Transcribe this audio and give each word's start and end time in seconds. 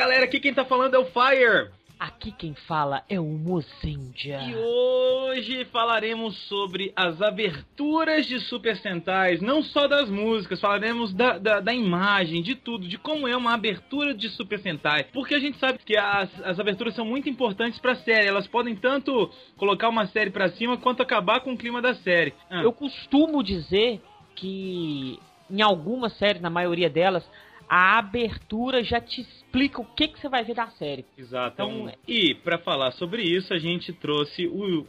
galera, 0.00 0.24
aqui 0.24 0.40
quem 0.40 0.54
tá 0.54 0.64
falando 0.64 0.94
é 0.94 0.98
o 0.98 1.04
Fire. 1.04 1.68
Aqui 1.98 2.32
quem 2.32 2.54
fala 2.66 3.02
é 3.06 3.20
o 3.20 3.26
Mozendia. 3.26 4.40
E 4.40 4.56
hoje 4.56 5.66
falaremos 5.66 6.34
sobre 6.48 6.90
as 6.96 7.20
aberturas 7.20 8.24
de 8.24 8.40
Super 8.40 8.78
Sentais, 8.78 9.42
não 9.42 9.62
só 9.62 9.86
das 9.86 10.08
músicas, 10.08 10.58
falaremos 10.58 11.12
da, 11.12 11.36
da, 11.36 11.60
da, 11.60 11.74
imagem, 11.74 12.40
de 12.40 12.54
tudo, 12.54 12.88
de 12.88 12.96
como 12.96 13.28
é 13.28 13.36
uma 13.36 13.52
abertura 13.52 14.14
de 14.14 14.30
Super 14.30 14.58
Sentai. 14.60 15.04
Porque 15.12 15.34
a 15.34 15.38
gente 15.38 15.58
sabe 15.58 15.78
que 15.84 15.94
as, 15.98 16.30
as 16.44 16.58
aberturas 16.58 16.94
são 16.94 17.04
muito 17.04 17.28
importantes 17.28 17.78
pra 17.78 17.96
série, 17.96 18.26
elas 18.26 18.46
podem 18.46 18.74
tanto 18.74 19.30
colocar 19.58 19.90
uma 19.90 20.06
série 20.06 20.30
pra 20.30 20.48
cima 20.52 20.78
quanto 20.78 21.02
acabar 21.02 21.40
com 21.40 21.52
o 21.52 21.58
clima 21.58 21.82
da 21.82 21.94
série. 21.96 22.32
Ah. 22.48 22.62
Eu 22.62 22.72
costumo 22.72 23.42
dizer 23.42 24.00
que 24.34 25.18
em 25.50 25.60
algumas 25.60 26.16
séries, 26.16 26.40
na 26.40 26.48
maioria 26.48 26.88
delas, 26.88 27.28
a 27.70 27.98
abertura 27.98 28.82
já 28.82 29.00
te 29.00 29.20
explica 29.20 29.80
o 29.80 29.84
que, 29.84 30.08
que 30.08 30.18
você 30.18 30.28
vai 30.28 30.42
ver 30.42 30.54
da 30.54 30.66
série. 30.70 31.06
Exato. 31.16 31.54
Então, 31.54 31.92
e 32.06 32.34
para 32.34 32.58
falar 32.58 32.90
sobre 32.90 33.22
isso, 33.22 33.54
a 33.54 33.58
gente 33.58 33.92
trouxe 33.92 34.48
o 34.48 34.84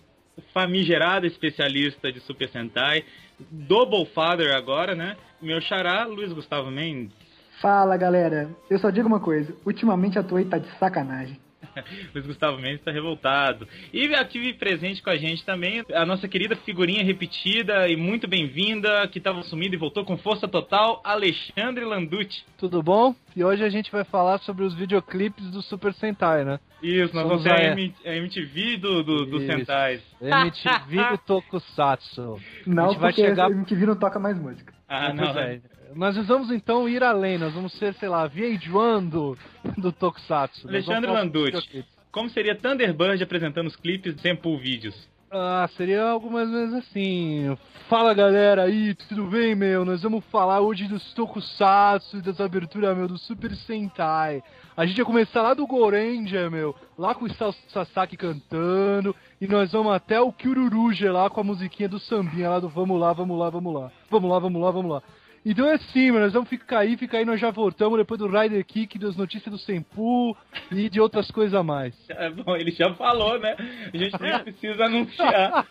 famigerado 0.52 1.28
especialista 1.28 2.12
de 2.12 2.20
Super 2.22 2.50
Sentai, 2.50 3.06
Double 3.40 4.06
Father 4.08 4.56
agora, 4.56 4.96
né? 4.96 5.16
Meu 5.40 5.62
xará, 5.62 6.06
Luiz 6.06 6.34
Gustavo 6.34 6.72
Mendes. 6.72 7.16
Fala, 7.62 7.96
galera. 7.98 8.50
Eu 8.68 8.80
só 8.80 8.90
digo 8.90 9.08
uma 9.08 9.20
coisa. 9.20 9.56
Ultimamente 9.64 10.18
a 10.18 10.24
Toei 10.24 10.46
tá 10.46 10.58
de 10.58 10.68
sacanagem. 10.80 11.40
Luiz 12.14 12.26
Gustavo 12.26 12.58
Mendes 12.58 12.80
está 12.80 12.92
revoltado. 12.92 13.68
E 13.94 14.14
aqui 14.16 14.54
presente 14.54 15.02
com 15.02 15.10
a 15.10 15.18
gente 15.18 15.46
também 15.46 15.84
a 15.94 16.06
nossa 16.06 16.28
querida 16.28 16.56
figurinha 16.56 17.04
repetida 17.04 17.88
e 17.88 17.96
muito 17.96 18.28
bem-vinda, 18.28 19.08
que 19.08 19.18
estava 19.18 19.42
sumida 19.44 19.76
e 19.76 19.80
voltou 19.80 20.06
com 20.06 20.18
força 20.18 20.48
total, 20.48 21.02
Alexandre 21.04 21.86
Landucci. 21.86 22.44
Tudo 22.58 22.82
bom? 22.82 23.16
E 23.36 23.44
hoje 23.44 23.64
a 23.64 23.70
gente 23.70 23.92
vai 23.92 24.04
falar 24.04 24.40
sobre 24.40 24.64
os 24.64 24.74
videoclipes 24.74 25.50
do 25.52 25.62
Super 25.62 25.94
Sentai, 25.94 26.44
né? 26.44 26.60
Isso, 26.82 27.14
nós 27.16 27.28
Somos 27.28 27.44
vamos 27.44 27.60
ter 27.60 28.10
a, 28.10 28.16
MTV 28.16 28.78
do, 28.78 29.04
do, 29.04 29.26
do 29.26 29.40
Sentais. 29.46 30.02
MTV 30.20 31.12
do 31.12 31.18
Tokusatsu. 31.26 32.40
Não, 32.66 32.86
a 32.86 32.90
gente 32.90 33.00
vai 33.00 33.14
chegar... 33.14 33.48
a 33.48 33.52
MTV 33.52 33.86
não 33.86 33.96
toca 33.96 34.20
mais 34.20 34.38
música. 34.38 34.74
Ah, 34.88 35.14
não. 35.14 35.30
É. 35.40 35.62
Nós 35.96 36.16
vamos 36.28 36.52
então 36.52 36.88
ir 36.88 37.04
além, 37.04 37.38
nós 37.38 37.54
vamos 37.54 37.74
ser, 37.74 37.94
sei 37.96 38.10
lá, 38.10 38.30
VH1 38.30 39.10
do, 39.10 39.38
do 39.78 39.92
Tokusatsu. 39.92 40.68
Alexandre 40.68 41.12
Landucci, 41.12 41.86
como 42.12 42.30
seria 42.30 42.56
Thunderbird 42.56 43.22
apresentando 43.24 43.68
os 43.68 43.76
clipes 43.76 44.20
sem 44.22 44.36
pull 44.36 44.58
vídeos? 44.58 45.10
Ah, 45.34 45.70
seria 45.78 46.04
algo 46.04 46.30
mais 46.30 46.50
ou 46.50 46.54
menos 46.54 46.74
assim. 46.74 47.58
Fala 47.88 48.14
galera 48.14 48.64
aí, 48.64 48.94
tudo 48.94 49.28
bem, 49.28 49.56
meu? 49.56 49.86
Nós 49.86 50.02
vamos 50.02 50.26
falar 50.26 50.60
hoje 50.60 50.90
dos 50.90 51.14
Tokusatsu 51.14 52.18
e 52.18 52.22
das 52.22 52.42
aberturas, 52.42 52.98
meu, 52.98 53.08
do 53.08 53.18
Super 53.18 53.56
Sentai. 53.56 54.44
A 54.76 54.86
gente 54.86 54.98
vai 54.98 55.06
começar 55.06 55.42
lá 55.42 55.54
do 55.54 55.66
Gorenja, 55.66 56.50
meu, 56.50 56.76
lá 56.98 57.16
com 57.16 57.26
o 57.26 57.54
Sasaki 57.70 58.18
cantando, 58.18 59.16
e 59.40 59.48
nós 59.48 59.72
vamos 59.72 59.94
até 59.94 60.20
o 60.20 60.34
Kyururuja 60.34 61.14
lá 61.14 61.30
com 61.30 61.40
a 61.40 61.46
musiquinha 61.46 61.88
do 61.88 62.00
sambinha 62.00 62.50
lá 62.50 62.60
do 62.60 62.68
Vamos 62.68 63.00
lá, 63.00 63.14
vamos 63.14 63.40
lá, 63.40 63.50
vamos 63.50 63.74
lá. 63.74 63.92
Vamos 64.10 64.30
lá, 64.30 64.40
vamos 64.40 64.62
lá, 64.62 64.72
vamos 64.72 64.92
lá. 64.92 65.04
Então 65.44 65.68
é 65.68 65.74
assim, 65.74 66.12
mano, 66.12 66.26
nós 66.26 66.34
vamos 66.34 66.50
ficar 66.50 66.80
aí, 66.80 66.96
ficar 66.96 67.18
aí, 67.18 67.26
nós 67.26 67.40
já 67.40 67.50
voltamos 67.50 67.98
depois 67.98 68.20
do 68.20 68.28
Rider 68.28 68.64
Kick, 68.64 69.00
das 69.00 69.16
notícias 69.16 69.52
do 69.52 69.58
Senpu 69.58 70.38
e 70.72 70.88
de 70.88 71.02
outras 71.02 71.32
coisas 71.32 71.56
a 71.56 71.64
mais. 71.64 71.96
É 72.10 72.30
bom, 72.30 72.56
ele 72.56 72.72
já 72.72 72.94
falou, 72.94 73.40
né? 73.40 73.56
A 73.92 73.98
gente 73.98 74.22
nem 74.22 74.38
precisa 74.44 74.86
anunciar. 74.86 75.68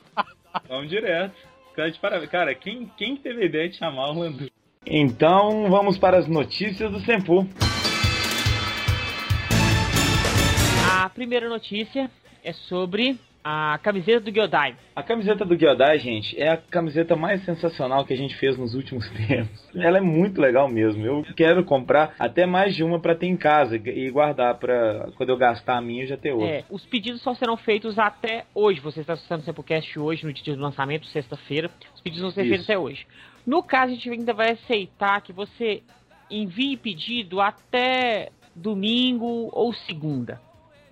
vamos 0.69 0.89
direto. 0.89 1.35
Cara, 2.31 2.55
quem, 2.55 2.91
quem 2.97 3.17
teve 3.17 3.43
a 3.43 3.47
ideia 3.47 3.69
de 3.69 3.77
chamar 3.77 4.11
o 4.11 4.19
Landu? 4.19 4.51
Então, 4.85 5.71
vamos 5.71 5.97
para 5.97 6.19
as 6.19 6.27
notícias 6.27 6.91
do 6.91 6.99
Senpu. 7.01 7.47
A 10.93 11.09
primeira 11.09 11.49
notícia 11.49 12.11
é 12.43 12.53
sobre 12.53 13.19
a 13.43 13.79
camiseta 13.83 14.21
do 14.21 14.31
Gyodai. 14.31 14.77
A 14.95 15.03
camiseta 15.03 15.45
do 15.45 15.57
Gyodai, 15.57 15.99
gente, 15.99 16.39
é 16.41 16.49
a 16.49 16.57
camiseta 16.57 17.17
mais 17.17 17.43
sensacional 17.45 18.05
que 18.05 18.13
a 18.13 18.17
gente 18.17 18.37
fez 18.37 18.57
nos 18.59 18.75
últimos 18.75 19.09
tempos. 19.27 19.69
Ela 19.75 19.99
é 19.99 20.01
muito 20.01 20.41
legal 20.41 20.69
mesmo. 20.69 21.05
Eu 21.05 21.25
quero 21.35 21.65
comprar 21.65 22.15
até 22.19 22.45
mais 22.45 22.75
de 22.75 22.85
uma 22.85 23.01
para 23.01 23.15
ter 23.15 23.27
em 23.27 23.37
casa 23.37 23.77
e 23.77 24.11
guardar 24.11 24.59
para 24.59 25.11
quando 25.17 25.31
eu 25.31 25.37
gastar 25.37 25.79
a 25.79 25.81
minha 25.81 26.07
já 26.07 26.17
ter 26.17 26.33
outra. 26.33 26.49
É, 26.49 26.65
os 26.71 26.85
pedidos 26.87 27.23
só 27.23 27.35
serão 27.35 27.57
feitos 27.57 27.99
até 27.99 28.45
hoje. 28.55 28.81
Você 28.81 29.01
está 29.01 29.15
assistindo 29.15 29.41
o 29.41 29.43
Samplecast 29.43 29.99
hoje, 29.99 30.27
no 30.27 30.33
dia 30.33 30.55
do 30.55 30.63
lançamento, 30.63 31.07
sexta-feira. 31.07 31.71
Os 31.95 32.01
pedidos 32.01 32.23
vão 32.23 32.31
ser 32.31 32.43
Isso. 32.43 32.51
feitos 32.51 32.69
até 32.69 32.79
hoje. 32.79 33.07
No 33.47 33.63
caso, 33.63 33.93
a 33.93 33.95
gente 33.95 34.11
ainda 34.11 34.35
vai 34.35 34.53
aceitar 34.53 35.21
que 35.23 35.33
você 35.33 35.83
envie 36.31 36.77
pedido 36.77 37.41
até 37.41 38.31
domingo 38.55 39.49
ou 39.53 39.73
segunda. 39.73 40.41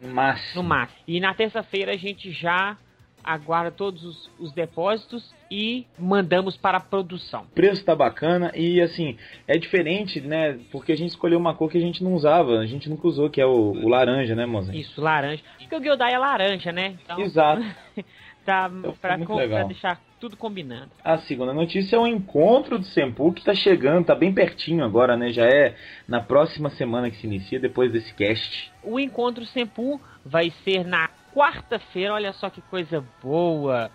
No 0.01 0.15
máximo. 0.15 0.63
No 0.63 0.69
máximo. 0.69 1.01
E 1.07 1.21
na 1.21 1.35
terça-feira 1.35 1.93
a 1.93 1.97
gente 1.97 2.31
já 2.31 2.77
aguarda 3.23 3.71
todos 3.71 4.05
os, 4.05 4.31
os, 4.39 4.53
depósitos 4.53 5.35
e 5.51 5.87
mandamos 5.99 6.57
para 6.57 6.79
a 6.79 6.81
produção. 6.81 7.43
O 7.43 7.55
preço 7.55 7.85
tá 7.85 7.95
bacana 7.95 8.53
e 8.55 8.81
assim, 8.81 9.19
é 9.47 9.59
diferente, 9.59 10.21
né? 10.21 10.59
Porque 10.71 10.93
a 10.93 10.97
gente 10.97 11.11
escolheu 11.11 11.39
uma 11.39 11.55
cor 11.55 11.71
que 11.71 11.79
a 11.79 11.81
gente 11.81 12.03
não 12.03 12.15
usava, 12.15 12.59
a 12.59 12.67
gente 12.67 12.89
nunca 12.89 13.07
usou, 13.07 13.29
que 13.29 13.41
é 13.41 13.47
o, 13.47 13.73
o 13.73 13.89
laranja, 13.89 14.35
né, 14.35 14.47
moça? 14.47 14.75
Isso, 14.75 15.01
laranja. 15.01 15.43
Porque 15.59 15.77
o 15.77 15.81
Gyodai 15.81 16.15
é 16.15 16.19
laranja, 16.19 16.73
né? 16.73 16.97
Então, 17.03 17.21
Exato. 17.21 17.63
tá 18.45 18.71
então, 18.73 18.95
pra, 19.01 19.19
pra 19.19 19.65
deixar 19.65 20.01
tudo 20.19 20.37
combinando. 20.37 20.91
A 21.05 21.19
segunda 21.19 21.53
notícia 21.53 21.97
é 21.97 21.99
o 21.99 22.07
encontro 22.07 22.79
do 22.79 22.85
Sempu 22.85 23.33
que 23.33 23.45
tá 23.45 23.55
chegando, 23.55 24.07
tá 24.07 24.15
bem 24.15 24.33
pertinho 24.33 24.85
agora, 24.85 25.17
né? 25.17 25.31
Já 25.31 25.45
é 25.45 25.75
na 26.07 26.21
próxima 26.21 26.71
semana 26.71 27.11
que 27.11 27.17
se 27.17 27.27
inicia, 27.27 27.61
depois 27.61 27.93
desse 27.93 28.13
cast. 28.15 28.73
O 28.83 28.99
encontro 28.99 29.45
Sempu 29.47 30.01
vai 30.25 30.51
ser 30.65 30.85
na 30.85 31.09
quarta-feira, 31.35 32.15
olha 32.15 32.33
só 32.33 32.51
que 32.51 32.61
coisa 32.63 33.05
boa. 33.23 33.91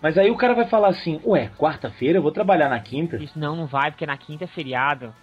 Mas 0.00 0.18
aí 0.18 0.30
o 0.30 0.36
cara 0.36 0.54
vai 0.54 0.66
falar 0.66 0.88
assim, 0.88 1.20
ué, 1.24 1.50
quarta-feira 1.56 2.18
eu 2.18 2.22
vou 2.22 2.32
trabalhar 2.32 2.68
na 2.68 2.80
quinta? 2.80 3.16
Isso 3.16 3.38
não, 3.38 3.54
não 3.54 3.66
vai, 3.66 3.90
porque 3.90 4.04
na 4.04 4.16
quinta 4.16 4.44
é 4.44 4.48
feriado. 4.48 5.14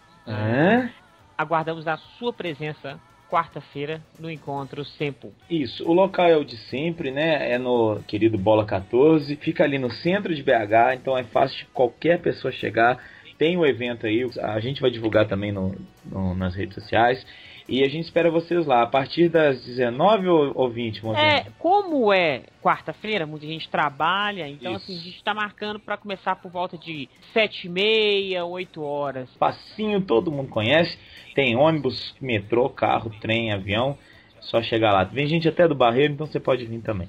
Aguardamos 1.38 1.88
a 1.88 1.98
sua 1.98 2.32
presença 2.32 3.00
quarta-feira 3.30 4.02
no 4.20 4.30
encontro 4.30 4.84
Sempo. 4.84 5.32
Isso, 5.50 5.88
o 5.88 5.94
local 5.94 6.28
é 6.28 6.36
o 6.36 6.44
de 6.44 6.58
sempre, 6.70 7.12
né? 7.12 7.52
É 7.52 7.58
no 7.58 8.02
querido 8.08 8.38
Bola 8.38 8.66
14, 8.66 9.36
fica 9.38 9.64
ali 9.64 9.78
no 9.78 9.92
centro 9.92 10.34
de 10.34 10.44
BH, 10.44 10.96
então 10.96 11.18
é 11.18 11.24
fácil 11.24 11.58
de 11.60 11.66
qualquer 11.66 12.20
pessoa 12.20 12.52
chegar. 12.52 12.98
Tem 13.38 13.56
o 13.56 13.66
evento 13.66 14.06
aí, 14.06 14.28
a 14.42 14.60
gente 14.60 14.82
vai 14.82 14.92
divulgar 14.92 15.28
também 15.28 15.52
no, 15.52 15.74
no 16.06 16.36
nas 16.36 16.56
redes 16.56 16.76
sociais. 16.76 17.26
E 17.70 17.84
a 17.84 17.88
gente 17.88 18.06
espera 18.06 18.32
vocês 18.32 18.66
lá, 18.66 18.82
a 18.82 18.88
partir 18.88 19.30
das 19.30 19.64
19 19.64 20.28
ou 20.28 20.70
20, 20.70 21.02
É, 21.16 21.46
como 21.60 22.12
é 22.12 22.42
quarta-feira, 22.64 23.28
muita 23.28 23.46
gente 23.46 23.70
trabalha, 23.70 24.48
então 24.48 24.74
Isso. 24.74 24.86
assim, 24.86 24.96
a 24.96 25.04
gente 25.04 25.18
está 25.18 25.34
marcando 25.36 25.80
para 25.80 25.96
começar 25.96 26.36
por 26.36 26.50
volta 26.50 26.76
de 26.78 27.08
7 27.32 27.68
e 27.68 27.70
meia, 27.70 28.44
8 28.44 28.82
horas. 28.82 29.30
Passinho, 29.38 30.02
todo 30.02 30.32
mundo 30.32 30.50
conhece, 30.50 30.98
tem 31.36 31.56
ônibus, 31.56 32.16
metrô, 32.20 32.70
carro, 32.70 33.12
trem, 33.22 33.54
avião, 33.54 33.96
só 34.42 34.64
chegar 34.64 34.92
lá. 34.92 35.04
Vem 35.04 35.28
gente 35.28 35.48
até 35.48 35.68
do 35.68 35.76
Barreiro, 35.76 36.14
então 36.14 36.26
você 36.26 36.40
pode 36.40 36.66
vir 36.66 36.82
também. 36.82 37.08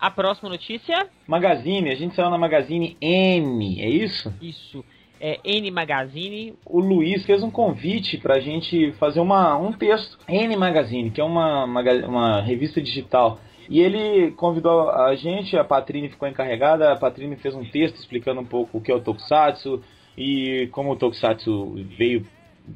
A 0.00 0.10
próxima 0.10 0.48
notícia? 0.48 1.08
Magazine, 1.26 1.90
a 1.90 1.94
gente 1.94 2.14
saiu 2.14 2.30
na 2.30 2.38
Magazine 2.38 2.96
M, 3.02 3.82
é 3.82 3.88
isso? 3.88 4.32
Isso 4.40 4.82
é, 5.20 5.38
N 5.44 5.70
Magazine. 5.70 6.54
O 6.66 6.80
Luiz 6.80 7.24
fez 7.24 7.42
um 7.42 7.50
convite 7.50 8.18
para 8.18 8.36
a 8.36 8.40
gente 8.40 8.92
fazer 8.92 9.20
uma, 9.20 9.56
um 9.56 9.72
texto. 9.72 10.18
N 10.28 10.56
Magazine, 10.56 11.10
que 11.10 11.20
é 11.20 11.24
uma, 11.24 11.64
uma 11.64 12.40
revista 12.40 12.80
digital. 12.80 13.38
E 13.68 13.80
ele 13.80 14.32
convidou 14.32 14.90
a 14.90 15.14
gente, 15.14 15.56
a 15.56 15.64
Patrine 15.64 16.10
ficou 16.10 16.28
encarregada, 16.28 16.92
a 16.92 16.96
Patrine 16.96 17.36
fez 17.36 17.54
um 17.54 17.64
texto 17.64 17.96
explicando 17.96 18.40
um 18.40 18.44
pouco 18.44 18.78
o 18.78 18.80
que 18.80 18.92
é 18.92 18.94
o 18.94 19.00
Tokusatsu 19.00 19.82
e 20.16 20.68
como 20.70 20.92
o 20.92 20.96
Tokusatsu 20.96 21.74
veio 21.96 22.26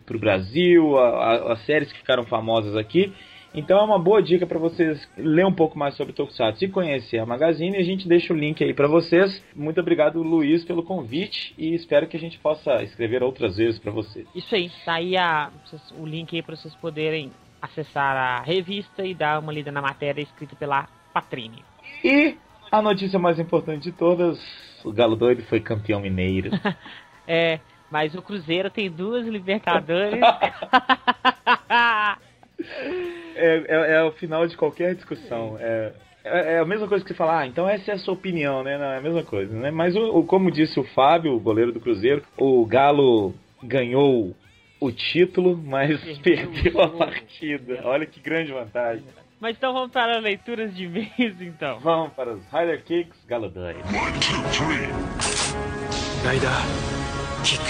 para 0.05 0.17
o 0.17 0.21
Brasil, 0.21 0.99
a, 0.99 1.09
a, 1.09 1.53
as 1.53 1.65
séries 1.65 1.93
que 1.93 1.99
ficaram 1.99 2.25
famosas 2.25 2.77
aqui. 2.77 3.13
Então 3.55 3.79
é 3.79 3.83
uma 3.83 3.99
boa 3.99 4.23
dica 4.23 4.47
para 4.47 4.59
vocês 4.59 5.09
ler 5.17 5.47
um 5.47 5.53
pouco 5.53 5.79
mais 5.79 5.95
sobre 5.97 6.13
Tokusatsu 6.13 6.65
e 6.65 6.69
conhecer 6.69 7.19
a 7.19 7.27
Magazine. 7.27 7.77
A 7.77 7.83
gente 7.83 8.07
deixa 8.07 8.33
o 8.33 8.37
link 8.37 8.63
aí 8.63 8.75
para 8.75 8.87
vocês. 8.87 9.43
Muito 9.55 9.81
obrigado, 9.81 10.23
Luiz, 10.23 10.65
pelo 10.65 10.83
convite 10.83 11.55
e 11.57 11.75
espero 11.75 12.07
que 12.07 12.17
a 12.17 12.21
gente 12.21 12.39
possa 12.39 12.83
escrever 12.83 13.23
outras 13.23 13.57
vezes 13.57 13.79
para 13.79 13.91
vocês. 13.91 14.27
Isso 14.35 14.55
aí, 14.55 14.71
tá 14.85 14.95
aí 14.95 15.17
a, 15.17 15.51
o 15.99 16.07
link 16.07 16.37
aí 16.37 16.43
para 16.43 16.57
vocês 16.57 16.75
poderem 16.75 17.33
acessar 17.61 18.17
a 18.17 18.43
revista 18.43 19.05
e 19.05 19.15
dar 19.15 19.41
uma 19.41 19.53
lida 19.53 19.73
na 19.73 19.81
matéria 19.81 20.23
escrita 20.23 20.55
pela 20.55 20.87
Patrine. 21.13 21.65
E 22.05 22.37
a 22.71 22.83
notícia 22.83 23.19
mais 23.19 23.39
importante 23.39 23.85
de 23.85 23.93
todas: 23.93 24.39
o 24.85 24.93
Galo 24.93 25.17
Doido 25.17 25.43
foi 25.45 25.61
campeão 25.61 26.01
mineiro. 26.01 26.51
é, 27.27 27.59
mas 27.91 28.15
o 28.15 28.23
Cruzeiro 28.23 28.71
tem 28.71 28.91
duas 28.91 29.27
Libertadores. 29.27 30.21
é, 33.39 33.65
é, 33.69 33.93
é, 33.97 34.05
o 34.05 34.13
final 34.13 34.47
de 34.47 34.57
qualquer 34.57 34.95
discussão. 34.95 35.57
É, 35.59 35.93
é, 36.25 36.55
é, 36.55 36.59
a 36.59 36.65
mesma 36.65 36.89
coisa 36.89 37.05
que 37.05 37.11
você 37.11 37.17
falar, 37.17 37.41
ah, 37.41 37.47
então 37.47 37.69
essa 37.69 37.91
é 37.93 37.95
a 37.95 37.99
sua 37.99 38.15
opinião, 38.15 38.63
né? 38.63 38.77
Não, 38.77 38.87
é 38.87 38.99
a 38.99 39.01
mesma 39.01 39.23
coisa, 39.23 39.55
né? 39.55 39.71
Mas 39.71 39.97
o, 39.97 40.19
o, 40.19 40.25
como 40.25 40.51
disse 40.51 40.79
o 40.79 40.85
Fábio, 40.85 41.35
o 41.35 41.41
goleiro 41.41 41.73
do 41.73 41.81
Cruzeiro, 41.81 42.23
o 42.37 42.65
Galo 42.67 43.35
ganhou 43.63 44.35
o 44.81 44.93
título, 44.93 45.57
mas 45.57 46.01
Perdeu 46.21 46.53
perdeu, 46.53 46.77
o 46.77 46.83
a 46.83 46.89
partida. 46.89 47.81
Olha 47.85 48.07
que 48.07 48.21
grande 48.21 48.53
vantagem. 48.53 49.05
Mas 49.41 49.57
então 49.57 49.73
vamos 49.73 49.93
para 49.93 50.19
as 50.19 50.23
leituras 50.23 50.75
de 50.75 50.85
e-mails, 50.85 51.41
então. 51.41 51.79
Vamos 51.79 52.13
para 52.15 52.35
os 52.35 52.45
Rider 52.47 52.83
Kicks 52.83 53.25
Galodói. 53.27 53.75
One, 53.75 54.19
two, 54.19 54.43
three. 54.53 54.89
Rider 56.29 56.51
kick. 57.45 57.63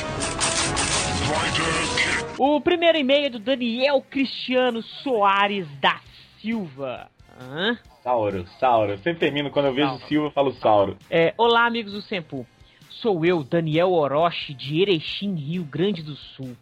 Rider 1.28 1.96
kick. 1.96 2.17
O 2.38 2.60
primeiro 2.60 2.96
e-mail 2.96 3.26
é 3.26 3.30
do 3.30 3.40
Daniel 3.40 4.00
Cristiano 4.00 4.80
Soares 4.80 5.66
da 5.80 6.00
Silva. 6.40 7.10
Hã? 7.36 7.76
Sauro, 8.00 8.46
Sauro. 8.60 8.92
Eu 8.92 8.98
sempre 8.98 9.18
termino 9.18 9.50
quando 9.50 9.66
eu 9.66 9.74
vejo 9.74 9.88
Sauro. 9.88 10.06
Silva, 10.06 10.26
eu 10.28 10.30
falo 10.30 10.52
Sauro. 10.52 10.96
É, 11.10 11.34
olá, 11.36 11.66
amigos 11.66 11.92
do 11.92 12.00
Sempu. 12.00 12.46
Sou 12.88 13.26
eu, 13.26 13.42
Daniel 13.42 13.90
Orochi, 13.90 14.54
de 14.54 14.80
Erechim, 14.80 15.34
Rio 15.34 15.64
Grande 15.64 16.00
do 16.00 16.14
Sul. 16.14 16.56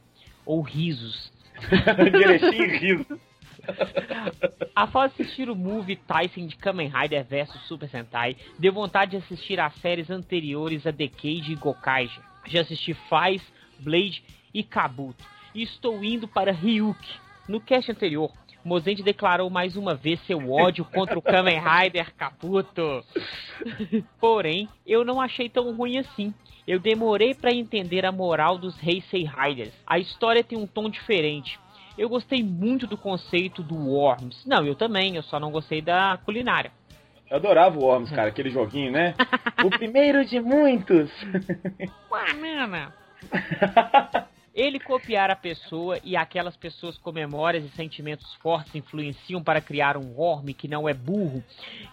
Ou 0.46 0.62
Risos. 0.62 1.30
de 2.10 2.24
Erechim 2.24 2.62
e 2.62 2.78
riso. 2.78 3.20
Após 4.74 5.12
assistir 5.12 5.50
o 5.50 5.54
movie 5.54 5.96
Tyson 5.96 6.46
de 6.46 6.56
Kamen 6.56 6.88
Rider 6.88 7.22
vs 7.22 7.52
Super 7.66 7.90
Sentai, 7.90 8.34
deu 8.58 8.72
vontade 8.72 9.10
de 9.10 9.18
assistir 9.18 9.60
às 9.60 9.74
séries 9.74 10.10
anteriores 10.10 10.86
a 10.86 10.90
Decade 10.90 11.52
e 11.52 11.54
Gokaiger. 11.54 12.22
Já 12.46 12.62
assisti 12.62 12.94
Faz, 12.94 13.42
Blade 13.78 14.24
e 14.54 14.62
Kabuto. 14.62 15.35
E 15.56 15.62
estou 15.62 16.04
indo 16.04 16.28
para 16.28 16.52
Ryuk. 16.52 17.00
No 17.48 17.62
cast 17.62 17.90
anterior, 17.90 18.30
Mozente 18.62 19.02
declarou 19.02 19.48
mais 19.48 19.74
uma 19.74 19.94
vez 19.94 20.20
seu 20.26 20.52
ódio 20.52 20.84
contra 20.84 21.18
o 21.18 21.22
Kamen 21.24 21.58
Rider 21.58 22.14
Kabuto. 22.14 23.02
Porém, 24.20 24.68
eu 24.86 25.02
não 25.02 25.18
achei 25.18 25.48
tão 25.48 25.74
ruim 25.74 25.96
assim. 25.96 26.34
Eu 26.68 26.78
demorei 26.78 27.32
para 27.32 27.54
entender 27.54 28.04
a 28.04 28.12
moral 28.12 28.58
dos 28.58 28.76
Heisei 28.86 29.24
Riders. 29.24 29.72
A 29.86 29.98
história 29.98 30.44
tem 30.44 30.58
um 30.58 30.66
tom 30.66 30.90
diferente. 30.90 31.58
Eu 31.96 32.10
gostei 32.10 32.42
muito 32.42 32.86
do 32.86 32.98
conceito 32.98 33.62
do 33.62 33.76
Worms. 33.76 34.44
Não, 34.44 34.62
eu 34.66 34.74
também, 34.74 35.16
eu 35.16 35.22
só 35.22 35.40
não 35.40 35.50
gostei 35.50 35.80
da 35.80 36.18
culinária. 36.22 36.70
Eu 37.30 37.38
adorava 37.38 37.78
o 37.78 37.82
Worms, 37.82 38.10
cara, 38.10 38.28
aquele 38.28 38.50
joguinho, 38.50 38.92
né? 38.92 39.14
o 39.64 39.70
primeiro 39.70 40.22
de 40.22 40.38
muitos. 40.38 41.10
Banana! 42.10 42.92
Ele 44.56 44.80
copiar 44.80 45.30
a 45.30 45.36
pessoa 45.36 46.00
e 46.02 46.16
aquelas 46.16 46.56
pessoas 46.56 46.96
com 46.96 47.12
memórias 47.12 47.62
e 47.62 47.68
sentimentos 47.76 48.32
fortes 48.36 48.74
influenciam 48.74 49.44
para 49.44 49.60
criar 49.60 49.98
um 49.98 50.14
Worm 50.16 50.46
que 50.54 50.66
não 50.66 50.88
é 50.88 50.94
burro, 50.94 51.44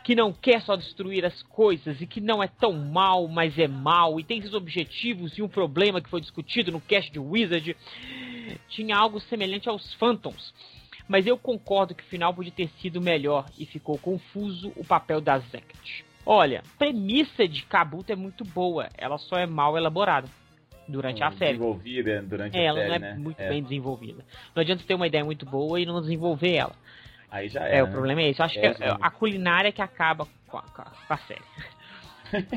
que 0.02 0.16
não 0.16 0.32
quer 0.32 0.62
só 0.62 0.78
destruir 0.78 1.26
as 1.26 1.44
coisas 1.44 2.00
e 2.00 2.08
que 2.08 2.22
não 2.22 2.42
é 2.42 2.48
tão 2.48 2.72
mal, 2.72 3.28
mas 3.28 3.60
é 3.60 3.68
mal 3.68 4.18
e 4.18 4.24
tem 4.24 4.42
seus 4.42 4.54
objetivos 4.54 5.38
e 5.38 5.42
um 5.42 5.50
problema 5.50 6.00
que 6.00 6.10
foi 6.10 6.22
discutido 6.22 6.72
no 6.72 6.80
cast 6.80 7.12
de 7.12 7.20
Wizard. 7.20 7.76
Tinha 8.70 8.96
algo 8.96 9.20
semelhante 9.20 9.68
aos 9.68 9.94
Phantoms. 9.96 10.54
Mas 11.06 11.28
eu 11.28 11.38
concordo 11.38 11.94
que 11.94 12.04
o 12.04 12.08
final 12.08 12.34
podia 12.34 12.54
ter 12.54 12.70
sido 12.80 13.02
melhor 13.02 13.46
e 13.60 13.66
ficou 13.66 13.98
confuso 13.98 14.72
o 14.78 14.86
papel 14.86 15.20
da 15.20 15.38
Zeket. 15.38 16.06
Olha, 16.26 16.64
premissa 16.80 17.46
de 17.46 17.64
Kabuto 17.64 18.14
é 18.14 18.16
muito 18.16 18.46
boa, 18.46 18.88
ela 18.98 19.18
só 19.18 19.36
é 19.36 19.46
mal 19.46 19.78
elaborada 19.78 20.30
durante 20.94 21.22
a 21.24 21.32
série. 21.32 21.54
Desenvolvida 21.58 22.22
durante 22.22 22.56
É, 22.58 22.62
a 22.62 22.64
ela 22.64 22.78
série, 22.80 22.90
não 22.90 22.96
é 22.96 23.00
né? 23.00 23.14
muito 23.16 23.40
É. 23.40 23.50
bem 23.50 23.62
desenvolvida. 23.64 24.24
Não 24.56 24.62
adianta 24.62 24.84
ter 24.86 24.94
uma 24.94 25.08
ideia 25.08 25.26
muito 25.26 25.46
boa 25.46 25.80
e 25.80 25.86
não 25.86 26.00
desenvolver 26.02 26.54
ela. 26.56 26.76
Aí 27.30 27.50
já 27.50 27.68
É, 27.68 27.78
é. 27.78 27.84
o 27.84 27.88
problema 27.90 28.22
é 28.22 28.30
esse. 28.30 28.40
Eu 28.40 28.46
acho 28.46 28.60
É, 28.60 28.74
que 28.74 28.84
é 28.84 28.96
a 29.02 29.10
culinária 29.10 29.72
que 29.72 29.82
acaba 29.82 30.28
com 30.48 30.58
a, 30.58 30.62
com 30.62 30.82
a- 30.82 30.92
com 31.08 31.14
a 31.14 31.18
série. 31.18 31.42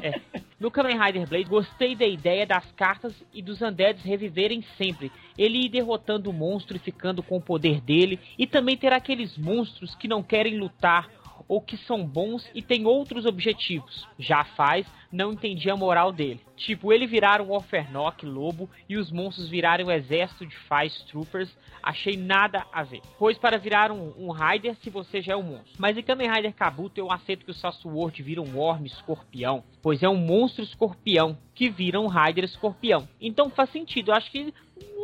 É. 0.03 0.21
No 0.59 0.71
Kamen 0.71 0.99
Rider 0.99 1.29
Blade, 1.29 1.45
gostei 1.45 1.95
da 1.95 2.07
ideia 2.07 2.47
das 2.47 2.65
cartas 2.73 3.13
e 3.33 3.43
dos 3.43 3.61
undeads 3.61 4.03
reviverem 4.05 4.63
sempre. 4.79 5.13
Ele 5.37 5.67
ir 5.67 5.69
derrotando 5.69 6.31
o 6.31 6.33
monstro 6.33 6.77
e 6.77 6.81
ficando 6.81 7.23
com 7.23 7.37
o 7.37 7.43
poder 7.43 7.81
dele. 7.83 8.19
E 8.39 8.47
também 8.47 8.75
ter 8.77 8.91
aqueles 8.93 9.37
monstros 9.37 9.95
que 9.95 10.09
não 10.09 10.23
querem 10.23 10.57
lutar 10.59 11.11
ou 11.49 11.61
que 11.61 11.77
são 11.77 12.05
bons 12.05 12.49
e 12.55 12.63
têm 12.63 12.87
outros 12.87 13.27
objetivos. 13.27 14.07
Já 14.19 14.45
faz, 14.45 14.87
não 15.13 15.33
entendi 15.33 15.71
a 15.71 15.77
moral 15.77 16.13
dele. 16.13 16.41
Tipo, 16.57 16.93
ele 16.93 17.07
virar 17.07 17.41
um 17.41 17.53
Offernock 17.53 18.25
lobo 18.25 18.69
e 18.89 18.97
os 18.97 19.11
monstros 19.11 19.49
virarem 19.49 19.87
um 19.87 19.91
exército 19.91 20.47
de 20.47 20.57
Faz 20.57 21.03
Troopers, 21.03 21.51
achei 21.83 22.17
nada 22.17 22.67
a 22.73 22.83
ver. 22.83 23.01
Pois 23.19 23.39
para 23.39 23.59
virar 23.59 23.93
um, 23.93 24.13
um 24.19 24.31
Rider 24.31 24.75
se 24.77 24.91
você 24.91 25.21
já 25.21 25.35
é 25.35 25.37
um 25.37 25.43
monstro. 25.43 25.75
Mas 25.79 25.97
em 25.97 26.03
Kamen 26.03 26.31
Rider 26.31 26.55
Kabuto 26.55 26.99
eu 26.99 27.11
aceito 27.11 27.45
que 27.45 27.51
o 27.51 27.55
Sassuord 27.55 28.23
vira 28.23 28.41
um 28.41 28.57
Worm 28.57 28.85
escorpião, 28.87 29.63
pois 29.83 30.03
é 30.03 30.09
um 30.09 30.17
monstro 30.17 30.65
escorpião 30.65 31.37
que 31.55 31.69
vira 31.69 32.01
um 32.01 32.09
Rider 32.09 32.45
escorpião. 32.45 33.09
Então 33.21 33.51
faz 33.51 33.71
sentido, 33.71 34.11
eu 34.11 34.15
acho 34.15 34.31
que 34.31 34.53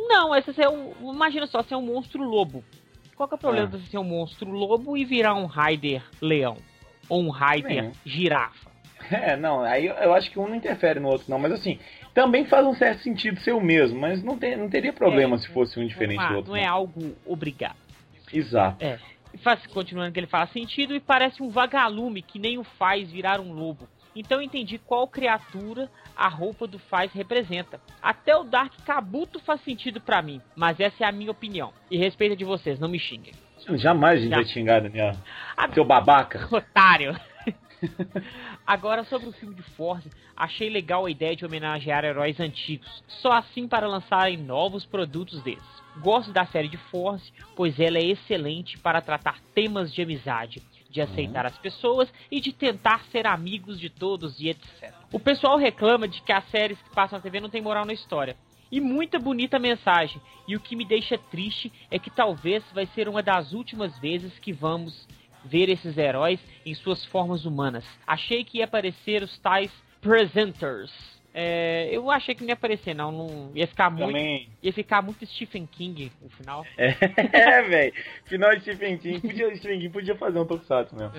não, 0.07 0.35
esse 0.35 0.61
é 0.61 0.69
um, 0.69 1.13
imagina 1.13 1.47
só, 1.47 1.63
ser 1.63 1.75
um 1.75 1.81
monstro 1.81 2.23
lobo. 2.23 2.63
Qual 3.15 3.27
que 3.27 3.35
é 3.35 3.37
o 3.37 3.39
problema 3.39 3.67
Ah. 3.67 3.69
de 3.69 3.77
você 3.83 3.91
ser 3.91 3.97
um 3.97 4.03
monstro 4.03 4.49
lobo 4.51 4.97
e 4.97 5.05
virar 5.05 5.35
um 5.35 5.45
Rider 5.45 6.03
leão? 6.21 6.57
Ou 7.09 7.21
um 7.21 7.31
Nenhum. 7.81 7.91
girafa? 8.05 8.71
É, 9.11 9.35
não, 9.35 9.61
aí 9.61 9.85
eu, 9.85 10.13
acho 10.13 10.31
que 10.31 10.39
um 10.39 10.47
não 10.47 10.55
interfere 10.55 10.99
no 10.99 11.09
outro, 11.09 11.25
não. 11.29 11.37
Mas 11.37 11.51
assim, 11.51 11.77
também 12.13 12.45
faz 12.45 12.65
um 12.65 12.73
certo 12.73 13.01
sentido 13.03 13.39
ser 13.41 13.51
o 13.51 13.61
mesmo, 13.61 13.99
mas 13.99 14.23
não, 14.23 14.35
não 14.57 14.69
teria 14.69 14.93
problema 14.93 15.35
É, 15.35 15.39
se 15.39 15.49
fosse 15.49 15.79
um 15.79 15.85
diferente 15.85 16.19
não, 16.21 16.29
do 16.29 16.35
outro. 16.37 16.51
não 16.51 16.57
é 16.57 16.65
algo 16.65 17.13
obrigado. 17.25 17.75
Exato. 18.31 18.83
É. 18.83 18.97
Faz, 19.43 19.65
continuando 19.67 20.11
que 20.11 20.19
ele 20.19 20.27
fala 20.27 20.47
sentido 20.47 20.95
e 20.95 20.99
parece 20.99 21.41
um 21.41 21.49
vagalume 21.49 22.21
que 22.21 22.39
nem 22.39 22.57
o 22.57 22.63
faz 22.63 23.11
virar 23.11 23.39
um 23.39 23.51
lobo. 23.51 23.87
Então 24.15 24.37
eu 24.39 24.43
entendi 24.43 24.77
qual 24.77 25.07
criatura 25.07 25.89
a 26.15 26.27
roupa 26.27 26.67
do 26.67 26.77
Faz 26.77 27.11
representa. 27.13 27.79
Até 28.01 28.35
o 28.35 28.43
Dark 28.43 28.73
Kabuto 28.85 29.39
faz 29.39 29.61
sentido 29.61 29.99
pra 29.99 30.21
mim, 30.21 30.41
mas 30.55 30.79
essa 30.79 31.03
é 31.03 31.07
a 31.07 31.11
minha 31.11 31.31
opinião. 31.31 31.73
E 31.89 31.97
respeito 31.97 32.35
de 32.35 32.45
vocês, 32.45 32.79
não 32.79 32.87
me 32.87 32.99
xinguem. 32.99 33.33
Jamais 33.75 34.19
a 34.19 34.21
gente 34.21 34.29
Já. 34.31 34.35
vai 34.35 34.45
xingar, 34.45 34.81
Daniel. 34.81 35.13
Ah, 35.55 35.69
Seu 35.73 35.85
babaca. 35.85 36.47
Otário! 36.55 37.15
Agora 38.65 39.03
sobre 39.03 39.27
o 39.27 39.33
filme 39.33 39.55
de 39.55 39.61
Force, 39.61 40.09
achei 40.35 40.69
legal 40.69 41.05
a 41.05 41.11
ideia 41.11 41.35
de 41.35 41.45
homenagear 41.45 42.05
heróis 42.05 42.39
antigos, 42.39 43.03
só 43.07 43.33
assim 43.33 43.67
para 43.67 43.87
lançarem 43.87 44.37
novos 44.37 44.85
produtos 44.85 45.41
desses. 45.43 45.83
Gosto 45.97 46.31
da 46.31 46.45
série 46.45 46.69
de 46.69 46.77
Force, 46.77 47.31
pois 47.55 47.79
ela 47.79 47.97
é 47.97 48.05
excelente 48.05 48.77
para 48.77 49.01
tratar 49.01 49.39
temas 49.53 49.93
de 49.93 50.01
amizade, 50.01 50.61
de 50.93 51.01
aceitar 51.01 51.45
as 51.45 51.57
pessoas 51.57 52.07
e 52.31 52.39
de 52.39 52.53
tentar 52.53 53.03
ser 53.11 53.25
amigos 53.25 53.79
de 53.79 53.89
todos 53.89 54.39
e 54.39 54.49
etc. 54.49 54.93
O 55.11 55.19
pessoal 55.19 55.57
reclama 55.57 56.07
de 56.07 56.21
que 56.21 56.31
as 56.31 56.47
séries 56.49 56.79
que 56.81 56.93
passam 56.93 57.17
na 57.17 57.23
TV 57.23 57.41
não 57.41 57.49
tem 57.49 57.61
moral 57.61 57.83
na 57.83 57.93
história. 57.93 58.37
E 58.71 58.79
muita 58.79 59.19
bonita 59.19 59.57
mensagem. 59.59 60.21
E 60.47 60.55
o 60.55 60.59
que 60.59 60.75
me 60.75 60.85
deixa 60.85 61.17
triste 61.17 61.71
é 61.89 61.97
que 61.97 62.11
talvez 62.11 62.63
vai 62.73 62.85
ser 62.87 63.09
uma 63.09 63.23
das 63.23 63.53
últimas 63.53 63.97
vezes 63.99 64.37
que 64.39 64.53
vamos 64.53 65.07
ver 65.43 65.67
esses 65.67 65.97
heróis 65.97 66.39
em 66.65 66.73
suas 66.75 67.03
formas 67.05 67.43
humanas. 67.43 67.83
Achei 68.05 68.43
que 68.43 68.59
ia 68.59 68.65
aparecer 68.65 69.23
os 69.23 69.37
tais 69.39 69.71
presenters. 69.99 70.91
É, 71.33 71.89
eu 71.91 72.11
achei 72.11 72.35
que 72.35 72.41
não 72.41 72.49
ia 72.49 72.53
aparecer, 72.53 72.93
não. 72.93 73.11
não 73.11 73.51
ia 73.55 73.65
ficar 73.65 73.89
muito. 73.89 74.07
Também. 74.07 74.49
Ia 74.61 74.71
ficar 74.71 75.01
muito 75.01 75.25
Stephen 75.25 75.65
King 75.65 76.11
no 76.21 76.29
final. 76.29 76.65
É, 76.77 77.61
velho. 77.63 77.93
Final 78.25 78.55
de 78.55 78.61
Stephen 78.61 78.97
King. 78.97 79.19
Podia, 79.19 79.55
Stephen 79.55 79.79
King 79.79 79.89
podia 79.89 80.15
fazer 80.15 80.39
um 80.39 80.45
tokusatsu 80.45 80.95
mesmo. 80.95 81.13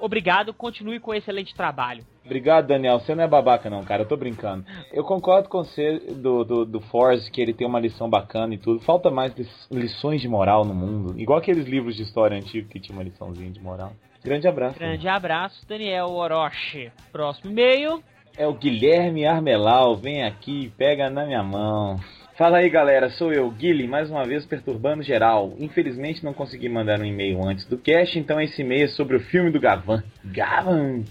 Obrigado, 0.00 0.52
continue 0.52 1.00
com 1.00 1.12
o 1.12 1.14
excelente 1.14 1.54
trabalho. 1.54 2.04
Obrigado, 2.24 2.66
Daniel. 2.66 2.98
Você 2.98 3.14
não 3.14 3.24
é 3.24 3.28
babaca, 3.28 3.70
não, 3.70 3.82
cara. 3.84 4.02
Eu 4.02 4.08
tô 4.08 4.16
brincando. 4.16 4.64
Eu 4.92 5.04
concordo 5.04 5.48
com 5.48 5.64
você 5.64 5.98
do, 5.98 6.44
do, 6.44 6.64
do 6.64 6.80
Force, 6.80 7.30
que 7.30 7.40
ele 7.40 7.54
tem 7.54 7.66
uma 7.66 7.80
lição 7.80 8.10
bacana 8.10 8.54
e 8.54 8.58
tudo. 8.58 8.80
Falta 8.80 9.10
mais 9.10 9.32
lições 9.70 10.20
de 10.20 10.28
moral 10.28 10.64
no 10.64 10.74
mundo. 10.74 11.18
Igual 11.18 11.38
aqueles 11.38 11.66
livros 11.66 11.96
de 11.96 12.02
história 12.02 12.36
antigos 12.36 12.70
que 12.70 12.80
tinha 12.80 12.96
uma 12.96 13.04
liçãozinha 13.04 13.50
de 13.50 13.60
moral. 13.60 13.92
Grande 14.22 14.48
abraço. 14.48 14.78
Grande 14.78 15.08
abraço, 15.08 15.66
Daniel 15.66 16.10
Orochi. 16.10 16.90
Próximo 17.12 17.50
e-mail. 17.50 18.02
É 18.36 18.46
o 18.46 18.52
Guilherme 18.52 19.26
Armelau. 19.26 19.96
Vem 19.96 20.24
aqui 20.24 20.72
pega 20.76 21.08
na 21.08 21.24
minha 21.24 21.42
mão. 21.42 22.00
Fala 22.36 22.58
aí, 22.58 22.68
galera. 22.68 23.10
Sou 23.10 23.32
eu, 23.32 23.48
Guilherme, 23.48 23.86
mais 23.86 24.10
uma 24.10 24.24
vez 24.24 24.44
perturbando 24.44 25.04
geral. 25.04 25.54
Infelizmente 25.58 26.24
não 26.24 26.34
consegui 26.34 26.68
mandar 26.68 27.00
um 27.00 27.04
e-mail 27.04 27.40
antes 27.46 27.64
do 27.66 27.78
cast, 27.78 28.18
então 28.18 28.40
esse 28.40 28.60
e-mail 28.62 28.86
é 28.86 28.88
sobre 28.88 29.16
o 29.16 29.20
filme 29.20 29.50
do 29.50 29.60
Gavan. 29.60 30.02
Gavan! 30.24 31.04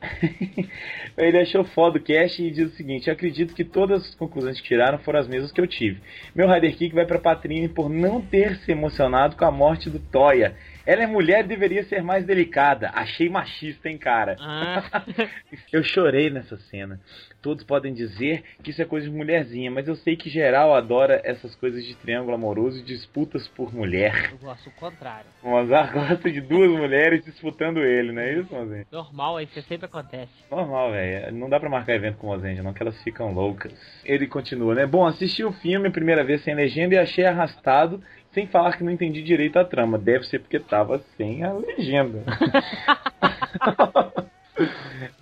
Ele 1.18 1.38
achou 1.38 1.64
foda 1.64 1.98
o 1.98 2.02
cast 2.02 2.42
e 2.42 2.50
diz 2.50 2.72
o 2.72 2.76
seguinte: 2.76 3.10
acredito 3.10 3.54
que 3.54 3.64
todas 3.64 4.06
as 4.06 4.14
conclusões 4.14 4.60
que 4.60 4.68
tiraram 4.68 4.98
foram 4.98 5.20
as 5.20 5.28
mesmas 5.28 5.52
que 5.52 5.60
eu 5.60 5.66
tive. 5.66 6.00
Meu 6.34 6.48
Rider 6.48 6.76
Kick 6.76 6.94
vai 6.94 7.04
pra 7.04 7.18
Patrine 7.18 7.68
por 7.68 7.90
não 7.90 8.20
ter 8.20 8.56
se 8.58 8.72
emocionado 8.72 9.36
com 9.36 9.44
a 9.44 9.50
morte 9.50 9.90
do 9.90 9.98
Toya. 9.98 10.56
Ela 10.88 11.02
é 11.02 11.06
mulher 11.06 11.44
e 11.44 11.48
deveria 11.48 11.84
ser 11.84 12.02
mais 12.02 12.24
delicada. 12.24 12.90
Achei 12.94 13.28
machista, 13.28 13.90
hein, 13.90 13.98
cara? 13.98 14.36
Ah. 14.40 15.04
eu 15.70 15.82
chorei 15.82 16.30
nessa 16.30 16.56
cena. 16.56 16.98
Todos 17.42 17.62
podem 17.62 17.92
dizer 17.92 18.42
que 18.62 18.70
isso 18.70 18.80
é 18.80 18.86
coisa 18.86 19.06
de 19.06 19.14
mulherzinha, 19.14 19.70
mas 19.70 19.86
eu 19.86 19.94
sei 19.94 20.16
que 20.16 20.30
geral 20.30 20.74
adora 20.74 21.20
essas 21.24 21.54
coisas 21.54 21.84
de 21.84 21.94
triângulo 21.94 22.34
amoroso 22.34 22.80
e 22.80 22.82
disputas 22.82 23.46
por 23.48 23.70
mulher. 23.70 24.30
Eu 24.32 24.38
gosto 24.38 24.70
o 24.70 24.72
contrário. 24.72 25.26
O 25.42 25.50
Mozart 25.50 25.92
gosta 25.92 26.32
de 26.32 26.40
duas 26.40 26.70
mulheres 26.70 27.22
disputando 27.22 27.80
ele, 27.80 28.10
não 28.10 28.22
é 28.22 28.32
isso, 28.32 28.54
Mozinho? 28.54 28.86
Normal, 28.90 29.42
isso 29.42 29.60
sempre 29.64 29.84
acontece. 29.84 30.32
Normal, 30.50 30.92
velho. 30.92 31.34
Não 31.34 31.50
dá 31.50 31.60
pra 31.60 31.68
marcar 31.68 31.96
evento 31.96 32.16
com 32.16 32.28
o 32.28 32.30
Mozenja, 32.30 32.62
não, 32.62 32.72
que 32.72 32.82
elas 32.82 33.00
ficam 33.02 33.30
loucas. 33.34 33.74
Ele 34.06 34.26
continua, 34.26 34.74
né? 34.74 34.86
Bom, 34.86 35.06
assisti 35.06 35.44
o 35.44 35.52
filme 35.52 35.88
a 35.88 35.92
primeira 35.92 36.24
vez 36.24 36.42
sem 36.42 36.54
legenda 36.54 36.94
e 36.94 36.98
achei 36.98 37.26
arrastado, 37.26 38.02
sem 38.32 38.46
falar 38.46 38.76
que 38.76 38.84
não 38.84 38.92
entendi 38.92 39.22
direito 39.22 39.58
a 39.58 39.64
trama. 39.64 39.98
Deve 39.98 40.24
ser 40.24 40.40
porque 40.40 40.58
tava 40.58 41.00
sem 41.16 41.42
a 41.42 41.52
legenda. 41.52 42.24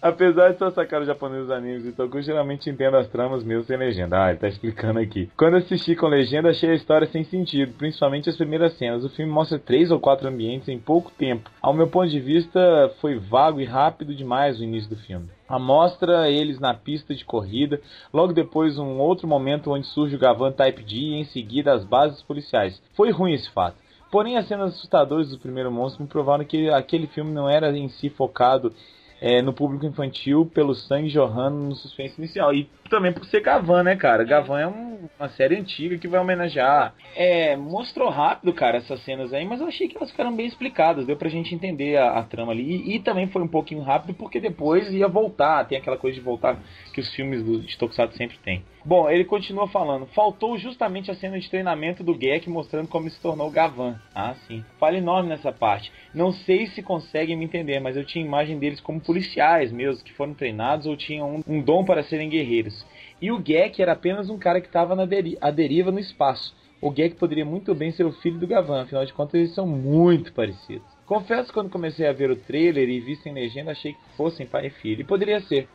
Apesar 0.09 0.53
de 0.53 0.59
só 0.59 0.71
sacar 0.71 1.01
os 1.01 1.07
japoneses 1.07 1.51
animes 1.51 1.85
e 1.85 1.93
Toku, 1.93 2.23
geralmente 2.23 2.71
entendo 2.71 2.97
as 2.97 3.09
tramas 3.09 3.43
mesmo 3.43 3.65
sem 3.65 3.77
legenda. 3.77 4.25
Ah, 4.25 4.31
ele 4.31 4.39
tá 4.39 4.47
explicando 4.47 5.01
aqui. 5.01 5.29
Quando 5.37 5.57
assisti 5.57 5.97
com 5.97 6.07
legenda, 6.07 6.51
achei 6.51 6.71
a 6.71 6.75
história 6.75 7.07
sem 7.09 7.25
sentido, 7.25 7.75
principalmente 7.77 8.31
as 8.31 8.37
primeiras 8.37 8.75
cenas. 8.75 9.05
O 9.05 9.09
filme 9.09 9.33
mostra 9.33 9.59
três 9.59 9.91
ou 9.91 9.99
quatro 9.99 10.29
ambientes 10.29 10.69
em 10.69 10.79
pouco 10.79 11.11
tempo. 11.11 11.51
Ao 11.61 11.75
meu 11.75 11.89
ponto 11.89 12.09
de 12.09 12.21
vista, 12.21 12.93
foi 13.01 13.19
vago 13.19 13.61
e 13.61 13.65
rápido 13.65 14.15
demais 14.15 14.61
o 14.61 14.65
início 14.65 14.91
do 14.91 14.97
filme. 14.97 15.29
A 15.49 15.59
mostra 15.59 16.31
eles 16.31 16.61
na 16.61 16.75
pista 16.75 17.15
de 17.15 17.25
corrida, 17.25 17.81
logo 18.13 18.33
depois 18.33 18.79
um 18.79 18.99
outro 18.99 19.27
momento 19.27 19.73
onde 19.73 19.87
surge 19.87 20.15
o 20.15 20.19
Gavan 20.19 20.53
Type 20.53 20.83
D 20.83 20.97
e 20.97 21.15
em 21.15 21.25
seguida 21.25 21.73
as 21.73 21.85
bases 21.85 22.23
policiais. 22.23 22.81
Foi 22.95 23.11
ruim 23.11 23.33
esse 23.33 23.51
fato. 23.51 23.77
Porém, 24.11 24.37
as 24.37 24.47
cenas 24.47 24.75
assustadoras 24.75 25.31
do 25.31 25.39
primeiro 25.39 25.71
monstro 25.71 26.03
me 26.03 26.09
provaram 26.09 26.45
que 26.45 26.71
aquele 26.71 27.07
filme 27.09 27.33
não 27.33 27.49
era 27.51 27.77
em 27.77 27.89
si 27.89 28.09
focado 28.09 28.73
é, 29.20 29.40
no 29.42 29.52
público 29.52 29.87
infantil 29.87 30.46
pelo 30.46 30.75
sangue 30.75 31.08
jorrando 31.08 31.56
no 31.56 31.75
suspense 31.75 32.18
inicial. 32.18 32.54
E 32.54 32.68
também 32.90 33.12
por 33.12 33.25
ser 33.25 33.40
Gavan, 33.40 33.82
né, 33.82 33.96
cara? 33.96 34.25
Gavan 34.25 34.61
é 34.61 34.66
um, 34.66 35.08
uma 35.18 35.28
série 35.30 35.56
antiga 35.56 35.99
que 35.99 36.08
vai 36.08 36.20
homenagear. 36.20 36.94
É, 37.14 37.56
mostrou 37.56 38.11
rápido, 38.11 38.52
cara, 38.52 38.78
essas 38.78 39.00
cenas 39.04 39.32
aí, 39.32 39.44
mas 39.44 39.61
eu 39.61 39.66
achei 39.66 39.88
que 39.88 39.96
elas 39.96 40.11
ficaram 40.11 40.35
bem 40.35 40.46
explicadas. 40.46 41.06
Deu 41.06 41.16
pra 41.16 41.28
gente 41.28 41.54
entender 41.54 41.96
a, 41.96 42.18
a 42.18 42.23
trama 42.23 42.52
ali. 42.52 42.62
E, 42.62 42.96
e, 42.96 43.00
também 43.00 43.28
foi 43.28 43.42
um 43.42 43.49
pouquinho 43.49 43.82
rápido 43.82 44.14
porque 44.14 44.40
depois 44.40 44.92
ia 44.92 45.08
voltar. 45.08 45.64
Tem 45.64 45.78
aquela 45.78 45.96
coisa 45.96 46.14
de 46.14 46.25
voltar 46.25 46.58
que 46.92 47.00
os 47.00 47.12
filmes 47.14 47.42
do, 47.42 47.61
de 47.61 47.76
Tokusatsu 47.76 48.16
sempre 48.16 48.38
tem. 48.38 48.64
Bom, 48.87 49.11
ele 49.11 49.25
continua 49.25 49.66
falando. 49.66 50.07
Faltou 50.07 50.57
justamente 50.57 51.11
a 51.11 51.14
cena 51.16 51.40
de 51.40 51.50
treinamento 51.50 52.05
do 52.05 52.14
Gek 52.14 52.49
mostrando 52.49 52.87
como 52.87 53.11
se 53.11 53.21
tornou 53.21 53.50
Gavan. 53.50 54.00
Ah, 54.14 54.37
sim. 54.47 54.64
Fala 54.78 54.97
enorme 54.97 55.28
nessa 55.28 55.50
parte. 55.50 55.93
Não 56.14 56.31
sei 56.31 56.69
se 56.69 56.85
conseguem 56.85 57.37
me 57.37 57.47
entender, 57.47 57.81
mas 57.81 57.97
eu 57.97 58.05
tinha 58.05 58.25
imagem 58.25 58.61
deles 58.61 58.81
como 58.81 59.00
policiais 59.00 59.73
mesmo, 59.73 60.05
que 60.05 60.12
foram 60.12 60.35
treinados 60.35 60.87
ou 60.87 60.97
tinham 60.97 61.38
um, 61.38 61.43
um 61.57 61.61
dom 61.61 61.85
para 61.85 62.05
serem 62.05 62.28
guerreiros. 62.28 62.87
E 63.21 63.33
o 63.33 63.43
Gek 63.43 63.83
era 63.83 63.90
apenas 63.90 64.31
um 64.31 64.38
cara 64.38 64.61
que 64.61 64.69
estava 64.69 64.95
na 64.95 65.05
deri 65.05 65.37
à 65.40 65.50
deriva 65.50 65.90
no 65.90 65.99
espaço. 65.99 66.55
O 66.81 66.95
Gek 66.95 67.16
poderia 67.16 67.45
muito 67.45 67.75
bem 67.75 67.90
ser 67.90 68.05
o 68.05 68.12
filho 68.12 68.38
do 68.38 68.47
Gavan, 68.47 68.83
afinal 68.83 69.05
de 69.05 69.12
contas 69.12 69.35
eles 69.35 69.52
são 69.52 69.66
muito 69.66 70.33
parecidos. 70.33 70.87
Confesso 71.05 71.49
que 71.49 71.55
quando 71.55 71.71
comecei 71.71 72.07
a 72.07 72.12
ver 72.12 72.31
o 72.31 72.37
trailer 72.37 72.88
e 72.88 73.00
vi 73.00 73.16
sem 73.16 73.33
legenda, 73.33 73.73
achei 73.73 73.95
que 73.95 74.16
fossem 74.16 74.47
pai 74.47 74.69
e 74.69 74.71
filho. 74.71 75.00
E 75.00 75.05
poderia 75.05 75.40
ser. 75.40 75.66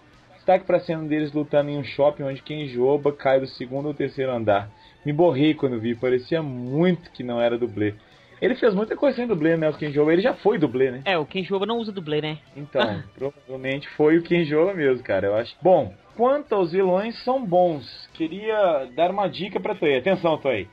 Destaque 0.42 0.66
para 0.66 0.78
a 0.78 0.80
cena 0.80 1.08
deles 1.08 1.32
lutando 1.32 1.70
em 1.70 1.78
um 1.78 1.84
shopping 1.84 2.24
onde 2.24 2.42
Kenjoba 2.42 3.12
cai 3.14 3.40
do 3.40 3.46
segundo 3.46 3.90
ou 3.90 3.94
terceiro 3.94 4.32
andar. 4.32 4.72
Me 5.06 5.14
borrei 5.14 5.54
quando 5.54 5.80
vi, 5.80 5.94
parecia 5.94 6.42
muito 6.42 7.12
que 7.12 7.22
não 7.22 7.40
era 7.40 7.60
dublê. 7.60 7.94
Ele 8.42 8.56
fez 8.56 8.74
muita 8.74 8.96
coisa 8.96 9.18
sem 9.18 9.28
dublê, 9.28 9.56
né? 9.56 9.70
O 9.70 9.78
Kenjoba, 9.78 10.12
ele 10.12 10.24
já 10.24 10.34
foi 10.34 10.58
dublê, 10.58 10.90
né? 10.90 11.02
É, 11.06 11.16
o 11.16 11.28
Kenjoba 11.28 11.68
não 11.68 11.78
usa 11.78 11.92
dublê, 11.92 12.22
né? 12.22 12.40
Então, 12.58 13.04
provavelmente 13.14 13.88
foi 13.90 14.18
o 14.18 14.24
Kenjoba 14.24 14.74
mesmo, 14.74 15.04
cara, 15.04 15.28
eu 15.28 15.36
acho. 15.36 15.56
Bom, 15.62 15.94
quanto 16.18 16.56
aos 16.56 16.72
vilões, 16.72 17.24
são 17.24 17.46
bons. 17.46 18.10
Queria 18.16 18.90
dar 18.96 19.12
uma 19.12 19.28
dica 19.28 19.60
pra 19.60 19.76
Toei. 19.76 20.00
Atenção, 20.00 20.40
Toei. 20.40 20.68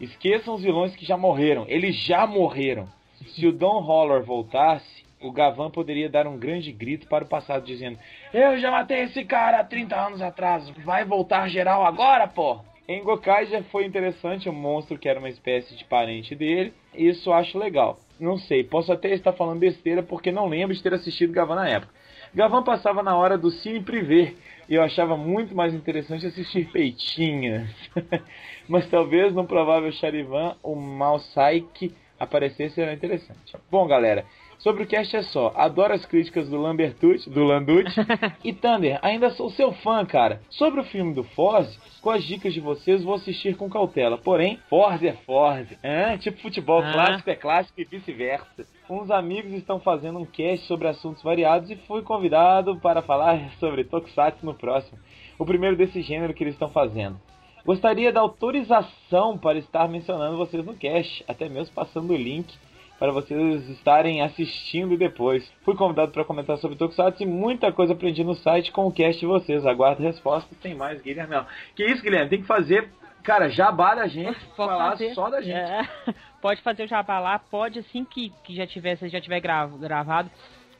Esqueçam 0.00 0.54
os 0.54 0.62
vilões 0.62 0.96
que 0.96 1.04
já 1.04 1.18
morreram. 1.18 1.66
Eles 1.68 1.94
já 1.94 2.26
morreram. 2.26 2.88
Se 3.34 3.46
o 3.46 3.52
Don 3.52 3.82
Holler 3.82 4.22
voltasse, 4.22 4.99
o 5.20 5.30
Gavan 5.30 5.70
poderia 5.70 6.08
dar 6.08 6.26
um 6.26 6.38
grande 6.38 6.72
grito 6.72 7.06
para 7.06 7.24
o 7.24 7.28
passado, 7.28 7.64
dizendo: 7.64 7.98
Eu 8.32 8.58
já 8.58 8.70
matei 8.70 9.02
esse 9.02 9.24
cara 9.24 9.60
há 9.60 9.64
30 9.64 9.96
anos 9.96 10.22
atrás, 10.22 10.68
vai 10.84 11.04
voltar 11.04 11.48
geral 11.48 11.84
agora, 11.84 12.26
pô! 12.26 12.60
Em 12.88 13.04
Gokai 13.04 13.46
já 13.46 13.62
foi 13.64 13.84
interessante 13.84 14.48
o 14.48 14.52
um 14.52 14.54
monstro 14.54 14.98
que 14.98 15.08
era 15.08 15.20
uma 15.20 15.28
espécie 15.28 15.76
de 15.76 15.84
parente 15.84 16.34
dele, 16.34 16.72
isso 16.92 17.32
acho 17.32 17.56
legal. 17.56 18.00
Não 18.18 18.36
sei, 18.36 18.64
posso 18.64 18.92
até 18.92 19.14
estar 19.14 19.32
falando 19.32 19.60
besteira 19.60 20.02
porque 20.02 20.32
não 20.32 20.48
lembro 20.48 20.74
de 20.74 20.82
ter 20.82 20.92
assistido 20.92 21.32
Gavan 21.32 21.54
na 21.54 21.68
época. 21.68 21.92
Gavan 22.34 22.62
passava 22.62 23.02
na 23.02 23.16
hora 23.16 23.38
do 23.38 23.50
cine 23.50 23.80
privê 23.80 24.34
e 24.68 24.74
eu 24.74 24.82
achava 24.82 25.16
muito 25.16 25.54
mais 25.54 25.72
interessante 25.72 26.26
assistir 26.26 26.70
Peitinhas. 26.70 27.70
Mas 28.68 28.88
talvez 28.88 29.32
no 29.32 29.46
provável 29.46 29.90
Charivan 29.92 30.56
o 30.62 30.74
Malsaik 30.74 31.94
aparecesse 32.18 32.80
era 32.80 32.92
interessante. 32.92 33.56
Bom, 33.70 33.86
galera, 33.86 34.24
Sobre 34.60 34.82
o 34.82 34.86
cast 34.86 35.16
é 35.16 35.22
só. 35.22 35.54
Adoro 35.56 35.94
as 35.94 36.04
críticas 36.04 36.46
do 36.50 36.60
Lambertucci, 36.60 37.30
do 37.30 37.44
Landucci. 37.44 37.98
e 38.44 38.52
Thunder, 38.52 38.98
ainda 39.00 39.30
sou 39.30 39.48
seu 39.50 39.72
fã, 39.72 40.04
cara. 40.04 40.42
Sobre 40.50 40.80
o 40.80 40.84
filme 40.84 41.14
do 41.14 41.24
Forze, 41.24 41.78
com 42.02 42.10
as 42.10 42.22
dicas 42.22 42.52
de 42.52 42.60
vocês, 42.60 43.02
vou 43.02 43.14
assistir 43.14 43.56
com 43.56 43.70
cautela. 43.70 44.18
Porém, 44.18 44.58
Forze 44.68 45.08
é 45.08 45.14
Forze. 45.24 45.78
É, 45.82 46.18
tipo 46.18 46.42
futebol 46.42 46.80
ah. 46.80 46.92
clássico 46.92 47.30
é 47.30 47.36
clássico 47.36 47.80
e 47.80 47.84
vice-versa. 47.86 48.66
Uns 48.90 49.10
amigos 49.10 49.50
estão 49.54 49.80
fazendo 49.80 50.18
um 50.18 50.26
cast 50.26 50.66
sobre 50.66 50.88
assuntos 50.88 51.22
variados 51.22 51.70
e 51.70 51.76
fui 51.76 52.02
convidado 52.02 52.78
para 52.80 53.00
falar 53.00 53.52
sobre 53.58 53.84
Tokusatsu 53.84 54.44
no 54.44 54.52
próximo. 54.52 54.98
O 55.38 55.46
primeiro 55.46 55.74
desse 55.74 56.02
gênero 56.02 56.34
que 56.34 56.44
eles 56.44 56.54
estão 56.54 56.68
fazendo. 56.68 57.18
Gostaria 57.64 58.12
da 58.12 58.20
autorização 58.20 59.38
para 59.38 59.58
estar 59.58 59.88
mencionando 59.88 60.36
vocês 60.36 60.62
no 60.66 60.74
cast, 60.74 61.24
até 61.26 61.48
mesmo 61.48 61.74
passando 61.74 62.12
o 62.12 62.16
link 62.16 62.52
para 63.00 63.12
vocês 63.12 63.66
estarem 63.70 64.20
assistindo 64.20 64.94
depois. 64.94 65.50
Fui 65.64 65.74
convidado 65.74 66.12
para 66.12 66.22
comentar 66.22 66.58
sobre 66.58 66.76
Tokusatsu 66.76 67.22
e 67.22 67.26
muita 67.26 67.72
coisa 67.72 67.94
aprendi 67.94 68.22
no 68.22 68.34
site 68.34 68.70
com 68.70 68.86
o 68.86 68.92
cast 68.92 69.18
de 69.18 69.26
vocês. 69.26 69.64
Aguardo 69.64 70.02
respostas. 70.02 70.56
Tem 70.58 70.74
mais, 70.74 71.00
Guilherme. 71.00 71.34
Que 71.74 71.86
isso, 71.86 72.02
Guilherme? 72.02 72.28
Tem 72.28 72.42
que 72.42 72.46
fazer, 72.46 72.90
cara, 73.22 73.48
jabá 73.48 73.94
da 73.94 74.06
gente, 74.06 74.38
pode 74.54 74.54
falar 74.54 74.90
fazer. 74.90 75.14
só 75.14 75.30
da 75.30 75.40
gente. 75.40 75.56
É, 75.56 75.88
pode 76.42 76.60
fazer 76.60 76.82
o 76.82 76.86
jabá 76.88 77.18
lá, 77.18 77.38
pode 77.38 77.78
assim 77.78 78.04
que, 78.04 78.30
que 78.44 78.54
já 78.54 78.66
tiver, 78.66 78.96
se 78.96 79.08
já 79.08 79.20
tiver 79.20 79.40
gravado 79.40 80.30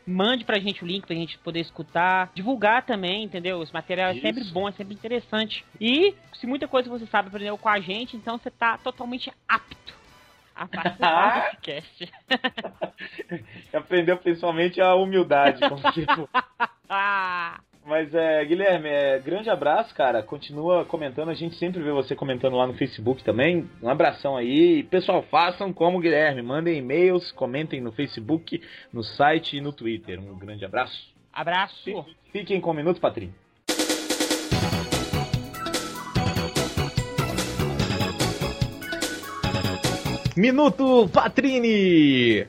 mande 0.06 0.44
pra 0.44 0.58
gente 0.58 0.82
o 0.82 0.86
link 0.86 1.06
pra 1.06 1.14
gente 1.14 1.38
poder 1.38 1.60
escutar, 1.60 2.32
divulgar 2.34 2.84
também, 2.84 3.22
entendeu? 3.22 3.62
Esse 3.62 3.72
material 3.72 4.10
Isso. 4.10 4.18
é 4.18 4.22
sempre 4.22 4.44
bom, 4.50 4.68
é 4.68 4.72
sempre 4.72 4.94
interessante. 4.94 5.64
E 5.80 6.14
se 6.34 6.48
muita 6.48 6.66
coisa 6.66 6.90
você 6.90 7.06
sabe 7.06 7.28
aprender 7.28 7.56
com 7.56 7.68
a 7.68 7.78
gente, 7.78 8.16
então 8.16 8.36
você 8.36 8.50
tá 8.50 8.76
totalmente 8.78 9.30
apto 9.46 9.99
a 10.60 10.68
participar 10.68 11.50
desse 11.56 11.56
cast. 11.62 12.12
Aprendeu 13.72 14.18
principalmente 14.18 14.80
a 14.80 14.94
humildade, 14.94 15.66
como 15.66 15.80
tipo. 15.92 16.28
Mas 17.86 18.14
é, 18.14 18.44
Guilherme, 18.44 18.88
é, 18.88 19.18
grande 19.18 19.48
abraço, 19.48 19.94
cara. 19.94 20.22
Continua 20.22 20.84
comentando. 20.84 21.30
A 21.30 21.34
gente 21.34 21.56
sempre 21.56 21.82
vê 21.82 21.90
você 21.92 22.14
comentando 22.14 22.56
lá 22.56 22.66
no 22.66 22.74
Facebook 22.74 23.24
também. 23.24 23.68
Um 23.82 23.88
abração 23.88 24.36
aí. 24.36 24.82
Pessoal, 24.84 25.22
façam 25.22 25.72
como 25.72 25.98
Guilherme. 25.98 26.42
Mandem 26.42 26.76
e-mails, 26.76 27.32
comentem 27.32 27.80
no 27.80 27.90
Facebook, 27.90 28.62
no 28.92 29.02
site 29.02 29.56
e 29.56 29.60
no 29.62 29.72
Twitter. 29.72 30.20
Um 30.20 30.38
grande 30.38 30.64
abraço. 30.64 31.10
Abraço. 31.32 32.04
Fiquem 32.32 32.60
com 32.60 32.70
um 32.70 32.74
minuto, 32.74 33.00
Patrícia. 33.00 33.49
Minuto 40.36 41.08
Patrini! 41.12 42.46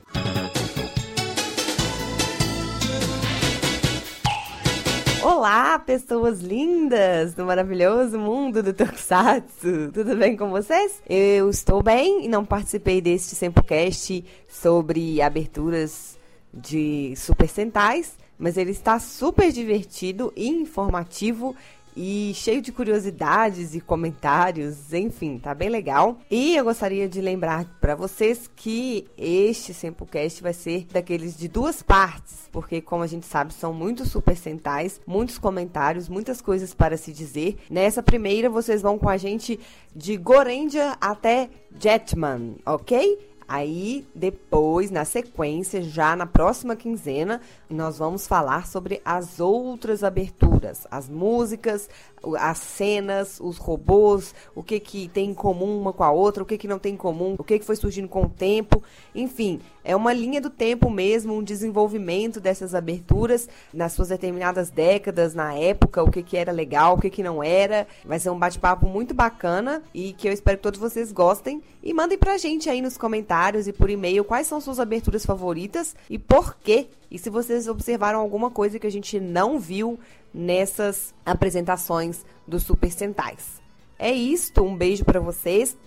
Olá, 5.23 5.79
pessoas 5.79 6.41
lindas 6.41 7.33
do 7.33 7.45
maravilhoso 7.45 8.19
mundo 8.19 8.61
do 8.61 8.71
Tokusatsu. 8.71 9.91
Tudo 9.91 10.15
bem 10.15 10.37
com 10.37 10.51
vocês? 10.51 11.01
Eu 11.09 11.49
estou 11.49 11.81
bem 11.81 12.25
e 12.25 12.27
não 12.27 12.45
participei 12.45 13.01
deste 13.01 13.35
Sempocast 13.35 14.23
sobre 14.47 15.19
aberturas 15.21 16.19
de 16.53 17.15
Super 17.15 17.47
Sentais, 17.47 18.15
mas 18.37 18.57
ele 18.57 18.71
está 18.71 18.99
super 18.99 19.51
divertido 19.51 20.31
e 20.35 20.47
informativo 20.47 21.55
e 21.95 22.31
cheio 22.35 22.61
de 22.61 22.71
curiosidades 22.71 23.75
e 23.75 23.81
comentários, 23.81 24.93
enfim, 24.93 25.37
tá 25.37 25.53
bem 25.53 25.69
legal. 25.69 26.17
E 26.29 26.55
eu 26.55 26.63
gostaria 26.63 27.07
de 27.07 27.21
lembrar 27.21 27.65
para 27.79 27.95
vocês 27.95 28.49
que 28.55 29.07
este 29.17 29.73
Sempocast 29.73 30.41
vai 30.41 30.53
ser 30.53 30.85
daqueles 30.91 31.37
de 31.37 31.47
duas 31.47 31.81
partes, 31.81 32.49
porque 32.51 32.81
como 32.81 33.03
a 33.03 33.07
gente 33.07 33.25
sabe, 33.25 33.53
são 33.53 33.73
muitos 33.73 34.09
super 34.09 34.35
centais, 34.35 34.99
muitos 35.05 35.37
comentários, 35.37 36.07
muitas 36.07 36.41
coisas 36.41 36.73
para 36.73 36.97
se 36.97 37.11
dizer. 37.11 37.57
Nessa 37.69 38.01
primeira 38.01 38.49
vocês 38.49 38.81
vão 38.81 38.97
com 38.97 39.09
a 39.09 39.17
gente 39.17 39.59
de 39.95 40.17
Gorendia 40.17 40.97
até 41.01 41.49
Jetman, 41.79 42.55
ok? 42.65 43.30
Aí, 43.53 44.07
depois, 44.15 44.89
na 44.89 45.03
sequência, 45.03 45.83
já 45.83 46.15
na 46.15 46.25
próxima 46.25 46.73
quinzena, 46.73 47.41
nós 47.69 47.97
vamos 47.97 48.25
falar 48.25 48.65
sobre 48.65 49.01
as 49.03 49.41
outras 49.41 50.05
aberturas, 50.05 50.87
as 50.89 51.09
músicas, 51.09 51.89
as 52.37 52.57
cenas, 52.57 53.39
os 53.39 53.57
robôs, 53.57 54.33
o 54.55 54.63
que 54.63 54.79
que 54.79 55.07
tem 55.07 55.31
em 55.31 55.33
comum 55.33 55.79
uma 55.79 55.93
com 55.93 56.03
a 56.03 56.11
outra, 56.11 56.43
o 56.43 56.45
que 56.45 56.57
que 56.57 56.67
não 56.67 56.79
tem 56.79 56.93
em 56.93 56.97
comum, 56.97 57.35
o 57.37 57.43
que 57.43 57.59
que 57.59 57.65
foi 57.65 57.75
surgindo 57.75 58.07
com 58.07 58.23
o 58.23 58.29
tempo, 58.29 58.83
enfim, 59.13 59.59
é 59.83 59.95
uma 59.95 60.13
linha 60.13 60.39
do 60.39 60.49
tempo 60.49 60.89
mesmo, 60.89 61.33
um 61.33 61.43
desenvolvimento 61.43 62.39
dessas 62.39 62.75
aberturas 62.75 63.49
nas 63.73 63.93
suas 63.93 64.09
determinadas 64.09 64.69
décadas, 64.69 65.33
na 65.33 65.53
época, 65.53 66.03
o 66.03 66.11
que 66.11 66.21
que 66.21 66.37
era 66.37 66.51
legal, 66.51 66.95
o 66.95 67.01
que 67.01 67.09
que 67.09 67.23
não 67.23 67.43
era. 67.43 67.87
Vai 68.05 68.19
ser 68.19 68.29
um 68.29 68.37
bate-papo 68.37 68.85
muito 68.85 69.13
bacana 69.13 69.81
e 69.93 70.13
que 70.13 70.27
eu 70.27 70.33
espero 70.33 70.57
que 70.57 70.63
todos 70.63 70.79
vocês 70.79 71.11
gostem 71.11 71.61
e 71.81 71.93
mandem 71.93 72.17
pra 72.17 72.37
gente 72.37 72.69
aí 72.69 72.81
nos 72.81 72.97
comentários 72.97 73.67
e 73.67 73.73
por 73.73 73.89
e-mail 73.89 74.23
quais 74.23 74.47
são 74.47 74.61
suas 74.61 74.79
aberturas 74.79 75.25
favoritas 75.25 75.95
e 76.09 76.19
por 76.19 76.55
quê. 76.57 76.87
E 77.11 77.19
se 77.19 77.29
vocês 77.29 77.67
observaram 77.67 78.19
alguma 78.19 78.49
coisa 78.49 78.79
que 78.79 78.87
a 78.87 78.91
gente 78.91 79.19
não 79.19 79.59
viu 79.59 79.99
nessas 80.33 81.13
apresentações 81.25 82.25
dos 82.47 82.63
Super 82.63 82.89
Sentais. 82.89 83.61
É 83.99 84.09
isto, 84.11 84.63
um 84.63 84.75
beijo 84.75 85.03
para 85.03 85.19
vocês 85.19 85.77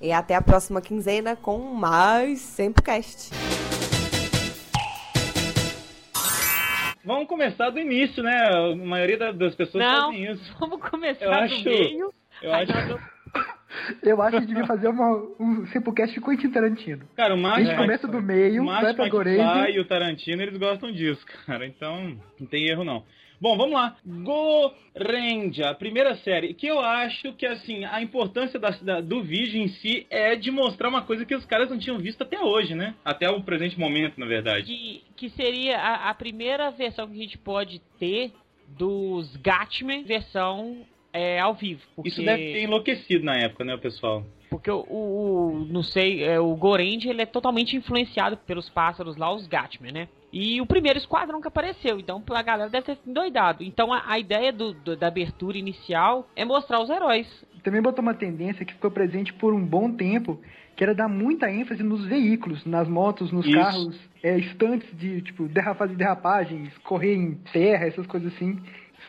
e 0.00 0.12
até 0.12 0.34
a 0.34 0.42
próxima 0.42 0.82
quinzena 0.82 1.34
com 1.36 1.58
mais 1.74 2.40
Sempocast. 2.40 3.30
Vamos 7.04 7.28
começar 7.28 7.70
do 7.70 7.78
início, 7.78 8.22
né? 8.22 8.34
A 8.48 8.74
maioria 8.76 9.18
da- 9.18 9.32
das 9.32 9.54
pessoas 9.54 9.82
Não, 9.84 10.06
fazem 10.12 10.30
isso. 10.32 10.56
vamos 10.60 10.80
começar 10.88 11.24
Eu 11.24 11.30
do 11.32 11.38
acho- 11.38 11.64
meio. 11.64 12.12
Eu 12.42 12.54
aí 12.54 12.62
acho, 12.70 12.98
Eu 14.02 14.22
acho 14.22 14.40
que 14.40 14.46
devia 14.46 14.66
fazer 14.66 14.88
uma, 14.88 15.10
um 15.38 15.66
Sempocast 15.66 16.18
com 16.20 16.30
Quentin 16.30 16.50
Tarantino. 16.50 17.04
cara, 17.16 17.34
o 17.34 17.38
A 17.38 17.40
Martin 17.40 17.64
gente 17.66 17.76
começa 17.76 18.06
do 18.08 18.22
meio, 18.22 18.62
o 18.62 18.66
vai 18.66 18.82
Martin 18.82 18.96
pra 18.96 19.08
Gorenje. 19.08 19.70
e 19.76 19.80
o 19.80 19.84
Tarantino, 19.84 20.42
eles 20.42 20.56
gostam 20.56 20.92
disso, 20.92 21.24
cara. 21.44 21.66
Então, 21.66 22.16
não 22.38 22.46
tem 22.46 22.66
erro 22.70 22.84
não. 22.84 23.04
Bom, 23.40 23.56
vamos 23.58 23.74
lá. 23.74 23.96
Gorenja, 24.06 25.70
a 25.70 25.74
primeira 25.74 26.16
série. 26.18 26.54
Que 26.54 26.66
eu 26.66 26.80
acho 26.80 27.32
que, 27.34 27.44
assim, 27.44 27.84
a 27.84 28.00
importância 28.00 28.58
da- 28.58 28.70
da- 28.70 29.00
do 29.00 29.22
vídeo 29.22 29.60
em 29.60 29.68
si 29.68 30.06
é 30.08 30.36
de 30.36 30.50
mostrar 30.50 30.88
uma 30.88 31.02
coisa 31.02 31.26
que 31.26 31.34
os 31.34 31.44
caras 31.44 31.68
não 31.68 31.78
tinham 31.78 31.98
visto 31.98 32.22
até 32.22 32.40
hoje, 32.40 32.74
né? 32.74 32.94
Até 33.04 33.28
o 33.28 33.42
presente 33.42 33.78
momento, 33.78 34.18
na 34.18 34.26
verdade. 34.26 34.64
que, 34.64 35.02
que 35.16 35.28
seria 35.30 35.78
a, 35.78 36.10
a 36.10 36.14
primeira 36.14 36.70
versão 36.70 37.06
que 37.08 37.18
a 37.18 37.22
gente 37.22 37.36
pode 37.38 37.80
ter 37.98 38.32
dos 38.78 39.36
Gatman 39.36 40.04
versão 40.04 40.78
é, 41.14 41.40
ao 41.40 41.54
vivo. 41.54 41.80
Porque, 41.96 42.08
Isso 42.10 42.22
deve 42.22 42.42
ter 42.52 42.62
enlouquecido 42.64 43.24
na 43.24 43.36
época, 43.36 43.64
né, 43.64 43.76
pessoal? 43.78 44.22
porque 44.50 44.70
o, 44.70 44.84
o- 44.88 45.66
não 45.68 45.82
sei, 45.82 46.22
é, 46.22 46.38
o 46.38 46.54
Gorenji 46.54 47.08
ele 47.08 47.22
é 47.22 47.26
totalmente 47.26 47.74
influenciado 47.76 48.36
pelos 48.36 48.68
pássaros 48.68 49.16
lá, 49.16 49.32
os 49.34 49.48
Gatman, 49.48 49.90
né? 49.90 50.08
E 50.32 50.60
o 50.60 50.66
primeiro 50.66 50.96
esquadrão 50.98 51.40
que 51.40 51.48
apareceu, 51.48 51.98
então 51.98 52.22
a 52.30 52.42
galera 52.42 52.70
deve 52.70 52.86
ter 52.86 52.98
endoidado. 53.04 53.64
Então 53.64 53.92
a, 53.92 54.02
a 54.06 54.18
ideia 54.18 54.52
do- 54.52 54.72
do- 54.74 54.96
da 54.96 55.08
abertura 55.08 55.58
inicial 55.58 56.28
é 56.36 56.44
mostrar 56.44 56.80
os 56.80 56.88
heróis. 56.90 57.26
Também 57.64 57.82
botou 57.82 58.00
uma 58.02 58.14
tendência 58.14 58.64
que 58.64 58.74
ficou 58.74 58.90
presente 58.92 59.32
por 59.32 59.52
um 59.52 59.64
bom 59.64 59.90
tempo, 59.90 60.40
que 60.76 60.84
era 60.84 60.94
dar 60.94 61.08
muita 61.08 61.50
ênfase 61.50 61.82
nos 61.82 62.04
veículos, 62.04 62.64
nas 62.64 62.86
motos, 62.88 63.32
nos 63.32 63.46
Isso. 63.46 63.54
carros, 63.56 64.00
é, 64.22 64.38
estantes 64.38 64.88
de, 64.96 65.20
tipo, 65.22 65.48
derra- 65.48 65.74
fazer 65.74 65.96
derrapagens, 65.96 66.76
correr 66.84 67.14
em 67.16 67.34
terra, 67.52 67.86
essas 67.86 68.06
coisas 68.06 68.32
assim. 68.34 68.60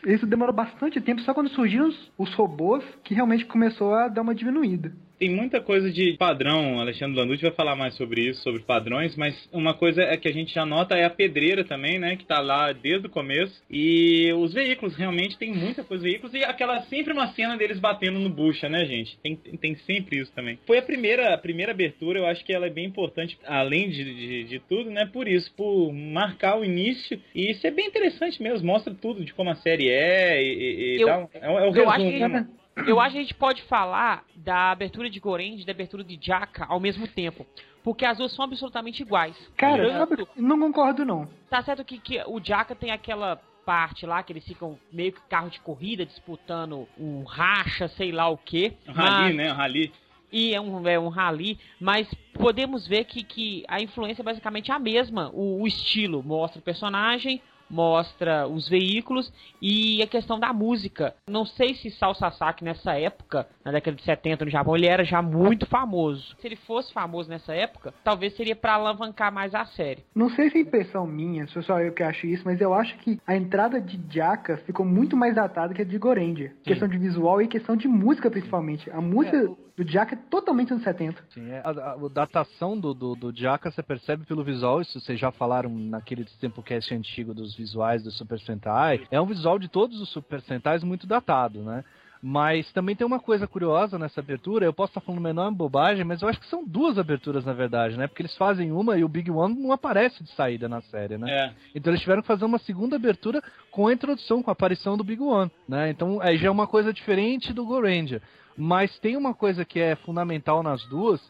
Isso 0.06 0.25
demorou 0.25 0.54
bastante 0.54 1.00
tempo, 1.02 1.22
só 1.22 1.34
quando 1.34 1.50
surgiram 1.50 1.88
os, 1.88 2.12
os 2.18 2.34
robôs 2.34 2.84
que 3.04 3.14
realmente 3.14 3.46
começou 3.46 3.94
a 3.94 4.08
dar 4.08 4.22
uma 4.22 4.36
diminuída. 4.36 4.92
Tem 5.17 5.29
muita 5.29 5.62
coisa 5.62 5.89
de 5.89 6.13
padrão, 6.17 6.75
o 6.75 6.79
Alexandre 6.81 7.17
Landucci 7.17 7.41
vai 7.43 7.51
falar 7.51 7.75
mais 7.75 7.95
sobre 7.95 8.22
isso, 8.29 8.41
sobre 8.43 8.62
padrões, 8.63 9.15
mas 9.15 9.48
uma 9.53 9.74
coisa 9.74 10.01
é 10.03 10.17
que 10.17 10.27
a 10.27 10.31
gente 10.34 10.53
já 10.53 10.65
nota 10.65 10.95
é 10.98 11.05
a 11.05 11.10
pedreira 11.10 11.63
também, 11.63 11.98
né, 11.98 12.17
que 12.17 12.25
tá 12.25 12.41
lá 12.41 12.74
desde 12.74 13.07
o 13.07 13.10
começo, 13.10 13.63
e 13.72 14.34
os 14.34 14.53
veículos, 14.53 14.95
realmente 14.95 15.38
tem 15.38 15.53
muita 15.53 15.84
coisa 15.86 16.03
de 16.03 16.10
veículos, 16.10 16.34
e 16.34 16.43
aquela, 16.43 16.81
sempre 16.84 17.13
uma 17.13 17.27
cena 17.34 17.55
deles 17.57 17.79
batendo 17.79 18.19
no 18.19 18.29
bucha, 18.29 18.67
né, 18.67 18.86
gente, 18.86 19.17
tem, 19.24 19.36
tem 19.38 19.75
sempre 19.77 20.19
isso 20.19 20.31
também. 20.34 20.60
Foi 20.67 20.77
a 20.79 20.81
primeira, 20.81 21.34
a 21.34 21.38
primeira 21.38 21.72
abertura, 21.72 22.19
eu 22.19 22.25
acho 22.25 22.43
que 22.43 22.51
ela 22.53 22.67
é 22.67 22.69
bem 22.69 22.86
importante, 22.86 23.38
além 23.45 23.89
de, 23.89 24.03
de, 24.03 24.43
de 24.43 24.60
tudo, 24.67 24.89
né, 24.91 25.05
por 25.05 25.27
isso, 25.29 25.50
por 25.55 25.93
marcar 25.93 26.60
o 26.60 26.65
início, 26.65 27.17
e 27.34 27.51
isso 27.51 27.65
é 27.65 27.72
bem 27.72 27.88
interessante 27.88 28.41
mesmo, 28.43 28.67
mostra 28.67 28.93
tudo 28.93 29.24
de 29.24 29.34
como 29.34 29.50
a 29.50 29.55
série 29.55 29.88
é, 29.89 30.43
e, 30.43 30.45
e- 30.53 30.98
e 30.98 31.01
Eu- 31.01 31.07
dá 31.07 31.17
um- 31.19 31.27
é, 31.33 31.50
o- 31.50 31.59
é 31.75 31.79
eu 31.79 31.90
acho 31.90 32.05
que- 32.05 32.20
né, 32.27 32.48
Eu 32.88 33.00
acho 33.00 33.14
que 33.14 33.20
a 33.20 33.22
gente 33.22 33.33
pode 33.33 33.61
falar 33.64 34.24
da 34.35 34.72
abertura 34.72 35.09
de 35.09 35.20
Gorenji 35.20 35.64
e 35.64 35.66
da 35.66 35.72
abertura 35.72 36.03
de 36.03 36.20
Jaka 36.22 36.66
ao 36.68 36.79
mesmo 36.79 37.07
tempo. 37.07 37.46
Porque 37.83 38.03
as 38.05 38.18
duas 38.18 38.33
são 38.33 38.44
absolutamente 38.44 39.01
iguais. 39.03 39.35
Cara, 39.55 40.05
Tanto- 40.07 40.27
não 40.35 40.59
concordo 40.59 41.05
não. 41.05 41.27
Tá 41.50 41.61
certo 41.64 41.85
que, 41.85 42.00
que 42.00 42.22
o 42.27 42.44
Jaka 42.44 42.75
tem 42.75 42.92
aquela 42.92 43.40
parte 43.66 44.05
lá 44.05 44.22
que 44.22 44.33
eles 44.33 44.44
ficam 44.46 44.77
meio 44.92 45.11
que 45.14 45.22
carro 45.29 45.50
de 45.50 45.59
corrida 45.59 46.05
disputando 46.05 46.88
um 47.00 47.24
racha, 47.24 47.88
sei 47.88 48.11
lá 48.11 48.27
o 48.27 48.38
quê. 48.38 48.74
Um 48.88 48.92
rally, 48.92 49.11
mas- 49.24 49.35
né, 49.35 49.51
um 49.51 49.55
rally. 49.55 49.94
E 50.31 50.53
é 50.53 50.59
um, 50.59 50.88
é 50.88 51.00
um 51.00 51.07
rally, 51.07 51.57
mas 51.79 52.11
podemos 52.33 52.85
ver 52.88 53.05
que, 53.05 53.24
que 53.24 53.64
a 53.68 53.79
influência 53.81 54.22
é 54.22 54.25
basicamente 54.25 54.72
a 54.72 54.77
mesma. 54.77 55.29
O, 55.33 55.61
o 55.61 55.68
estilo 55.68 56.22
mostra 56.22 56.59
o 56.59 56.64
personagem, 56.64 57.42
mostra 57.70 58.48
os 58.48 58.70
veículos 58.70 59.32
e 59.62 60.01
a 60.01 60.08
questão 60.08 60.40
da 60.40 60.54
música. 60.54 61.14
Não 61.30 61.46
sei 61.46 61.75
se 61.75 61.90
Sal 61.92 62.14
Sasaki 62.14 62.64
nessa 62.64 62.94
época, 62.94 63.48
na 63.64 63.72
década 63.72 63.98
de 63.98 64.04
70 64.04 64.46
no 64.46 64.51
Japão, 64.51 64.75
ele 64.75 64.88
era 64.88 65.04
já 65.04 65.22
muito 65.22 65.66
famoso. 65.66 66.36
Se 66.40 66.48
ele 66.48 66.56
fosse 66.56 66.94
famoso 66.94 67.30
nessa 67.30 67.54
época, 67.54 67.94
talvez 68.04 68.36
seria 68.36 68.56
para 68.56 68.74
alavancar 68.75 69.32
mais 69.32 69.54
a 69.56 69.66
série. 69.66 70.04
Não 70.14 70.30
sei 70.30 70.50
se 70.50 70.58
é 70.58 70.62
impressão 70.62 71.06
minha, 71.06 71.48
se 71.48 71.62
só 71.64 71.80
eu 71.80 71.94
que 71.94 72.04
acho 72.04 72.28
isso, 72.28 72.44
mas 72.46 72.62
eu 72.62 72.74
acho 72.74 72.98
que 73.00 73.20
a 73.25 73.36
entrada 73.36 73.82
de 73.82 74.00
Jaka 74.10 74.58
ficou 74.58 74.86
muito 74.86 75.16
mais 75.16 75.36
datada 75.36 75.74
que 75.74 75.82
a 75.82 75.86
de 75.86 75.98
Gorendia. 75.98 76.54
Questão 76.64 76.88
de 76.88 76.98
visual 76.98 77.42
e 77.42 77.48
questão 77.48 77.75
de 77.75 77.88
música, 77.88 78.30
principalmente. 78.30 78.90
A 78.92 79.01
música 79.01 79.50
do 79.77 79.92
Jaka 79.92 80.16
é 80.16 80.18
totalmente 80.29 80.72
anos 80.72 80.83
70. 80.83 81.24
Sim, 81.33 81.50
é, 81.51 81.61
a, 81.64 81.70
a- 81.70 81.94
a 81.94 82.09
datação 82.09 82.79
do, 82.79 82.94
do, 82.94 83.16
do 83.16 83.33
você 83.64 83.83
percebe 83.83 84.25
pelo 84.25 84.44
visual, 84.44 84.81
isso 84.81 85.00
vocês 85.00 85.20
já 85.20 85.31
falaram 85.31 85.70
naquele 85.70 86.24
Tempocast 86.40 86.94
antigo 86.94 87.33
dos 87.33 87.55
visuais 87.55 88.03
do 88.03 88.11
Super 88.11 88.40
Sentai. 88.40 89.05
É 89.11 89.20
um 89.20 89.25
visual 89.25 89.59
de 89.59 89.68
todos 89.68 90.00
os 90.00 90.09
Super 90.09 90.42
Sentais 90.42 90.83
muito 90.83 91.05
datado, 91.05 91.61
né? 91.61 91.83
Mas 92.27 92.72
também 92.72 92.96
tem 92.96 93.05
uma 93.05 93.20
coisa 93.20 93.46
curiosa 93.46 94.00
nessa 94.00 94.20
abertura, 94.20 94.66
eu 94.66 94.74
posso 94.74 94.92
estar 94.92 95.01
falando 95.01 95.20
uma 95.20 95.29
enorme 95.29 95.55
bobagem, 95.55 96.03
mas 96.03 96.22
eu 96.24 96.27
acho 96.29 96.40
que 96.40 96.48
são 96.48 96.64
duas 96.66 96.98
aberturas 96.98 97.46
na 97.46 97.53
verdade, 97.53 97.98
né? 97.98 98.07
Porque 98.07 98.22
eles 98.24 98.35
fazem 98.35 98.72
uma 98.72 98.98
e 98.98 99.03
o 99.03 99.07
Big 99.09 99.29
One 99.29 99.53
não 99.53 99.72
aparece 99.72 100.24
de 100.24 100.31
saída 100.31 100.68
na 100.68 100.81
série, 100.81 101.18
né? 101.20 101.29
É. 101.29 101.53
Então 101.75 101.92
eles 101.92 102.01
tiveram 102.01 102.22
que 102.24 102.27
fazer 102.27 102.46
uma 102.46 102.57
segunda 102.57 102.96
abertura 102.96 103.44
com 103.70 103.88
a 103.88 103.94
introdução, 103.94 104.42
com 104.42 104.50
a 104.50 104.53
aparição 104.53 104.98
do 104.98 105.03
Big 105.03 105.22
One, 105.22 105.51
né? 105.70 105.90
Então 105.92 106.20
aí 106.22 106.38
já 106.38 106.48
é 106.48 106.51
uma 106.51 106.66
coisa 106.66 106.92
diferente 106.92 107.53
do 107.53 107.64
Go 107.66 107.79
Ranger. 107.81 108.22
Mas 108.57 108.98
tem 109.00 109.18
uma 109.18 109.33
coisa 109.33 109.65
que 109.65 109.79
é 109.79 109.96
fundamental 109.98 110.63
nas 110.63 110.85
duas, 110.85 111.22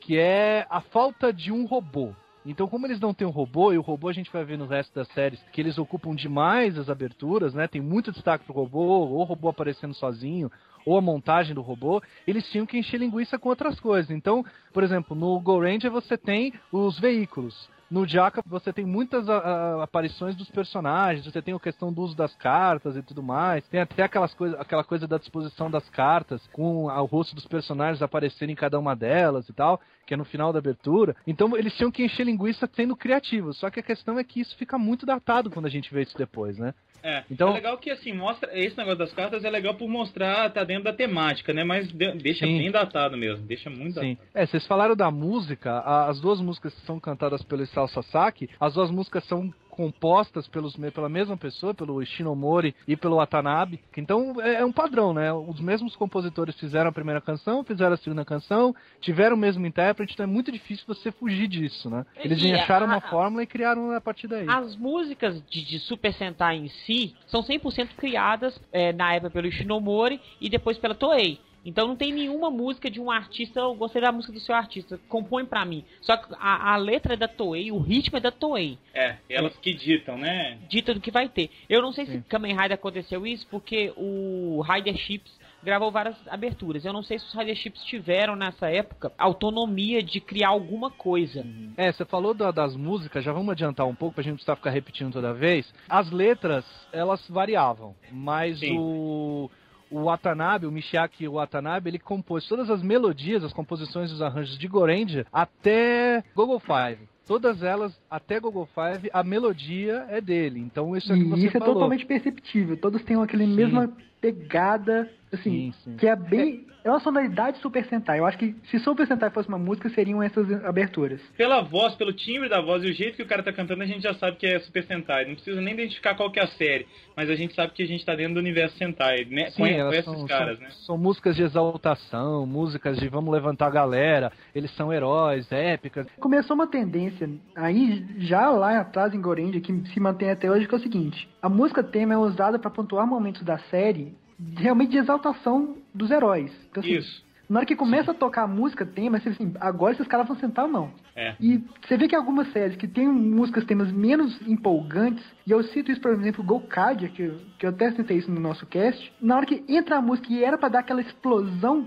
que 0.00 0.18
é 0.18 0.66
a 0.68 0.80
falta 0.80 1.32
de 1.32 1.50
um 1.50 1.64
robô. 1.64 2.12
Então, 2.46 2.68
como 2.68 2.86
eles 2.86 3.00
não 3.00 3.14
têm 3.14 3.26
um 3.26 3.30
robô, 3.30 3.72
e 3.72 3.78
o 3.78 3.82
robô 3.82 4.08
a 4.08 4.12
gente 4.12 4.30
vai 4.30 4.44
ver 4.44 4.58
no 4.58 4.66
resto 4.66 4.94
das 4.94 5.08
séries 5.08 5.42
que 5.50 5.60
eles 5.60 5.78
ocupam 5.78 6.14
demais 6.14 6.78
as 6.78 6.90
aberturas, 6.90 7.54
né? 7.54 7.66
Tem 7.66 7.80
muito 7.80 8.12
destaque 8.12 8.44
pro 8.44 8.52
robô, 8.52 8.82
ou 8.82 9.20
o 9.20 9.24
robô 9.24 9.48
aparecendo 9.48 9.94
sozinho, 9.94 10.52
ou 10.84 10.98
a 10.98 11.00
montagem 11.00 11.54
do 11.54 11.62
robô, 11.62 12.02
eles 12.26 12.46
tinham 12.50 12.66
que 12.66 12.76
encher 12.76 12.98
linguiça 12.98 13.38
com 13.38 13.48
outras 13.48 13.80
coisas. 13.80 14.10
Então, 14.10 14.44
por 14.74 14.82
exemplo, 14.82 15.16
no 15.16 15.40
Go 15.40 15.58
Ranger 15.58 15.90
você 15.90 16.18
tem 16.18 16.52
os 16.70 16.98
veículos. 17.00 17.68
No 17.90 18.06
Jaka 18.06 18.42
você 18.46 18.72
tem 18.72 18.84
muitas 18.84 19.28
a- 19.28 19.38
a- 19.38 19.82
aparições 19.84 20.34
dos 20.34 20.50
personagens, 20.50 21.24
você 21.24 21.40
tem 21.42 21.54
a 21.54 21.60
questão 21.60 21.92
do 21.92 22.02
uso 22.02 22.16
das 22.16 22.34
cartas 22.36 22.96
e 22.96 23.02
tudo 23.02 23.22
mais. 23.22 23.66
Tem 23.68 23.80
até 23.80 24.02
aquelas 24.02 24.32
coisa, 24.34 24.56
aquela 24.60 24.82
coisa 24.82 25.06
da 25.06 25.18
disposição 25.18 25.70
das 25.70 25.88
cartas, 25.90 26.44
com 26.52 26.86
o 26.86 27.04
rosto 27.04 27.34
dos 27.34 27.46
personagens 27.46 28.02
aparecerem 28.02 28.52
em 28.52 28.56
cada 28.56 28.78
uma 28.78 28.96
delas 28.96 29.48
e 29.48 29.52
tal, 29.52 29.80
que 30.06 30.14
é 30.14 30.16
no 30.16 30.24
final 30.24 30.52
da 30.52 30.58
abertura. 30.58 31.14
Então 31.26 31.56
eles 31.56 31.74
tinham 31.76 31.90
que 31.90 32.04
encher 32.04 32.24
linguiça 32.24 32.68
sendo 32.74 32.96
criativos. 32.96 33.58
Só 33.58 33.70
que 33.70 33.80
a 33.80 33.82
questão 33.82 34.18
é 34.18 34.24
que 34.24 34.40
isso 34.40 34.56
fica 34.56 34.78
muito 34.78 35.06
datado 35.06 35.50
quando 35.50 35.66
a 35.66 35.70
gente 35.70 35.92
vê 35.92 36.02
isso 36.02 36.16
depois, 36.16 36.58
né? 36.58 36.74
É, 37.04 37.22
Então- 37.30 37.50
é 37.50 37.52
legal 37.52 37.76
que 37.76 37.90
assim, 37.90 38.14
mostra. 38.14 38.50
Esse 38.58 38.76
negócio 38.78 38.98
das 38.98 39.12
cartas 39.12 39.44
é 39.44 39.50
legal 39.50 39.74
por 39.74 39.86
mostrar, 39.86 40.48
tá 40.50 40.64
dentro 40.64 40.84
da 40.84 40.92
temática, 40.92 41.52
né? 41.52 41.62
Mas 41.62 41.86
de- 41.92 42.12
deixa 42.14 42.46
Sim. 42.46 42.56
bem 42.58 42.70
datado 42.70 43.14
mesmo, 43.14 43.44
deixa 43.46 43.68
muito 43.68 44.00
Sim. 44.00 44.14
datado. 44.14 44.28
É, 44.34 44.46
vocês 44.46 44.66
falaram 44.66 44.96
da 44.96 45.10
música, 45.10 45.80
as 46.08 46.18
duas 46.18 46.40
músicas 46.40 46.72
que 46.74 46.80
são 46.86 46.98
cantadas 46.98 47.42
pelo 47.42 47.62
Isao 47.62 47.86
Sasaki, 47.88 48.48
as 48.58 48.72
duas 48.72 48.90
músicas 48.90 49.22
são 49.26 49.52
compostas 49.74 50.46
pelos, 50.48 50.74
pela 50.94 51.08
mesma 51.08 51.36
pessoa, 51.36 51.74
pelo 51.74 52.00
Ishinomori 52.02 52.74
e 52.86 52.96
pelo 52.96 53.16
Watanabe. 53.16 53.80
Então 53.96 54.40
é, 54.40 54.54
é 54.60 54.64
um 54.64 54.72
padrão, 54.72 55.12
né? 55.12 55.32
Os 55.32 55.60
mesmos 55.60 55.96
compositores 55.96 56.54
fizeram 56.58 56.88
a 56.90 56.92
primeira 56.92 57.20
canção, 57.20 57.64
fizeram 57.64 57.94
a 57.94 57.96
segunda 57.96 58.24
canção, 58.24 58.74
tiveram 59.00 59.36
o 59.36 59.38
mesmo 59.38 59.66
intérprete, 59.66 60.14
então 60.14 60.24
é 60.24 60.26
muito 60.26 60.52
difícil 60.52 60.84
você 60.86 61.10
fugir 61.12 61.48
disso, 61.48 61.90
né? 61.90 62.06
Eles 62.16 62.40
E 62.42 62.52
acharam 62.52 62.86
a- 62.86 62.90
uma 62.90 63.00
fórmula 63.00 63.42
e 63.42 63.46
criaram 63.46 63.90
a 63.90 64.00
partir 64.00 64.28
daí. 64.28 64.46
As 64.48 64.76
músicas 64.76 65.42
de, 65.50 65.64
de 65.64 65.78
Super 65.80 66.12
Sentai 66.14 66.56
em 66.56 66.68
si 66.68 67.14
são 67.26 67.42
100% 67.42 67.88
criadas 67.96 68.58
é, 68.72 68.92
na 68.92 69.14
época 69.14 69.30
pelo 69.30 69.46
Ishinomori 69.48 70.20
e 70.40 70.48
depois 70.48 70.78
pela 70.78 70.94
Toei. 70.94 71.40
Então 71.64 71.88
não 71.88 71.96
tem 71.96 72.12
nenhuma 72.12 72.50
música 72.50 72.90
de 72.90 73.00
um 73.00 73.10
artista, 73.10 73.60
eu 73.60 73.74
gostei 73.74 74.02
da 74.02 74.12
música 74.12 74.32
do 74.32 74.40
seu 74.40 74.54
artista, 74.54 75.00
compõe 75.08 75.44
pra 75.44 75.64
mim. 75.64 75.84
Só 76.00 76.16
que 76.16 76.34
a, 76.38 76.74
a 76.74 76.76
letra 76.76 77.14
é 77.14 77.16
da 77.16 77.28
Toei, 77.28 77.72
o 77.72 77.78
ritmo 77.78 78.18
é 78.18 78.20
da 78.20 78.30
Toei. 78.30 78.78
É, 78.92 79.16
elas 79.28 79.56
que 79.58 79.72
ditam, 79.74 80.16
né? 80.18 80.58
Dita 80.68 80.92
do 80.94 81.00
que 81.00 81.10
vai 81.10 81.28
ter. 81.28 81.50
Eu 81.68 81.80
não 81.82 81.92
sei 81.92 82.06
se 82.06 82.20
Kamen 82.28 82.52
Rider 82.56 82.72
aconteceu 82.74 83.26
isso, 83.26 83.46
porque 83.50 83.92
o 83.96 84.62
Rider 84.62 84.96
Chips 84.96 85.32
gravou 85.62 85.90
várias 85.90 86.16
aberturas. 86.28 86.84
Eu 86.84 86.92
não 86.92 87.02
sei 87.02 87.18
se 87.18 87.24
os 87.26 87.32
Rider 87.34 87.56
Chips 87.56 87.82
tiveram 87.84 88.36
nessa 88.36 88.68
época 88.70 89.10
autonomia 89.16 90.02
de 90.02 90.20
criar 90.20 90.48
alguma 90.48 90.90
coisa. 90.90 91.44
É, 91.78 91.90
você 91.90 92.04
falou 92.04 92.34
da- 92.34 92.50
das 92.50 92.76
músicas, 92.76 93.24
já 93.24 93.32
vamos 93.32 93.50
adiantar 93.52 93.86
um 93.86 93.94
pouco 93.94 94.14
pra 94.16 94.22
gente 94.22 94.32
não 94.32 94.36
precisar 94.36 94.56
ficar 94.56 94.70
repetindo 94.70 95.12
toda 95.12 95.32
vez. 95.32 95.72
As 95.88 96.10
letras, 96.10 96.64
elas 96.92 97.26
variavam, 97.30 97.94
mas 98.12 98.58
Sim. 98.60 98.76
o 98.78 99.50
o 99.94 100.04
Watanabe, 100.04 100.66
o 100.66 100.72
Michiaki 100.72 101.28
Watanabe, 101.28 101.88
ele 101.90 101.98
compôs 102.00 102.46
todas 102.48 102.68
as 102.68 102.82
melodias, 102.82 103.44
as 103.44 103.52
composições 103.52 104.10
e 104.10 104.14
os 104.14 104.22
arranjos 104.22 104.58
de 104.58 104.66
Gorendia 104.66 105.24
até 105.32 106.24
Google 106.34 106.58
Five. 106.58 107.08
Todas 107.26 107.62
elas, 107.62 107.98
até 108.10 108.40
Google 108.40 108.68
Five, 108.74 109.08
a 109.12 109.22
melodia 109.22 110.04
é 110.08 110.20
dele. 110.20 110.60
Então 110.60 110.96
isso 110.96 111.12
é 111.12 111.16
que 111.16 111.24
você 111.24 111.46
isso 111.46 111.56
é 111.56 111.60
falou. 111.60 111.74
totalmente 111.74 112.04
perceptível. 112.04 112.76
Todos 112.76 113.02
têm 113.04 113.16
aquela 113.22 113.46
mesma 113.46 113.90
pegada, 114.20 115.08
assim, 115.34 115.72
Sim, 115.72 115.74
sim. 115.84 115.96
que 115.96 116.06
é 116.06 116.16
bem. 116.16 116.66
É 116.84 116.90
uma 116.90 117.00
sonoridade 117.00 117.58
Super 117.60 117.82
Sentai. 117.86 118.18
Eu 118.18 118.26
acho 118.26 118.36
que 118.36 118.54
se 118.70 118.78
Super 118.78 119.06
Sentai 119.06 119.30
fosse 119.30 119.48
uma 119.48 119.58
música, 119.58 119.88
seriam 119.88 120.22
essas 120.22 120.50
aberturas. 120.66 121.18
Pela 121.34 121.62
voz, 121.62 121.94
pelo 121.94 122.12
timbre 122.12 122.46
da 122.46 122.60
voz 122.60 122.84
e 122.84 122.90
o 122.90 122.92
jeito 122.92 123.16
que 123.16 123.22
o 123.22 123.26
cara 123.26 123.42
tá 123.42 123.50
cantando, 123.50 123.82
a 123.82 123.86
gente 123.86 124.02
já 124.02 124.12
sabe 124.12 124.36
que 124.36 124.46
é 124.46 124.58
Super 124.58 124.84
Sentai. 124.84 125.24
Não 125.24 125.34
precisa 125.34 125.62
nem 125.62 125.72
identificar 125.72 126.14
qual 126.14 126.30
que 126.30 126.38
é 126.38 126.44
a 126.44 126.46
série, 126.46 126.86
mas 127.16 127.30
a 127.30 127.34
gente 127.34 127.54
sabe 127.54 127.72
que 127.72 127.82
a 127.82 127.86
gente 127.86 128.04
tá 128.04 128.14
dentro 128.14 128.34
do 128.34 128.40
universo 128.40 128.76
Sentai, 128.76 129.24
né? 129.24 129.50
Sim, 129.50 129.62
com, 129.62 129.66
elas 129.66 129.94
com 129.94 130.00
esses 130.00 130.18
são, 130.18 130.26
caras, 130.26 130.58
são, 130.58 130.66
né? 130.66 130.72
são 130.86 130.98
músicas 130.98 131.36
de 131.36 131.42
exaltação, 131.42 132.46
músicas 132.46 132.98
de 132.98 133.08
vamos 133.08 133.32
levantar 133.32 133.68
a 133.68 133.70
galera, 133.70 134.30
eles 134.54 134.70
são 134.72 134.92
heróis, 134.92 135.50
épicas. 135.50 136.06
Começou 136.20 136.54
uma 136.54 136.66
tendência 136.66 137.30
aí, 137.56 138.04
já 138.18 138.50
lá 138.50 138.78
atrás 138.78 139.14
em 139.14 139.20
Gorendia, 139.22 139.60
que 139.60 139.72
se 139.88 139.98
mantém 139.98 140.30
até 140.30 140.50
hoje, 140.50 140.68
que 140.68 140.74
é 140.74 140.78
o 140.78 140.82
seguinte: 140.82 141.26
a 141.40 141.48
música 141.48 141.82
tema 141.82 142.12
é 142.12 142.18
usada 142.18 142.58
para 142.58 142.70
pontuar 142.70 143.06
momentos 143.06 143.42
da 143.42 143.56
série 143.70 144.14
realmente 144.56 144.90
de 144.92 144.98
exaltação 144.98 145.76
dos 145.94 146.10
heróis. 146.10 146.50
Então, 146.70 146.82
assim, 146.82 146.94
Isso. 146.94 147.24
Na 147.46 147.58
hora 147.58 147.66
que 147.66 147.76
começa 147.76 148.10
a 148.10 148.14
tocar 148.14 148.44
a 148.44 148.48
música 148.48 148.86
tema, 148.86 149.20
você 149.20 149.28
assim, 149.28 149.52
agora 149.60 149.92
esses 149.92 150.06
caras 150.06 150.26
vão 150.26 150.34
sentar 150.38 150.64
a 150.64 150.68
mão. 150.68 150.90
É. 151.14 151.34
E 151.38 151.62
você 151.86 151.94
vê 151.98 152.08
que 152.08 152.16
algumas 152.16 152.50
séries 152.52 152.74
que 152.74 152.88
tem 152.88 153.06
músicas 153.06 153.66
temas 153.66 153.92
menos 153.92 154.40
empolgantes, 154.48 155.22
e 155.46 155.50
eu 155.50 155.62
cito 155.62 155.92
isso, 155.92 156.00
por 156.00 156.10
exemplo, 156.12 156.42
Gokaidia, 156.42 157.10
que, 157.10 157.20
eu- 157.22 157.38
que 157.58 157.66
eu 157.66 157.70
até 157.70 157.92
citei 157.92 158.16
isso 158.16 158.30
no 158.30 158.40
nosso 158.40 158.64
cast, 158.64 159.12
na 159.20 159.36
hora 159.36 159.44
que 159.44 159.62
entra 159.68 159.98
a 159.98 160.00
música 160.00 160.32
e 160.32 160.42
era 160.42 160.56
pra 160.56 160.70
dar 160.70 160.78
aquela 160.78 161.02
explosão, 161.02 161.86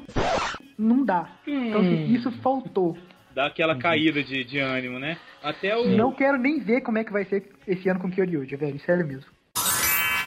não 0.78 1.04
dá. 1.04 1.28
Então 1.48 1.82
assim, 1.82 2.14
isso 2.14 2.32
faltou. 2.44 2.96
Dá 3.34 3.48
aquela 3.48 3.76
caída 3.76 4.24
de, 4.24 4.44
de 4.44 4.60
ânimo, 4.60 5.00
né? 5.00 5.18
Até 5.44 5.76
o. 5.76 5.88
Não 5.90 6.12
quero 6.12 6.38
nem 6.38 6.60
ver 6.60 6.82
como 6.82 7.00
é 7.00 7.04
que 7.04 7.12
vai 7.12 7.26
ser 7.26 7.52
esse 7.68 7.90
ano 7.90 8.00
com 8.00 8.12
Kyoryu, 8.12 8.46
velho, 8.58 8.80
sério 8.82 9.06
mesmo. 9.08 9.26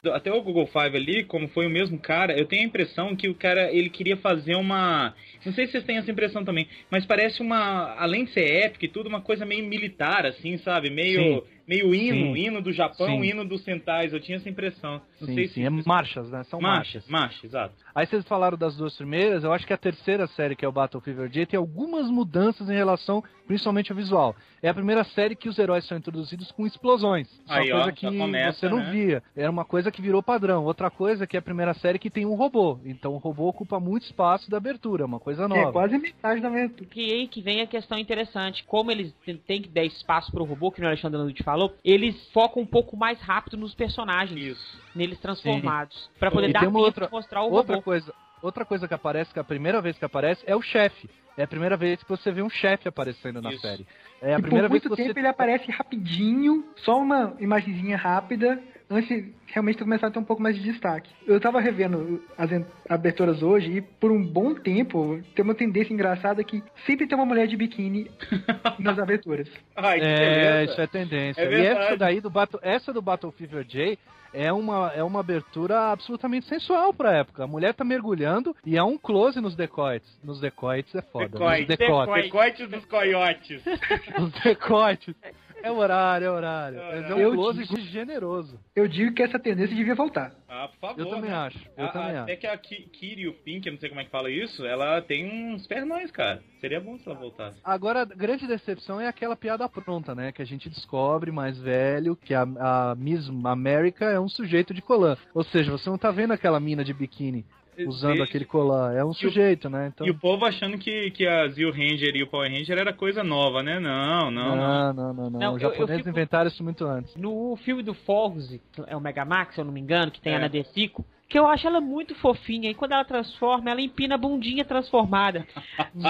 Até 0.09 0.33
o 0.33 0.41
Google 0.41 0.65
Five 0.65 0.97
ali, 0.97 1.23
como 1.23 1.47
foi 1.49 1.67
o 1.67 1.69
mesmo 1.69 1.99
cara, 1.99 2.35
eu 2.35 2.47
tenho 2.47 2.63
a 2.63 2.65
impressão 2.65 3.15
que 3.15 3.29
o 3.29 3.35
cara 3.35 3.71
ele 3.71 3.87
queria 3.87 4.17
fazer 4.17 4.55
uma. 4.55 5.13
Não 5.45 5.53
sei 5.53 5.67
se 5.67 5.73
vocês 5.73 5.83
têm 5.83 5.97
essa 5.97 6.09
impressão 6.09 6.43
também, 6.43 6.67
mas 6.89 7.05
parece 7.05 7.39
uma. 7.39 7.93
Além 7.99 8.25
de 8.25 8.31
ser 8.31 8.49
épica 8.65 8.85
e 8.85 8.89
tudo, 8.89 9.07
uma 9.07 9.21
coisa 9.21 9.45
meio 9.45 9.63
militar, 9.67 10.25
assim, 10.25 10.57
sabe? 10.57 10.89
Meio, 10.89 11.21
Sim. 11.21 11.43
meio 11.67 11.93
hino, 11.93 12.33
Sim. 12.33 12.41
hino 12.47 12.61
do 12.63 12.73
Japão, 12.73 13.21
Sim. 13.21 13.25
hino 13.25 13.45
dos 13.45 13.63
Sentais. 13.63 14.11
Eu 14.11 14.19
tinha 14.19 14.37
essa 14.37 14.49
impressão. 14.49 15.03
Não 15.19 15.27
sim, 15.27 15.35
sei 15.35 15.47
sim, 15.49 15.53
se. 15.53 15.63
é 15.65 15.69
marchas, 15.69 16.31
né? 16.31 16.43
São 16.45 16.59
marchas. 16.59 17.07
marcha, 17.07 17.27
marcha, 17.27 17.45
exato. 17.45 17.75
Aí 17.93 18.07
vocês 18.07 18.25
falaram 18.25 18.57
das 18.57 18.75
duas 18.75 18.97
primeiras, 18.97 19.43
eu 19.43 19.53
acho 19.53 19.67
que 19.67 19.73
a 19.73 19.77
terceira 19.77 20.25
série, 20.25 20.55
que 20.55 20.65
é 20.65 20.67
o 20.67 20.71
Battle 20.71 20.99
Fever 21.01 21.29
J, 21.29 21.45
tem 21.45 21.59
algumas 21.59 22.09
mudanças 22.09 22.67
em 22.71 22.73
relação, 22.73 23.23
principalmente 23.51 23.91
ao 23.91 23.97
visual. 23.97 24.33
É 24.63 24.69
a 24.69 24.73
primeira 24.73 25.03
série 25.03 25.35
que 25.35 25.49
os 25.49 25.59
heróis 25.59 25.85
são 25.85 25.97
introduzidos 25.97 26.49
com 26.53 26.65
explosões. 26.65 27.27
Isso 27.27 27.41
é 27.51 27.53
Aí, 27.59 27.71
uma 27.71 27.79
ó, 27.81 27.83
coisa 27.83 27.85
já 27.87 27.91
que 28.11 28.17
começa, 28.17 28.59
você 28.59 28.69
não 28.69 28.77
né? 28.77 28.91
via. 28.91 29.23
Era 29.35 29.51
uma 29.51 29.65
coisa 29.65 29.91
que 29.91 30.01
virou 30.01 30.23
padrão. 30.23 30.63
Outra 30.63 30.89
coisa 30.89 31.25
é 31.25 31.27
que 31.27 31.35
é 31.35 31.39
a 31.39 31.41
primeira 31.41 31.73
série 31.73 31.99
que 31.99 32.09
tem 32.09 32.25
um 32.25 32.35
robô. 32.35 32.79
Então 32.85 33.13
o 33.13 33.17
robô 33.17 33.49
ocupa 33.49 33.77
muito 33.79 34.03
espaço 34.03 34.49
da 34.49 34.55
abertura, 34.57 35.05
uma 35.05 35.19
coisa 35.19 35.43
É 35.43 35.47
nova. 35.47 35.73
quase 35.73 35.97
metade 35.97 36.39
da 36.39 36.47
abertura. 36.47 36.89
Que 36.89 37.13
aí 37.13 37.27
que 37.27 37.41
vem 37.41 37.59
a 37.61 37.67
questão 37.67 37.97
interessante. 37.97 38.63
Como 38.63 38.89
eles 38.89 39.13
têm- 39.45 39.61
que 39.61 39.67
dar 39.69 39.83
espaço 39.83 40.31
pro 40.31 40.45
robô, 40.45 40.71
que 40.71 40.81
o 40.81 40.85
Alexandre 40.87 41.17
Landucci 41.17 41.43
falou, 41.43 41.75
eles 41.83 42.15
focam 42.31 42.63
um 42.63 42.65
pouco 42.65 42.95
mais 42.95 43.19
rápido 43.19 43.57
nos 43.57 43.75
personagens, 43.75 44.39
Isso. 44.57 44.79
neles 44.95 45.19
transformados. 45.19 46.09
Pra 46.17 46.31
poder 46.31 46.49
E 46.51 46.53
dar 46.53 46.61
tem 46.61 46.69
uma 46.69 46.75
tempo 46.79 46.85
outra- 46.85 47.05
de 47.07 47.11
mostrar 47.11 47.41
o 47.43 47.51
Outra 47.51 47.75
robô. 47.75 47.83
coisa, 47.83 48.13
outra 48.41 48.65
coisa 48.65 48.87
que 48.87 48.93
aparece, 48.93 49.31
que 49.33 49.39
é 49.39 49.41
a 49.41 49.45
primeira 49.45 49.81
vez 49.81 49.97
que 49.97 50.05
aparece, 50.05 50.43
é 50.45 50.55
o 50.55 50.61
chefe. 50.61 51.09
É 51.37 51.43
a 51.43 51.47
primeira 51.47 51.77
vez 51.77 52.01
que 52.03 52.09
você 52.09 52.31
vê 52.31 52.41
um 52.41 52.49
chefe 52.49 52.87
aparecendo 52.89 53.41
na 53.41 53.51
Isso. 53.51 53.61
série. 53.61 53.85
É 54.21 54.33
a 54.35 54.39
E 54.39 54.41
primeira 54.41 54.67
por 54.67 54.73
vez 54.73 54.83
muito 54.83 54.83
que 54.83 54.89
você 55.01 55.07
tempo 55.07 55.19
ele 55.19 55.27
aparece 55.27 55.71
rapidinho, 55.71 56.65
só 56.77 56.99
uma 57.01 57.33
imagenzinha 57.39 57.95
rápida, 57.95 58.61
antes 58.89 59.07
de 59.07 59.33
realmente 59.47 59.79
começar 59.81 60.07
a 60.07 60.11
ter 60.11 60.19
um 60.19 60.23
pouco 60.25 60.43
mais 60.43 60.55
de 60.57 60.61
destaque. 60.61 61.09
Eu 61.25 61.39
tava 61.39 61.61
revendo 61.61 62.21
as 62.37 62.49
aberturas 62.89 63.41
hoje 63.41 63.77
e 63.77 63.81
por 63.81 64.11
um 64.11 64.21
bom 64.21 64.53
tempo 64.53 65.21
tem 65.33 65.43
uma 65.45 65.55
tendência 65.55 65.93
engraçada 65.93 66.43
que 66.43 66.61
sempre 66.85 67.07
tem 67.07 67.17
uma 67.17 67.25
mulher 67.25 67.47
de 67.47 67.55
biquíni 67.55 68.11
nas 68.77 68.99
aberturas. 68.99 69.47
Ai, 69.75 69.99
que 70.01 70.05
É, 70.05 70.15
beleza. 70.17 70.71
isso 70.73 70.81
é 70.81 70.87
tendência. 70.87 71.41
É 71.41 71.53
e 71.61 71.65
essa 71.65 71.97
daí 71.97 72.19
do 72.19 72.29
Battle, 72.29 72.59
essa 72.61 72.91
do 72.91 73.01
Battle 73.01 73.31
Fever 73.31 73.63
J 73.63 73.97
é 74.33 74.51
uma, 74.51 74.91
é 74.95 75.03
uma 75.03 75.19
abertura 75.19 75.91
absolutamente 75.91 76.47
sensual 76.47 76.93
pra 76.93 77.17
época. 77.17 77.43
A 77.43 77.47
mulher 77.47 77.73
tá 77.73 77.83
mergulhando 77.83 78.55
e 78.65 78.77
é 78.77 78.83
um 78.83 78.97
close 78.97 79.39
nos 79.39 79.55
decoites. 79.55 80.09
Nos 80.23 80.39
decoites 80.39 80.93
é 80.95 81.01
foda. 81.01 81.29
Decoite. 81.29 81.67
Nos 81.67 81.77
decotes. 81.77 82.23
Decoite 82.23 82.67
dos 82.67 82.85
coiotes. 82.85 83.63
Nos 84.17 84.31
decoites. 84.43 85.15
É 85.63 85.71
horário, 85.71 86.25
é 86.25 86.29
horário. 86.31 86.79
É, 86.79 87.01
Mas 87.01 87.11
é 87.11 87.15
um 87.15 87.19
eu 87.19 87.33
close 87.33 87.63
digo- 87.63 87.79
generoso. 87.81 88.59
Eu 88.75 88.87
digo 88.87 89.13
que 89.13 89.21
essa 89.23 89.39
tendência 89.39 89.75
devia 89.75 89.95
voltar. 89.95 90.33
Ah, 90.47 90.67
por 90.67 90.79
favor. 90.79 90.99
Eu 90.99 91.05
também 91.09 91.29
né? 91.29 91.35
acho. 91.37 91.59
Eu 91.77 91.85
A- 91.85 91.89
também 91.89 92.17
até 92.17 92.31
acho. 92.33 92.41
que 92.41 92.47
a 92.47 92.57
Ki- 92.57 92.89
Kiryu 92.91 93.33
Pink, 93.43 93.65
eu 93.67 93.73
não 93.73 93.79
sei 93.79 93.89
como 93.89 94.01
é 94.01 94.05
que 94.05 94.09
fala 94.11 94.29
isso, 94.29 94.65
ela 94.65 95.01
tem 95.01 95.53
uns 95.53 95.65
pernões, 95.67 96.11
cara. 96.11 96.41
Seria 96.59 96.79
bom 96.81 96.97
se 96.97 97.07
ela 97.09 97.17
voltasse. 97.17 97.59
Agora, 97.63 98.01
a 98.01 98.05
grande 98.05 98.45
decepção 98.47 98.99
é 98.99 99.07
aquela 99.07 99.35
piada 99.35 99.67
pronta, 99.69 100.13
né? 100.13 100.31
Que 100.31 100.41
a 100.41 100.45
gente 100.45 100.69
descobre 100.69 101.31
mais 101.31 101.57
velho 101.57 102.15
que 102.15 102.33
a, 102.33 102.41
a 102.41 102.95
Miss 102.95 103.29
America 103.45 104.05
é 104.05 104.19
um 104.19 104.29
sujeito 104.29 104.73
de 104.73 104.81
colã. 104.81 105.15
Ou 105.33 105.43
seja, 105.43 105.71
você 105.71 105.89
não 105.89 105.97
tá 105.97 106.11
vendo 106.11 106.31
aquela 106.33 106.59
mina 106.59 106.83
de 106.83 106.93
biquíni 106.93 107.45
usando 107.87 108.09
Desde- 108.15 108.23
aquele 108.23 108.45
colã. 108.45 108.91
É 108.93 109.03
um 109.03 109.09
o- 109.09 109.13
sujeito, 109.13 109.69
né? 109.69 109.91
Então... 109.93 110.05
E 110.05 110.11
o 110.11 110.17
povo 110.17 110.45
achando 110.45 110.77
que, 110.77 111.11
que 111.11 111.25
a 111.27 111.47
Zio 111.49 111.71
Ranger 111.71 112.15
e 112.15 112.23
o 112.23 112.27
Power 112.27 112.51
Ranger 112.51 112.77
era 112.77 112.93
coisa 112.93 113.23
nova, 113.23 113.61
né? 113.63 113.79
Não, 113.79 114.31
não, 114.31 114.55
não. 114.55 114.55
Não, 114.55 114.93
não, 114.93 115.13
não, 115.13 115.29
não. 115.29 115.39
Não, 115.39 115.53
Os 115.55 115.61
japoneses 115.61 115.97
fico- 115.97 116.09
inventaram 116.09 116.47
isso 116.49 116.63
muito 116.63 116.85
antes. 116.85 117.15
No 117.15 117.55
filme 117.57 117.83
do 117.83 117.93
Forze, 117.93 118.61
é 118.87 118.95
o 118.95 119.01
Megamax, 119.01 119.55
se 119.55 119.61
eu 119.61 119.65
não 119.65 119.71
me 119.73 119.79
engano, 119.79 120.11
que 120.11 120.21
tem 120.21 120.33
É. 120.33 120.35
a 120.35 120.39
Ana 120.39 120.49
Desico, 120.49 121.05
que 121.31 121.39
eu 121.39 121.47
acho 121.47 121.65
ela 121.65 121.79
muito 121.79 122.13
fofinha. 122.15 122.69
E 122.69 122.75
quando 122.75 122.91
ela 122.91 123.05
transforma, 123.05 123.71
ela 123.71 123.79
empina 123.79 124.15
a 124.15 124.17
bundinha 124.17 124.65
transformada. 124.65 125.47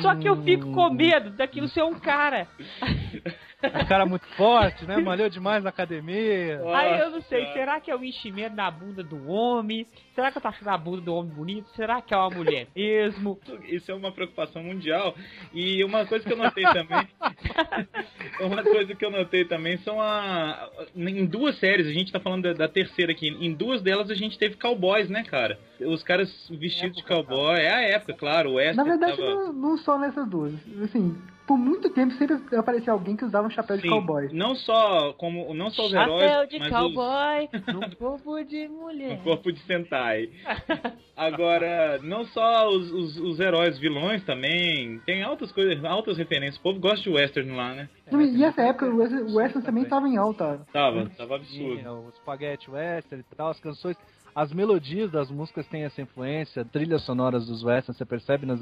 Só 0.02 0.16
que 0.16 0.28
eu 0.28 0.42
fico 0.42 0.74
com 0.74 0.90
medo 0.90 1.30
daquilo 1.30 1.68
ser 1.68 1.84
um 1.84 2.00
cara. 2.00 2.48
Um 3.64 3.86
cara 3.86 4.06
muito 4.08 4.26
forte, 4.36 4.86
né? 4.86 4.98
Malhou 4.98 5.30
demais 5.30 5.64
na 5.64 5.70
academia. 5.70 6.60
Aí 6.74 7.00
eu 7.00 7.12
não 7.12 7.22
sei, 7.22 7.46
será 7.54 7.80
que 7.80 7.92
é 7.92 7.96
o 7.96 8.04
enchimento 8.04 8.56
na 8.56 8.72
bunda 8.72 9.04
do 9.04 9.30
homem? 9.30 9.86
Será 10.16 10.32
que 10.32 10.40
eu 10.40 10.42
tô 10.42 10.48
achando 10.48 10.70
a 10.70 10.78
bunda 10.78 11.02
do 11.02 11.14
homem 11.14 11.32
bonito? 11.32 11.70
Será 11.76 12.02
que 12.02 12.14
é 12.14 12.18
uma 12.18 12.30
mulher 12.32 12.68
mesmo? 12.76 13.40
Isso 13.68 13.92
é 13.92 13.94
uma 13.94 14.12
preocupação 14.12 14.64
mundial. 14.64 15.16
E 15.54 15.84
uma 15.84 16.06
coisa 16.06 16.26
que 16.26 16.34
eu 16.34 16.38
notei 16.38 16.64
também. 16.64 17.08
uma 18.42 18.64
coisa 18.64 18.96
que 18.96 19.06
eu 19.06 19.12
notei 19.12 19.46
também 19.46 19.78
são 19.78 20.02
a. 20.02 20.68
Em 20.96 21.26
duas 21.26 21.60
séries, 21.60 21.86
a 21.86 21.94
gente 21.94 22.12
tá 22.12 22.20
falando 22.20 22.44
da, 22.44 22.54
da 22.54 22.68
terceira 22.68 23.12
aqui. 23.12 23.28
Em 23.28 23.54
duas 23.54 23.84
delas 23.84 24.10
a 24.10 24.16
gente 24.16 24.40
teve 24.40 24.56
cowboys, 24.56 25.08
né, 25.12 25.24
cara? 25.24 25.60
Os 25.80 26.02
caras 26.04 26.30
vestidos 26.50 26.98
de 26.98 27.04
cowboy. 27.06 27.60
É 27.60 27.72
a 27.74 27.82
época, 27.82 28.14
claro. 28.14 28.52
O 28.56 28.74
Na 28.76 28.84
verdade, 28.84 29.18
tava... 29.18 29.30
não, 29.30 29.54
não 29.54 29.78
só 29.78 29.98
nessas 30.00 30.28
duas. 30.28 30.54
Assim, 30.84 31.16
por 31.48 31.58
muito 31.58 31.90
tempo 31.90 32.14
sempre 32.14 32.38
aparecia 32.56 32.94
alguém 32.94 33.16
que 33.16 33.26
usava 33.26 33.48
um 33.48 33.50
chapéu 33.50 33.76
de 33.76 33.82
Sim, 33.84 33.90
cowboy. 33.90 34.30
Não 34.32 34.56
só 34.56 35.14
como 35.14 35.54
não 35.54 35.70
só 35.70 35.86
os 35.86 35.92
Chapéu 35.92 36.20
heróis, 36.22 36.50
de 36.50 36.60
mas 36.60 36.70
cowboy, 36.70 37.50
num 37.74 37.90
corpo 37.98 38.44
de 38.44 38.66
os, 38.68 38.72
mulher. 38.72 39.12
um 39.20 39.24
corpo 39.24 39.52
de 39.52 39.60
Sentai. 39.62 40.30
Agora, 41.16 42.00
não 42.04 42.26
só 42.26 42.70
os, 42.70 42.92
os, 42.92 43.18
os 43.18 43.40
heróis 43.40 43.78
vilões 43.78 44.24
também, 44.24 45.00
tem 45.06 45.24
altas 45.24 45.52
coisas, 45.52 45.84
altas 45.84 46.18
referências. 46.18 46.58
O 46.58 46.62
povo 46.62 46.80
gosta 46.80 47.02
de 47.02 47.10
western 47.10 47.52
lá, 47.56 47.74
né? 47.74 47.90
Não, 48.12 48.22
E 48.22 48.44
essa 48.44 48.62
época 48.62 48.86
o 48.88 48.98
Western, 48.98 49.32
o 49.32 49.36
Western 49.36 49.66
também 49.66 49.86
tava 49.86 50.08
em 50.08 50.18
alta. 50.18 50.62
Tava, 50.72 51.10
tava 51.18 51.38
Sim, 51.40 51.72
absurdo. 51.74 51.80
é, 51.88 51.92
o 51.92 52.12
Spaghetti 52.18 52.72
Western 52.72 53.24
e 53.30 53.36
tal, 53.36 53.50
as 53.50 53.60
canções. 53.60 53.98
As 54.34 54.52
melodias 54.54 55.12
das 55.12 55.30
músicas 55.30 55.68
têm 55.68 55.84
essa 55.84 56.02
influência, 56.02 56.64
trilhas 56.64 57.04
sonoras 57.04 57.46
dos 57.48 57.64
westerns, 57.64 57.98
você 57.98 58.06
percebe 58.06 58.46
nas, 58.46 58.62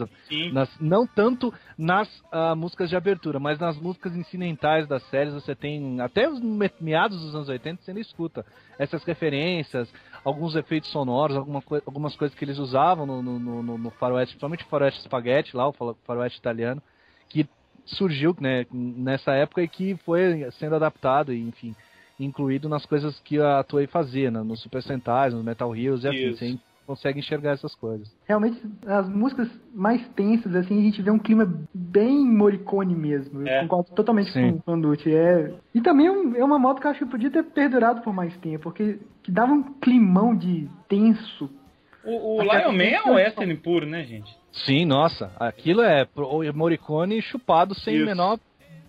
nas- 0.52 0.80
não 0.80 1.06
tanto 1.06 1.54
nas 1.78 2.08
ah, 2.32 2.56
músicas 2.56 2.90
de 2.90 2.96
abertura, 2.96 3.40
mas 3.40 3.60
nas 3.60 3.78
músicas 3.78 4.16
incidentais 4.16 4.88
das 4.88 5.04
séries 5.10 5.34
você 5.34 5.54
tem 5.56 6.02
até 6.02 6.28
os 6.30 6.40
me- 6.42 6.72
meados 6.82 7.22
dos 7.22 7.36
anos 7.36 7.50
80 7.50 7.82
você 7.84 7.92
ainda 7.92 8.02
escuta 8.02 8.46
essas 8.78 9.04
referências, 9.04 9.92
alguns 10.24 10.56
efeitos 10.56 10.90
sonoros, 10.92 11.38
alguma 11.38 11.62
coi- 11.62 11.84
algumas 11.86 12.16
coisas 12.16 12.38
que 12.38 12.44
eles 12.44 12.58
usavam 12.58 13.06
no, 13.06 13.22
no, 13.22 13.40
no, 13.40 13.78
no- 13.78 13.92
faroeste, 13.92 14.34
principalmente 14.36 14.64
o 14.64 14.68
faroeste 14.70 15.02
spaghetti 15.04 15.56
lá, 15.56 15.68
o 15.68 15.74
faroeste 16.06 16.40
italiano, 16.40 16.82
que 17.30 17.48
surgiu 17.86 18.36
né, 18.40 18.66
nessa 18.72 19.34
época 19.34 19.62
e 19.64 19.68
que 19.68 19.96
foi 20.06 20.50
sendo 20.54 20.76
adaptado 20.76 21.34
enfim 21.34 21.76
incluído 22.20 22.68
nas 22.68 22.86
coisas 22.86 23.20
que 23.22 23.40
a 23.40 23.64
Toei 23.64 23.88
fazia, 23.88 24.30
né, 24.30 24.42
nos 24.42 24.62
Super 24.62 24.82
Sentais, 24.82 25.34
nos 25.34 25.44
Metal 25.44 25.76
Heroes 25.76 26.04
e 26.04 26.08
assim, 26.08 26.32
você 26.32 26.60
consegue 26.90 27.20
enxergar 27.20 27.52
essas 27.52 27.76
coisas. 27.76 28.12
Realmente, 28.28 28.60
as 28.88 29.08
músicas 29.08 29.48
mais 29.74 30.06
tensas, 30.16 30.56
assim, 30.56 30.80
a 30.80 30.82
gente 30.82 31.02
vê 31.04 31.12
um 31.12 31.20
clima 31.20 31.48
bem 31.72 32.26
Morricone 32.26 32.96
mesmo. 32.96 33.48
É. 33.48 33.60
Eu 33.60 33.62
concordo 33.64 33.92
totalmente 33.92 34.32
Sim. 34.32 34.54
com 34.54 34.58
o 34.58 34.62
Panducci. 34.62 35.14
É... 35.14 35.54
E 35.74 35.82
também 35.82 36.08
é 36.08 36.40
é 36.40 36.44
uma 36.44 36.58
moto 36.58 36.82
que 36.82 36.88
eu 36.88 36.92
acho 36.92 37.06
que 37.06 37.12
podia 37.12 37.30
ter 37.30 37.44
perdurado 37.44 38.02
por 38.02 38.12
mais 38.12 38.36
tempo, 38.38 38.64
porque 38.64 39.00
que 39.22 39.32
dava 39.32 39.54
um 39.54 39.62
climão 39.80 40.36
de 40.36 40.68
tenso. 40.88 41.48
O, 42.04 42.38
o 42.38 42.42
Lion 42.42 42.72
Man 42.72 42.84
é 42.84 43.04
um 43.04 43.14
western 43.14 43.56
puro, 43.58 43.86
né, 43.86 44.04
gente? 44.04 44.36
Sim, 44.52 44.86
nossa, 44.86 45.32
aquilo 45.40 45.82
é 45.82 46.08
Morricone 46.56 47.22
chupado 47.22 47.76
sem 47.76 47.96
Isso. 47.96 48.04
o 48.04 48.08
menor 48.08 48.40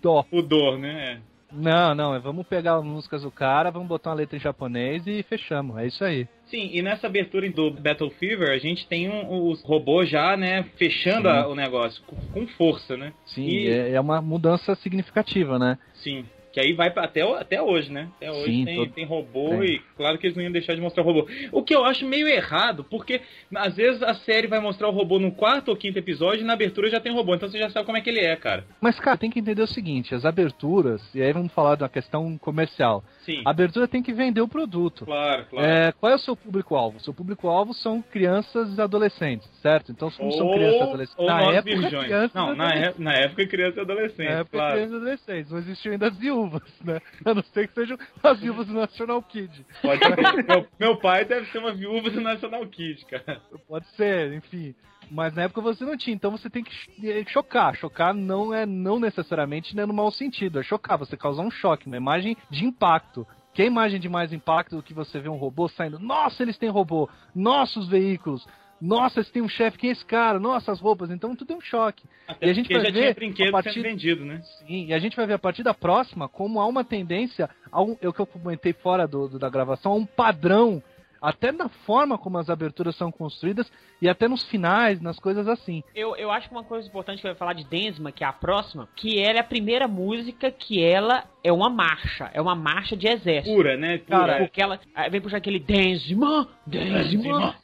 dó. 0.01 0.25
O 0.31 0.41
Dor, 0.41 0.79
né? 0.79 1.13
É. 1.13 1.30
Não, 1.51 1.93
não, 1.93 2.19
vamos 2.21 2.47
pegar 2.47 2.75
as 2.77 2.83
músicas 2.83 3.23
do 3.23 3.31
cara, 3.31 3.69
vamos 3.71 3.87
botar 3.87 4.11
uma 4.11 4.15
letra 4.17 4.37
em 4.37 4.39
japonês 4.39 5.05
e 5.05 5.21
fechamos, 5.23 5.77
é 5.77 5.87
isso 5.87 6.03
aí. 6.03 6.27
Sim, 6.45 6.69
e 6.73 6.81
nessa 6.81 7.07
abertura 7.07 7.49
do 7.49 7.71
Battle 7.71 8.09
Fever, 8.11 8.49
a 8.51 8.57
gente 8.57 8.87
tem 8.87 9.09
um, 9.09 9.49
os 9.49 9.61
robôs 9.63 10.09
já, 10.09 10.35
né, 10.37 10.63
fechando 10.77 11.29
a- 11.29 11.47
o 11.47 11.55
negócio, 11.55 12.01
com, 12.05 12.15
com 12.33 12.47
força, 12.47 12.95
né? 12.97 13.13
Sim, 13.25 13.47
E- 13.47 13.67
é, 13.69 13.91
é 13.91 13.99
uma 13.99 14.21
mudança 14.21 14.75
significativa, 14.75 15.57
né? 15.59 15.77
Sim. 15.93 16.25
Que 16.51 16.59
aí 16.59 16.73
vai 16.73 16.89
pra, 16.91 17.05
até, 17.05 17.21
até 17.21 17.61
hoje, 17.61 17.91
né? 17.91 18.09
Até 18.17 18.29
hoje 18.31 18.45
Sim, 18.51 18.65
tem, 18.65 18.75
todo- 18.75 18.91
tem 18.91 19.05
robô 19.05 19.63
e 19.63 19.79
claro 19.95 20.17
que 20.17 20.27
eles 20.27 20.35
não 20.35 20.43
iam 20.43 20.51
deixar 20.51 20.75
de 20.75 20.81
mostrar 20.81 21.01
o 21.01 21.05
robô. 21.05 21.27
O 21.51 21.63
que 21.63 21.73
eu 21.73 21.85
acho 21.85 22.05
meio 22.05 22.27
errado, 22.27 22.83
porque 22.83 23.21
às 23.55 23.75
vezes 23.75 24.03
a 24.03 24.13
série 24.15 24.47
vai 24.47 24.59
mostrar 24.59 24.89
o 24.89 24.91
robô 24.91 25.17
no 25.17 25.31
quarto 25.31 25.69
ou 25.69 25.77
quinto 25.77 25.97
episódio 25.97 26.41
e 26.41 26.45
na 26.45 26.53
abertura 26.53 26.89
já 26.89 26.99
tem 26.99 27.13
robô, 27.13 27.33
então 27.35 27.49
você 27.49 27.57
já 27.57 27.69
sabe 27.69 27.85
como 27.85 27.97
é 27.97 28.01
que 28.01 28.09
ele 28.09 28.19
é, 28.19 28.35
cara. 28.35 28.65
Mas, 28.81 28.99
cara, 28.99 29.17
tem 29.17 29.29
que 29.29 29.39
entender 29.39 29.61
o 29.61 29.67
seguinte, 29.67 30.13
as 30.13 30.25
aberturas, 30.25 31.01
e 31.15 31.21
aí 31.21 31.31
vamos 31.31 31.53
falar 31.53 31.75
da 31.75 31.87
questão 31.87 32.37
comercial. 32.37 33.03
Sim, 33.25 33.41
A 33.45 33.51
abertura 33.51 33.87
tem 33.87 34.03
que 34.03 34.11
vender 34.11 34.41
o 34.41 34.47
produto. 34.47 35.05
claro, 35.05 35.45
claro. 35.49 35.65
É, 35.67 35.91
qual 35.93 36.11
é 36.11 36.15
o 36.15 36.19
seu 36.19 36.35
público-alvo? 36.35 36.99
Seu 36.99 37.13
público-alvo 37.13 37.73
são 37.73 38.01
crianças 38.01 38.77
e 38.77 38.81
adolescentes, 38.81 39.47
certo? 39.61 39.91
Então, 39.91 40.09
se 40.11 40.21
não 40.21 40.31
são 40.31 40.47
Ou- 40.47 40.53
crianças 40.53 40.79
e 40.79 40.83
adolescentes. 40.83 41.19
ou 41.19 41.27
na 41.27 41.41
época, 41.53 41.89
crianças 41.89 42.33
Não, 42.33 42.55
na, 42.55 42.65
adolescentes. 42.65 42.99
é- 42.99 43.03
na 43.03 43.13
época 43.13 43.47
criança 43.47 43.77
e 43.77 43.81
adolescente, 43.81 44.27
Na 44.29 44.39
época, 44.39 44.57
claro. 44.57 44.73
crianças 44.73 44.91
e 44.93 44.95
adolescentes. 44.97 45.51
Não 45.51 45.59
existiam 45.59 45.91
ainda 45.93 46.07
as 46.07 46.17
viúvas, 46.17 46.40
né? 46.83 46.99
A 47.25 47.33
não 47.33 47.43
ser 47.43 47.67
que 47.67 47.73
sejam 47.73 47.97
as 48.23 48.39
viúvas 48.39 48.67
do 48.67 48.73
National 48.73 49.21
Kid. 49.23 49.65
Pode 49.81 49.99
ser. 49.99 50.45
meu, 50.47 50.67
meu 50.79 50.97
pai 50.97 51.25
deve 51.25 51.47
ser 51.51 51.59
uma 51.59 51.73
viúva 51.73 52.09
do 52.09 52.21
National 52.21 52.65
Kid, 52.67 53.05
cara. 53.05 53.41
Pode 53.67 53.87
ser, 53.95 54.33
enfim. 54.33 54.75
Mas 55.09 55.33
na 55.33 55.43
época 55.43 55.61
você 55.61 55.83
não 55.83 55.97
tinha, 55.97 56.15
então 56.15 56.31
você 56.31 56.49
tem 56.49 56.63
que 56.63 56.71
eh, 57.03 57.23
chocar. 57.27 57.75
Chocar 57.75 58.13
não 58.13 58.53
é 58.53 58.65
não 58.65 58.97
necessariamente 58.99 59.75
né, 59.75 59.85
no 59.85 59.93
mau 59.93 60.09
sentido, 60.09 60.59
é 60.59 60.63
chocar, 60.63 60.97
você 60.97 61.17
causar 61.17 61.41
um 61.41 61.51
choque, 61.51 61.87
uma 61.87 61.97
imagem 61.97 62.37
de 62.49 62.65
impacto. 62.65 63.27
Que 63.53 63.65
imagem 63.65 63.99
de 63.99 64.07
mais 64.07 64.31
impacto 64.31 64.77
do 64.77 64.83
que 64.83 64.93
você 64.93 65.19
vê 65.19 65.27
um 65.27 65.35
robô 65.35 65.67
saindo? 65.67 65.99
Nossa, 65.99 66.41
eles 66.41 66.57
têm 66.57 66.69
robô! 66.69 67.09
Nossos 67.35 67.89
veículos! 67.89 68.47
Nossa, 68.81 69.19
eles 69.19 69.29
têm 69.29 69.41
um 69.41 69.47
chefe, 69.49 69.77
quem 69.77 69.89
é 69.89 69.93
esse 69.93 70.05
cara? 70.05 70.39
Nossas 70.39 70.79
roupas, 70.79 71.11
então 71.11 71.35
tudo 71.35 71.53
é 71.53 71.55
um 71.55 71.61
choque. 71.61 72.03
Até 72.27 72.47
E 72.47 72.49
a 72.49 72.53
gente 72.53 72.65
porque 72.67 72.75
vai 72.81 72.85
já 72.85 72.91
ver 72.91 73.01
tinha 73.01 73.13
brinquedo 73.13 73.49
a 73.49 73.51
partir- 73.51 73.73
sendo 73.73 73.83
vendido, 73.83 74.25
né? 74.25 74.41
Sim, 74.59 74.85
e 74.87 74.93
a 74.93 74.99
gente 74.99 75.15
vai 75.15 75.27
ver 75.27 75.33
a 75.33 75.39
partir 75.39 75.61
da 75.63 75.73
próxima 75.73 76.27
como 76.27 76.59
há 76.59 76.65
uma 76.65 76.83
tendência, 76.83 77.49
a 77.71 77.81
um, 77.81 77.95
é 78.01 78.07
o 78.07 78.13
que 78.13 78.19
eu 78.19 78.25
comentei 78.25 78.73
fora 78.73 79.07
do, 79.07 79.27
do- 79.27 79.39
da 79.39 79.49
gravação, 79.49 79.91
a 79.91 79.95
um 79.95 80.05
padrão, 80.05 80.81
até 81.21 81.51
na 81.51 81.69
forma 81.69 82.17
como 82.17 82.39
as 82.39 82.49
aberturas 82.49 82.95
são 82.95 83.11
construídas 83.11 83.71
e 84.01 84.09
até 84.09 84.27
nos 84.27 84.41
finais, 84.49 84.99
nas 84.99 85.19
coisas 85.19 85.47
assim. 85.47 85.83
Eu, 85.93 86.15
eu 86.15 86.31
acho 86.31 86.47
que 86.49 86.55
uma 86.55 86.63
coisa 86.63 86.87
importante 86.87 87.21
que 87.21 87.27
eu 87.27 87.29
ia 87.29 87.35
falar 87.35 87.53
de 87.53 87.63
Densma, 87.65 88.11
que 88.11 88.23
é 88.23 88.27
a 88.27 88.33
próxima, 88.33 88.89
que 88.95 89.19
ela 89.21 89.37
é 89.37 89.41
a 89.41 89.43
primeira 89.43 89.87
música 89.87 90.49
que 90.49 90.83
ela 90.83 91.25
é 91.43 91.51
uma 91.53 91.69
marcha, 91.69 92.31
é 92.33 92.41
uma 92.41 92.55
marcha 92.55 92.97
de 92.97 93.07
exército. 93.07 93.55
Pura, 93.55 93.77
né? 93.77 93.99
Pura. 93.99 94.17
Cara, 94.17 94.37
porque 94.39 94.59
ela 94.63 94.79
aí 94.95 95.11
vem 95.11 95.21
puxar 95.21 95.37
aquele 95.37 95.59
Densma, 95.59 96.47
Densma. 96.65 97.55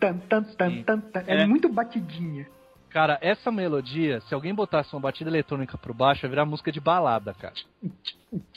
Tan, 0.00 0.18
tan, 0.28 0.42
tan, 0.42 0.70
Sim. 0.70 0.82
tan, 0.84 1.00
tan. 1.00 1.20
É, 1.26 1.42
É. 1.42 1.46
muito 1.46 1.68
batidinha. 1.68 2.46
Cara, 2.90 3.18
essa 3.20 3.50
melodia, 3.52 4.20
se 4.22 4.32
alguém 4.34 4.54
botasse 4.54 4.94
uma 4.94 5.00
batida 5.00 5.28
eletrônica 5.28 5.76
por 5.76 5.92
baixo, 5.92 6.24
ia 6.24 6.30
virar 6.30 6.46
música 6.46 6.72
de 6.72 6.80
balada, 6.80 7.34
cara. 7.34 7.54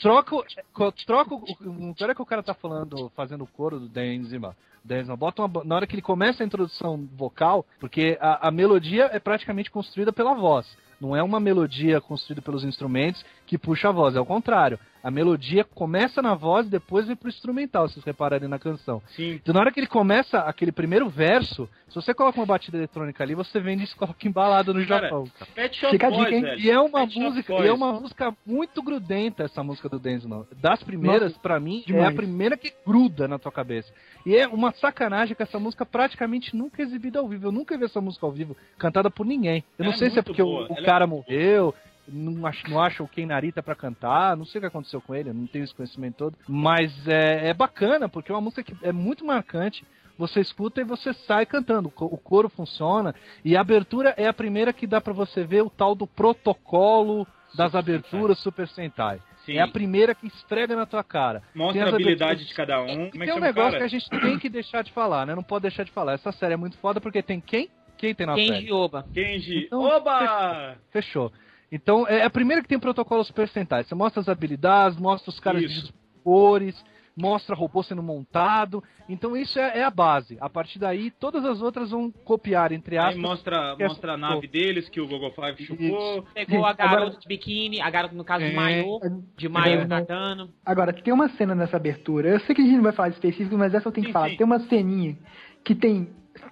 Troca, 0.00 0.36
o- 0.36 0.44
co- 0.72 0.92
troca 0.92 1.34
o. 1.34 1.38
o- 1.38 1.94
Na 1.98 2.04
hora 2.04 2.14
que 2.14 2.22
o 2.22 2.26
cara 2.26 2.42
tá 2.42 2.54
falando, 2.54 3.10
fazendo 3.14 3.44
o 3.44 3.46
coro 3.46 3.78
do 3.78 3.88
Denzima, 3.88 4.56
Denzima, 4.84 5.16
bota 5.16 5.44
uma, 5.44 5.64
na 5.64 5.74
hora 5.76 5.86
que 5.86 5.94
ele 5.94 6.02
começa 6.02 6.42
a 6.42 6.46
introdução 6.46 7.06
vocal, 7.14 7.64
porque 7.78 8.16
a, 8.20 8.48
a 8.48 8.50
melodia 8.50 9.10
é 9.12 9.18
praticamente 9.20 9.70
construída 9.70 10.12
pela 10.12 10.34
voz. 10.34 10.66
Não 11.00 11.16
é 11.16 11.22
uma 11.22 11.40
melodia 11.40 12.00
construída 12.00 12.40
pelos 12.42 12.64
instrumentos 12.64 13.24
que 13.52 13.58
puxa 13.58 13.90
a 13.90 13.92
voz, 13.92 14.16
é 14.16 14.20
o 14.20 14.24
contrário. 14.24 14.78
A 15.04 15.10
melodia 15.10 15.62
começa 15.62 16.22
na 16.22 16.32
voz 16.32 16.66
e 16.66 16.70
depois 16.70 17.06
vem 17.06 17.14
pro 17.16 17.28
instrumental, 17.28 17.86
se 17.86 17.94
vocês 17.94 18.04
repararem 18.06 18.48
na 18.48 18.58
canção. 18.58 19.02
Sim. 19.14 19.32
Então, 19.32 19.52
na 19.52 19.60
hora 19.60 19.70
que 19.70 19.78
ele 19.80 19.86
começa 19.88 20.38
aquele 20.38 20.72
primeiro 20.72 21.10
verso, 21.10 21.68
se 21.88 21.94
você 21.96 22.14
coloca 22.14 22.38
uma 22.40 22.46
batida 22.46 22.78
eletrônica 22.78 23.22
ali, 23.22 23.34
você 23.34 23.60
vende 23.60 23.84
esse 23.84 23.94
coloca 23.96 24.26
embalado 24.26 24.72
no 24.72 24.86
Cara, 24.86 25.02
Japão. 25.08 25.24
Pet 25.54 25.76
Shop 25.76 25.90
Fica 25.92 26.08
Boys, 26.08 26.34
dica. 26.34 26.54
E 26.54 26.70
é 26.70 26.80
uma 26.80 27.00
Pet 27.00 27.18
música, 27.18 27.52
e 27.52 27.66
é 27.66 27.72
uma 27.74 27.92
música 27.94 28.34
muito 28.46 28.80
grudenta 28.82 29.42
essa 29.42 29.62
música 29.62 29.86
do 29.88 29.98
Denzman. 29.98 30.46
Das 30.62 30.82
primeiras, 30.82 31.36
pra 31.36 31.60
mim, 31.60 31.84
é 31.88 32.06
a 32.06 32.12
primeira 32.12 32.56
que 32.56 32.72
gruda 32.86 33.28
na 33.28 33.38
tua 33.38 33.52
cabeça. 33.52 33.92
E 34.24 34.34
é 34.36 34.46
uma 34.48 34.72
sacanagem 34.72 35.34
que 35.36 35.42
essa 35.42 35.58
música 35.58 35.84
praticamente 35.84 36.56
nunca 36.56 36.80
é 36.80 36.84
exibida 36.86 37.18
ao 37.18 37.28
vivo. 37.28 37.48
Eu 37.48 37.52
nunca 37.52 37.76
vi 37.76 37.84
essa 37.84 38.00
música 38.00 38.24
ao 38.24 38.32
vivo 38.32 38.56
cantada 38.78 39.10
por 39.10 39.26
ninguém. 39.26 39.62
Eu 39.78 39.84
Ela 39.84 39.88
não 39.88 39.94
é 39.94 39.98
sei 39.98 40.10
se 40.10 40.18
é 40.20 40.22
porque 40.22 40.40
o- 40.40 40.46
boa. 40.46 40.62
o, 40.62 40.72
Ela 40.74 40.80
é- 40.80 40.84
cara 40.84 41.06
morreu, 41.08 41.74
não, 42.08 42.46
ach, 42.46 42.62
não 42.68 42.80
acha 42.80 43.02
o 43.02 43.08
Ken 43.08 43.26
Narita 43.26 43.62
pra 43.62 43.74
cantar, 43.74 44.36
não 44.36 44.44
sei 44.44 44.58
o 44.58 44.62
que 44.62 44.66
aconteceu 44.66 45.00
com 45.00 45.14
ele, 45.14 45.30
eu 45.30 45.34
não 45.34 45.46
tenho 45.46 45.64
esse 45.64 45.74
conhecimento 45.74 46.16
todo. 46.16 46.36
Mas 46.48 46.92
é, 47.06 47.48
é 47.48 47.54
bacana, 47.54 48.08
porque 48.08 48.30
é 48.30 48.34
uma 48.34 48.40
música 48.40 48.62
que 48.62 48.74
é 48.82 48.92
muito 48.92 49.24
marcante. 49.24 49.84
Você 50.18 50.40
escuta 50.40 50.80
e 50.80 50.84
você 50.84 51.12
sai 51.14 51.46
cantando. 51.46 51.88
O 51.88 51.90
co- 51.90 52.04
O 52.04 52.18
coro 52.18 52.48
funciona. 52.48 53.14
E 53.44 53.56
a 53.56 53.60
abertura 53.62 54.14
é 54.16 54.26
a 54.28 54.32
primeira 54.32 54.72
que 54.72 54.86
dá 54.86 55.00
pra 55.00 55.12
você 55.12 55.42
ver 55.42 55.62
o 55.62 55.70
tal 55.70 55.94
do 55.94 56.06
protocolo 56.06 57.26
das 57.54 57.72
Super 57.72 57.78
aberturas 57.78 58.38
Super 58.38 58.68
Sentai. 58.68 59.20
Sim. 59.46 59.56
É 59.56 59.62
a 59.62 59.66
primeira 59.68 60.14
que 60.14 60.26
esfrega 60.26 60.76
na 60.76 60.86
tua 60.86 61.02
cara. 61.02 61.42
Mostra 61.54 61.86
a 61.86 61.88
habilidade 61.88 62.22
aberturas- 62.24 62.46
de 62.48 62.54
cada 62.54 62.80
um. 62.82 62.84
E 62.86 62.88
Como 62.88 63.00
é 63.04 63.08
que 63.10 63.10
tem 63.18 63.22
um 63.22 63.26
chama 63.26 63.38
o 63.38 63.40
negócio 63.40 63.70
cara? 63.72 63.78
que 63.78 63.84
a 63.84 63.88
gente 63.98 64.08
tem 64.10 64.38
que 64.38 64.48
deixar 64.48 64.82
de 64.84 64.92
falar, 64.92 65.26
né? 65.26 65.34
Não 65.34 65.42
pode 65.42 65.62
deixar 65.62 65.82
de 65.84 65.90
falar. 65.90 66.12
Essa 66.12 66.30
série 66.30 66.54
é 66.54 66.56
muito 66.56 66.76
foda 66.76 67.00
porque 67.00 67.22
tem 67.22 67.40
quem? 67.40 67.68
Quem 67.98 68.14
tem 68.14 68.26
na 68.26 68.34
série? 68.34 68.48
Kenji 68.48 68.72
Oba. 68.72 69.04
Kenji. 69.12 69.64
Então, 69.66 69.80
Oba! 69.80 70.76
Fechou. 70.90 71.32
Então, 71.72 72.06
é 72.06 72.22
a 72.22 72.30
primeira 72.30 72.60
que 72.62 72.68
tem 72.68 72.78
protocolo 72.78 73.24
super 73.24 73.48
sentai. 73.48 73.82
Você 73.82 73.94
mostra 73.94 74.20
as 74.20 74.28
habilidades, 74.28 74.98
mostra 74.98 75.30
os 75.30 75.40
caras 75.40 75.62
Isso. 75.62 75.86
de 75.86 75.92
cores, 76.22 76.84
mostra 77.16 77.56
robô 77.56 77.82
sendo 77.82 78.02
montado. 78.02 78.84
Então, 79.08 79.34
isso 79.36 79.58
é, 79.58 79.78
é 79.78 79.84
a 79.84 79.90
base. 79.90 80.36
A 80.40 80.48
partir 80.50 80.78
daí, 80.78 81.10
todas 81.10 81.44
as 81.44 81.60
outras 81.62 81.90
vão 81.90 82.10
copiar, 82.10 82.72
entre 82.72 82.96
Aí 82.98 83.06
aspas. 83.06 83.22
mostra, 83.22 83.74
que 83.76 83.82
é 83.82 83.88
mostra 83.88 84.12
a 84.12 84.16
nave 84.18 84.46
deles, 84.46 84.88
que 84.90 85.00
o 85.00 85.08
Google 85.08 85.32
Five 85.32 85.64
chupou. 85.64 86.22
Pegou 86.34 86.64
a 86.64 86.70
Agora- 86.70 86.90
garota 86.90 87.18
de 87.20 87.26
biquíni, 87.26 87.80
a 87.80 87.88
garota, 87.90 88.14
no 88.14 88.24
caso, 88.24 88.44
de 88.44 88.50
É. 88.52 88.54
maiô, 88.54 89.00
de 89.36 89.48
maiô 89.48 89.80
É. 89.80 89.86
nadando. 89.86 90.50
Agora, 90.64 90.92
tem 90.92 91.12
uma 91.12 91.28
cena 91.30 91.54
nessa 91.54 91.76
abertura. 91.76 92.28
Eu 92.28 92.40
sei 92.40 92.54
que 92.54 92.60
a 92.60 92.64
gente 92.64 92.76
não 92.76 92.82
vai 92.84 92.92
falar 92.92 93.08
de 93.08 93.14
específico, 93.16 93.56
mas 93.58 93.74
essa 93.74 93.88
eu 93.88 93.92
tenho 93.92 94.04
Sim, 94.04 94.08
que 94.08 94.12
falar. 94.12 94.28
sim. 94.30 94.36
Tem 94.36 94.46
uma 94.46 94.60
ceninha 94.60 95.16
que 95.64 95.74
tem, 95.74 96.08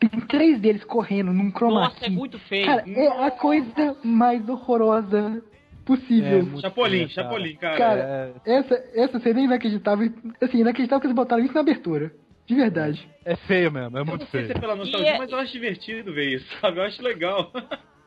tem 0.08 0.20
três 0.20 0.60
deles 0.60 0.82
correndo 0.84 1.32
num 1.32 1.50
chroma 1.50 1.80
Nossa, 1.82 2.06
é 2.06 2.08
muito 2.10 2.38
feio. 2.38 2.66
Cara, 2.66 2.84
é 2.88 3.26
a 3.26 3.30
coisa 3.30 3.96
mais 4.02 4.48
horrorosa 4.48 5.42
possível. 5.84 6.48
É, 6.56 6.60
Chapolin, 6.60 6.90
feio, 6.90 7.08
cara. 7.14 7.28
Chapolin, 7.28 7.56
cara. 7.56 7.76
Cara, 7.78 8.34
É, 8.46 8.52
Essa, 8.58 8.74
essa 8.94 9.20
cena 9.20 9.40
é 9.40 9.44
inacreditável. 9.44 10.12
Assim, 10.40 10.58
inacreditável 10.58 11.00
que 11.00 11.06
eles 11.06 11.16
botaram 11.16 11.42
isso 11.44 11.54
na 11.54 11.60
abertura. 11.60 12.12
De 12.46 12.54
verdade. 12.56 13.08
é 13.24 13.36
feio 13.36 13.70
mesmo, 13.70 13.96
é 13.96 14.00
eu 14.00 14.04
muito 14.06 14.22
não 14.22 14.28
sei 14.28 14.40
se 14.40 14.46
feio. 14.48 14.56
é 14.56 14.60
pela 14.60 14.74
nostalgia, 14.74 15.10
é- 15.10 15.18
mas 15.18 15.30
eu 15.30 15.38
acho 15.38 15.52
divertido 15.52 16.12
ver 16.12 16.34
isso, 16.34 16.46
sabe? 16.60 16.78
Eu 16.78 16.82
acho 16.84 17.00
legal. 17.02 17.52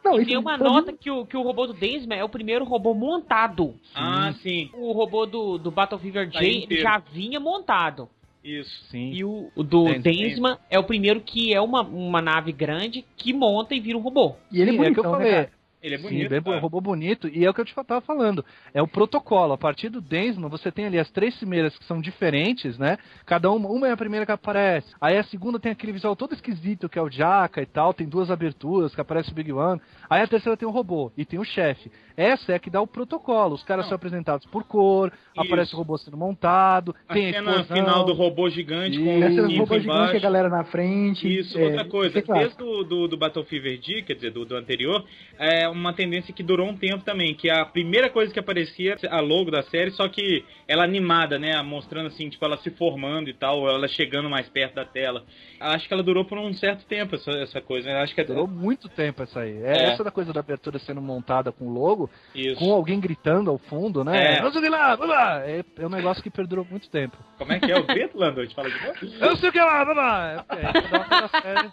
Não, 0.04 0.20
E 0.20 0.26
tem 0.26 0.36
uma 0.38 0.58
nota 0.58 0.92
que 0.92 1.10
o, 1.10 1.26
que 1.26 1.38
o 1.38 1.42
robô 1.42 1.66
do 1.66 1.72
Densman 1.74 2.18
é 2.20 2.24
o 2.26 2.30
primeiro 2.30 2.66
robô 2.66 2.94
montado. 2.94 3.74
Ah, 3.96 4.34
sim. 4.42 4.70
O 4.74 4.92
robô 4.92 5.26
do, 5.26 5.58
do 5.58 5.72
Battle 5.72 5.98
Fever 5.98 6.30
Tá 6.30 6.40
J 6.42 6.64
inteiro. 6.66 6.84
já 6.84 6.98
vinha 6.98 7.40
montado. 7.40 8.10
Isso. 8.44 8.84
Sim. 8.90 9.12
E 9.12 9.24
o, 9.24 9.50
o 9.56 9.64
do. 9.64 9.86
Densman 10.00 10.58
é 10.70 10.78
o 10.78 10.84
primeiro 10.84 11.22
que 11.22 11.54
é 11.54 11.62
uma, 11.62 11.82
uma 11.82 12.22
nave 12.22 12.52
grande 12.52 13.06
que 13.16 13.34
monta 13.34 13.74
e 13.74 13.80
vira 13.80 13.98
um 13.98 14.02
robô. 14.02 14.36
E 14.52 14.62
ele 14.62 14.72
é 14.72 14.74
Sim, 14.74 14.82
é 14.82 14.94
que 14.94 15.00
eu 15.00 15.04
bonitão, 15.04 15.12
né, 15.12 15.18
falei. 15.18 15.32
cara? 15.32 15.63
Ele 15.84 15.96
é 15.96 15.98
Sim, 15.98 16.04
bonito. 16.04 16.30
bem, 16.30 16.42
cara. 16.42 16.60
robô 16.60 16.80
bonito. 16.80 17.28
E 17.28 17.46
é 17.46 17.50
o 17.50 17.54
que 17.54 17.60
eu 17.60 17.66
te 17.66 17.76
tava 17.76 18.00
falando. 18.00 18.44
É 18.74 18.82
o 18.82 18.88
protocolo. 18.88 19.52
A 19.52 19.58
partir 19.58 19.90
do 19.90 20.00
Densman, 20.00 20.48
você 20.50 20.72
tem 20.72 20.86
ali 20.86 20.98
as 20.98 21.12
três 21.12 21.36
primeiras 21.36 21.78
que 21.78 21.84
são 21.84 22.00
diferentes, 22.00 22.78
né? 22.78 22.98
Cada 23.26 23.52
uma, 23.52 23.68
uma 23.70 23.88
é 23.88 23.92
a 23.92 23.98
primeira 23.98 24.26
que 24.26 24.32
aparece. 24.32 24.88
Aí 25.02 25.18
a 25.18 25.24
segunda 25.26 25.60
tem 25.60 25.74
aquele 25.74 25.92
visual 25.92 26.16
todo 26.16 26.34
esquisito, 26.34 26.88
que 26.88 26.98
é 26.98 27.02
o 27.02 27.10
Jaka 27.10 27.62
e 27.62 27.66
tal. 27.66 27.94
Tem 27.94 28.08
duas 28.08 28.32
aberturas, 28.32 28.96
que 28.96 29.02
aparece 29.02 29.32
o 29.32 29.36
Big 29.36 29.52
One. 29.52 29.82
Aí 30.10 30.22
a 30.22 30.28
terceira 30.28 30.56
tem 30.56 30.68
o 30.68 30.72
robô 30.72 31.12
e 31.18 31.26
tem 31.26 31.38
o 31.38 31.44
chefe. 31.44 31.92
Essa 32.16 32.54
é 32.54 32.56
a 32.56 32.60
que 32.60 32.70
dá 32.70 32.80
o 32.82 32.88
protocolo. 32.88 33.56
Os 33.56 33.64
caras 33.64 33.86
Não. 33.86 33.90
são 33.90 33.96
apresentados 33.98 34.46
por 34.48 34.64
cor, 34.64 35.12
aparece 35.36 35.74
o 35.74 35.78
robô 35.78 35.98
sendo 35.98 36.16
montado, 36.16 36.96
A 37.10 37.14
tem 37.14 37.30
a 37.30 37.34
cena 37.34 37.52
explosão. 37.58 37.76
final 37.78 38.06
do 38.06 38.14
robô 38.14 38.50
gigante 38.50 38.98
com 39.00 39.04
Isso. 39.04 39.24
Essa 39.24 39.42
o 39.42 39.44
robô 39.44 39.50
Gibbs 39.50 39.82
gigante, 39.82 39.90
a 39.90 40.04
embaixo. 40.06 40.22
galera 40.22 40.48
na 40.50 40.64
frente. 40.64 41.40
Isso, 41.40 41.58
é, 41.58 41.64
outra 41.66 41.86
coisa, 41.86 42.10
isso 42.10 42.18
é 42.20 42.22
claro. 42.22 42.42
desde 42.42 42.58
do, 42.58 42.84
do, 42.84 43.08
do 43.08 43.18
Battle 43.18 43.44
Fever 43.46 43.80
D, 43.80 44.04
quer 44.04 44.14
dizer, 44.14 44.32
do, 44.32 44.46
do 44.46 44.56
anterior, 44.56 45.04
é 45.40 45.68
uma 45.74 45.94
tendência 45.94 46.34
que 46.34 46.42
durou 46.42 46.70
um 46.70 46.78
tempo 46.78 47.04
também, 47.04 47.36
que 47.36 47.50
a 47.50 47.66
primeira 47.66 48.10
coisa 48.10 48.34
que 48.34 48.40
aparecia, 48.40 48.96
a 49.10 49.20
logo 49.20 49.52
da 49.52 49.62
série, 49.64 49.92
só 49.92 50.08
que 50.08 50.46
ela 50.68 50.84
animada, 50.84 51.38
né, 51.38 51.62
mostrando 51.62 52.08
assim, 52.08 52.30
tipo, 52.30 52.44
ela 52.46 52.58
se 52.58 52.72
formando 52.72 53.30
e 53.30 53.34
tal, 53.34 53.68
ela 53.70 53.88
chegando 53.88 54.30
mais 54.30 54.48
perto 54.50 54.76
da 54.76 54.86
tela. 54.86 55.24
Acho 55.60 55.88
que 55.88 55.94
ela 55.94 56.04
durou 56.04 56.26
por 56.26 56.38
um 56.38 56.54
certo 56.54 56.86
tempo, 56.86 57.16
essa, 57.16 57.32
essa 57.32 57.62
coisa, 57.62 57.90
né? 57.90 58.02
acho 58.02 58.16
que 58.16 58.22
é... 58.22 58.24
Durou 58.24 58.48
muito 58.48 58.88
tempo 58.88 59.24
essa 59.24 59.42
aí. 59.42 59.62
É, 59.64 59.74
É. 59.74 59.92
Essa 59.92 60.04
da 60.04 60.12
coisa 60.12 60.32
da 60.32 60.40
abertura 60.40 60.80
sendo 60.80 61.02
montada 61.02 61.52
com 61.52 61.66
o 61.68 61.74
logo, 61.74 62.10
Isso. 62.34 62.60
com 62.60 62.72
alguém 62.72 63.00
gritando 63.00 63.50
ao 63.50 63.58
fundo, 63.58 64.04
né? 64.04 64.36
É. 64.36 64.38
Vamos 64.38 64.54
subir 64.54 64.70
lá, 64.70 64.96
vamos 64.96 65.14
lá! 65.14 65.42
É, 65.46 65.64
é 65.78 65.86
um 65.86 65.90
negócio 65.90 66.22
que 66.22 66.30
perdurou 66.30 66.66
muito 66.70 66.90
tempo. 66.90 67.18
Como 67.38 67.52
é 67.52 67.60
que 67.60 67.72
é 67.72 67.78
o 67.78 67.86
grito, 67.86 68.18
Lando? 68.18 68.46
Te 68.46 68.56
fala 68.56 68.70
de 68.70 68.80
novo? 68.82 68.98
Eu 69.20 69.30
não 69.30 69.36
sei 69.38 69.50
o 69.50 69.52
que 69.52 69.60
lá, 69.60 69.84
vamos 69.84 69.98
lá! 69.98 70.46
É, 70.50 70.56
é, 70.56 71.20
uma 71.20 71.42
série. 71.42 71.72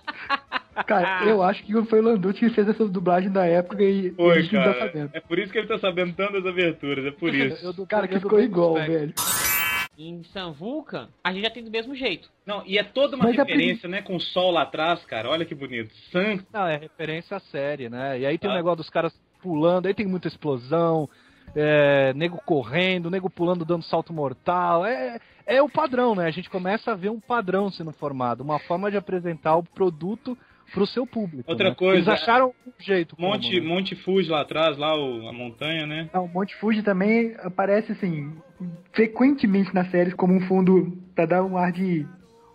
Cara, 0.86 1.24
eu 1.26 1.42
acho 1.42 1.62
que 1.64 1.72
foi 1.84 2.00
o 2.00 2.02
Landucci 2.02 2.40
que 2.40 2.50
fez 2.50 2.68
essa 2.68 2.86
dublagem 2.86 3.30
da 3.30 3.44
época 3.44 3.76
e 3.90 4.08
a 4.08 4.14
Foi, 4.14 4.42
gente 4.42 4.54
não 4.54 4.62
tá 4.64 4.72
cara. 4.74 4.86
sabendo. 4.86 5.10
É 5.12 5.20
por 5.20 5.38
isso 5.38 5.52
que 5.52 5.58
ele 5.58 5.66
tá 5.68 5.78
sabendo 5.78 6.14
tantas 6.14 6.46
aberturas, 6.46 7.04
é 7.04 7.10
por 7.10 7.32
isso. 7.34 7.64
Eu 7.64 7.72
dublei- 7.72 7.86
Cara, 7.88 8.08
que 8.08 8.18
ficou 8.20 8.40
igual, 8.40 8.74
velho. 8.74 9.12
Em 9.98 10.22
San 10.32 10.52
Vulcan, 10.52 11.08
a 11.22 11.30
gente 11.32 11.42
já 11.42 11.50
tem 11.50 11.62
do 11.62 11.70
mesmo 11.70 11.94
jeito. 11.94 12.30
Não, 12.46 12.62
e 12.66 12.78
é 12.78 12.82
toda 12.82 13.16
uma 13.16 13.26
Mas 13.26 13.38
a 13.38 13.42
referência, 13.44 13.86
né, 13.88 14.00
com 14.00 14.16
o 14.16 14.20
sol 14.20 14.50
lá 14.50 14.62
atrás, 14.62 15.04
cara, 15.04 15.28
olha 15.28 15.44
que 15.44 15.54
bonito. 15.54 15.92
San... 16.10 16.38
Não, 16.52 16.66
é 16.66 16.76
referência 16.78 17.36
à 17.36 17.40
série, 17.40 17.90
né? 17.90 18.18
E 18.18 18.24
aí 18.24 18.38
tem 18.38 18.48
o 18.48 18.52
Ah. 18.52 18.56
negócio 18.56 18.78
dos 18.78 18.88
caras 18.88 19.12
pulando, 19.42 19.86
aí 19.86 19.92
tem 19.94 20.06
muita 20.06 20.26
explosão, 20.28 21.06
é, 21.54 22.14
nego 22.14 22.38
correndo, 22.46 23.10
nego 23.10 23.28
pulando 23.28 23.62
dando 23.64 23.82
salto 23.84 24.10
mortal. 24.12 24.86
É, 24.86 25.20
é 25.44 25.60
o 25.60 25.68
padrão, 25.68 26.14
né? 26.14 26.24
A 26.26 26.30
gente 26.30 26.48
começa 26.48 26.92
a 26.92 26.94
ver 26.94 27.10
um 27.10 27.20
padrão 27.20 27.70
sendo 27.70 27.92
formado, 27.92 28.40
uma 28.42 28.58
forma 28.60 28.90
de 28.90 28.96
apresentar 28.96 29.56
o 29.56 29.62
produto 29.62 30.36
pro 30.72 30.86
seu 30.86 31.06
público. 31.06 31.50
Outra 31.50 31.70
né? 31.70 31.74
coisa, 31.74 31.96
Eles 31.96 32.08
acharam 32.08 32.54
um 32.66 32.72
jeito. 32.78 33.16
como, 33.16 33.28
Monte, 33.28 33.60
né? 33.60 33.66
Monte 33.66 33.96
Fuji 33.96 34.30
lá 34.30 34.40
atrás, 34.40 34.76
lá 34.76 34.96
o, 34.96 35.28
a 35.28 35.32
montanha, 35.32 35.86
né? 35.86 36.08
Ah, 36.12 36.20
o 36.20 36.28
Monte 36.28 36.54
Fuji 36.56 36.82
também 36.82 37.34
aparece, 37.38 37.92
assim, 37.92 38.32
frequentemente 38.92 39.74
nas 39.74 39.90
séries 39.90 40.14
como 40.14 40.34
um 40.34 40.40
fundo 40.42 40.96
pra 41.14 41.26
dar 41.26 41.42
um 41.42 41.56
ar 41.56 41.72
de. 41.72 42.06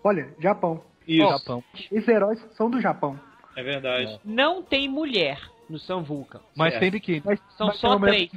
Olha, 0.03 0.29
Japão. 0.39 0.83
Isso, 1.07 1.27
Japão. 1.27 1.63
Esses 1.91 2.07
heróis 2.07 2.39
são 2.53 2.69
do 2.69 2.81
Japão. 2.81 3.19
é 3.55 3.63
verdade. 3.63 4.19
Não 4.23 4.61
tem 4.61 4.89
mulher 4.89 5.39
no 5.69 5.79
San 5.79 6.01
Vulcan. 6.01 6.39
Mas 6.55 6.71
Certo. 6.71 6.81
tem 6.81 6.91
biquíni. 6.91 7.21
Mas, 7.25 7.39
São 7.57 7.67
mas 7.67 7.77
só 7.79 7.99
três. 7.99 8.29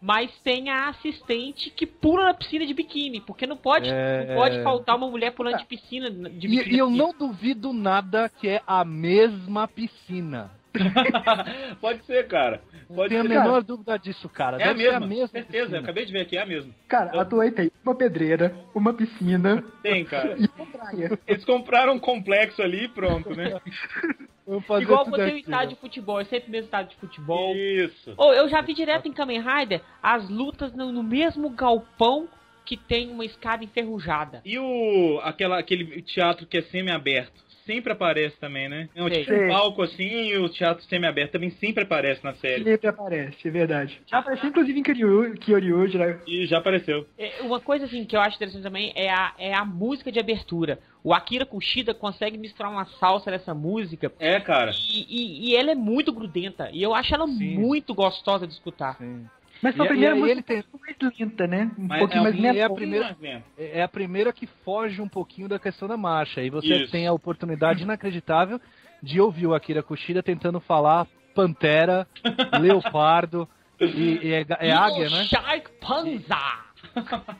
Mas 0.00 0.30
tem 0.42 0.70
a 0.70 0.88
assistente 0.88 1.70
que 1.70 1.86
pula 1.86 2.24
na 2.24 2.34
piscina 2.34 2.66
de 2.66 2.74
biquíni. 2.74 3.20
Porque 3.20 3.46
não 3.46 3.56
pode, 3.56 3.88
É. 3.90 4.26
não 4.26 4.34
pode 4.36 4.62
faltar 4.62 4.96
uma 4.96 5.08
mulher 5.08 5.32
pulando 5.32 5.58
de 5.58 5.66
piscina. 5.66 6.10
De 6.10 6.48
biquíni 6.48 6.72
E, 6.72 6.74
e 6.74 6.78
eu 6.78 6.90
não 6.90 7.12
duvido 7.12 7.72
nada 7.72 8.28
que 8.28 8.48
é 8.48 8.62
a 8.66 8.84
mesma 8.84 9.66
piscina. 9.66 10.50
Pode 11.80 12.04
ser, 12.04 12.26
cara. 12.26 12.60
Não 12.88 12.96
Pode 12.96 13.08
tenho 13.10 13.20
a 13.20 13.24
ser. 13.24 13.28
menor 13.28 13.62
dúvida 13.62 13.96
disso, 13.98 14.28
cara. 14.28 14.58
É 14.58 14.68
a 14.68 14.74
mesma, 14.74 14.96
a 14.96 15.00
mesma 15.00 15.28
certeza. 15.28 15.56
Eu 15.56 15.62
piscina. 15.64 15.80
acabei 15.80 16.04
de 16.04 16.12
ver 16.12 16.20
aqui, 16.20 16.36
é 16.36 16.42
a 16.42 16.46
mesma. 16.46 16.72
Cara, 16.88 17.20
a 17.20 17.24
Toei 17.24 17.50
tem 17.50 17.70
uma 17.84 17.94
pedreira, 17.94 18.54
uma 18.74 18.92
piscina 18.92 19.64
Tem, 19.82 20.04
cara. 20.04 20.36
e 20.38 20.48
uma 20.56 20.66
praia. 20.66 21.18
Eles 21.26 21.44
compraram 21.44 21.94
um 21.94 21.98
complexo 21.98 22.62
ali 22.62 22.84
e 22.84 22.88
pronto, 22.88 23.34
né? 23.34 23.60
Igual 24.80 25.06
você 25.06 25.24
tem 25.24 25.34
o 25.34 25.38
estádio 25.38 25.68
ó. 25.68 25.74
de 25.74 25.80
futebol, 25.80 26.20
é 26.20 26.24
sempre 26.24 26.48
o 26.48 26.52
mesmo 26.52 26.66
estádio 26.66 26.90
de 26.90 26.96
futebol. 26.96 27.56
Isso. 27.56 28.12
Ou 28.16 28.34
eu 28.34 28.46
já 28.48 28.60
vi 28.60 28.74
direto 28.74 29.08
em 29.08 29.12
Kamen 29.12 29.40
Rider 29.40 29.80
as 30.02 30.28
lutas 30.28 30.74
no, 30.74 30.92
no 30.92 31.02
mesmo 31.02 31.48
galpão 31.48 32.28
que 32.64 32.76
tem 32.76 33.10
uma 33.10 33.24
escada 33.24 33.64
enferrujada. 33.64 34.40
E 34.44 34.58
o 34.58 35.20
aquela, 35.22 35.58
aquele 35.58 36.02
teatro 36.02 36.46
que 36.46 36.58
é 36.58 36.62
semi-aberto? 36.62 37.43
Sempre 37.66 37.92
aparece 37.92 38.36
também, 38.36 38.68
né? 38.68 38.88
É 38.94 39.02
um, 39.02 39.08
Sei. 39.08 39.24
tipo 39.24 39.34
um 39.34 39.48
palco 39.48 39.82
assim 39.82 40.04
e 40.28 40.36
o 40.36 40.48
teatro 40.50 40.84
semi-aberto 40.84 41.32
também 41.32 41.50
sempre 41.50 41.82
aparece 41.84 42.22
na 42.22 42.34
série. 42.34 42.62
Sempre 42.62 42.88
aparece, 42.88 43.48
é 43.48 43.50
verdade. 43.50 44.00
Já 44.06 44.18
apareceu 44.18 44.50
inclusive 44.50 44.78
em 44.78 44.82
Kyoryu- 44.82 45.98
né? 45.98 46.18
E 46.26 46.44
já 46.46 46.58
apareceu. 46.58 47.06
É, 47.18 47.40
Uma 47.42 47.60
coisa 47.60 47.86
assim 47.86 48.04
que 48.04 48.14
eu 48.14 48.20
acho 48.20 48.36
interessante 48.36 48.62
também 48.62 48.92
é 48.94 49.08
a, 49.10 49.32
é 49.38 49.54
a 49.54 49.64
música 49.64 50.12
de 50.12 50.20
abertura. 50.20 50.78
O 51.02 51.14
Akira 51.14 51.46
Kushida 51.46 51.94
consegue 51.94 52.36
misturar 52.36 52.70
uma 52.70 52.84
salsa 52.84 53.30
nessa 53.30 53.54
música 53.54 54.12
É, 54.18 54.38
cara. 54.40 54.70
e, 54.90 55.06
e- 55.08 55.50
e 55.50 55.56
ela 55.56 55.70
é 55.70 55.74
muito 55.74 56.12
grudenta. 56.12 56.68
E 56.72 56.82
eu 56.82 56.94
acho 56.94 57.14
ela 57.14 57.26
Sim. 57.26 57.58
muito 57.58 57.94
gostosa 57.94 58.46
de 58.46 58.52
escutar. 58.52 58.96
Sim. 58.98 59.26
Mas 59.62 59.74
foi 59.76 59.84
E- 59.84 59.88
a 59.88 59.90
primeira 59.90 60.14
e 60.14 60.16
aí 60.16 60.20
música 60.20 60.32
ele 60.32 60.42
tem- 60.42 60.64
mais 60.80 61.18
lenta, 61.18 61.46
né? 61.46 61.70
Um 61.78 61.86
Mas 61.86 61.98
pouquinho 62.00 62.20
é 62.20 62.22
mais 62.24 62.36
lenta. 62.40 62.58
é 62.58 62.62
a 62.62 62.70
primeira-. 62.70 63.16
É 63.56 63.82
a 63.82 63.88
primeira 63.88 64.32
que 64.32 64.46
foge 64.64 65.00
um 65.00 65.08
pouquinho 65.08 65.48
da 65.48 65.58
questão 65.58 65.88
da 65.88 65.96
marcha. 65.96 66.42
E 66.42 66.50
você 66.50 66.82
Isso. 66.82 66.92
tem 66.92 67.06
a 67.06 67.12
oportunidade 67.12 67.82
inacreditável 67.82 68.60
de 69.02 69.20
ouvir 69.20 69.46
o 69.46 69.54
Akira 69.54 69.82
Kushida 69.82 70.22
tentando 70.22 70.60
falar 70.60 71.06
pantera, 71.34 72.06
leopardo 72.60 73.48
e, 73.80 74.20
e 74.22 74.32
é, 74.32 74.46
é 74.60 74.70
águia, 74.72 75.08
né? 75.10 75.24
Shark 75.24 75.70
Panza! 75.80 76.64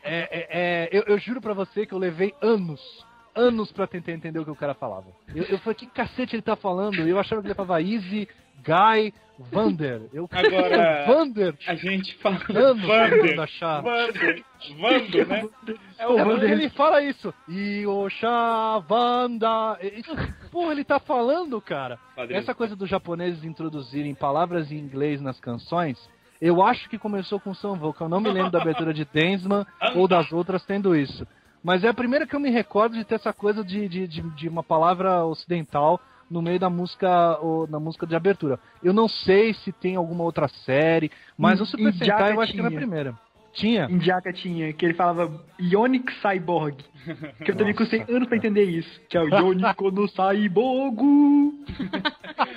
É, 0.02 0.18
é- 0.30 0.48
é- 0.50 0.88
eu, 0.92 1.02
eu 1.06 1.18
juro 1.18 1.40
pra 1.40 1.52
você 1.52 1.86
que 1.86 1.92
eu 1.94 1.98
levei 1.98 2.34
anos, 2.42 2.80
anos 3.34 3.70
pra 3.70 3.86
tentar 3.86 4.12
entender 4.12 4.38
o 4.38 4.44
que 4.44 4.50
o 4.50 4.56
cara 4.56 4.74
falava. 4.74 5.06
Eu, 5.34 5.44
eu 5.44 5.58
falei, 5.58 5.74
que 5.74 5.86
cacete 5.86 6.34
ele 6.34 6.42
tá 6.42 6.56
falando? 6.56 7.06
Eu 7.06 7.18
achava 7.18 7.40
que 7.42 7.46
ele 7.48 7.54
falava 7.54 7.80
Easy, 7.82 8.28
Guy, 8.64 9.12
Vander. 9.38 10.02
Eu, 10.12 10.28
Agora- 10.30 11.04
Vander? 11.06 11.54
A 11.66 11.74
gente 11.74 12.14
fala 12.18 12.38
Vander. 12.38 13.36
Vander. 13.82 14.44
Vander, 14.78 15.26
né? 15.28 15.48
É, 15.98 16.06
o- 16.06 16.16
Vander. 16.16 16.50
ele 16.52 16.68
fala 16.70 17.02
isso. 17.02 17.32
Yoshavanda. 17.48 19.78
Isso, 19.82 20.14
porra, 20.50 20.72
ele 20.72 20.84
tá 20.84 20.98
falando, 20.98 21.60
cara. 21.60 21.98
Padrinho. 22.14 22.38
Essa 22.40 22.54
coisa 22.54 22.76
dos 22.76 22.88
japoneses 22.88 23.44
introduzirem 23.44 24.14
palavras 24.14 24.70
em 24.70 24.76
inglês 24.78 25.20
nas 25.20 25.40
canções, 25.40 25.98
eu 26.40 26.62
acho 26.62 26.88
que 26.88 26.98
começou 26.98 27.40
com 27.40 27.54
São 27.54 27.74
Vulcan. 27.76 28.06
Eu 28.06 28.10
não 28.10 28.20
me 28.20 28.30
lembro 28.30 28.50
da 28.50 28.60
abertura 28.60 28.92
de 28.94 29.04
Densman 29.04 29.66
ou 29.94 30.06
das 30.08 30.32
outras 30.32 30.64
tendo 30.64 30.94
isso. 30.94 31.26
Mas 31.62 31.82
é 31.82 31.88
a 31.88 31.94
primeira 31.94 32.26
que 32.26 32.36
eu 32.36 32.40
me 32.40 32.50
recordo 32.50 32.94
de 32.94 33.04
ter 33.04 33.14
essa 33.14 33.32
coisa 33.32 33.64
de, 33.64 33.88
de, 33.88 34.06
de, 34.06 34.20
de 34.20 34.48
uma 34.48 34.62
palavra 34.62 35.24
ocidental 35.24 35.98
no 36.34 36.42
meio 36.42 36.58
da 36.58 36.68
música 36.68 37.38
ou 37.40 37.68
na 37.68 37.78
música 37.78 38.04
de 38.04 38.16
abertura. 38.16 38.58
Eu 38.82 38.92
não 38.92 39.08
sei 39.08 39.54
se 39.54 39.70
tem 39.70 39.94
alguma 39.94 40.24
outra 40.24 40.48
série, 40.48 41.10
mas 41.38 41.60
o 41.60 41.66
Super 41.66 41.94
Sentai 41.94 42.32
eu 42.32 42.40
acho 42.40 42.52
que 42.52 42.58
é 42.58 42.62
na 42.62 42.70
primeira. 42.72 43.14
Tinha? 43.54 43.86
Em 43.88 44.00
Jaka 44.00 44.32
tinha, 44.32 44.72
que 44.72 44.84
ele 44.84 44.94
falava 44.94 45.44
Ionic 45.60 46.12
Cyborg. 46.20 46.76
Que 47.44 47.50
eu 47.50 47.56
também 47.56 47.74
custei 47.74 48.02
anos 48.08 48.26
pra 48.26 48.36
entender 48.36 48.64
isso. 48.64 49.00
Que 49.08 49.16
é 49.16 49.22
o 49.22 49.28
Ionico 49.28 49.90
no 49.90 50.08
Cyborgo. 50.08 51.54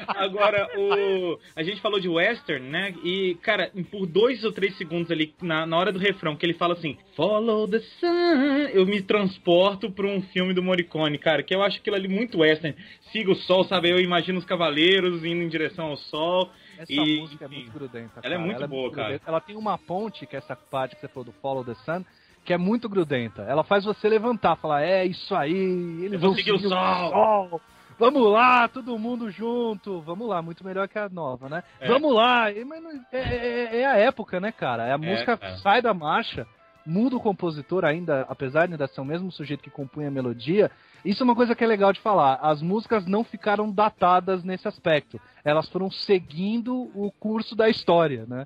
Agora, 0.07 0.67
o... 0.75 1.37
a 1.55 1.61
gente 1.63 1.81
falou 1.81 1.99
de 1.99 2.09
western, 2.09 2.67
né? 2.67 2.93
E, 3.03 3.37
cara, 3.41 3.71
por 3.91 4.07
dois 4.07 4.43
ou 4.43 4.51
três 4.51 4.75
segundos 4.77 5.11
ali, 5.11 5.33
na, 5.41 5.65
na 5.65 5.77
hora 5.77 5.91
do 5.91 5.99
refrão, 5.99 6.35
que 6.35 6.45
ele 6.45 6.53
fala 6.53 6.73
assim, 6.73 6.97
Follow 7.15 7.67
the 7.67 7.79
sun, 7.79 8.69
eu 8.73 8.85
me 8.85 9.01
transporto 9.01 9.91
pra 9.91 10.07
um 10.07 10.21
filme 10.21 10.53
do 10.53 10.63
Morricone, 10.63 11.17
cara, 11.17 11.43
que 11.43 11.53
eu 11.53 11.61
acho 11.61 11.77
aquilo 11.77 11.95
ali 11.95 12.07
muito 12.07 12.39
western. 12.39 12.75
Siga 13.11 13.31
o 13.31 13.35
sol, 13.35 13.65
sabe? 13.65 13.89
Eu 13.89 13.99
imagino 13.99 14.39
os 14.39 14.45
cavaleiros 14.45 15.23
indo 15.23 15.43
em 15.43 15.47
direção 15.47 15.87
ao 15.87 15.97
sol. 15.97 16.49
Essa 16.77 16.91
E, 16.93 17.19
música 17.19 17.45
é 17.45 17.47
enfim, 17.47 17.55
muito 17.57 17.71
grudenta. 17.73 18.19
ela 18.23 18.33
é 18.33 18.37
cara. 18.37 18.39
muito 18.39 18.67
boa, 18.67 18.91
cara. 18.91 19.07
grudenta. 19.09 19.29
Ela 19.29 19.41
tem 19.41 19.55
uma 19.55 19.77
ponte, 19.77 20.25
que 20.25 20.35
é 20.35 20.39
essa 20.39 20.55
parte 20.55 20.95
que 20.95 21.01
você 21.01 21.07
falou 21.07 21.25
do 21.25 21.31
Follow 21.33 21.63
the 21.65 21.73
Sun, 21.85 22.03
que 22.45 22.53
é 22.53 22.57
muito 22.57 22.87
grudenta. 22.87 23.41
Ela 23.43 23.63
faz 23.63 23.83
você 23.85 24.07
levantar, 24.07 24.55
falar, 24.57 24.81
é 24.83 25.05
isso 25.05 25.35
aí, 25.35 25.51
eles 25.99 26.13
Eu 26.13 26.19
vão 26.19 26.33
seguir 26.35 26.53
o 26.53 26.59
sol." 26.59 26.69
sol. 26.69 27.61
Vamos 27.99 28.31
lá, 28.31 28.67
todo 28.67 28.97
mundo 28.99 29.31
junto. 29.31 30.01
Vamos 30.01 30.27
lá, 30.29 30.39
muito 30.39 30.63
melhor 30.63 30.87
que 30.87 30.99
a 30.99 31.09
nova, 31.09 31.49
né? 31.49 31.63
É. 31.79 31.87
Vamos 31.87 32.13
lá. 32.13 32.45
Não- 32.51 33.01
É, 33.11 33.17
é- 33.19 33.79
é 33.81 33.85
a 33.87 33.97
época, 33.97 34.39
né, 34.39 34.51
cara? 34.51 34.93
A 34.93 34.97
música 34.99 35.35
cara. 35.35 35.57
sai 35.57 35.81
da 35.81 35.95
marcha, 35.95 36.45
muda 36.85 37.15
o 37.15 37.19
compositor 37.19 37.83
ainda, 37.83 38.21
apesar 38.29 38.67
de 38.67 38.73
ainda 38.73 38.87
ser 38.87 39.01
o 39.01 39.05
mesmo 39.05 39.31
sujeito 39.31 39.63
que 39.63 39.71
compunha 39.71 40.09
a 40.09 40.11
melodia. 40.11 40.69
Isso 41.05 41.21
é 41.21 41.25
uma 41.25 41.35
coisa 41.35 41.55
que 41.55 41.63
é 41.63 41.67
legal 41.67 41.93
de 41.93 41.99
falar. 41.99 42.35
As 42.41 42.61
músicas 42.61 43.05
não 43.05 43.23
ficaram 43.23 43.71
datadas 43.71 44.43
nesse 44.43 44.67
aspecto. 44.67 45.19
Elas 45.43 45.69
foram 45.69 45.89
seguindo 45.89 46.89
o 46.93 47.11
curso 47.19 47.55
da 47.55 47.69
história, 47.69 48.25
né? 48.27 48.45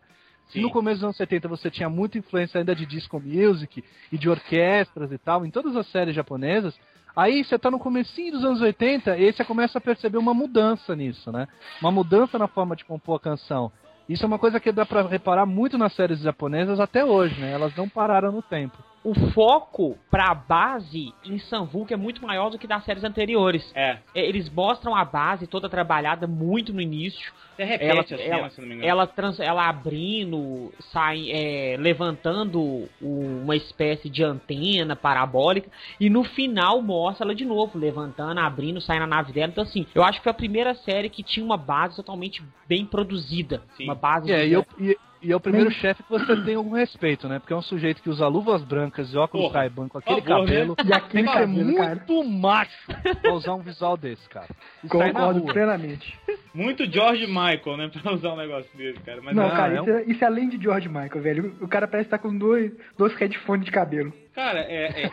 Sim. 0.52 0.62
no 0.64 0.70
começo 0.70 0.98
dos 0.98 1.06
anos 1.06 1.18
70 1.18 1.48
você 1.48 1.72
tinha 1.72 1.90
muita 1.90 2.18
influência 2.18 2.60
ainda 2.60 2.76
de 2.76 2.86
disco 2.86 3.20
music 3.20 3.84
e 4.12 4.18
de 4.18 4.30
orquestras 4.30 5.12
e 5.12 5.18
tal, 5.18 5.46
em 5.46 5.50
todas 5.50 5.76
as 5.78 5.88
séries 5.88 6.14
japonesas, 6.14 6.78
aí 7.16 7.44
você 7.44 7.58
tá 7.58 7.72
no 7.72 7.80
comecinho 7.80 8.34
dos 8.34 8.44
anos 8.44 8.62
80 8.62 9.18
e 9.18 9.26
aí 9.26 9.34
você 9.34 9.46
começa 9.46 9.78
a 9.78 9.82
perceber 9.82 10.18
uma 10.18 10.34
mudança 10.34 10.94
nisso, 10.94 11.32
né? 11.32 11.48
Uma 11.80 11.92
mudança 11.92 12.38
na 12.38 12.48
forma 12.48 12.76
de 12.76 12.84
compor 12.84 13.16
a 13.16 13.20
canção. 13.20 13.72
Isso 14.10 14.26
é 14.26 14.28
uma 14.28 14.40
coisa 14.40 14.60
que 14.60 14.74
dá 14.74 14.86
pra 14.86 15.04
reparar 15.04 15.46
muito 15.46 15.78
nas 15.78 15.94
séries 15.94 16.20
japonesas 16.20 16.82
até 16.82 17.06
hoje, 17.06 17.40
né? 17.40 17.54
Elas 17.54 17.74
não 17.76 17.88
pararam 17.88 18.32
no 18.32 18.42
tempo. 18.42 18.78
O 19.04 19.16
foco 19.32 19.98
pra 20.12 20.34
base 20.36 21.12
em 21.26 21.40
Sanvuk 21.40 21.92
é 21.92 21.98
muito 21.98 22.24
maior 22.26 22.52
do 22.52 22.60
que 22.60 22.68
das 22.68 22.86
séries 22.86 23.04
anteriores. 23.04 23.72
É. 23.74 23.98
É, 24.14 24.24
Eles 24.28 24.48
mostram 24.50 24.96
a 24.96 25.04
base 25.04 25.48
toda 25.48 25.68
trabalhada 25.68 26.28
muito 26.28 26.72
no 26.72 26.80
início. 26.80 27.34
Você 27.56 27.64
repete 27.64 27.90
Ela- 27.92 28.02
a 28.02 28.06
cena, 28.06 28.24
ela- 28.24 28.50
se 28.52 28.62
não 28.62 28.68
me 28.68 28.74
engano. 28.76 28.88
Ela, 28.90 29.08
trans, 29.08 29.40
ela 29.40 29.68
abrindo, 29.68 30.72
sai, 30.92 31.32
é, 31.32 31.76
levantando 31.80 32.88
uma 33.02 33.56
espécie 33.56 34.08
de 34.10 34.24
antena 34.24 34.96
parabólica. 34.96 35.70
E 36.00 36.10
no 36.10 36.24
final 36.24 36.82
mostra 36.82 37.26
ela 37.26 37.36
de 37.36 37.44
novo, 37.46 37.78
levantando, 37.80 38.40
abrindo, 38.40 38.80
saindo 38.82 39.02
na 39.02 39.08
nave 39.18 39.34
dela. 39.34 39.50
Então, 39.52 39.64
assim, 39.64 39.86
eu 39.96 40.04
acho 40.04 40.20
que 40.20 40.24
foi 40.24 40.32
a 40.32 40.36
primeira 40.36 40.76
série 40.76 41.10
que 41.10 41.24
tinha 41.24 41.46
uma 41.46 41.58
base 41.58 41.96
totalmente 41.96 42.44
bem 42.68 42.86
produzida. 42.86 43.62
Sim. 43.78 43.86
Uma 43.86 43.96
base 43.96 44.32
É, 44.32 44.46
de- 44.46 44.52
eu- 44.54 44.66
e- 44.80 44.98
e 45.22 45.32
é 45.32 45.36
o 45.36 45.40
primeiro 45.40 45.70
chefe 45.72 46.02
que 46.04 46.10
você 46.10 46.36
tem 46.44 46.56
algum 46.56 46.72
respeito, 46.76 47.28
né? 47.28 47.40
Porque 47.40 47.54
é 47.54 47.56
um 47.56 47.62
sujeito 47.62 48.02
que 48.02 48.10
usa 48.10 48.28
luvas 48.28 48.64
brancas 48.64 49.14
e 49.14 49.18
óculos 49.18 49.48
Porra, 49.48 49.60
Ray-Ban 49.60 49.88
com 49.88 49.98
aquele 50.00 50.22
favor, 50.22 50.46
né? 50.46 50.52
cabelo. 50.52 50.76
E 50.80 50.84
Tem 50.84 50.96
aquele 50.96 51.24
que 51.28 51.34
ser 51.34 51.40
cabelo, 51.40 51.76
cara. 51.76 51.96
muito 52.08 52.24
macho 52.30 52.88
pra 53.22 53.34
usar 53.34 53.54
um 53.54 53.62
visual 53.62 53.96
desse, 53.98 54.28
cara. 54.30 54.48
E 54.84 54.88
Concordo 54.88 55.42
plenamente. 55.46 56.18
Muito 56.54 56.86
George 56.92 57.28
Michael, 57.28 57.78
né? 57.78 57.90
Pra 58.02 58.14
usar 58.14 58.34
um 58.34 58.38
negócio 58.38 58.70
desse, 58.78 59.00
cara. 59.02 59.22
Mas 59.22 59.36
Não, 59.36 59.44
não, 59.44 59.52
cara, 59.56 59.74
é 59.76 59.82
um- 59.82 59.84
isso, 59.84 59.92
é, 59.94 60.04
isso 60.04 60.24
é 60.24 60.28
além 60.28 60.50
de 60.50 60.62
George 60.62 60.90
Michael, 60.90 61.22
velho. 61.22 61.56
O 61.62 61.68
cara 61.68 61.88
parece 61.88 62.08
estar 62.08 62.18
com 62.18 62.36
dois, 62.38 62.72
dois 62.98 63.14
headphones 63.16 63.64
de 63.66 63.72
cabelo. 63.72 64.12
Cara, 64.34 64.60
é, 64.62 65.04
é- 65.06 65.12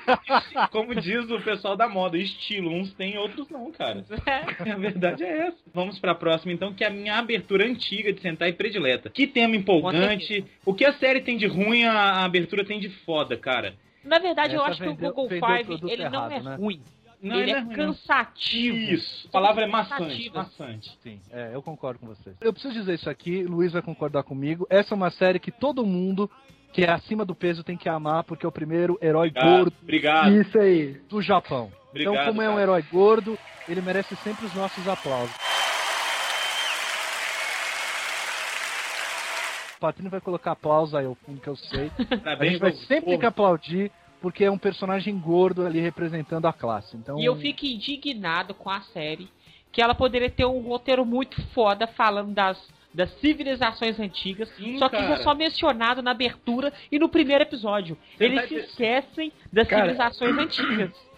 Como 0.70 0.94
diz 0.94 1.28
o 1.30 1.40
pessoal 1.40 1.76
da 1.76 1.88
moda, 1.88 2.16
estilo. 2.16 2.70
Uns 2.72 2.92
tem, 2.94 3.18
outros 3.18 3.48
não, 3.50 3.70
cara. 3.72 4.04
A 4.60 4.76
verdade 4.76 5.24
é 5.24 5.48
essa. 5.48 5.56
Vamos 5.74 5.98
pra 5.98 6.14
próxima, 6.14 6.52
então, 6.52 6.72
que 6.72 6.84
é 6.84 6.86
a 6.86 6.90
minha 6.90 7.16
abertura 7.18 7.66
antiga 7.66 8.12
de 8.12 8.20
Sentai 8.20 8.52
predileta. 8.52 9.10
Que 9.10 9.26
tema 9.26 9.56
empolgante. 9.56 10.44
O 10.64 10.72
que 10.72 10.84
a 10.84 10.92
série 10.94 11.20
tem 11.20 11.36
de 11.36 11.46
ruim, 11.46 11.84
a, 11.84 11.92
a 11.92 12.24
abertura 12.24 12.64
tem 12.64 12.78
de 12.78 12.88
foda, 12.88 13.36
cara. 13.36 13.74
Na 14.04 14.18
verdade, 14.18 14.54
eu 14.54 14.60
Essa 14.62 14.70
acho 14.70 14.82
que 14.82 14.88
vendeu- 14.88 15.10
o 15.10 15.12
Google 15.14 15.28
Five, 15.28 15.72
ele 15.92 16.08
não 16.08 16.30
é 16.30 16.36
errado, 16.36 16.44
né? 16.44 16.54
ruim. 16.56 16.80
Não, 17.20 17.40
ele 17.40 17.50
não 17.52 17.58
é, 17.58 17.62
ruim, 17.62 17.76
não. 17.76 17.86
cansativo. 17.86 18.76
Isso. 18.76 19.26
A 19.28 19.32
palavra 19.32 19.64
é 19.64 19.66
maçante. 19.66 19.98
cansativas. 20.30 20.46
Maçante. 20.58 20.98
Sim, 21.02 21.20
é, 21.32 21.50
eu 21.52 21.60
concordo 21.60 21.98
com 21.98 22.06
você. 22.06 22.32
Eu 22.40 22.52
preciso 22.52 22.72
dizer 22.74 22.94
isso 22.94 23.10
aqui, 23.10 23.42
Luiz 23.42 23.72
vai 23.72 23.82
concordar 23.82 24.22
comigo. 24.22 24.64
Essa 24.70 24.94
é 24.94 24.96
uma 24.96 25.10
série 25.10 25.40
que 25.40 25.50
todo 25.50 25.84
mundo 25.84 26.30
que 26.72 26.84
é 26.84 26.90
acima 26.90 27.24
do 27.24 27.34
peso 27.34 27.64
tem 27.64 27.76
que 27.76 27.88
amar, 27.88 28.24
porque 28.24 28.44
é 28.44 28.48
o 28.48 28.52
primeiro 28.52 28.98
herói 29.00 29.28
Obrigado. 29.28 29.56
gordo 29.56 29.72
Obrigado. 29.82 30.40
Isso 30.40 30.58
aí. 30.58 31.00
do 31.08 31.22
Japão. 31.22 31.72
Obrigado, 31.90 32.14
então, 32.14 32.26
como 32.26 32.42
é 32.42 32.48
um 32.48 32.52
cara. 32.52 32.62
herói 32.62 32.84
gordo, 32.90 33.38
ele 33.68 33.80
merece 33.80 34.14
sempre 34.16 34.46
os 34.46 34.54
nossos 34.54 34.86
aplausos. 34.86 35.34
O 39.76 39.80
Patrício 39.80 40.10
vai 40.10 40.20
colocar 40.20 40.52
aplausos 40.52 40.94
aí 40.94 41.06
ao 41.06 41.14
fundo 41.14 41.40
que 41.40 41.48
eu 41.48 41.56
sei. 41.56 41.90
A 42.10 42.16
Parabéns 42.18 42.52
gente 42.52 42.60
vai 42.60 42.72
sempre 42.72 43.10
ter 43.10 43.18
que 43.18 43.26
aplaudir, 43.26 43.92
porque 44.20 44.44
é 44.44 44.50
um 44.50 44.58
personagem 44.58 45.16
gordo 45.18 45.64
ali 45.64 45.80
representando 45.80 46.46
a 46.46 46.52
classe. 46.52 46.96
Então, 46.96 47.18
E 47.18 47.24
eu 47.24 47.36
fico 47.36 47.64
indignado 47.64 48.54
com 48.54 48.68
a 48.68 48.80
série, 48.80 49.28
que 49.70 49.80
ela 49.80 49.94
poderia 49.94 50.28
ter 50.28 50.44
um 50.44 50.60
roteiro 50.62 51.06
muito 51.06 51.40
foda 51.52 51.86
falando 51.86 52.34
das, 52.34 52.58
das 52.94 53.10
civilizações 53.20 53.98
antigas, 54.00 54.48
Sim, 54.56 54.78
só 54.78 54.88
que 54.88 54.96
isso 54.96 55.04
cara. 55.08 55.20
é 55.20 55.22
só 55.22 55.34
mencionado 55.34 56.02
na 56.02 56.10
abertura 56.10 56.72
e 56.90 56.98
no 56.98 57.08
primeiro 57.08 57.42
episódio. 57.44 57.96
Eles 58.18 58.42
se 58.48 58.54
de- 58.54 58.60
esquecem 58.60 59.32
das 59.52 59.68
Cara, 59.68 59.82
civilizações 59.82 60.38
antigas. 60.38 60.90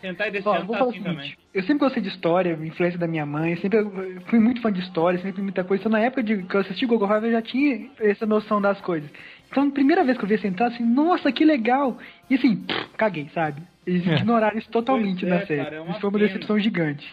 Ó, 0.47 0.55
ano 0.55 0.65
vou 0.67 0.73
tá 0.75 0.79
falar 0.79 0.91
assim 0.91 1.03
seguinte, 1.03 1.05
também. 1.05 1.37
eu 1.53 1.63
sempre 1.63 1.79
gostei 1.81 2.03
de 2.03 2.09
história, 2.09 2.59
influência 2.63 2.99
da 2.99 3.07
minha 3.07 3.27
mãe, 3.27 3.55
sempre 3.57 3.79
fui 4.27 4.39
muito 4.39 4.61
fã 4.63 4.73
de 4.73 4.81
história, 4.81 5.19
sempre 5.21 5.43
muita 5.43 5.63
coisa. 5.63 5.83
Então, 5.83 5.93
na 5.93 6.01
época 6.01 6.23
de, 6.23 6.43
que 6.43 6.55
eu 6.55 6.61
assisti 6.61 6.87
Google 6.87 7.07
Five, 7.07 7.27
eu 7.27 7.33
já 7.33 7.43
tinha 7.43 7.91
essa 8.01 8.25
noção 8.27 8.61
das 8.63 8.81
coisas. 8.81 9.11
Então, 9.51 9.69
a 9.69 9.71
primeira 9.71 10.03
vez 10.05 10.17
que 10.17 10.25
eu 10.25 10.29
vi 10.29 10.37
essa 10.37 10.47
entrada, 10.47 10.75
assim, 10.75 10.85
nossa, 10.85 11.31
que 11.31 11.45
legal! 11.45 11.99
E 12.31 12.35
assim, 12.37 12.57
pff, 12.57 12.89
caguei, 12.97 13.29
sabe? 13.35 13.63
Eles 13.87 14.07
É. 14.07 14.15
ignoraram 14.15 14.59
isso 14.59 14.71
totalmente 14.71 15.21
Pois 15.21 15.33
é, 15.33 15.39
na 15.39 15.47
série. 15.47 15.65
cara, 15.65 15.77
é 15.77 15.81
uma 15.81 15.91
isso 15.91 16.01
foi 16.01 16.09
uma 16.11 16.19
pena. 16.19 16.29
decepção 16.33 16.59
gigante. 16.59 17.07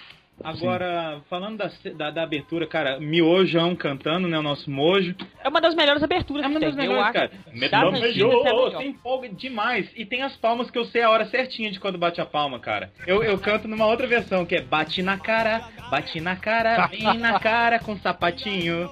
Agora, 0.44 1.20
falando 1.30 1.58
da, 1.58 1.72
da, 1.96 2.12
da 2.12 2.24
abertura, 2.24 2.68
cara, 2.68 3.00
Miojão 3.00 3.76
cantando, 3.76 4.28
né? 4.28 4.38
O 4.38 4.44
nosso 4.44 4.70
Mojo. 4.70 5.16
É 5.44 5.50
uma 5.50 5.60
das 5.60 5.74
melhores 5.76 6.04
aberturas 6.04 6.44
É 6.46 6.48
uma 6.48 6.60
que 6.60 6.66
das 6.68 6.76
tem. 6.76 6.86
eu 6.86 6.92
melhores, 6.92 7.14
cara. 7.14 7.32
Das 7.46 7.54
Metal 7.60 7.88
é 7.96 8.00
melhor. 8.00 8.72
você 8.72 8.84
empolga 8.86 9.30
demais. 9.30 9.90
E 9.96 10.06
tem 10.06 10.22
as 10.22 10.36
palmas 10.38 10.70
que 10.70 10.78
eu 10.78 10.86
sei 10.86 11.02
a 11.02 11.10
hora 11.10 11.26
certinha 11.26 11.72
de 11.72 11.80
quando 11.80 11.98
bate 11.98 12.22
a 12.22 12.26
palma, 12.26 12.60
cara. 12.60 12.92
Eu, 13.08 13.24
eu 13.24 13.38
canto 13.40 13.68
numa 13.68 13.86
outra 13.88 14.06
versão, 14.06 14.46
que 14.46 14.56
é 14.56 14.62
bate 14.62 15.02
na 15.02 15.18
cara, 15.18 15.68
bate 15.90 16.22
na 16.22 16.36
cara, 16.36 16.88
vem 16.88 17.18
na 17.18 17.40
cara 17.40 17.80
com 17.80 17.98
sapatinho. 17.98 18.90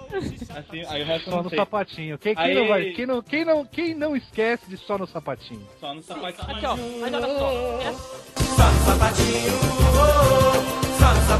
Assim, 0.55 0.83
aí 0.89 1.03
o 1.03 1.05
resto 1.05 1.29
só 1.29 1.35
não 1.37 1.43
no 1.43 1.49
sei. 1.49 1.59
sapatinho. 1.59 2.17
Quem, 2.17 2.33
quem 2.35 2.43
Aí- 2.43 2.55
não 2.55 2.67
vai, 2.67 2.85
quem, 2.91 3.05
não, 3.05 3.21
quem, 3.21 3.45
não, 3.45 3.65
quem 3.65 3.93
não 3.93 4.15
esquece 4.15 4.67
de 4.69 4.77
só 4.77 4.97
no 4.97 5.05
sapatinho? 5.07 5.61
Só 5.79 5.93
no 5.93 6.01
sapatinho. 6.01 6.55
Aqui, 6.57 6.65
ó. 6.65 6.75
Mas 6.99 7.13
olha 7.13 7.27
só. 7.27 7.79
Essa- 11.11 11.35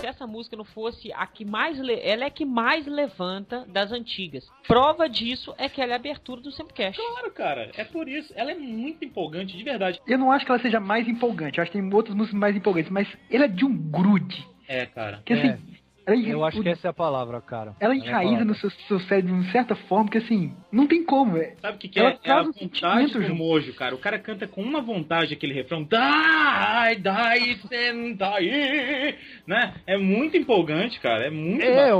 Se 0.00 0.06
essa 0.06 0.26
música 0.26 0.56
não 0.56 0.64
fosse 0.64 1.12
a 1.12 1.26
que 1.26 1.44
mais. 1.44 1.78
le- 1.78 2.00
Ela 2.02 2.24
é 2.24 2.26
a 2.26 2.30
que 2.30 2.44
mais 2.44 2.86
levanta 2.86 3.64
das 3.68 3.92
antigas. 3.92 4.48
Prova 4.66 5.08
disso 5.08 5.54
é 5.58 5.68
que 5.68 5.80
ela 5.80 5.92
é 5.92 5.94
a 5.94 5.96
abertura 5.96 6.40
do 6.40 6.50
Simplecast. 6.52 7.00
Claro, 7.00 7.30
cara. 7.32 7.70
É 7.76 7.84
por 7.84 8.08
isso. 8.08 8.32
Ela 8.36 8.52
é 8.52 8.54
muito 8.54 9.04
empolgante, 9.04 9.56
de 9.56 9.62
verdade. 9.64 10.00
Eu 10.06 10.18
não 10.18 10.30
acho 10.32 10.44
que 10.44 10.50
ela 10.52 10.60
seja 10.60 10.80
mais 10.80 11.06
empolgante, 11.08 11.58
eu 11.58 11.62
acho 11.62 11.70
que 11.72 11.78
tem 11.78 11.92
outras 11.94 12.14
músicas 12.16 12.38
mais 12.40 12.56
empolgantes, 12.56 12.90
mas 12.90 13.08
ela 13.30 13.44
é 13.44 13.48
de 13.48 13.64
um 13.64 13.76
grude. 13.76 14.46
É, 14.68 14.84
cara. 14.86 15.22
Que 15.24 15.32
assim, 15.32 15.48
É. 15.48 15.58
ela, 16.06 16.16
Eu 16.28 16.44
acho 16.44 16.62
que 16.62 16.68
essa 16.68 16.86
é 16.86 16.90
a 16.90 16.94
palavra, 16.94 17.40
cara. 17.40 17.74
ela 17.80 17.92
É 17.94 17.96
a 17.96 18.00
enraiza 18.00 18.22
palavra. 18.24 18.44
no 18.44 18.54
seu, 18.54 18.70
seu 18.70 19.00
cérebro 19.00 19.32
de 19.34 19.40
uma 19.40 19.52
certa 19.52 19.74
forma 19.74 20.08
que 20.08 20.18
assim, 20.18 20.54
não 20.70 20.86
tem 20.86 21.04
como. 21.04 21.36
É, 21.36 21.54
Sabe 21.60 21.76
o 21.76 21.80
que, 21.80 21.88
que 21.88 21.98
Ela 21.98 22.10
é? 22.10 22.18
É 22.22 22.30
a 22.32 22.42
um 22.42 22.52
vontade 22.52 23.12
do 23.12 23.22
junto. 23.22 23.34
mojo, 23.34 23.74
cara. 23.74 23.94
O 23.94 23.98
cara 23.98 24.18
canta 24.18 24.46
com 24.46 24.62
uma 24.62 24.80
vontade 24.80 25.34
aquele 25.34 25.52
refrão. 25.52 25.82
Dai, 25.82 26.96
dai, 26.96 27.56
sentai. 27.68 29.16
Né? 29.46 29.74
É 29.86 29.96
muito 29.96 30.36
empolgante, 30.36 31.00
cara. 31.00 31.26
É 31.26 31.30
muito. 31.30 31.64
É, 31.64 31.90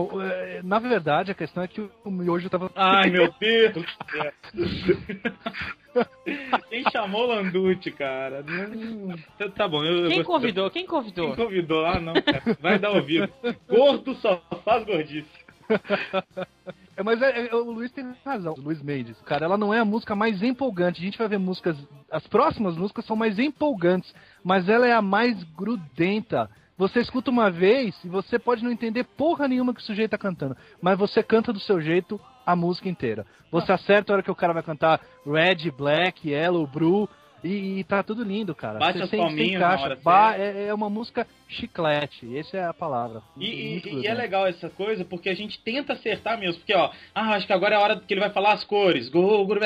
é, 0.58 0.60
na 0.62 0.78
verdade, 0.78 1.30
a 1.30 1.34
questão 1.34 1.62
é 1.62 1.68
que 1.68 1.80
o 2.04 2.10
miojo 2.10 2.48
tava. 2.48 2.70
Ai, 2.76 3.10
meu 3.10 3.32
Deus 3.40 3.72
do 3.74 3.84
céu. 4.10 4.32
Quem 6.68 6.82
chamou 6.92 7.22
o 7.24 7.26
Landucci, 7.28 7.90
cara? 7.90 8.42
Não- 8.46 9.16
Tá- 9.54 9.66
bom, 9.66 9.82
eu. 9.82 10.04
eu 10.04 10.08
Quem 10.10 10.22
convidou? 10.22 10.70
Quem 10.70 10.84
convidou? 10.86 11.34
Quem 11.34 11.44
convidou? 11.46 11.86
Ah, 11.86 11.98
não, 12.00 12.12
cara. 12.14 12.42
Vai 12.60 12.78
dar 12.78 12.90
ouvido. 12.90 13.28
Gordo 13.68 13.95
só 14.16 14.40
faz 14.64 14.84
gordice. 14.84 15.28
É, 16.96 17.02
mas 17.02 17.20
é- 17.20 17.48
é- 17.48 17.54
o 17.54 17.70
Luiz 17.70 17.92
tem 17.92 18.10
razão, 18.24 18.54
o 18.56 18.60
Luiz 18.62 18.80
Mendes. 18.82 19.20
Cara, 19.20 19.44
ela 19.44 19.58
não 19.58 19.74
é 19.74 19.80
a 19.80 19.84
música 19.84 20.16
mais 20.16 20.42
empolgante. 20.42 20.98
A 20.98 21.04
gente 21.04 21.18
vai 21.18 21.28
ver 21.28 21.38
músicas. 21.38 21.76
As 22.10 22.26
próximas 22.26 22.74
músicas 22.74 23.04
são 23.04 23.14
mais 23.14 23.38
empolgantes, 23.38 24.14
mas 24.42 24.66
ela 24.66 24.86
é 24.86 24.92
a 24.92 25.02
mais 25.02 25.44
grudenta. 25.54 26.48
Você 26.78 27.00
escuta 27.00 27.30
uma 27.30 27.50
vez 27.50 27.94
e 28.02 28.08
você 28.08 28.38
pode 28.38 28.64
não 28.64 28.70
entender 28.70 29.04
porra 29.04 29.46
nenhuma 29.46 29.74
que 29.74 29.80
o 29.80 29.84
sujeito 29.84 30.12
tá 30.12 30.18
cantando, 30.18 30.56
mas 30.80 30.98
você 30.98 31.22
canta 31.22 31.52
do 31.52 31.60
seu 31.60 31.82
jeito 31.82 32.18
a 32.46 32.56
música 32.56 32.88
inteira. 32.88 33.26
Você 33.50 33.72
acerta 33.72 34.12
a 34.12 34.14
hora 34.14 34.22
que 34.22 34.30
o 34.30 34.34
cara 34.34 34.54
vai 34.54 34.62
cantar 34.62 35.00
Red, 35.26 35.70
Black, 35.72 36.30
Yellow, 36.30 36.66
Blue. 36.66 37.06
E, 37.44 37.78
e 37.80 37.84
tá 37.84 38.02
tudo 38.02 38.24
lindo, 38.24 38.54
cara. 38.54 38.78
Bate 38.78 38.98
Você 38.98 39.04
as 39.04 39.10
sem- 39.10 39.18
sem 39.20 39.28
palminhas 39.28 39.60
na 39.60 39.68
caixa. 39.68 39.84
hora 39.84 39.98
Ba- 40.02 40.32
certa. 40.36 40.58
é, 40.58 40.66
é 40.68 40.74
uma 40.74 40.90
música 40.90 41.26
chiclete. 41.48 42.36
Essa 42.36 42.56
é 42.56 42.64
a 42.64 42.74
palavra. 42.74 43.22
E, 43.36 43.46
e- 43.84 44.00
e 44.02 44.06
é 44.06 44.14
legal 44.14 44.46
essa 44.46 44.68
coisa 44.70 45.04
porque 45.04 45.28
a 45.28 45.34
gente 45.34 45.58
tenta 45.62 45.92
acertar 45.92 46.38
mesmo. 46.38 46.58
Porque, 46.58 46.74
ó, 46.74 46.90
ah, 47.14 47.34
acho 47.34 47.46
que 47.46 47.52
agora 47.52 47.74
é 47.74 47.78
a 47.78 47.80
hora 47.80 47.96
que 48.00 48.12
ele 48.12 48.20
vai 48.20 48.30
falar 48.30 48.52
as 48.54 48.64
cores. 48.64 49.10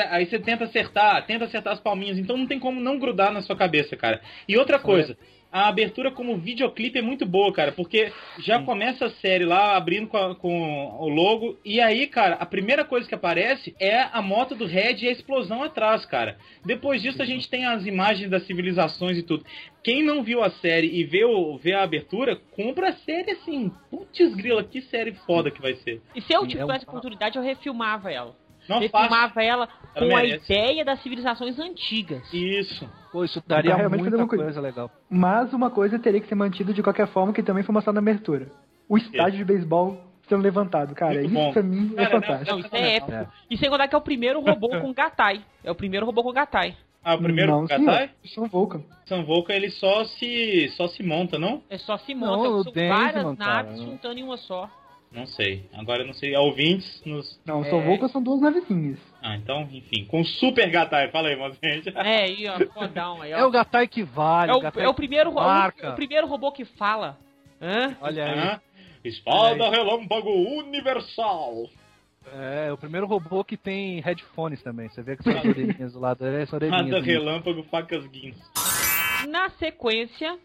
Aí 0.09 0.25
você 0.25 0.37
tenta 0.39 0.65
acertar, 0.65 1.25
tenta 1.25 1.45
acertar 1.45 1.73
as 1.73 1.79
palminhas. 1.79 2.17
Então 2.17 2.37
não 2.37 2.45
tem 2.47 2.59
como 2.59 2.79
não 2.79 2.99
grudar 2.99 3.31
na 3.31 3.41
sua 3.41 3.55
cabeça, 3.55 3.95
cara. 3.95 4.21
E 4.47 4.57
outra 4.57 4.77
coisa. 4.79 5.17
A 5.51 5.67
abertura 5.67 6.09
como 6.11 6.37
videoclipe 6.37 6.97
é 6.97 7.01
muito 7.01 7.25
boa, 7.25 7.51
cara, 7.51 7.73
porque 7.73 8.11
já 8.39 8.61
começa 8.63 9.05
a 9.07 9.09
série 9.09 9.43
lá 9.43 9.75
abrindo 9.75 10.07
com, 10.07 10.15
a- 10.17 10.33
com 10.35 10.85
o 10.99 11.09
logo, 11.09 11.57
e 11.65 11.81
aí, 11.81 12.07
cara, 12.07 12.35
a 12.35 12.45
primeira 12.45 12.85
coisa 12.85 13.05
que 13.07 13.13
aparece 13.13 13.75
é 13.79 14.03
a 14.13 14.21
moto 14.21 14.55
do 14.55 14.65
Red 14.65 14.97
e 15.03 15.09
a 15.09 15.11
explosão 15.11 15.61
atrás, 15.61 16.05
cara. 16.05 16.37
Depois 16.65 17.01
disso 17.01 17.21
a 17.21 17.25
gente 17.25 17.49
tem 17.49 17.65
as 17.65 17.85
imagens 17.85 18.29
das 18.29 18.43
civilizações 18.47 19.17
e 19.17 19.23
tudo. 19.23 19.43
Quem 19.83 20.01
não 20.03 20.23
viu 20.23 20.41
a 20.41 20.49
série 20.51 20.87
e 20.87 21.03
vê, 21.03 21.25
o, 21.25 21.57
vê 21.57 21.73
a 21.73 21.83
abertura, 21.83 22.37
compra 22.51 22.89
a 22.89 22.93
série 22.93 23.31
assim. 23.31 23.71
Putz 23.89 24.33
grila, 24.35 24.63
que 24.63 24.79
série 24.83 25.11
foda 25.25 25.51
que 25.51 25.61
vai 25.61 25.73
ser. 25.75 26.01
E 26.15 26.21
se 26.21 26.31
eu 26.33 26.41
Sim, 26.41 26.45
é 26.45 26.49
tivesse 26.49 26.85
um- 26.85 26.89
oportunidade, 26.89 27.37
eu 27.37 27.43
refilmava 27.43 28.09
ela. 28.11 28.39
Não 28.69 28.79
refilmava 28.79 29.43
ela 29.43 29.67
Ela 29.95 30.07
com 30.07 30.15
a 30.17 30.21
merece. 30.21 30.53
ideia 30.53 30.85
das 30.85 31.01
civilizações 31.01 31.57
antigas. 31.59 32.21
Isso. 32.33 32.87
Pô, 33.11 33.23
isso 33.25 33.41
daria 33.45 33.69
Então, 33.69 33.77
realmente 33.79 34.01
muita 34.01 34.27
coisa. 34.27 34.43
coisa 34.45 34.61
legal. 34.61 34.91
Mas 35.09 35.51
uma 35.53 35.69
coisa 35.69 35.99
teria 35.99 36.21
que 36.21 36.27
ser 36.27 36.35
mantida 36.35 36.73
de 36.73 36.81
qualquer 36.83 37.07
forma, 37.07 37.33
que 37.33 37.43
também 37.43 37.63
foi 37.63 37.73
mostrado 37.73 37.95
na 37.95 37.99
abertura. 38.01 38.47
O 38.87 38.97
estádio 38.97 39.37
de 39.39 39.45
beisebol 39.45 39.99
sendo 40.29 40.41
levantado, 40.43 40.93
cara. 40.95 41.13
Muito 41.15 41.25
isso 41.25 41.33
bom. 41.35 41.51
pra 41.51 41.63
mim 41.63 41.93
é 41.97 42.03
Cara, 42.05 42.13
não, 42.13 42.21
fantástico. 42.21 42.51
Não, 42.51 42.59
isso 42.59 42.75
é 42.75 42.95
épico. 42.95 43.11
É. 43.13 43.27
E 43.49 43.57
sem 43.57 43.69
contar 43.69 43.87
que 43.87 43.95
é 43.95 43.97
o 43.97 44.01
primeiro 44.01 44.39
robô 44.39 44.69
com 44.69 44.93
Gatai. 44.93 45.41
É 45.63 45.69
o 45.71 45.75
primeiro 45.75 46.05
robô 46.05 46.23
com 46.23 46.31
Gatai. 46.31 46.77
Ah, 47.03 47.15
o 47.15 47.17
primeiro 47.17 47.51
não, 47.51 47.67
senhor. 47.67 48.09
São 48.25 48.45
Vulcan. 48.47 48.83
Sam 49.07 49.23
Volca, 49.23 49.51
ele 49.53 49.71
só 49.71 50.05
se, 50.05 50.69
só 50.77 50.87
se 50.87 51.01
monta, 51.01 51.39
não? 51.39 51.63
É 51.67 51.77
só 51.79 51.97
se 51.97 52.13
Não, 52.13 52.27
monta. 52.37 52.49
o 52.49 52.63
são 52.63 52.71
Denziman, 52.73 52.95
várias 52.95 53.37
naves 53.37 53.79
não. 53.79 53.85
juntando 53.87 54.19
em 54.19 54.23
uma 54.23 54.37
só. 54.37 54.69
Não 55.11 55.25
sei. 55.25 55.65
Agora 55.73 56.03
eu 56.03 56.07
não 56.07 56.13
sei. 56.13 56.35
Ouvintes 56.37 57.01
nos. 57.05 57.39
Não, 57.45 57.63
É. 57.65 57.69
Volca 57.69 58.07
são 58.07 58.23
duas 58.23 58.39
navezinhas. 58.39 58.97
Ah, 59.21 59.35
então, 59.35 59.67
enfim. 59.71 60.05
Com 60.05 60.23
Super 60.23 60.69
Gatai. 60.69 61.09
Fala 61.11 61.27
aí, 61.27 61.37
gente. 61.61 61.89
É, 61.97 62.23
aí, 62.23 62.47
ó, 62.47 62.57
fodão 62.73 63.21
aí, 63.21 63.33
ó. 63.33 63.37
É 63.39 63.45
o 63.45 63.51
Gatai 63.51 63.87
que 63.87 64.03
vale. 64.03 64.51
É 64.51 64.55
o, 64.55 64.79
é 64.81 64.87
o 64.87 64.93
primeiro 64.93 65.29
ro- 65.29 65.41
marca. 65.41 65.91
o 65.91 65.95
primeiro 65.95 66.27
robô 66.27 66.51
que 66.51 66.63
fala. 66.63 67.17
Hã? 67.61 67.95
Olha 68.01 68.23
aí. 68.25 68.39
Hã? 68.39 68.61
Espada 69.03 69.69
Relâmpago 69.69 70.29
Universal. 70.59 71.67
É, 72.33 72.71
o 72.71 72.77
primeiro 72.77 73.07
robô 73.07 73.43
que 73.43 73.57
tem 73.57 73.99
headphones 73.99 74.61
também. 74.61 74.87
Você 74.89 75.01
vê 75.01 75.17
que 75.17 75.23
são 75.23 75.33
as 75.37 75.43
orelhinhas 75.43 75.93
do 75.93 75.99
lado. 75.99 76.25
É, 76.25 76.45
são 76.45 76.57
orelhinhas. 76.57 76.85
Espada. 76.87 77.05
Relâmpago 77.05 77.63
Facas 77.63 78.05
Guins. 78.07 78.37
Na 79.27 79.49
sequência, 79.51 80.37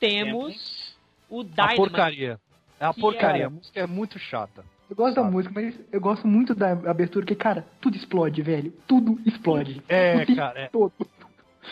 temos 0.00 0.96
o 1.28 1.40
A 1.40 1.44
Dynamite. 1.44 1.76
porcaria. 1.76 2.40
É 2.84 2.88
a 2.88 2.92
Que 2.94 3.00
porcaria. 3.00 3.42
é- 3.44 3.46
A 3.46 3.50
música 3.50 3.80
é 3.80 3.86
muito 3.86 4.18
chata. 4.18 4.64
Eu 4.90 4.94
gosto 4.96 5.14
da 5.16 5.22
Sabe. 5.22 5.34
música, 5.34 5.54
mas 5.54 5.80
eu 5.90 6.00
gosto 6.00 6.26
muito 6.26 6.54
da 6.54 6.72
abertura, 6.72 7.24
que, 7.24 7.34
cara, 7.34 7.64
tudo 7.80 7.96
explode, 7.96 8.42
velho. 8.42 8.70
Tudo 8.86 9.18
explode. 9.24 9.82
É, 9.88 10.14
O 10.16 10.18
tempo 10.26 10.36
cara, 10.36 10.60
é. 10.60 10.68
todo. 10.68 10.92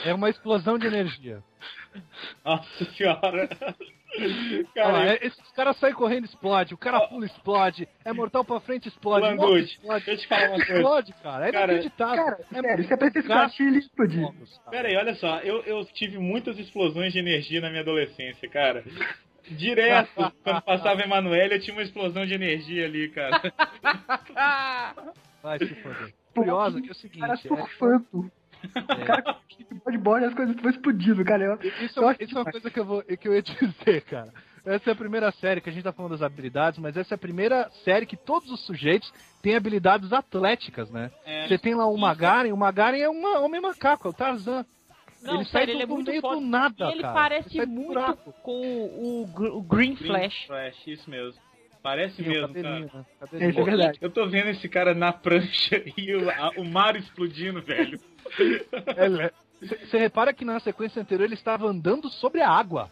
É 0.06 0.14
uma 0.14 0.30
explosão 0.30 0.78
de 0.78 0.86
energia. 0.86 1.42
Nossa 2.44 2.84
senhora. 2.96 3.48
Cara, 4.74 5.14
é- 5.14 5.26
esses 5.26 5.50
caras 5.52 5.74
saem 5.78 5.94
correndo 5.94 6.26
explode, 6.26 6.74
o 6.74 6.76
cara 6.76 7.00
pula 7.08 7.24
explode, 7.24 7.88
é 8.04 8.12
mortal 8.12 8.44
pra 8.44 8.60
frente 8.60 8.86
explode, 8.88 9.24
Landucci, 9.26 9.76
explode, 9.76 10.04
deixa 10.04 10.10
eu 10.10 10.16
te 10.18 10.28
falar 10.28 10.48
uma 10.48 10.56
coisa. 10.56 10.72
explode, 10.74 11.12
cara. 11.22 11.48
É 11.48 11.52
Cara, 11.52 11.72
inacreditável. 11.72 12.16
Cara, 12.24 12.38
é 12.52 12.60
sério, 12.62 13.22
flash, 13.24 13.60
ele 13.60 13.70
ia 13.70 13.78
explodir. 13.78 14.28
Pera 14.70 14.88
aí, 14.88 14.96
olha 14.96 15.14
só. 15.14 15.38
Eu, 15.38 15.62
eu 15.62 15.82
tive 15.86 16.18
muitas 16.18 16.58
explosões 16.58 17.14
de 17.14 17.20
energia 17.20 17.62
na 17.62 17.70
minha 17.70 17.80
adolescência, 17.80 18.46
cara. 18.50 18.84
Direto, 19.50 20.32
quando 20.44 20.62
passava 20.62 21.02
Emanuele, 21.02 21.54
eu 21.54 21.60
tinha 21.60 21.74
uma 21.76 21.82
explosão 21.82 22.24
de 22.24 22.34
energia 22.34 22.86
ali, 22.86 23.08
cara. 23.10 23.40
Vai 25.42 25.58
se 25.58 25.74
foder. 25.76 26.14
Curiosa 26.34 26.80
que 26.80 26.88
é 26.88 26.92
o 26.92 26.94
seguinte, 26.94 27.20
cara 27.20 27.34
é- 27.34 27.36
surfando. 27.36 28.30
O 28.76 29.04
cara 29.04 29.22
com 29.22 29.34
bodyboard 29.84 30.26
as 30.26 30.34
coisas 30.34 30.54
estão 30.54 30.70
explodindo, 30.70 31.24
cara. 31.24 31.44
Eu, 31.44 31.58
Isso, 31.84 31.98
Eu 31.98 32.08
acho 32.08 32.22
isso 32.22 32.38
é 32.38 32.40
uma 32.40 32.50
coisa 32.50 32.70
que 32.70 32.78
eu, 32.80 32.84
vou, 32.84 33.02
que 33.02 33.28
eu 33.28 33.34
ia 33.34 33.42
dizer, 33.42 34.02
cara. 34.02 34.32
Essa 34.64 34.90
é 34.90 34.92
a 34.92 34.96
primeira 34.96 35.32
série 35.32 35.60
que 35.60 35.68
a 35.68 35.72
gente 35.72 35.82
tá 35.82 35.92
falando 35.92 36.12
das 36.12 36.22
habilidades, 36.22 36.78
mas 36.78 36.96
essa 36.96 37.14
é 37.14 37.16
a 37.16 37.18
primeira 37.18 37.68
série 37.84 38.06
que 38.06 38.16
todos 38.16 38.48
os 38.48 38.64
sujeitos 38.64 39.12
têm 39.42 39.56
habilidades 39.56 40.12
atléticas, 40.12 40.88
né? 40.88 41.10
É, 41.26 41.48
Você 41.48 41.58
tem 41.58 41.74
lá 41.74 41.84
o 41.86 41.96
Magaren, 41.98 42.52
o 42.52 42.56
Magaren 42.56 42.98
é 42.98 43.10
um 43.10 43.44
homem 43.44 43.60
macaco, 43.60 44.06
é 44.06 44.10
o 44.10 44.14
Tarzan. 44.14 44.64
Não, 45.22 45.34
ele 45.36 45.44
sai 45.44 45.60
sério, 45.62 45.66
do, 45.66 45.76
ele 45.76 45.82
é 45.82 45.86
muito 45.86 46.10
meio 46.10 46.20
foda. 46.20 46.34
do 46.36 46.40
nada, 46.46 46.88
E 46.88 46.92
ele 46.92 47.02
cara. 47.02 47.14
parece 47.14 47.56
sai 47.56 47.66
do 47.66 47.72
muito 47.72 48.16
com 48.42 48.60
o, 48.60 49.26
Gr- 49.34 49.54
o 49.56 49.62
Green 49.62 49.94
Green 49.94 50.06
Flash. 50.08 50.44
Flash, 50.46 50.86
isso 50.86 51.08
mesmo. 51.10 51.40
Parece 51.82 52.16
Sim, 52.16 52.22
o 52.22 52.28
mesmo, 52.28 52.46
cabelinho, 52.48 52.88
cara. 52.88 52.98
né? 53.00 53.06
Cabelinho. 53.20 53.50
Isso 53.50 53.60
é 53.60 53.64
verdade. 53.64 53.98
Eu 54.00 54.10
tô 54.10 54.26
vendo 54.28 54.48
esse 54.50 54.68
cara 54.68 54.94
na 54.94 55.12
prancha 55.12 55.82
e 55.96 56.14
o, 56.14 56.30
a- 56.30 56.52
o 56.56 56.64
mar 56.64 56.94
explodindo, 56.96 57.60
velho. 57.60 57.98
Você 59.60 59.98
repara 59.98 60.32
que 60.32 60.44
na 60.44 60.58
sequência 60.60 61.00
anterior 61.02 61.24
ele 61.24 61.34
estava 61.34 61.66
andando 61.66 62.08
sobre 62.08 62.40
a 62.40 62.48
água. 62.50 62.88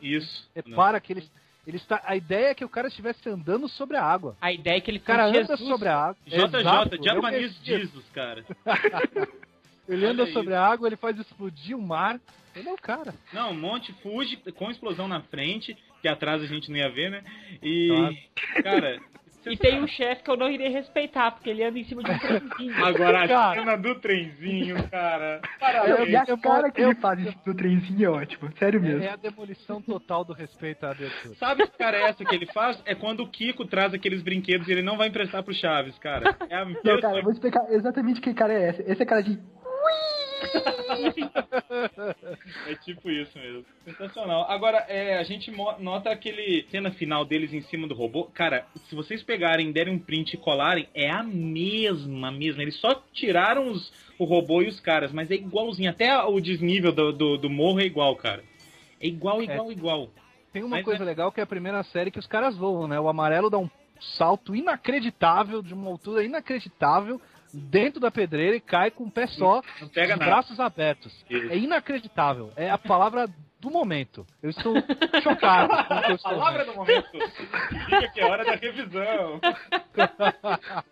Isso. 0.00 0.48
Repara 0.54 1.00
que 1.00 1.12
ele, 1.12 1.28
ele 1.66 1.76
está. 1.78 2.02
A 2.04 2.16
ideia 2.16 2.48
é 2.48 2.54
que 2.54 2.64
o 2.64 2.68
cara 2.68 2.88
estivesse 2.88 3.26
andando 3.28 3.66
sobre 3.68 3.96
a 3.96 4.02
água. 4.04 4.36
A 4.40 4.52
ideia 4.52 4.76
é 4.76 4.80
que 4.80 4.90
ele 4.90 4.98
O 4.98 5.02
cara 5.02 5.26
anda 5.26 5.38
Jesus. 5.44 5.60
sobre 5.68 5.88
a 5.88 5.96
água. 5.98 6.16
JJ, 6.26 6.60
Exato, 6.60 7.02
Japanese 7.02 7.56
Jesus, 7.62 8.04
cara. 8.12 8.44
Ele 9.88 10.06
anda 10.06 10.26
sobre 10.28 10.54
a 10.54 10.64
água, 10.64 10.88
ele 10.88 10.96
faz 10.96 11.18
explodir 11.18 11.76
o 11.76 11.82
mar. 11.82 12.20
Ele 12.56 12.68
é 12.68 12.72
o 12.72 12.76
cara. 12.76 13.12
Não, 13.32 13.52
Monte 13.52 13.92
Fuji 14.02 14.36
com 14.56 14.70
explosão 14.70 15.08
na 15.08 15.20
frente, 15.22 15.76
que 16.00 16.08
atrás 16.08 16.40
a 16.42 16.46
gente 16.46 16.70
não 16.70 16.76
ia 16.78 16.88
ver, 16.90 17.10
né? 17.10 17.22
E, 17.62 17.88
cara... 18.62 18.98
E 19.46 19.58
tem 19.58 19.78
um 19.78 19.86
chefe 19.86 20.22
que 20.22 20.30
eu 20.30 20.38
não 20.38 20.48
irei 20.50 20.68
respeitar, 20.70 21.30
porque 21.32 21.50
ele 21.50 21.62
anda 21.62 21.78
em 21.78 21.84
cima 21.84 22.02
de 22.02 22.10
um 22.10 22.18
trenzinho. 22.18 22.72
Agora 22.82 23.24
a 23.24 23.28
Cara. 23.28 23.60
cena 23.60 23.76
do 23.76 23.94
trenzinho, 23.96 24.88
cara. 24.88 25.42
E 25.44 25.58
Parabéns. 25.60 26.14
a 26.30 26.36
cara 26.38 26.70
que 26.72 26.80
eu- 26.80 26.88
ele 26.92 26.94
faz 26.98 27.34
do 27.44 27.54
trenzinho 27.54 28.06
é 28.06 28.08
ótimo. 28.08 28.50
Sério 28.58 28.80
mesmo. 28.80 29.02
É 29.04 29.10
a 29.10 29.16
demolição 29.16 29.82
total 29.82 30.24
do 30.24 30.32
respeito 30.32 30.84
à 30.86 30.92
abertura. 30.92 31.34
Sabe 31.34 31.66
que 31.66 31.76
cara 31.76 31.94
é 31.98 32.02
essa 32.08 32.24
que 32.24 32.34
ele 32.34 32.46
faz? 32.54 32.82
É 32.86 32.94
quando 32.94 33.20
o 33.22 33.28
Kiko 33.28 33.66
traz 33.66 33.92
aqueles 33.92 34.22
brinquedos 34.22 34.66
e 34.66 34.72
ele 34.72 34.80
não 34.82 34.96
vai 34.96 35.08
emprestar 35.08 35.42
pro 35.42 35.52
Chaves, 35.52 35.98
cara. 35.98 36.34
É 36.48 36.56
a 36.56 36.64
Não, 36.64 37.00
cara, 37.02 37.18
eu 37.18 37.22
vou 37.24 37.32
explicar 37.32 37.70
exatamente 37.70 38.22
que 38.22 38.32
cara 38.32 38.54
é 38.54 38.70
esse. 38.70 38.82
Esse 38.90 39.02
é 39.02 39.04
cara 39.04 39.22
de. 39.22 39.38
É 42.68 42.74
tipo 42.76 43.10
isso 43.10 43.38
mesmo. 43.38 43.64
Sensacional. 43.84 44.46
Agora, 44.48 44.78
é, 44.88 45.18
a 45.18 45.22
gente 45.22 45.50
nota 45.78 46.10
aquele 46.10 46.66
cena 46.70 46.90
final 46.90 47.24
deles 47.24 47.52
em 47.52 47.60
cima 47.62 47.86
do 47.86 47.94
robô. 47.94 48.24
Cara, 48.24 48.66
se 48.88 48.94
vocês 48.94 49.22
pegarem, 49.22 49.72
derem 49.72 49.94
um 49.94 49.98
print 49.98 50.34
e 50.34 50.36
colarem, 50.36 50.88
é 50.94 51.10
a 51.10 51.22
mesma, 51.22 52.30
mesma. 52.30 52.62
Eles 52.62 52.76
só 52.76 53.02
tiraram 53.12 53.70
os, 53.70 53.92
o 54.18 54.24
robô 54.24 54.62
e 54.62 54.68
os 54.68 54.80
caras, 54.80 55.12
mas 55.12 55.30
é 55.30 55.34
igualzinho. 55.34 55.90
Até 55.90 56.16
o 56.22 56.40
desnível 56.40 56.92
do, 56.92 57.12
do, 57.12 57.38
do 57.38 57.50
morro 57.50 57.80
é 57.80 57.84
igual, 57.84 58.14
cara. 58.16 58.42
É 59.00 59.06
igual, 59.06 59.42
igual, 59.42 59.72
igual. 59.72 60.08
Tem 60.52 60.62
uma 60.62 60.76
Mas 60.76 60.84
coisa 60.84 61.02
é- 61.02 61.06
legal 61.06 61.32
que 61.32 61.40
é 61.40 61.42
a 61.42 61.46
primeira 61.46 61.82
série 61.82 62.10
que 62.10 62.18
os 62.18 62.26
caras 62.26 62.56
voam, 62.56 62.86
né? 62.86 62.98
O 62.98 63.08
amarelo 63.08 63.50
dá 63.50 63.58
um 63.58 63.68
salto 64.00 64.54
inacreditável, 64.54 65.62
de 65.62 65.74
uma 65.74 65.90
altura 65.90 66.24
inacreditável, 66.24 67.20
dentro 67.54 68.00
da 68.00 68.10
pedreira 68.10 68.56
e 68.56 68.60
cai 68.60 68.90
com 68.90 69.04
o 69.04 69.10
pé 69.10 69.26
só, 69.26 69.62
Não 69.80 69.88
pega 69.88 70.16
nada. 70.16 70.30
braços 70.30 70.58
abertos. 70.60 71.12
Isso. 71.30 71.50
É 71.52 71.56
inacreditável. 71.56 72.50
É 72.56 72.70
a 72.70 72.76
palavra 72.78 73.26
do 73.60 73.70
momento. 73.70 74.26
Eu 74.42 74.50
estou 74.50 74.74
chocado 75.22 75.72
estou 76.12 76.32
Palavra 76.32 76.64
do 76.66 76.74
momento. 76.74 77.08
Diga 77.86 78.08
que 78.12 78.20
é 78.20 78.26
hora 78.26 78.44
da 78.44 78.56
revisão. 78.56 79.40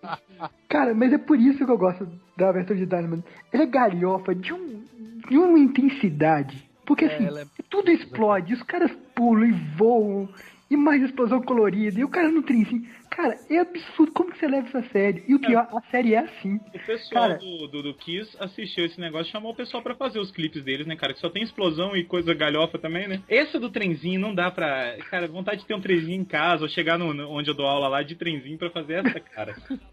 Cara, 0.69 0.95
mas 0.95 1.13
é 1.13 1.19
por 1.19 1.39
isso 1.39 1.65
que 1.65 1.71
eu 1.71 1.79
gosto 1.79 2.09
da 2.37 2.49
abertura 2.49 2.79
de 2.79 2.87
Dynamite. 2.87 3.25
Ele 3.53 3.65
é 3.65 3.67
galhofa 3.67 4.35
de, 4.35 4.53
um, 4.53 4.83
de 5.29 5.37
uma 5.37 5.59
intensidade. 5.59 6.69
Porque 6.87 7.05
É, 7.05 7.15
assim, 7.15 7.27
ela 7.27 7.43
é- 7.43 7.47
tudo 7.71 7.91
explode, 7.91 8.55
os 8.55 8.63
caras 8.63 8.91
pulam 9.15 9.45
e 9.49 9.53
voam, 9.77 10.29
e 10.73 10.77
mais 10.77 11.03
explosão 11.03 11.41
colorida, 11.43 12.01
e 12.01 12.05
o 12.05 12.09
cara 12.09 12.31
no 12.31 12.43
trenzinho. 12.43 12.87
Cara, 13.11 13.39
é 13.51 13.59
absurdo 13.59 14.11
como 14.13 14.31
que 14.33 14.39
você 14.39 14.49
leva 14.49 14.67
isso 14.69 14.79
a 14.79 14.83
sério. 14.85 15.23
E 15.29 15.35
o 15.35 15.39
que 15.39 15.55
a, 15.55 15.61
a 15.61 15.83
série 15.91 16.15
é 16.15 16.21
assim. 16.21 16.57
O 16.75 16.79
pessoal 16.87 17.29
Cara- 17.29 17.39
do, 17.39 17.69
do, 17.69 17.83
do 17.83 17.95
Kiss 17.95 18.35
assistiu 18.41 18.87
esse 18.87 18.99
negócio, 18.99 19.31
chamou 19.31 19.53
o 19.53 19.57
pessoal 19.57 19.83
pra 19.83 19.95
fazer 19.95 20.19
os 20.19 20.31
clipes 20.31 20.65
deles, 20.65 20.87
né, 20.87 20.97
cara? 20.97 21.13
Que 21.13 21.21
só 21.21 21.29
tem 21.29 21.43
explosão 21.43 21.95
e 21.95 22.05
coisa 22.05 22.33
galhofa 22.33 22.79
também, 22.79 23.07
né? 23.07 23.21
Essa 23.29 23.61
do 23.61 23.69
trenzinho 23.69 24.19
não 24.19 24.35
dá 24.35 24.51
pra. 24.51 24.97
Cara, 25.11 25.29
vontade 25.29 25.61
de 25.61 25.67
ter 25.67 25.75
um 25.75 25.81
trenzinho 25.81 26.21
em 26.21 26.25
casa 26.25 26.63
ou 26.63 26.69
chegar 26.69 26.99
no, 26.99 27.29
onde 27.31 27.51
eu 27.51 27.55
dou 27.55 27.67
aula 27.67 27.89
lá 27.89 28.03
de 28.03 28.15
trenzinho 28.15 28.57
pra 28.57 28.71
fazer 28.71 29.05
essa, 29.07 29.21
cara. 29.21 29.55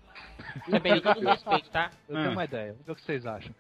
Também 0.70 1.02
todo 1.02 1.20
respeito, 1.28 1.70
tá? 1.70 1.92
Eu 2.08 2.18
Ah. 2.18 2.20
tenho 2.22 2.32
uma 2.34 2.44
ideia, 2.46 2.72
vamos 2.72 2.86
ver 2.86 2.92
o 2.92 2.96
que 2.96 3.02
vocês 3.02 3.26
acham. 3.26 3.54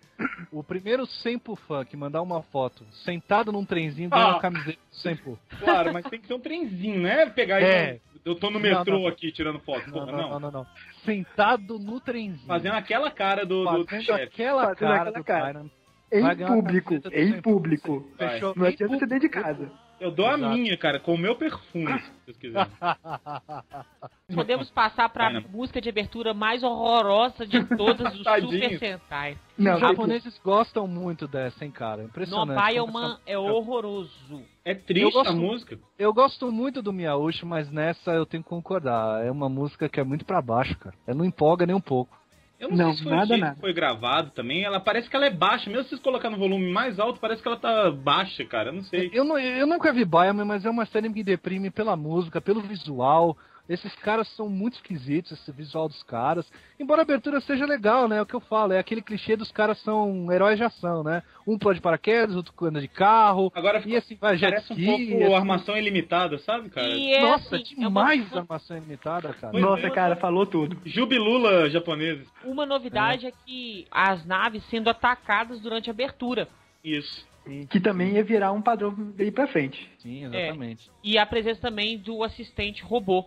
O 0.51 0.63
primeiro 0.63 1.05
Sempo 1.05 1.55
fã 1.55 1.83
que 1.85 1.95
mandar 1.97 2.21
uma 2.21 2.41
foto 2.43 2.83
sentado 3.05 3.51
num 3.51 3.65
trenzinho 3.65 4.09
ganha 4.09 4.23
Ah. 4.25 4.29
uma 4.33 4.39
camiseta 4.39 4.77
do 4.89 4.95
Sempo. 4.97 5.39
Claro, 5.59 5.93
mas 5.93 6.05
tem 6.05 6.19
que 6.19 6.27
ter 6.27 6.33
um 6.33 6.39
trenzinho, 6.39 7.01
né? 7.01 7.25
Pegar 7.29 7.61
e. 7.61 7.65
É. 7.65 7.99
Eu 8.25 8.35
tô 8.35 8.47
no 8.49 8.59
Não, 8.59 8.61
metrô 8.61 8.99
não. 8.99 9.07
aqui 9.07 9.31
tirando 9.31 9.59
foto. 9.59 9.85
Não, 9.87 9.93
Porra, 9.93 10.11
não, 10.11 10.17
não. 10.17 10.29
não, 10.31 10.39
não, 10.39 10.51
não. 10.51 10.67
Sentado 11.05 11.79
no 11.79 11.99
trenzinho. 12.01 12.45
Fazendo 12.47 12.73
aquela 12.75 13.09
cara 13.09 13.45
do, 13.45 13.63
do 13.63 13.85
Fazendo 13.85 14.03
chefe. 14.03 14.23
aquela 14.23 14.61
Fazendo 14.63 14.77
cara 14.79 14.93
aquela 15.09 15.11
do 15.19 15.23
cara. 15.23 15.65
Em 16.11 16.45
público, 16.47 16.93
em 17.13 17.41
público. 17.41 18.09
Fechou? 18.17 18.53
Não 18.55 18.65
adianta 18.65 18.97
você 18.97 19.05
dentro 19.05 19.19
de 19.21 19.29
casa. 19.29 19.71
Eu 19.99 20.11
dou 20.11 20.25
a 20.27 20.35
Exato. 20.35 20.53
minha, 20.55 20.77
cara, 20.77 20.99
com 20.99 21.13
o 21.13 21.17
meu 21.17 21.35
perfume, 21.35 21.99
se 21.99 22.11
vocês 22.25 22.37
quiserem. 22.37 22.71
Podemos 24.33 24.69
passar 24.69 25.09
pra 25.09 25.29
né? 25.31 25.43
música 25.51 25.81
de 25.81 25.89
abertura 25.89 26.33
mais 26.33 26.63
horrorosa 26.63 27.45
de 27.45 27.63
todas, 27.75 28.13
o 28.19 28.23
Tadinho. 28.23 28.51
Super 28.63 28.79
Sentai. 28.79 29.37
Não, 29.57 29.73
Os 29.75 29.79
japoneses 29.81 30.37
gostam 30.43 30.87
muito 30.87 31.27
dessa, 31.27 31.65
hein, 31.65 31.71
cara. 31.71 32.03
No 32.03 32.07
Impressionante. 32.09 32.65
Bioman 32.73 33.19
é 33.25 33.37
horroroso. 33.37 34.41
É 34.63 34.71
Eu 34.71 34.81
triste 34.83 35.13
gosto- 35.13 35.29
a 35.31 35.33
música. 35.35 35.79
Eu 35.97 36.13
gosto 36.13 36.51
muito 36.51 36.81
do 36.81 36.93
Miyauchi, 36.93 37.45
mas 37.45 37.69
nessa 37.71 38.11
eu 38.11 38.25
tenho 38.25 38.43
que 38.43 38.49
concordar. 38.49 39.25
É 39.25 39.31
uma 39.31 39.49
música 39.49 39.89
que 39.89 39.99
é 39.99 40.03
muito 40.03 40.23
pra 40.25 40.41
baixo, 40.41 40.77
cara. 40.77 40.95
Ela 41.07 41.17
não 41.17 41.25
empolga 41.25 41.65
nem 41.65 41.75
um 41.75 41.81
pouco. 41.81 42.15
Eu 42.59 42.69
não, 42.69 42.77
Não, 42.77 42.87
sei 42.87 42.97
se 42.97 43.03
foi 43.03 43.11
nada, 43.15 43.37
nada. 43.37 43.55
que 43.55 43.61
foi 43.61 43.73
gravado 43.73 44.31
também. 44.31 44.63
Ela 44.63 44.79
parece 44.81 45.09
que 45.09 45.15
ela 45.15 45.25
é 45.25 45.29
baixa. 45.29 45.69
Mesmo 45.69 45.85
se 45.87 45.97
colocar 46.01 46.29
no 46.29 46.37
volume 46.37 46.69
mais 46.71 46.99
alto, 46.99 47.19
parece 47.19 47.41
que 47.41 47.47
ela 47.47 47.57
tá 47.57 47.89
baixa, 47.89 48.43
cara. 48.45 48.69
Eu 48.69 48.73
não 48.73 48.83
sei. 48.83 49.09
Eu, 49.13 49.23
não, 49.23 49.39
eu 49.39 49.65
nunca 49.65 49.93
vi 49.93 50.03
Bioman, 50.03 50.43
mas 50.45 50.65
é 50.65 50.69
uma 50.69 50.85
série 50.85 51.07
que 51.07 51.15
me 51.15 51.23
deprime 51.23 51.71
pela 51.71 51.95
música, 51.95 52.41
pelo 52.41 52.61
visual. 52.61 53.37
Esses 53.69 53.93
caras 53.97 54.27
são 54.29 54.49
muito 54.49 54.73
esquisitos, 54.73 55.31
esse 55.31 55.51
visual 55.51 55.87
dos 55.87 56.01
caras. 56.01 56.51
Embora 56.79 57.01
a 57.01 57.03
abertura 57.03 57.39
seja 57.39 57.67
legal, 57.67 58.07
né? 58.07 58.17
É 58.17 58.21
o 58.21 58.25
que 58.25 58.33
eu 58.33 58.39
falo, 58.39 58.73
é 58.73 58.79
aquele 58.79 59.01
clichê 59.01 59.35
dos 59.35 59.51
caras 59.51 59.79
são 59.83 60.31
heróis 60.31 60.57
de 60.57 60.63
ação, 60.63 61.03
né? 61.03 61.21
Um 61.45 61.55
pula 61.55 61.75
de 61.75 61.81
paraquedas, 61.81 62.35
outro 62.35 62.53
anda 62.65 62.81
de 62.81 62.87
carro. 62.87 63.51
Agora 63.53 63.81
E 63.85 63.95
assim, 63.95 64.17
vai 64.19 64.37
jet 64.37 64.49
parece 64.49 64.73
um 64.73 64.75
ski, 64.75 64.85
pouco 64.85 65.23
assim. 65.23 65.33
armação 65.35 65.77
ilimitada, 65.77 66.39
sabe, 66.39 66.69
cara? 66.69 66.89
E 66.89 67.13
é 67.13 67.21
Nossa, 67.21 67.57
assim, 67.57 67.75
demais 67.75 68.21
é 68.31 68.33
uma, 68.33 68.41
armação 68.41 68.75
ilimitada, 68.75 69.33
cara. 69.33 69.51
Pois 69.51 69.63
Nossa, 69.63 69.85
é. 69.85 69.89
cara, 69.91 70.15
falou 70.15 70.47
tudo. 70.47 70.75
Jubilula 70.83 71.69
japoneses. 71.69 72.27
uma 72.43 72.65
novidade 72.65 73.27
é. 73.27 73.31
que 73.45 73.85
as 73.91 74.25
naves 74.25 74.63
sendo 74.69 74.89
atacadas 74.89 75.59
durante 75.59 75.91
a 75.91 75.93
abertura. 75.93 76.47
Isso. 76.83 77.27
Que 77.69 77.79
também 77.79 78.13
ia 78.13 78.23
virar 78.23 78.51
um 78.51 78.61
padrão 78.61 78.95
daí 79.15 79.31
pra 79.31 79.47
frente. 79.47 79.89
Sim, 79.99 80.25
exatamente. 80.25 80.89
E 81.03 81.17
a 81.17 81.25
presença 81.25 81.61
também 81.61 81.97
do 81.97 82.23
assistente 82.23 82.83
robô. 82.83 83.25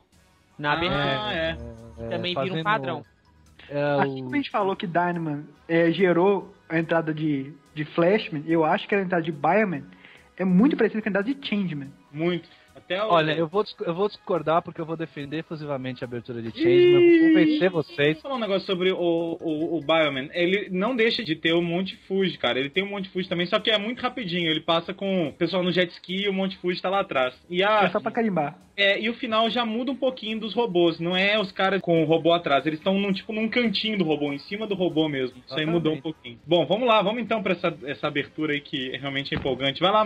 Na 0.58 0.72
abertura. 0.72 1.20
Ah, 1.20 1.32
é. 1.32 1.56
Também 2.08 2.34
vira 2.34 2.54
um 2.54 2.62
padrão. 2.62 3.04
É, 3.68 3.82
Assim 4.00 4.22
como 4.22 4.34
a 4.34 4.36
gente 4.36 4.50
falou 4.50 4.76
que 4.76 4.86
Dynaman 4.86 5.44
é, 5.68 5.90
gerou 5.92 6.54
a 6.68 6.78
entrada 6.78 7.14
de, 7.14 7.52
de 7.74 7.84
Flashman, 7.84 8.44
eu 8.46 8.64
acho 8.64 8.88
que 8.88 8.94
a 8.94 9.00
entrada 9.00 9.22
de 9.22 9.32
Bioman 9.32 9.84
é 10.36 10.44
muito 10.44 10.76
parecida 10.76 11.00
com 11.00 11.08
a 11.08 11.10
entrada 11.10 11.32
de 11.32 11.46
Changeman. 11.46 11.90
Muito. 12.10 12.48
Até 12.74 13.02
o... 13.04 13.08
Olha, 13.08 13.32
eu 13.32 13.46
vou, 13.46 13.64
eu 13.86 13.94
vou 13.94 14.08
discordar 14.08 14.62
porque 14.62 14.80
eu 14.80 14.86
vou 14.86 14.96
defender 14.96 15.38
efusivamente 15.38 16.02
a 16.02 16.06
abertura 16.06 16.40
de 16.42 16.50
Changeman. 16.50 17.02
Eu 17.02 17.20
vou 17.20 17.28
convencer 17.28 17.70
vocês. 17.70 18.12
Vou 18.14 18.22
falar 18.22 18.34
um 18.36 18.40
negócio 18.40 18.66
sobre 18.66 18.92
o, 18.92 18.96
o, 19.40 19.76
o 19.76 19.80
Bioman. 19.80 20.28
Ele 20.32 20.68
não 20.70 20.96
deixa 20.96 21.22
de 21.24 21.36
ter 21.36 21.52
o 21.52 21.62
Monte 21.62 21.96
Fuji, 22.08 22.38
cara. 22.38 22.58
Ele 22.58 22.70
tem 22.70 22.82
o 22.82 22.88
Monte 22.88 23.08
Fuji 23.10 23.28
também, 23.28 23.46
só 23.46 23.58
que 23.58 23.70
é 23.70 23.78
muito 23.78 24.00
rapidinho. 24.00 24.50
Ele 24.50 24.60
passa 24.60 24.92
com 24.94 25.28
o 25.28 25.32
pessoal 25.32 25.62
no 25.62 25.72
jet 25.72 25.90
ski 25.92 26.24
e 26.24 26.28
o 26.28 26.32
Monte 26.32 26.56
Fuji 26.58 26.80
tá 26.80 26.88
lá 26.90 27.00
atrás. 27.00 27.34
E, 27.48 27.62
a, 27.62 27.82
É 27.84 27.90
só 27.90 28.00
pra 28.00 28.10
carimbar. 28.10 28.56
é, 28.76 29.00
e 29.00 29.08
o 29.10 29.14
final 29.14 29.48
já 29.50 29.64
muda 29.64 29.92
um 29.92 29.96
pouquinho 29.96 30.40
dos 30.40 30.54
robôs. 30.54 30.98
Não 30.98 31.16
é 31.16 31.38
os 31.38 31.52
caras 31.52 31.80
com 31.82 32.02
o 32.02 32.06
robô 32.06 32.32
atrás. 32.32 32.64
Eles 32.66 32.78
estão 32.78 32.98
num, 32.98 33.12
tipo, 33.12 33.32
num 33.32 33.48
cantinho 33.48 33.98
do 33.98 34.04
robô, 34.04 34.32
em 34.32 34.38
cima 34.38 34.66
do 34.66 34.74
robô 34.74 35.08
mesmo. 35.08 35.36
Isso 35.38 35.54
aí 35.54 35.62
Exatamente. 35.62 35.74
mudou 35.74 35.92
um 35.94 36.00
pouquinho. 36.00 36.38
Bom, 36.46 36.64
vamos 36.66 36.88
lá. 36.88 37.02
Vamos 37.02 37.22
então 37.22 37.42
pra 37.42 37.52
essa, 37.52 37.76
essa 37.84 38.06
abertura 38.08 38.52
aí 38.54 38.60
que 38.60 38.96
realmente 38.96 39.34
é 39.34 39.38
empolgante. 39.38 39.80
Vai 39.80 39.90
lá, 39.92 40.02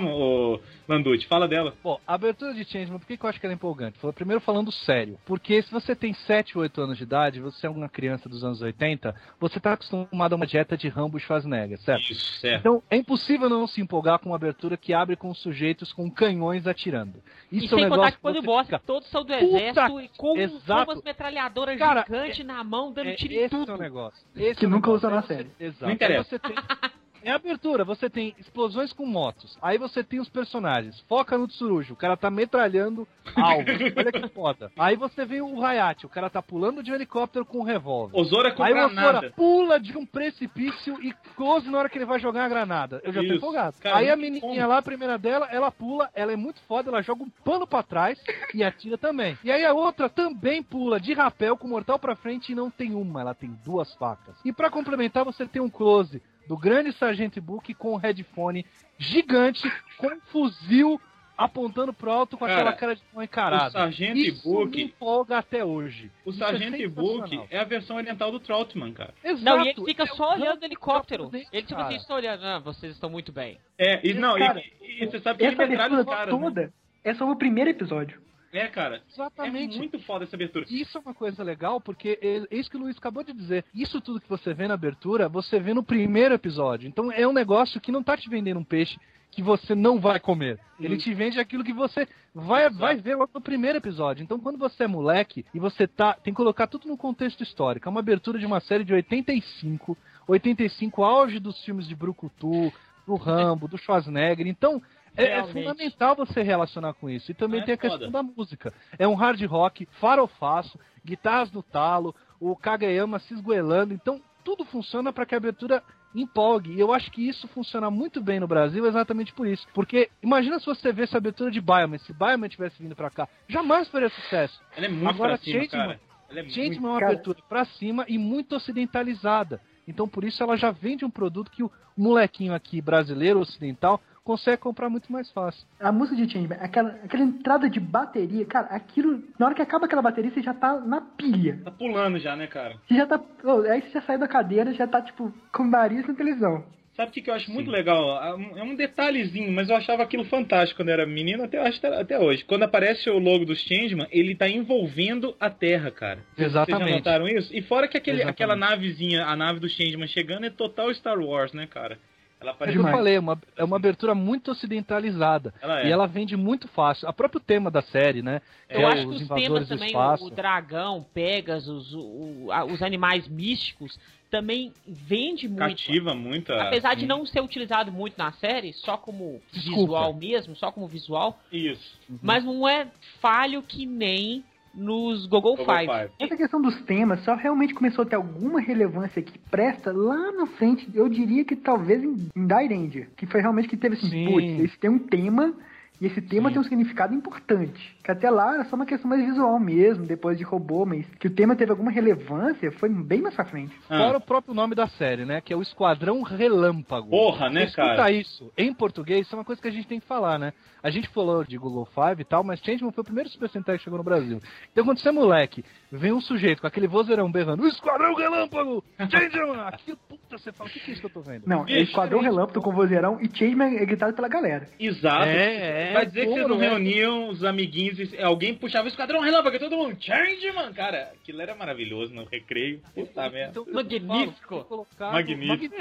Landucci, 0.89 1.27
fala 1.27 1.47
dela. 1.49 1.75
Bom, 1.83 1.99
a 2.07 2.15
abertura 2.15 2.55
de 2.57 2.65
Changeman, 2.71 2.99
por 2.99 3.07
que, 3.07 3.17
que 3.17 3.25
eu 3.25 3.29
acho 3.31 3.39
que 3.39 3.47
ela 3.47 3.53
é 3.53 3.57
empolgante? 3.57 3.99
Foi 3.99 4.13
primeiro 4.13 4.41
falando 4.41 4.73
sério. 4.73 5.19
Porque 5.25 5.63
se 5.63 5.71
você 5.71 5.95
tem 5.95 6.13
7 6.15 6.57
ou 6.59 6.63
8 6.63 6.81
anos 6.81 6.97
de 6.99 7.05
idade, 7.05 7.41
você 7.41 7.67
é 7.67 7.71
uma 7.71 7.89
criança 7.89 8.29
dos 8.29 8.43
anos 8.43 8.61
80, 8.61 9.15
você 9.39 9.61
tá 9.61 9.75
acostumado 9.75 10.33
a 10.33 10.37
uma 10.37 10.47
dieta 10.47 10.77
de 10.77 10.89
Rambo 10.89 11.17
e 11.19 11.21
Schwarzenegger, 11.21 11.79
certo? 11.81 12.11
Isso, 12.11 12.41
certo. 12.41 12.61
Então, 12.61 12.83
é 12.91 12.97
impossível 12.97 13.49
não 13.49 13.67
se 13.67 13.81
empolgar 13.81 14.19
com 14.19 14.31
uma 14.31 14.37
abertura 14.37 14.77
que 14.77 14.93
abre 14.95 15.17
com 15.17 15.33
sujeitos 15.35 15.93
com 15.93 16.11
canhões 16.11 16.67
atirando. 16.67 17.23
E 17.53 17.65
Isso 17.65 17.75
é 17.75 17.77
um 17.77 17.81
sem 17.81 17.89
contar 17.89 18.13
que 18.13 18.19
quando 18.19 18.43
mostra, 18.43 18.79
fica- 18.79 18.87
todos 18.87 19.09
são 19.09 19.23
do 19.25 19.33
Puta 19.33 19.45
exército 19.57 20.01
e 20.01 20.09
com, 20.09 20.35
com 20.35 20.39
exato. 20.39 20.91
umas 20.91 21.03
metralhadoras 21.03 21.79
Cara, 21.79 22.03
gigantes 22.07 22.45
na 22.47 22.65
mão, 22.65 22.93
dando 22.93 23.09
É, 23.11 23.15
tiro 23.15 23.33
em 23.35 23.37
esse 23.37 23.47
é 23.55 23.59
tudo. 23.59 23.75
o 23.75 23.79
negócio. 23.79 24.25
Esse 24.35 24.59
Que 24.61 24.65
é 24.65 24.69
o 24.69 24.71
nunca 24.71 24.89
negócio. 24.89 25.09
usou 25.09 25.11
na 25.11 25.23
série. 25.23 25.51
Exato. 25.61 25.85
Não 25.85 25.91
interessa. 25.93 26.41
É 27.27 27.33
abertura, 27.33 27.85
você 27.85 28.09
tem 28.09 28.37
explosões 28.39 28.93
com 28.93 29.05
motos. 29.05 29.59
Aí 29.61 29.79
você 29.79 30.05
tem 30.05 30.21
os 30.21 30.29
personagens. 30.29 31.01
Foca 31.09 31.37
no 31.37 31.49
Tsurujo, 31.49 31.95
o 31.95 31.97
cara 31.97 32.17
tá 32.17 32.31
metralhando 32.31 33.07
alvo. 33.35 33.65
Olha 33.99 34.13
que 34.13 34.29
foda. 34.29 34.71
Aí 34.79 34.95
você 34.95 35.25
vê 35.25 35.41
o 35.41 35.61
Hayate, 35.61 36.07
o 36.07 36.09
cara 36.09 36.31
tá 36.31 36.41
pulando 36.41 36.85
de 36.85 36.93
um 36.93 36.95
helicóptero 36.95 37.45
com 37.45 37.59
um 37.59 37.65
revólver. 37.65 38.17
Osora 38.17 38.55
com 38.55 38.63
Aí 38.63 38.73
o. 38.73 38.87
Osora 38.87 39.33
pula 39.35 39.81
de 39.81 39.99
um 39.99 40.07
precipício 40.07 41.03
e 41.03 41.13
close 41.35 41.69
na 41.69 41.81
hora 41.81 41.89
que 41.89 41.99
ele 41.99 42.05
vai 42.05 42.21
jogar 42.21 42.45
a 42.45 42.49
granada. 42.49 43.01
Eu 43.03 43.13
já 43.13 43.21
tô 43.21 43.27
Isso. 43.27 43.35
empolgado. 43.39 43.77
Cara, 43.81 43.97
Aí 43.97 44.09
a 44.09 44.15
menininha 44.15 44.63
bom. 44.63 44.69
lá, 44.69 44.79
a 44.79 44.83
primeira 44.83 45.19
dela, 45.19 45.49
ela 45.51 45.73
pula, 45.73 46.09
ela 46.15 46.31
é 46.33 46.37
muito 46.37 46.61
foda, 46.69 46.91
ela 46.91 47.03
joga 47.03 47.25
um 47.25 47.31
pano 47.45 47.67
pra 47.67 47.83
trás 47.83 48.23
e 48.55 48.63
atira 48.63 48.97
também. 48.97 49.37
E 49.43 49.51
aí 49.51 49.65
a 49.65 49.75
outra 49.75 50.09
também 50.09 50.63
pula 50.63 51.01
de 51.01 51.13
rapel 51.13 51.57
com 51.57 51.67
o 51.67 51.71
mortal 51.71 51.99
pra 51.99 52.15
frente 52.15 52.53
e 52.53 52.55
não 52.55 52.71
tem 52.71 52.95
uma, 52.95 53.21
ela 53.21 53.35
tem 53.35 53.51
duas 53.65 53.93
facas. 53.97 54.37
E 54.45 54.53
pra 54.53 54.71
complementar, 54.71 55.25
você 55.25 55.45
tem 55.45 55.61
um 55.61 55.69
close 55.69 56.23
do 56.49 56.57
grande 56.57 56.93
Sargento 56.93 57.41
Book 57.41 57.73
com 57.75 57.95
um 57.95 57.97
headphone 57.97 58.65
gigante, 58.99 59.71
com 59.99 60.07
um 60.09 60.21
fuzil 60.33 61.01
apontando 61.37 61.93
pro 61.93 62.11
alto 62.11 62.39
com 62.39 62.47
Cara, 62.47 62.61
aquela 62.61 62.73
cara 62.73 62.97
de 62.97 63.03
mão 63.13 63.23
encarada. 63.23 63.67
o 63.69 63.71
Sargento 63.73 64.17
Isso 64.19 64.43
Book- 64.51 64.75
me 64.75 64.85
empolga 64.85 65.37
até 65.37 65.63
hoje. 65.63 66.11
O 66.25 66.31
Isso 66.31 66.43
é 66.43 66.47
Sargento 66.47 66.91
Book 66.91 67.41
é 67.51 67.59
a 67.59 67.65
versão 67.65 67.97
oriental 67.97 68.33
do 68.33 68.41
Troutman, 68.41 68.93
cara. 68.95 69.13
Exato. 69.23 69.45
Não, 69.45 69.63
e 69.65 69.69
ele 69.69 69.85
fica 69.85 70.05
É 70.05 70.07
só 70.07 70.33
olhando 70.33 70.63
o 70.63 70.65
helicóptero. 70.65 71.31
Ele 71.35 71.45
tipo 71.63 71.75
cara. 71.75 71.89
assim, 71.89 71.97
está 71.97 72.15
olhando, 72.15 72.43
ah, 72.43 72.59
vocês 72.59 72.93
estão 72.95 73.11
muito 73.11 73.33
bem. 73.33 73.59
É, 73.77 74.01
e 74.09 74.15
não, 74.15 74.39
Cara, 74.39 74.61
e, 74.81 75.03
e 75.03 75.07
você 75.07 75.21
sabe 75.21 75.39
que 75.41 75.45
ele 75.45 75.53
Essa 75.55 75.63
abertura 75.65 76.01
os 76.01 76.07
caras, 76.07 76.35
né? 76.35 76.41
toda 76.41 76.73
é 77.05 77.15
só 77.15 77.31
o 77.31 77.37
primeiro 77.37 77.69
episódio. 77.69 78.19
É, 78.57 78.69
cara. 78.69 79.03
Exatamente. 79.13 79.77
É 79.77 79.79
muito 79.79 79.99
foda 80.01 80.25
essa 80.25 80.35
abertura. 80.35 80.65
Isso 80.69 80.97
é 80.97 81.01
uma 81.01 81.15
coisa 81.15 81.43
legal, 81.43 81.81
porque 81.81 82.19
é 82.23 82.37
é 82.51 82.57
isso 82.59 82.71
que 82.71 82.77
o 82.77 82.81
Luiz 82.81 82.97
acabou 82.97 83.23
de 83.23 83.33
dizer. 83.33 83.65
Isso 83.75 84.01
tudo 84.01 84.21
que 84.21 84.29
você 84.29 84.55
vê 84.55 84.67
na 84.67 84.75
abertura, 84.75 85.29
você 85.29 85.61
vê 85.61 85.75
no 85.75 85.83
primeiro 85.83 86.35
episódio. 86.35 86.89
Então 86.89 87.13
é 87.13 87.27
um 87.27 87.33
negócio 87.33 87.81
que 87.81 87.93
não 87.93 88.03
tá 88.03 88.17
te 88.17 88.29
vendendo 88.31 88.59
um 88.59 88.65
peixe 88.65 88.99
que 89.31 89.43
você 89.43 89.75
não 89.75 90.01
vai 90.01 90.19
comer. 90.19 90.59
Ele 90.81 90.97
te 90.97 91.13
vende 91.13 91.39
aquilo 91.39 91.63
que 91.63 91.73
você 91.73 92.09
vai, 92.35 92.63
Exato. 92.63 92.79
vai 92.79 92.97
ver 92.97 93.17
logo 93.17 93.31
no 93.35 93.41
primeiro 93.41 93.77
episódio. 93.77 94.23
Então 94.23 94.41
quando 94.41 94.59
você 94.59 94.85
é 94.85 94.87
moleque 94.87 95.45
e 95.53 95.59
você 95.59 95.87
tá. 95.87 96.15
Tem 96.15 96.33
que 96.33 96.39
colocar 96.39 96.67
tudo 96.67 96.89
no 96.89 96.97
contexto 96.97 97.43
histórico. 97.43 97.87
É 97.87 97.91
uma 97.91 98.01
abertura 98.01 98.39
de 98.39 98.47
uma 98.47 98.61
série 98.61 98.85
de 98.85 98.95
85. 98.95 99.97
85, 100.27 101.05
auge 101.05 101.39
dos 101.39 101.63
filmes 101.65 101.87
de 101.87 101.95
Brucutu, 101.95 102.73
do 103.07 103.15
Rambo, 103.15 103.69
do 103.69 103.77
Schwarzenegger. 103.77 104.47
Então. 104.47 104.83
É, 105.17 105.39
é 105.39 105.45
fundamental 105.45 106.15
você 106.15 106.43
relacionar 106.43 106.95
com 106.95 107.09
isso. 107.09 107.31
E 107.31 107.35
também 107.35 107.61
É 107.61 107.65
tem 107.65 107.75
a 107.75 107.79
foda. 107.79 107.91
questão 107.91 108.11
da 108.11 108.23
música. 108.23 108.73
É 108.99 109.07
um 109.09 109.15
hard 109.15 109.41
rock, 109.45 109.87
farofaço, 110.01 110.79
guitarras 111.05 111.51
no 111.53 111.63
talo, 111.63 112.15
o 112.41 112.55
Kageyama 112.57 113.19
se 113.21 113.35
esgoelando. 113.35 113.95
Então, 113.95 114.21
tudo 114.45 114.65
funciona 114.65 115.13
para 115.13 115.25
que 115.27 115.35
a 115.35 115.39
abertura 115.39 115.83
empolgue. 116.15 116.73
E 116.75 116.81
eu 116.81 116.93
acho 116.95 117.11
que 117.11 117.27
isso 117.29 117.47
funciona 117.49 117.91
muito 117.91 118.23
bem 118.23 118.41
no 118.41 118.47
Brasil 118.47 118.87
exatamente 118.87 119.33
por 119.35 119.47
isso. 119.47 119.67
Porque 119.75 120.09
imagina 120.23 120.59
se 120.59 120.67
você 120.67 120.93
vê 120.93 121.03
essa 121.03 121.19
abertura 121.19 121.51
de 121.51 121.61
Bioman, 121.61 121.99
se 121.99 122.13
Bioman 122.13 122.49
tivesse 122.49 122.83
vindo 122.83 122.97
pra 122.97 123.11
cá, 123.11 123.29
jamais 123.49 123.89
faria 123.89 124.09
sucesso. 124.09 124.61
Ela 124.77 124.87
é 124.87 124.89
muito 124.89 125.09
Agora, 125.09 125.37
pra 125.37 125.45
cima, 125.45 125.61
Changeman- 125.61 125.87
cara. 125.87 126.01
Ela 126.29 126.41
é 126.41 126.43
muito... 126.43 126.61
É 126.61 126.79
uma 126.79 126.99
Cara- 127.01 127.13
abertura 127.13 127.39
pra 127.49 127.65
cima 127.65 128.05
e 128.09 128.19
muito 128.19 128.57
ocidentalizada. 128.57 129.61
Então, 129.87 130.09
por 130.09 130.25
isso, 130.25 130.43
ela 130.43 130.57
já 130.57 130.71
vende 130.71 131.05
um 131.05 131.11
produto 131.11 131.51
que 131.51 131.63
o 131.63 131.71
molequinho 131.97 132.53
aqui 132.55 132.81
brasileiro, 132.81 133.39
ocidental, 133.41 134.01
consegue 134.27 134.59
comprar 134.59 134.91
muito 134.91 135.11
mais 135.11 135.31
fácil. 135.31 135.65
A 135.79 135.93
música 135.93 136.17
de 136.17 136.31
Changeman, 136.31 136.59
aquela, 136.61 136.91
aquela 137.05 137.23
entrada 137.23 137.71
de 137.71 137.79
bateria, 137.79 138.45
cara, 138.45 138.67
aquilo. 138.67 139.23
Na 139.39 139.47
hora 139.47 139.55
que 139.55 139.63
acaba 139.63 139.87
aquela 139.87 140.03
bateria, 140.03 140.33
você 140.33 140.43
já 140.43 140.53
tá 140.53 140.81
na 140.81 141.01
pilha. 141.01 141.61
Tá 141.65 141.71
pulando 141.71 142.19
já, 142.19 142.35
né, 142.35 142.49
cara? 142.49 142.77
Você 142.89 142.97
já 142.97 143.07
tá. 143.07 143.21
ô, 143.45 143.61
aí 143.61 143.81
você 143.83 143.91
já 143.91 144.03
sai 144.03 144.19
da 144.19 144.27
cadeira, 144.27 144.75
já 144.75 144.87
tá, 144.87 145.01
tipo, 145.01 145.33
com 145.53 145.63
o 145.63 145.71
nariz 145.71 146.05
na 146.07 146.15
televisão. 146.15 146.65
Sabe 146.97 147.11
o 147.11 147.13
que, 147.13 147.21
que 147.21 147.29
eu 147.29 147.35
acho 147.35 147.53
muito 147.53 147.71
legal? 147.71 148.25
É 148.57 148.63
um 148.63 148.75
detalhezinho, 148.75 149.53
mas 149.53 149.69
eu 149.69 149.77
achava 149.77 150.03
aquilo 150.03 150.25
fantástico 150.25 150.81
quando 150.81 150.89
era 150.89 151.07
menino, 151.07 151.45
até, 151.45 151.59
até 152.01 152.19
hoje. 152.19 152.43
Quando 152.43 152.63
aparece 152.63 153.11
o 153.11 153.19
logo 153.19 153.45
do 153.45 153.55
Changeman, 153.55 154.09
ele 154.11 154.35
tá 154.35 154.49
envolvendo 154.49 155.37
a 155.39 155.51
Terra, 155.51 155.91
cara. 155.91 156.21
Vocês 156.35 156.51
já 156.51 156.63
Exatamente. 156.63 156.97
notaram 156.97 157.29
isso? 157.29 157.55
E 157.55 157.61
fora 157.61 157.87
que 157.87 157.99
aquele, 157.99 158.23
Exatamente. 158.23 158.35
aquela 158.35 158.57
navezinha, 158.57 159.27
a 159.27 159.37
nave 159.37 159.61
do 159.61 159.69
Changeman 159.69 160.09
chegando, 160.09 160.47
é 160.47 160.51
total 160.51 160.93
Star 160.95 161.19
Wars, 161.19 161.53
né, 161.53 161.67
cara? 161.67 161.99
Ela 162.41 162.51
É 162.51 162.55
parece... 162.55 162.79
que 162.79 162.85
eu 162.85 162.91
falei, 162.91 163.15
é 163.17 163.21
uma, 163.21 163.41
é 163.57 163.65
uma 163.65 163.77
abertura 163.77 164.15
muito 164.15 164.51
ocidentalizada. 164.51 165.55
Ela 165.61 165.81
é. 165.81 165.89
E 165.89 165.91
ela 165.93 166.07
vende 166.07 166.37
muito 166.37 166.69
fácil. 166.69 167.09
O 167.09 167.13
próprio 167.13 167.41
tema 167.41 167.71
da 167.71 167.81
série, 167.83 168.21
né? 168.23 168.43
Eu 168.69 168.81
é 168.81 168.85
acho 168.85 169.09
que 169.09 169.15
os 169.23 169.29
temas 169.29 169.63
do 169.67 169.69
também, 169.75 169.89
espaço. 169.89 170.27
o, 170.27 170.31
dragão, 170.31 171.07
Pegasus, 171.15 171.95
o, 171.95 172.01
o- 172.01 172.53
a- 172.53 172.65
os 172.65 172.83
animais 172.83 173.27
místicos, 173.27 173.99
também 174.31 174.73
vende 174.87 175.49
muito. 175.49 175.61
Cativa 175.61 176.15
muito. 176.15 176.53
a- 176.53 176.65
Apesar 176.65 176.95
de 176.95 177.07
não 177.07 177.25
ser 177.25 177.41
utilizado 177.41 177.91
muito 177.91 178.19
na 178.19 178.33
série, 178.33 178.73
só 178.75 178.97
como 178.99 179.41
Desculpa. 179.53 179.81
visual 179.81 180.13
mesmo, 180.15 180.57
só 180.57 180.71
como 180.71 180.87
visual, 180.89 181.39
Isso. 181.51 181.99
mas 182.23 182.45
não 182.45 182.69
é 182.69 182.89
falho 183.21 183.63
que 183.63 183.87
nem 183.87 184.45
nos 184.77 185.27
Google, 185.27 185.57
Google 185.57 185.65
Five. 185.65 185.87
Five. 185.87 186.13
Essa 186.21 186.37
questão 186.37 186.61
dos 186.61 186.81
temas 186.83 187.25
só 187.25 187.35
realmente 187.35 187.75
começou 187.75 188.03
a 188.03 188.07
ter 188.07 188.17
alguma 188.17 188.61
relevância 188.61 189.23
que 189.23 189.39
presta 189.51 189.93
lá 189.93 190.31
na 190.33 190.47
frente, 190.47 190.89
eu 190.95 191.09
diria 191.09 191.45
que 191.45 191.57
talvez 191.57 192.03
em, 192.03 192.29
em 192.37 192.47
Dairend, 192.47 193.09
que 193.17 193.27
foi 193.27 193.41
realmente 193.41 193.69
que 193.69 193.77
teve 193.77 193.97
assim, 193.97 194.11
Sim. 194.11 194.27
putz, 194.27 194.61
esse 194.61 194.79
tem 194.79 194.91
um 194.91 194.99
tema, 194.99 195.55
e 196.01 196.07
esse 196.07 196.21
tema 196.21 196.49
Sim. 196.49 196.55
tem 196.55 196.61
um 196.61 196.65
significado 196.65 197.15
importante. 197.15 197.97
Que 198.05 198.11
até 198.11 198.31
lá 198.31 198.55
era 198.55 198.65
só 198.67 198.77
uma 198.77 198.87
questão 198.87 199.09
mais 199.09 199.25
visual 199.25 199.59
mesmo, 199.59 200.05
depois 200.05 200.37
de 200.37 200.45
robô, 200.45 200.85
mas 200.85 201.07
que 201.19 201.27
o 201.27 201.35
tema 201.35 201.57
teve 201.57 201.71
alguma 201.71 201.91
relevância 201.91 202.71
foi 202.73 202.89
bem 202.89 203.23
mais 203.23 203.35
pra 203.35 203.45
frente. 203.45 203.75
Ah. 203.89 203.99
Fora 203.99 204.19
o 204.19 204.21
próprio 204.21 204.55
nome 204.55 204.75
da 204.75 204.87
série, 204.89 205.25
né? 205.25 205.41
Que 205.41 205.53
é 205.53 205.57
o 205.57 205.63
Esquadrão 205.63 206.23
Relâmpago. 206.23 207.11
Porra, 207.11 207.49
né, 207.49 207.65
Escuta 207.65 207.97
cara? 207.97 208.13
isso. 208.13 208.53
Em 208.57 208.73
português, 208.73 209.27
isso 209.27 209.35
é 209.35 209.39
uma 209.39 209.45
coisa 209.45 209.61
que 209.61 209.69
a 209.69 209.73
gente 209.73 209.89
tem 209.89 210.01
que 210.01 210.07
falar, 210.07 210.39
né? 210.39 210.53
A 210.83 210.91
gente 210.91 211.09
falou 211.09 211.43
de 211.43 211.57
Google 211.59 211.87
Five 211.87 212.21
e 212.21 212.25
tal, 212.25 212.45
mas 212.45 212.61
Changeman 212.61 212.93
foi 212.93 213.03
o 213.03 213.05
primeiro 213.05 213.29
Super 213.31 213.49
Sentai 213.49 213.79
que 213.79 213.85
chegou 213.85 213.99
no 213.99 214.05
Brasil. 214.05 214.41
Então 214.71 214.85
quando 214.85 215.01
você 215.01 215.09
é 215.09 215.13
moleque, 215.13 215.65
vem 215.91 216.13
um 216.13 216.21
sujeito 216.21 216.61
com 216.61 216.67
aquele 216.67 216.87
vozeirão 216.87 217.31
berrando, 217.31 217.65
o 217.65 217.67
Esquadrão 217.67 218.15
Relâmpago! 218.15 218.85
Changeman! 218.99 219.63
Aqui, 219.67 219.97
puta, 220.09 220.39
você 220.39 220.53
fala, 220.53 220.71
o 220.71 220.73
que, 220.73 220.79
que 220.79 220.91
é 220.91 220.93
isso 220.93 221.01
que 221.01 221.07
eu 221.07 221.11
tô 221.11 221.21
vendo? 221.23 221.45
Não, 221.47 221.63
é 221.63 221.65
Bicho, 221.65 221.91
Esquadrão 221.91 222.19
diferente, 222.19 222.37
Relâmpago 222.37 222.63
com 222.63 222.73
vozeirão 222.73 223.19
e 223.21 223.29
Changeman 223.37 223.77
é 223.77 223.85
gritado 223.85 224.13
pela 224.15 224.29
galera. 224.29 224.69
Exato. 224.79 225.27
É, 225.27 225.55
é, 225.55 225.86
Vai 225.93 226.07
dizer 226.07 226.21
que 226.23 226.27
vocês 226.29 226.49
não 226.49 226.57
puro, 226.57 226.65
é. 226.65 226.69
reuniam 226.69 227.29
os 227.29 227.45
amiguinhos 227.45 227.99
e 228.13 228.23
alguém 228.23 228.55
puxava 228.55 228.85
o 228.87 228.89
esquadrão 228.89 229.21
relâmpago 229.21 229.57
e 229.57 229.59
todo 229.59 229.77
mundo, 229.77 229.97
Changeman, 230.01 230.73
cara. 230.73 231.13
Aquilo 231.21 231.41
era 231.43 231.55
maravilhoso 231.55 232.15
no 232.15 232.25
recreio. 232.25 232.81
Puta 232.95 233.29
merda. 233.31 233.61
Então, 233.61 233.67
Magnífico. 233.73 234.49
falo, 234.49 234.65
colocado- 234.65 235.13
Magnífico. 235.13 235.75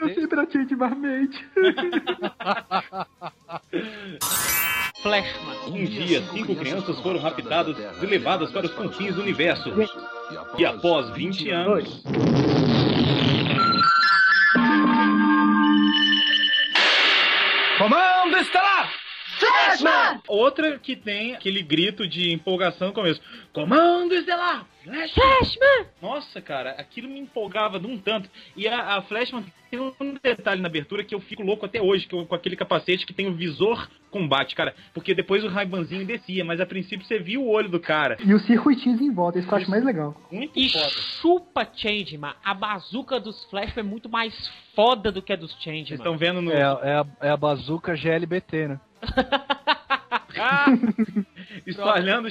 Eu 0.00 0.14
sempre 0.14 0.40
achei 0.40 0.64
de 0.66 0.76
Marmite. 0.76 1.46
Flashman. 5.02 5.56
Um 5.66 5.84
dia, 5.84 6.22
cinco 6.32 6.54
crianças 6.54 6.98
foram 7.00 7.18
raptadas 7.20 7.76
e 8.02 8.06
levadas 8.06 8.50
para 8.52 8.66
os 8.66 8.72
confins 8.74 9.14
do 9.14 9.22
universo. 9.22 9.72
E 10.58 10.64
após 10.64 11.10
20 11.10 11.50
anos, 11.50 12.02
Comando 17.78 18.36
estelar! 18.38 19.01
Flashman! 19.46 20.20
Outra 20.28 20.78
que 20.78 20.94
tem 20.96 21.34
aquele 21.34 21.62
grito 21.62 22.06
de 22.06 22.32
empolgação 22.32 22.88
no 22.88 22.94
começo. 22.94 23.20
Comando 23.52 24.14
Estelar! 24.14 24.66
Flashman! 24.84 25.08
Flashman! 25.14 25.86
Nossa, 26.00 26.40
cara, 26.40 26.70
aquilo 26.72 27.08
me 27.08 27.20
empolgava 27.20 27.78
de 27.78 27.86
um 27.86 27.96
tanto. 27.98 28.28
E 28.56 28.66
a, 28.66 28.96
a 28.96 29.02
Flashman 29.02 29.44
tem 29.70 29.78
um 29.80 29.92
detalhe 30.22 30.60
na 30.60 30.68
abertura 30.68 31.04
que 31.04 31.14
eu 31.14 31.20
fico 31.20 31.42
louco 31.42 31.64
até 31.66 31.80
hoje, 31.80 32.06
que 32.06 32.14
eu- 32.14 32.26
com 32.26 32.34
aquele 32.34 32.56
capacete 32.56 33.06
que 33.06 33.12
tem 33.14 33.26
o 33.28 33.34
visor 33.34 33.88
combate, 34.10 34.54
cara. 34.54 34.74
Porque 34.92 35.14
depois 35.14 35.42
o 35.44 35.48
raibanzinho 35.48 36.04
descia, 36.04 36.44
mas 36.44 36.60
a 36.60 36.66
princípio 36.66 37.06
você 37.06 37.18
viu 37.18 37.42
o 37.42 37.48
olho 37.50 37.68
do 37.68 37.78
cara. 37.80 38.16
E 38.24 38.34
os 38.34 38.44
circuitinhos 38.44 39.00
em 39.00 39.10
volta, 39.12 39.38
isso 39.38 39.46
que 39.48 39.54
eu 39.54 39.58
acho 39.58 39.70
mais 39.70 39.84
legal. 39.84 40.14
Muito 40.30 40.58
E 40.58 40.68
foda. 40.70 40.88
chupa 41.20 41.68
Changeman. 41.74 42.34
A 42.44 42.52
bazuca 42.54 43.18
dos 43.20 43.44
Flash 43.44 43.76
é 43.76 43.82
muito 43.82 44.08
mais 44.08 44.34
foda 44.74 45.10
do 45.12 45.22
que 45.22 45.32
a 45.32 45.36
dos 45.36 45.52
Vocês 45.52 45.62
Changeman. 45.64 45.96
estão 45.96 46.16
vendo 46.18 46.42
no. 46.42 46.50
É, 46.52 46.60
é, 46.60 46.62
a, 46.94 47.06
é 47.22 47.30
a 47.30 47.36
bazuca 47.36 47.94
GLBT, 47.94 48.68
né? 48.68 48.80
espalhando, 51.66 52.28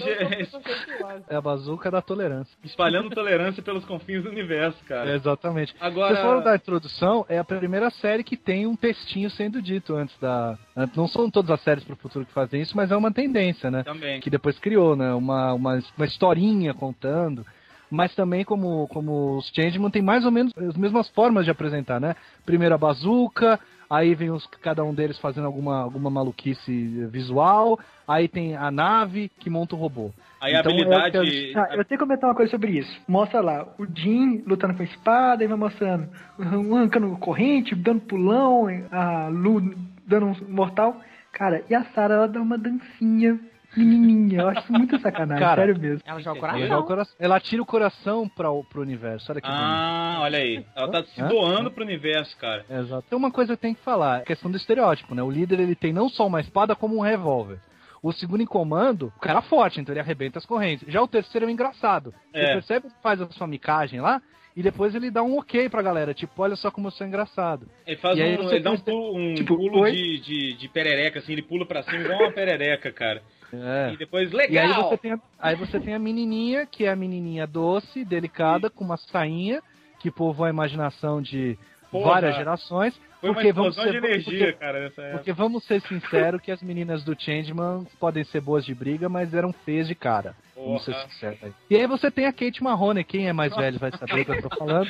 É 1.30 1.36
a 1.36 1.42
bazuca 1.42 1.92
da 1.92 2.02
tolerância. 2.02 2.56
espalhando 2.64 3.10
tolerância 3.10 3.62
pelos 3.62 3.86
confins 3.86 4.24
do 4.24 4.30
universo, 4.30 4.78
É, 4.86 4.88
cara. 4.88 5.16
exatamente. 5.16 5.76
Agora. 5.80 6.14
Vocês 6.14 6.26
falaram 6.26 6.44
da 6.44 6.56
introdução, 6.56 7.26
é 7.30 7.38
a 7.38 7.44
primeira 7.44 7.90
série 7.90 8.24
que 8.24 8.38
tem 8.38 8.66
um 8.66 8.76
textinho 8.76 9.30
sendo 9.30 9.62
dito 9.62 9.96
antes 9.96 10.18
da. 10.20 10.58
Não 10.96 11.08
são 11.08 11.30
todas 11.30 11.52
as 11.52 11.62
séries 11.62 11.84
pro 11.84 11.96
futuro 11.96 12.26
que 12.26 12.34
fazem 12.34 12.62
isso, 12.62 12.76
mas 12.76 12.92
é 12.92 12.96
uma 12.96 13.12
tendência, 13.12 13.70
né? 13.70 13.84
Também. 13.84 14.20
Que 14.20 14.30
depois 14.30 14.58
criou, 14.60 14.96
né? 14.96 15.14
Uma, 15.14 15.54
uma, 15.54 15.80
uma 15.98 16.06
historinha 16.06 16.74
contando. 16.74 17.46
Mas 17.90 18.16
também, 18.16 18.46
como, 18.46 18.88
como 18.88 19.38
os 19.38 19.52
Changeman, 19.54 19.92
tem 19.92 20.02
mais 20.02 20.24
ou 20.24 20.32
menos 20.32 20.54
as 20.58 20.78
mesmas 20.78 21.10
formas 21.10 21.44
de 21.44 21.52
apresentar, 21.52 22.00
né? 22.00 22.16
Primeiro 22.46 22.74
a 22.74 22.78
bazuca, 22.78 23.60
aí 23.92 24.16
vem 24.16 24.32
os, 24.32 24.46
cada 24.62 24.84
um 24.84 24.94
deles 24.94 25.20
fazendo 25.20 25.46
alguma, 25.46 25.82
alguma 25.82 26.10
maluquice 26.10 27.06
visual, 27.08 27.78
aí 28.08 28.28
tem 28.28 28.56
a 28.56 28.72
nave 28.72 29.30
que 29.40 29.50
monta 29.50 29.76
o 29.76 29.78
robô. 29.78 30.12
Aí 30.40 30.56
a 30.56 30.62
Então, 30.62 30.72
é 30.72 30.76
habilidade. 30.76 31.18
o 31.18 31.22
que 31.24 31.54
Ah, 31.56 31.68
eu 31.72 31.86
tenho 31.86 31.86
que 31.86 31.98
comentar 31.98 32.30
uma 32.30 32.36
coisa 32.36 32.50
sobre 32.50 32.72
isso. 32.72 33.02
Mostra 33.08 33.42
lá, 33.42 33.68
o 33.78 33.86
Jim 33.86 34.44
lutando 34.48 34.74
com 34.76 34.82
a 34.82 34.86
espada, 34.86 35.44
e 35.44 35.48
vai 35.48 35.58
mostrando 35.58 36.10
um 36.40 36.76
arrancando 36.78 37.16
corrente, 37.18 37.76
dando 37.76 38.02
pulão, 38.02 38.66
a 38.92 39.28
Lu 39.28 39.62
dando 40.08 40.28
um 40.28 40.36
mortal. 40.50 41.00
Cara, 41.34 41.64
e 41.70 41.76
a 41.76 41.84
Sarah, 41.94 42.16
ela 42.16 42.28
dá 42.28 42.42
uma 42.42 42.58
dancinha 42.58 43.40
menininha. 43.80 44.42
Eu 44.42 44.50
acho 44.50 44.72
muito 44.72 45.00
sacanagem, 45.00 45.44
Cara, 45.44 45.62
sério 45.62 45.80
mesmo. 45.80 46.02
Ela 46.06 46.20
joga 46.20 46.40
o 46.40 46.44
Ela, 46.46 46.52
coração. 46.54 46.68
joga 46.68 46.82
o 46.82 46.88
coração- 46.88 47.16
ela 47.20 47.40
tira 47.40 47.62
o 47.62 47.66
coração 47.66 48.30
pra, 48.30 48.52
o- 48.52 48.64
pro 48.64 48.82
universo. 48.82 49.32
Olha 49.32 49.42
que 49.42 49.48
bonito. 49.48 49.64
Ah, 49.64 50.20
olha 50.22 50.40
aí. 50.40 50.66
Ela 50.76 50.92
tá 50.92 51.04
se 51.04 51.22
doando 51.24 51.72
pro 51.72 51.84
universo, 51.84 52.36
cara. 52.38 52.66
Exato. 52.70 53.06
Tem 53.10 53.18
uma 53.18 53.32
coisa 53.32 53.56
que 53.56 53.62
tem 53.62 53.74
que 53.74 53.82
falar, 53.82 54.18
a 54.18 54.22
questão 54.22 54.50
do 54.52 54.58
estereótipo, 54.58 55.14
né? 55.16 55.24
O 55.24 55.32
líder 55.32 55.60
ele 55.60 55.76
tem 55.76 55.94
não 55.94 56.10
só 56.10 56.28
uma 56.28 56.42
espada 56.42 56.76
como 56.76 56.98
um 56.98 57.02
revólver. 57.02 57.60
O 58.04 58.12
segundo 58.12 58.42
em 58.42 58.48
comando, 58.48 59.14
o 59.16 59.20
cara 59.20 59.42
forte, 59.44 59.80
então 59.80 59.94
ele 59.94 60.00
arrebenta 60.00 60.40
as 60.40 60.46
correntes. 60.46 60.88
Já 60.92 61.02
o 61.02 61.08
terceiro 61.08 61.46
é 61.46 61.48
um 61.48 61.52
engraçado. 61.52 62.12
Você 62.32 62.40
É. 62.40 62.54
percebe 62.54 62.88
que 62.88 63.02
faz 63.04 63.22
a 63.22 63.30
sua 63.30 63.46
micagem 63.46 64.02
lá 64.02 64.20
e 64.56 64.64
depois 64.64 64.96
ele 64.96 65.12
dá 65.12 65.22
um 65.22 65.38
ok 65.38 65.70
pra 65.70 65.84
galera, 65.84 66.12
tipo, 66.12 66.42
olha 66.42 66.56
só 66.56 66.72
como 66.72 66.88
eu 66.88 66.92
sou 66.92 67.06
engraçado. 67.06 67.68
Ele 67.86 67.98
faz 67.98 68.18
um. 68.18 68.22
Ele 68.24 68.60
dá 68.60 68.72
um 68.72 68.78
pulo, 68.78 69.16
um 69.18 69.34
tipo, 69.36 69.56
pulo 69.56 69.90
de, 69.92 70.20
de, 70.20 70.54
de 70.58 70.68
perereca, 70.70 71.20
assim, 71.20 71.34
ele 71.34 71.44
pula 71.44 71.64
pra 71.64 71.84
cima 71.84 71.98
igual 72.00 72.22
uma 72.24 72.32
perereca, 72.32 72.92
cara. 72.92 73.22
É. 73.54 73.92
E 73.94 73.98
depois, 73.98 74.32
E 74.32 74.40
aí 74.58 74.68
legal! 74.68 74.90
você, 74.90 74.98
tem 74.98 75.12
a, 75.14 75.20
aí 75.40 75.56
você 75.56 75.80
tem 75.80 75.94
a 75.94 76.00
menininha, 76.00 76.66
que 76.66 76.86
é 76.86 76.90
a 76.92 76.96
menininha 76.96 77.46
doce, 77.48 78.04
delicada, 78.06 78.70
com 78.70 78.84
uma 78.84 78.98
sainha, 78.98 79.62
que 80.00 80.10
povoa 80.12 80.48
a 80.48 80.50
imaginação 80.50 81.22
de 81.22 81.58
Porra. 81.92 82.06
várias 82.12 82.36
gerações. 82.36 83.00
Foi 83.20 83.30
uma 83.30 83.36
porque 83.36 83.54
vamos 83.54 83.76
ser- 83.76 83.94
energia, 83.96 84.24
porque- 84.48 84.54
cara. 84.54 84.92
Porque 85.12 85.32
vamos 85.32 85.64
ser 85.66 85.80
sinceros 85.82 86.42
que 86.42 86.52
as 86.52 86.60
meninas 86.64 87.04
do 87.04 87.16
Changeman 87.20 87.86
podem 88.00 88.24
ser 88.24 88.42
boas 88.42 88.66
de 88.66 88.74
briga, 88.74 89.08
mas 89.08 89.32
eram 89.34 89.54
feias 89.54 89.88
de 89.88 89.94
cara. 89.94 90.36
Vamos 90.56 90.84
ser 90.84 90.96
sinceros 90.96 91.44
aí. 91.44 91.54
E 91.70 91.76
aí 91.76 91.86
você 91.86 92.10
tem 92.10 92.26
a 92.26 92.34
Kate 92.34 92.64
Marrone, 92.64 93.04
quem 93.04 93.28
é 93.28 93.34
mais 93.34 93.56
velho 93.56 93.78
vai 93.78 93.92
saber 93.92 94.22
o 94.22 94.26
que 94.26 94.32
eu 94.32 94.42
tô 94.50 94.56
falando. 94.58 94.90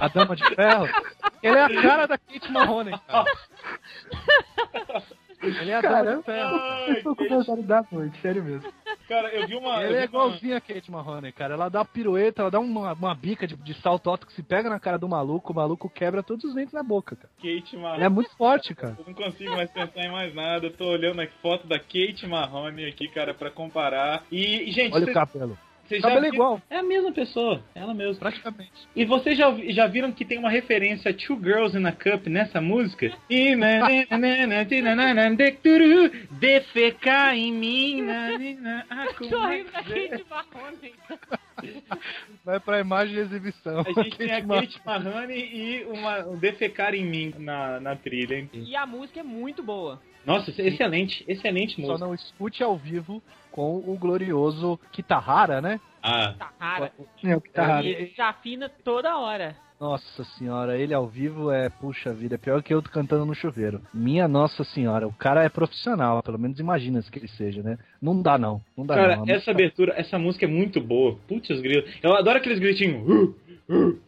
A 0.00 0.06
Dama 0.08 0.36
de 0.36 0.44
Ferro. 0.54 0.86
Ele 1.42 1.56
é 1.56 1.62
a 1.64 1.82
cara 1.82 2.06
da 2.06 2.16
Kate 2.18 2.52
Marrone, 2.52 2.92
cara. 3.08 3.24
Ele 5.42 5.70
é 5.70 5.74
a 5.74 5.80
Dama 5.80 5.94
Cara, 5.94 6.16
de 6.16 6.22
Ferro. 6.22 6.56
eu 6.88 7.02
tô 7.02 7.16
com 7.16 7.28
vontade 7.28 7.62
da 7.62 7.84
noite, 7.90 8.18
sério 8.20 8.44
mesmo. 8.44 8.72
Cara, 9.08 9.28
eu 9.34 9.46
vi 9.46 9.54
uma. 9.56 9.82
Ele 9.82 9.86
é 9.86 9.88
vi 9.88 9.96
uma- 9.96 10.04
igualzinho 10.04 10.56
a 10.56 10.60
Kate 10.60 10.90
Marrone, 10.90 11.32
cara. 11.32 11.54
Ela 11.54 11.68
dá 11.68 11.84
pirueta, 11.84 12.42
ela 12.42 12.50
dá 12.50 12.60
uma, 12.60 12.92
uma 12.92 13.14
bica 13.14 13.46
de, 13.46 13.56
de 13.56 13.74
salto 13.74 14.08
alto 14.08 14.26
que 14.26 14.32
se 14.32 14.42
pega 14.42 14.70
na 14.70 14.78
cara 14.78 14.96
do 14.98 15.08
maluco, 15.08 15.52
o 15.52 15.56
maluco 15.56 15.90
quebra 15.90 16.22
todos 16.22 16.44
os 16.44 16.54
dentes 16.54 16.72
na 16.72 16.82
boca, 16.82 17.16
cara. 17.16 17.28
Kate 17.38 17.76
Marrone. 17.76 17.96
Ela 17.96 18.04
é 18.06 18.08
muito 18.08 18.30
forte, 18.36 18.74
cara. 18.74 18.96
Eu 18.98 19.04
não 19.06 19.14
consigo 19.14 19.50
mais 19.52 19.70
pensar 19.70 20.00
em 20.04 20.10
mais 20.12 20.34
nada. 20.34 20.66
Eu 20.66 20.72
tô 20.72 20.86
olhando 20.86 21.20
a 21.20 21.26
foto 21.42 21.66
da 21.66 21.78
Kate 21.78 22.26
Marrone 22.26 22.84
aqui, 22.86 23.08
cara, 23.08 23.34
pra 23.34 23.50
comparar. 23.50 24.22
E, 24.30 24.70
gente, 24.70 24.94
Olha 24.94 25.04
cê- 25.06 25.10
o 25.10 25.14
cabelo. 25.14 25.58
Vocês 25.84 26.02
cabelo 26.02 26.24
é 26.24 26.28
igual, 26.28 26.62
É 26.70 26.78
a 26.78 26.82
mesma 26.82 27.12
pessoa, 27.12 27.62
ela 27.74 27.92
mesma. 27.92 28.14
praticamente. 28.14 28.72
E 28.94 29.04
vocês 29.04 29.36
já, 29.36 29.54
já 29.68 29.86
viram 29.86 30.12
que 30.12 30.24
tem 30.24 30.38
uma 30.38 30.50
referência 30.50 31.10
a 31.10 31.14
Two 31.14 31.38
Girls 31.42 31.76
in 31.76 31.84
a 31.86 31.92
Cup 31.92 32.26
nessa 32.26 32.60
música? 32.60 33.12
E 33.28 33.54
Defecar 36.30 37.36
em 37.36 37.52
mim. 37.52 38.06
ah, 38.10 38.32
é 38.32 38.36
é? 39.54 40.20
Vai 42.44 42.58
pra 42.58 42.80
imagem 42.80 43.14
de 43.14 43.20
exibição. 43.20 43.80
A 43.80 44.02
gente 44.02 44.16
tem 44.16 44.32
a. 44.32 44.42
Kate 44.42 44.80
Mahoney 44.84 45.50
e 45.54 45.84
uma, 45.84 46.26
um 46.26 46.36
Defecar 46.38 46.94
em 46.94 47.04
mim 47.04 47.34
na, 47.38 47.80
na 47.80 47.96
trilha, 47.96 48.36
hein? 48.36 48.50
E 48.52 48.74
a 48.74 48.86
música 48.86 49.20
é 49.20 49.22
muito 49.22 49.62
boa. 49.62 50.00
Nossa, 50.24 50.50
excelente, 50.62 51.24
excelente 51.26 51.74
Só 51.74 51.82
música. 51.82 51.98
não 51.98 52.14
escute 52.14 52.62
ao 52.62 52.76
vivo 52.76 53.22
com 53.50 53.76
o 53.76 53.96
glorioso 53.98 54.78
Kitahara, 54.92 55.60
né? 55.60 55.80
Ah, 56.02 56.34
rara. 56.58 56.92
É 57.22 57.36
o 57.36 57.42
ele 57.84 58.06
desafina 58.06 58.68
toda 58.68 59.16
hora. 59.18 59.56
Nossa 59.82 60.22
senhora, 60.38 60.78
ele 60.78 60.94
ao 60.94 61.08
vivo 61.08 61.50
é, 61.50 61.68
puxa 61.68 62.12
vida, 62.12 62.36
é 62.36 62.38
pior 62.38 62.62
que 62.62 62.72
eu 62.72 62.80
cantando 62.80 63.26
no 63.26 63.34
chuveiro. 63.34 63.82
Minha 63.92 64.28
nossa 64.28 64.62
senhora, 64.62 65.08
o 65.08 65.12
cara 65.12 65.42
é 65.42 65.48
profissional, 65.48 66.22
pelo 66.22 66.38
menos 66.38 66.60
imagina 66.60 67.02
que 67.02 67.18
ele 67.18 67.26
seja, 67.26 67.64
né? 67.64 67.76
Não 68.00 68.22
dá 68.22 68.38
não, 68.38 68.62
não 68.76 68.86
dá 68.86 68.94
cara, 68.94 69.16
não. 69.16 69.22
A 69.24 69.26
essa 69.26 69.32
música- 69.34 69.50
abertura, 69.50 69.94
essa 69.96 70.18
música 70.20 70.44
é 70.44 70.48
muito 70.48 70.80
boa. 70.80 71.18
Putz, 71.26 71.50
os 71.50 71.60
grilos. 71.60 71.90
Eu 72.00 72.14
adoro 72.14 72.38
aqueles 72.38 72.60
gritinhos. 72.60 73.04
Uh, 73.08 73.34
uh, 73.68 73.98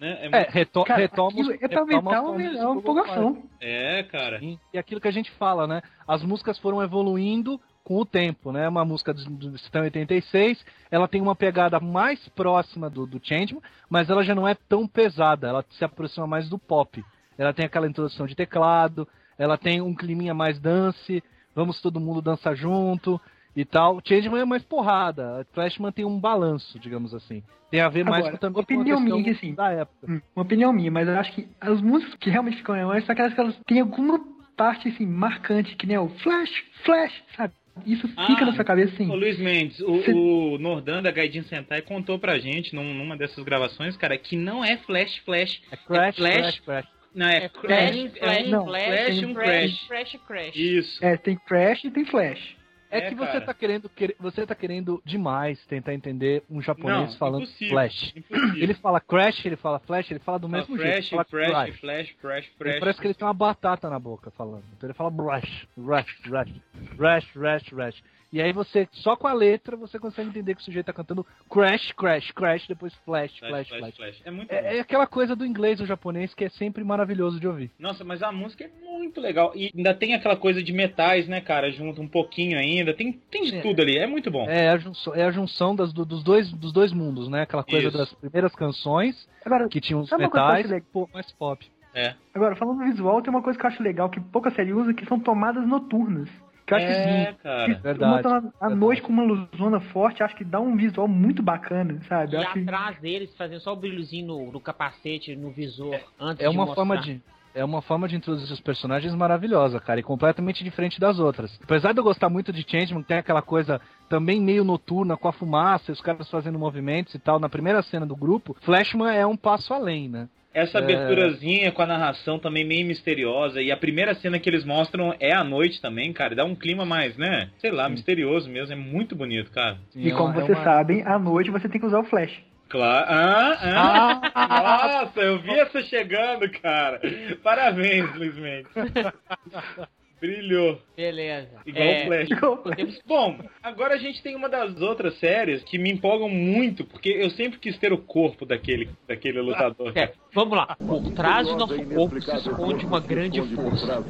né? 0.00 0.18
É, 0.20 0.26
É, 0.42 0.48
reto 0.50 0.84
Cara, 0.84 1.00
retoma, 1.00 1.40
os- 1.40 1.48
é 1.50 1.56
pra 1.58 1.68
retoma 1.84 2.16
aumentar 2.16 2.22
tons 2.22 2.40
é 2.40 2.78
empolgação. 2.78 3.42
é, 3.60 4.02
cara. 4.04 4.38
Sim, 4.40 4.58
E 4.72 4.78
aquilo 4.78 5.00
que 5.00 5.08
a 5.08 5.12
gente 5.12 5.30
fala, 5.32 5.66
né? 5.66 5.82
As 6.06 6.22
músicas 6.22 6.58
foram 6.58 6.82
evoluindo 6.82 7.60
com 7.82 7.98
o 7.98 8.04
tempo, 8.06 8.50
né? 8.50 8.68
Uma 8.68 8.84
música 8.84 9.12
do, 9.12 9.24
do 9.30 9.58
Sistema 9.58 9.84
86, 9.84 10.64
ela 10.90 11.06
tem 11.06 11.20
uma 11.20 11.34
pegada 11.36 11.78
mais 11.78 12.26
próxima 12.30 12.88
do, 12.88 13.06
do 13.06 13.20
Changeman, 13.22 13.62
mas 13.90 14.08
ela 14.08 14.24
já 14.24 14.34
não 14.34 14.48
é 14.48 14.54
tão 14.54 14.86
pesada, 14.88 15.48
ela 15.48 15.64
se 15.70 15.84
aproxima 15.84 16.26
mais 16.26 16.48
do 16.48 16.58
pop. 16.58 17.04
Ela 17.36 17.52
tem 17.52 17.66
aquela 17.66 17.86
introdução 17.86 18.26
de 18.26 18.34
teclado, 18.34 19.06
ela 19.36 19.58
tem 19.58 19.80
um 19.82 19.94
climinha 19.94 20.32
mais 20.32 20.58
dance, 20.58 21.22
vamos 21.54 21.80
todo 21.82 22.00
mundo 22.00 22.22
dançar 22.22 22.54
junto 22.56 23.20
e 23.56 23.64
tal. 23.64 24.00
Changeman 24.04 24.40
é 24.40 24.44
mais 24.44 24.62
porrada, 24.62 25.46
Flashman 25.52 25.92
tem 25.92 26.04
um 26.04 26.18
balanço, 26.18 26.78
digamos 26.78 27.14
assim. 27.14 27.42
Tem 27.70 27.80
a 27.80 27.88
ver 27.88 28.04
mais 28.04 28.18
Agora, 28.24 28.32
com, 28.32 28.38
também 28.38 28.62
opinião 28.62 28.98
com 28.98 29.04
minha, 29.04 29.32
assim, 29.32 29.54
da 29.54 29.70
época. 29.72 30.06
Hum, 30.10 30.20
Uma 30.36 30.42
opinião 30.44 30.72
minha, 30.72 30.90
mas 30.90 31.08
eu 31.08 31.18
acho 31.18 31.32
que 31.32 31.48
as 31.60 31.80
músicas 31.80 32.14
que 32.16 32.30
realmente 32.30 32.56
ficam 32.58 32.74
memórias 32.76 33.04
são 33.04 33.12
aquelas 33.12 33.34
que 33.34 33.40
elas 33.40 33.56
têm 33.66 33.80
alguma 33.80 34.20
parte 34.56 34.88
assim, 34.88 35.04
marcante, 35.06 35.74
que 35.74 35.86
nem 35.86 35.98
o 35.98 36.08
flash, 36.08 36.50
flash, 36.84 37.12
sabe? 37.36 37.52
Isso 37.84 38.06
fica 38.06 38.22
Ah, 38.42 38.46
na 38.46 38.52
sua 38.54 38.64
cabeça 38.64 38.92
assim. 38.94 39.10
Ô 39.10 39.16
Luiz 39.16 39.36
Mendes, 39.36 39.80
o, 39.80 40.00
Cê- 40.04 40.12
o 40.12 40.58
Nordan 40.58 41.02
da 41.02 41.10
Gaidin 41.10 41.42
Sentai 41.42 41.82
contou 41.82 42.20
pra 42.20 42.38
gente 42.38 42.72
num- 42.72 42.94
numa 42.94 43.16
dessas 43.16 43.42
gravações, 43.44 43.96
cara, 43.96 44.16
que 44.16 44.36
não 44.36 44.64
é 44.64 44.76
flash 44.76 45.16
flash. 45.24 45.60
É 45.72 45.76
Crash, 45.76 46.14
Flash? 46.16 46.40
Crash, 46.40 46.60
Crash. 46.60 46.86
Não, 47.12 47.26
é, 47.26 47.36
É 47.44 47.48
crash, 47.48 47.60
flash, 47.60 47.96
é 48.04 48.18
flash, 48.20 48.46
um 48.46 48.50
não, 48.50 48.64
flash, 48.66 48.84
flash 48.84 49.18
e 49.22 49.26
um 49.26 49.34
crash. 49.34 49.86
Crash, 49.88 50.16
crash. 50.26 50.56
Isso. 50.56 51.04
É, 51.04 51.16
tem 51.16 51.36
crash 51.36 51.84
e 51.84 51.90
tem 51.90 52.04
flash. 52.04 52.56
É, 52.94 52.98
É, 53.06 53.08
que 53.08 53.14
você 53.14 53.40
tá 53.40 53.52
querendo, 53.54 53.88
quer- 53.88 54.14
você 54.18 54.46
tá 54.46 54.54
querendo 54.54 55.02
demais 55.04 55.64
tentar 55.66 55.92
entender 55.94 56.42
um 56.50 56.60
japonês 56.62 57.10
Não, 57.12 57.18
falando 57.18 57.42
impossível, 57.42 57.68
flash. 57.70 58.12
Impossível. 58.16 58.62
Ele 58.62 58.74
fala 58.74 59.00
crash, 59.00 59.44
ele 59.46 59.56
fala 59.56 59.78
flash, 59.78 60.10
ele 60.10 60.20
fala 60.20 60.38
do 60.38 60.48
Fala 60.48 60.60
mesmo 60.62 60.76
flash, 60.76 60.92
jeito. 60.92 61.10
Fala 61.10 61.24
flash, 61.24 61.50
crash. 61.52 61.80
flash, 61.80 62.14
flash. 62.56 62.78
parece 62.78 63.00
que 63.00 63.06
ele 63.06 63.14
tem 63.14 63.26
uma 63.26 63.34
batata 63.34 63.88
na 63.90 63.98
boca 63.98 64.30
falando. 64.30 64.64
Então 64.76 64.88
ele 64.88 64.94
fala 64.94 65.10
brush, 65.10 65.66
rush, 65.76 66.16
rush, 66.26 66.52
rush, 66.98 67.34
rush, 67.36 67.72
rush. 67.72 68.02
E 68.34 68.42
aí 68.42 68.52
você, 68.52 68.88
só 68.90 69.14
com 69.14 69.28
a 69.28 69.32
letra, 69.32 69.76
você 69.76 69.96
consegue 69.96 70.28
entender 70.28 70.56
que 70.56 70.60
o 70.60 70.64
sujeito 70.64 70.86
tá 70.86 70.92
cantando 70.92 71.24
crash, 71.48 71.92
crash, 71.92 72.32
crash, 72.32 72.66
depois 72.66 72.92
flash, 73.04 73.38
flash, 73.38 73.48
Flash, 73.48 73.68
flash, 73.68 73.78
flash. 73.78 73.96
flash. 73.96 74.22
É 74.24 74.30
muito. 74.32 74.50
É, 74.50 74.78
é 74.78 74.80
aquela 74.80 75.06
coisa 75.06 75.36
do 75.36 75.46
inglês 75.46 75.78
ou 75.78 75.86
japonês 75.86 76.34
que 76.34 76.44
é 76.44 76.48
sempre 76.48 76.82
maravilhoso 76.82 77.38
de 77.38 77.46
ouvir. 77.46 77.70
Nossa, 77.78 78.02
mas 78.02 78.24
a 78.24 78.32
música 78.32 78.64
é 78.64 78.70
muito 78.84 79.20
legal. 79.20 79.52
E 79.54 79.70
ainda 79.72 79.94
tem 79.94 80.14
aquela 80.14 80.34
coisa 80.36 80.60
de 80.60 80.72
metais, 80.72 81.28
né, 81.28 81.40
cara? 81.40 81.70
Junto 81.70 82.02
um 82.02 82.08
pouquinho 82.08 82.58
ainda. 82.58 82.92
Tem, 82.92 83.12
tem 83.30 83.44
de 83.44 83.54
É. 83.56 83.60
tudo 83.62 83.80
ali. 83.80 83.96
É 83.98 84.06
muito 84.08 84.32
bom. 84.32 84.50
É 84.50 84.68
a 84.70 84.78
junção, 84.78 85.14
é 85.14 85.22
a 85.22 85.30
junção 85.30 85.76
das, 85.76 85.92
do- 85.92 86.04
dos, 86.04 86.24
dois, 86.24 86.50
dos 86.52 86.72
dois 86.72 86.92
mundos, 86.92 87.28
né? 87.28 87.42
Aquela 87.42 87.62
coisa 87.62 87.86
Isso. 87.86 87.96
das 87.96 88.12
primeiras 88.14 88.52
canções, 88.56 89.28
Agora, 89.44 89.68
que 89.68 89.80
tinham 89.80 90.00
os 90.00 90.10
metais, 90.10 90.68
legal? 90.68 90.86
pô, 90.92 91.08
mais 91.14 91.30
pop. 91.30 91.64
É. 91.94 92.14
agora, 92.34 92.56
falando 92.56 92.78
do 92.80 92.84
visual, 92.86 93.22
tem 93.22 93.30
uma 93.30 93.40
coisa 93.42 93.56
que 93.56 93.64
eu 93.64 93.70
acho 93.70 93.80
legal 93.80 94.10
que 94.10 94.18
pouca 94.18 94.50
série 94.50 94.72
usa, 94.72 94.92
que 94.92 95.06
são 95.06 95.20
tomadas 95.20 95.64
noturnas. 95.64 96.28
Que 96.66 96.72
eu 96.72 96.76
acho 96.78 96.86
É, 96.86 97.26
que 97.32 97.42
cara. 97.42 97.74
Verdade, 97.74 98.22
verdade. 98.22 98.74
noite 98.74 99.02
com 99.02 99.12
uma 99.12 99.22
luzona 99.22 99.80
forte, 99.80 100.22
acho 100.22 100.34
que 100.34 100.44
dá 100.44 100.58
um 100.60 100.76
visual 100.76 101.06
muito 101.06 101.42
bacana, 101.42 102.00
sabe? 102.08 102.32
E 102.34 102.36
acho 102.38 102.52
que- 102.54 102.60
atrás 102.60 102.98
deles, 103.00 103.34
fazendo 103.36 103.60
só 103.60 103.72
o 103.72 103.76
brilhozinho 103.76 104.26
no, 104.26 104.52
no 104.52 104.60
capacete, 104.60 105.36
no 105.36 105.50
visor, 105.50 106.00
antes 106.18 106.42
É 106.44 106.48
de 106.48 106.56
uma 106.56 106.64
mostrar. 106.64 106.74
forma 106.74 106.98
de. 106.98 107.20
É 107.56 107.64
uma 107.64 107.80
forma 107.80 108.08
de 108.08 108.16
introduzir 108.16 108.52
os 108.52 108.60
personagens 108.60 109.14
maravilhosa, 109.14 109.78
cara, 109.78 110.00
e 110.00 110.02
completamente 110.02 110.64
diferente 110.64 110.98
das 110.98 111.20
outras. 111.20 111.56
Apesar 111.62 111.92
de 111.92 112.00
eu 112.00 112.02
gostar 112.02 112.28
muito 112.28 112.52
de 112.52 112.68
Changeman, 112.68 113.02
que 113.02 113.08
tem 113.08 113.18
aquela 113.18 113.42
coisa 113.42 113.80
também 114.08 114.40
meio 114.40 114.64
noturna, 114.64 115.16
com 115.16 115.28
a 115.28 115.32
fumaça, 115.32 115.92
os 115.92 116.00
caras 116.00 116.28
fazendo 116.28 116.58
movimentos 116.58 117.14
e 117.14 117.18
tal, 117.20 117.38
na 117.38 117.48
primeira 117.48 117.80
cena 117.82 118.04
do 118.04 118.16
grupo, 118.16 118.56
Flashman 118.62 119.14
é 119.14 119.24
um 119.24 119.36
passo 119.36 119.72
além, 119.72 120.08
né? 120.08 120.28
Essa 120.54 120.78
É. 120.78 120.82
aberturazinha 120.82 121.72
com 121.72 121.82
a 121.82 121.86
narração 121.86 122.38
também 122.38 122.64
meio 122.64 122.86
misteriosa. 122.86 123.60
E 123.60 123.72
a 123.72 123.76
primeira 123.76 124.14
cena 124.14 124.38
que 124.38 124.48
eles 124.48 124.64
mostram 124.64 125.12
é 125.18 125.34
à 125.34 125.42
noite 125.42 125.80
também, 125.82 126.12
cara. 126.12 126.34
Dá 126.36 126.44
um 126.44 126.54
clima 126.54 126.86
mais, 126.86 127.16
né? 127.16 127.50
Sei 127.58 127.72
lá, 127.72 127.88
misterioso 127.88 128.48
mesmo. 128.48 128.72
É 128.72 128.76
muito 128.76 129.16
bonito, 129.16 129.50
cara. 129.50 129.76
E 129.96 130.08
é 130.10 130.14
como 130.14 130.30
é 130.30 130.34
vocês 130.42 130.56
uma- 130.56 130.64
sabem, 130.64 131.02
à 131.02 131.18
noite 131.18 131.50
você 131.50 131.68
tem 131.68 131.80
que 131.80 131.86
usar 131.86 131.98
o 131.98 132.04
flash. 132.04 132.40
Claro. 132.68 133.06
Ah, 133.08 134.20
ah. 134.34 135.04
Nossa, 135.04 135.20
eu 135.20 135.38
vi 135.40 135.50
essa 135.58 135.82
chegando, 135.82 136.48
cara. 136.62 137.00
Parabéns, 137.42 138.14
Luiz 138.14 138.34
Mendes. 138.36 138.70
Brilhou. 140.24 140.78
Beleza. 140.96 141.50
Igual 141.66 141.84
É, 141.84 142.02
o 142.02 142.06
Flash. 142.06 142.76
temos- 142.76 143.02
Bom, 143.06 143.38
agora 143.62 143.94
a 143.94 143.98
gente 143.98 144.22
tem 144.22 144.34
uma 144.34 144.48
das 144.48 144.80
outras 144.80 145.18
séries 145.18 145.62
que 145.64 145.76
me 145.76 145.90
empolgam 145.92 146.28
muito, 146.28 146.84
porque 146.84 147.10
eu 147.10 147.28
sempre 147.30 147.58
quis 147.58 147.76
ter 147.78 147.92
o 147.92 147.98
corpo 147.98 148.46
daquele, 148.46 148.88
daquele 149.06 149.40
lutador. 149.42 149.92
É, 149.94 150.12
vamos 150.32 150.56
lá. 150.56 150.76
Por 150.76 151.12
trás 151.12 151.46
de 151.46 151.54
nosso 151.54 151.76
corpo 151.94 152.20
se 152.22 152.36
esconde 152.36 152.86
uma 152.86 153.00
grande 153.00 153.40
força. 153.54 154.02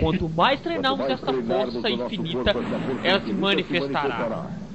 Quanto 0.00 0.28
mais 0.28 0.60
treinamos 0.60 1.06
essa 1.06 1.26
força 1.32 1.90
infinita, 1.90 2.54
ela 3.02 3.20
se 3.20 3.32
manifestará. 3.32 4.67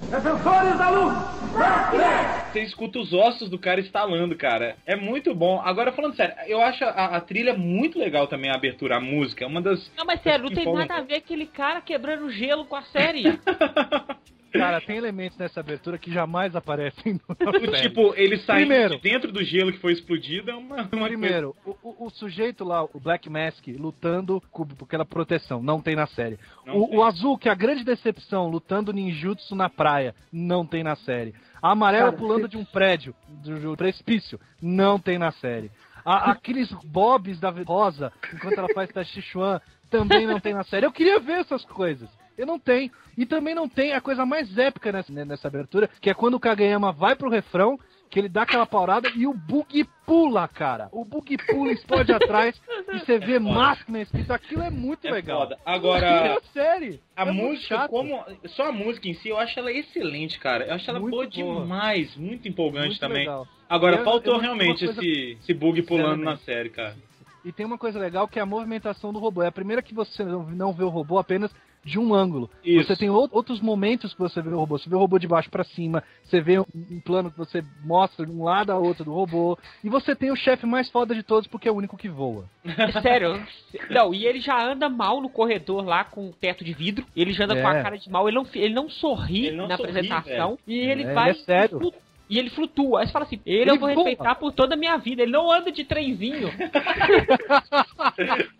Você 2.51 2.61
escuta 2.61 2.99
os 2.99 3.13
ossos 3.13 3.49
do 3.49 3.57
cara 3.57 3.79
estalando, 3.79 4.35
cara. 4.35 4.75
É 4.85 4.95
muito 4.95 5.33
bom. 5.33 5.59
Agora, 5.59 5.91
falando 5.91 6.15
sério, 6.15 6.35
eu 6.45 6.61
acho 6.61 6.83
a, 6.83 7.17
a 7.17 7.21
trilha 7.21 7.55
muito 7.57 7.97
legal 7.97 8.27
também, 8.27 8.51
a 8.51 8.55
abertura, 8.55 8.97
a 8.97 8.99
música. 8.99 9.43
É 9.43 9.47
uma 9.47 9.61
das. 9.61 9.91
Não, 9.97 10.05
mas 10.05 10.21
sério, 10.21 10.45
não 10.45 10.51
tem 10.51 10.71
nada 10.71 10.97
a 10.97 11.01
ver 11.01 11.15
aquele 11.15 11.47
cara 11.47 11.81
quebrando 11.81 12.29
gelo 12.29 12.65
com 12.65 12.75
a 12.75 12.83
série. 12.83 13.23
Cara, 14.53 14.79
tem 14.79 14.97
elementos 14.97 15.37
nessa 15.37 15.59
abertura 15.59 15.97
que 15.97 16.11
jamais 16.11 16.55
aparecem 16.55 17.19
no 17.27 17.35
tipo, 17.81 18.13
ele 18.15 18.37
saindo 18.39 18.67
Primeiro. 18.67 18.95
de 18.97 19.01
dentro 19.01 19.31
do 19.31 19.43
gelo 19.43 19.71
que 19.71 19.79
foi 19.79 19.93
explodido 19.93 20.51
é 20.51 20.55
uma, 20.55 20.87
uma 20.93 21.07
Primeiro, 21.07 21.55
o, 21.65 21.71
o- 21.83 22.05
o 22.05 22.09
sujeito 22.09 22.63
lá, 22.63 22.83
o 22.83 22.99
Black 22.99 23.29
Mask, 23.29 23.67
lutando 23.77 24.41
com 24.51 24.65
aquela 24.81 25.05
proteção, 25.05 25.61
não 25.61 25.81
tem 25.81 25.95
na 25.95 26.07
série. 26.07 26.37
O, 26.67 26.87
tem. 26.87 26.97
o 26.97 27.03
azul, 27.03 27.37
que 27.37 27.49
é 27.49 27.51
a 27.51 27.55
grande 27.55 27.83
decepção, 27.83 28.47
lutando 28.47 28.93
ninjutsu 28.93 29.55
na 29.55 29.69
praia, 29.69 30.13
não 30.31 30.65
tem 30.65 30.83
na 30.83 30.95
série. 30.95 31.33
A 31.61 31.71
amarela 31.71 32.05
Cara, 32.11 32.17
pulando 32.17 32.41
você- 32.43 32.47
de 32.49 32.57
um 32.57 32.65
prédio, 32.65 33.15
do, 33.27 33.59
do 33.59 33.77
precipício, 33.77 34.39
não 34.61 34.99
tem 34.99 35.17
na 35.17 35.31
série. 35.31 35.71
A- 36.05 36.31
aqueles 36.31 36.69
bobs 36.85 37.39
da 37.39 37.49
Rosa, 37.49 38.11
enquanto 38.33 38.57
ela 38.57 38.67
faz 38.73 38.89
Tai 38.91 39.05
Chi 39.05 39.21
Chuan, 39.21 39.61
também 39.89 40.27
não 40.27 40.39
tem 40.39 40.53
na 40.53 40.63
série. 40.63 40.85
Eu 40.85 40.91
queria 40.91 41.19
ver 41.19 41.39
essas 41.39 41.63
coisas. 41.65 42.09
Eu 42.37 42.45
não 42.45 42.57
tenho. 42.59 42.91
E 43.17 43.25
também 43.25 43.53
não 43.53 43.67
tem 43.69 43.93
a 43.93 44.01
coisa 44.01 44.25
mais 44.25 44.57
épica 44.57 44.91
nessa, 44.91 45.11
né, 45.13 45.23
nessa 45.25 45.47
abertura, 45.47 45.89
que 46.01 46.09
é 46.09 46.13
quando 46.13 46.33
o 46.35 46.39
Kageyama 46.39 46.91
vai 46.91 47.15
pro 47.15 47.29
refrão, 47.29 47.79
que 48.09 48.19
ele 48.19 48.29
dá 48.29 48.43
aquela 48.43 48.65
paurada 48.65 49.09
e 49.15 49.25
o 49.25 49.33
bug 49.33 49.85
pula, 50.05 50.47
cara. 50.47 50.87
O 50.91 51.03
bug 51.03 51.35
pula, 51.47 51.71
explode 51.71 52.11
atrás 52.13 52.59
e 52.93 52.99
você 52.99 53.17
vê 53.17 53.39
máquina 53.39 54.01
escrito. 54.01 54.31
Aquilo 54.31 54.61
é 54.61 54.69
muito 54.69 55.07
É 55.07 55.11
legal. 55.11 55.41
foda. 55.41 55.57
Agora, 55.65 56.05
É 56.05 56.39
série. 56.53 57.01
a 57.15 57.23
É 57.27 57.31
música, 57.31 57.87
como. 57.87 58.23
Só 58.47 58.69
a 58.69 58.71
música 58.71 59.07
em 59.07 59.15
si, 59.15 59.29
eu 59.29 59.37
acho 59.39 59.57
ela 59.57 59.71
excelente, 59.71 60.39
cara. 60.39 60.65
Eu 60.67 60.75
acho 60.75 60.87
ela 60.89 60.99
Muito 60.99 61.11
boa 61.11 61.25
demais. 61.27 62.15
Muito 62.15 62.47
empolgante 62.47 62.87
Muito 62.89 62.99
também. 62.99 63.19
legal. 63.19 63.47
Agora, 63.67 63.97
Eu- 63.97 64.03
faltou 64.03 64.35
eu- 64.35 64.39
realmente 64.39 64.85
coisa- 64.85 64.99
esse, 65.01 65.37
esse 65.41 65.53
bug 65.53 65.81
pulando 65.83 66.23
na 66.23 66.37
série, 66.37 66.69
cara. 66.69 66.95
E 67.43 67.51
tem 67.51 67.65
uma 67.65 67.77
coisa 67.79 67.97
legal 67.99 68.27
que 68.27 68.37
é 68.37 68.41
a 68.43 68.45
movimentação 68.45 69.11
do 69.11 69.17
robô. 69.19 69.41
É 69.41 69.47
a 69.47 69.51
primeira 69.51 69.81
que 69.81 69.93
você 69.93 70.23
não 70.23 70.71
vê 70.71 70.83
o 70.83 70.89
robô 70.89 71.17
apenas 71.17 71.51
de 71.83 71.99
um 71.99 72.13
ângulo. 72.13 72.49
Isso. 72.63 72.87
Você 72.87 72.95
tem 72.95 73.09
ou- 73.09 73.27
outros 73.31 73.59
momentos 73.59 74.13
que 74.13 74.19
você 74.19 74.41
vê 74.41 74.49
o 74.49 74.57
robô. 74.57 74.77
Você 74.77 74.89
vê 74.89 74.95
o 74.95 74.99
robô 74.99 75.19
de 75.19 75.27
baixo 75.27 75.49
pra 75.49 75.63
cima, 75.63 76.03
você 76.23 76.39
vê 76.39 76.59
um, 76.59 76.65
plano 77.03 77.29
que 77.29 77.37
você 77.37 77.63
mostra 77.83 78.25
de 78.25 78.31
um 78.31 78.43
lado 78.43 78.71
a 78.71 78.77
outro 78.77 79.03
do 79.03 79.13
robô. 79.13 79.57
E 79.83 79.89
você 79.89 80.15
tem 80.15 80.31
o 80.31 80.35
chefe 80.35 80.65
mais 80.65 80.89
foda 80.89 81.13
de 81.13 81.23
todos 81.23 81.47
porque 81.47 81.67
é 81.67 81.71
o 81.71 81.75
único 81.75 81.97
que 81.97 82.07
voa. 82.07 82.45
É 82.65 82.91
Sério. 83.01 83.45
Não, 83.89 84.13
e 84.13 84.25
ele 84.25 84.39
já 84.39 84.57
anda 84.65 84.87
mal 84.87 85.19
no 85.21 85.29
corredor 85.29 85.83
lá 85.83 86.03
com 86.05 86.29
o 86.29 86.33
teto 86.33 86.63
de 86.63 86.73
vidro. 86.73 87.05
Ele 87.15 87.33
já 87.33 87.43
anda 87.45 87.61
com 87.61 87.67
a 87.67 87.75
É. 87.77 87.83
cara 87.83 87.97
de 87.97 88.09
mal. 88.09 88.27
Ele 88.29 88.37
não, 88.37 88.47
ele 88.55 88.73
não 88.73 88.89
sorri 88.89 89.47
Ele 89.47 89.57
não 89.57 89.67
na 89.67 89.75
sorri, 89.77 89.89
apresentação. 89.89 90.57
E 90.67 90.77
ele 90.77 91.03
É, 91.03 91.13
vai. 91.13 91.29
ele 91.31 91.39
é 91.39 91.43
sério. 91.43 91.93
E 92.33 92.39
ele 92.39 92.49
flutua. 92.49 93.01
Aí 93.01 93.07
você 93.07 93.13
fala 93.13 93.25
assim: 93.25 93.39
ele, 93.45 93.61
Ele 93.61 93.71
eu 93.71 93.79
vou 93.79 93.93
voa. 93.93 94.05
respeitar 94.05 94.35
por 94.35 94.51
toda 94.51 94.75
a 94.75 94.77
minha 94.77 94.97
vida. 94.97 95.23
Ele 95.23 95.31
não 95.31 95.51
anda 95.51 95.71
de 95.71 95.83
trenzinho. 95.83 96.49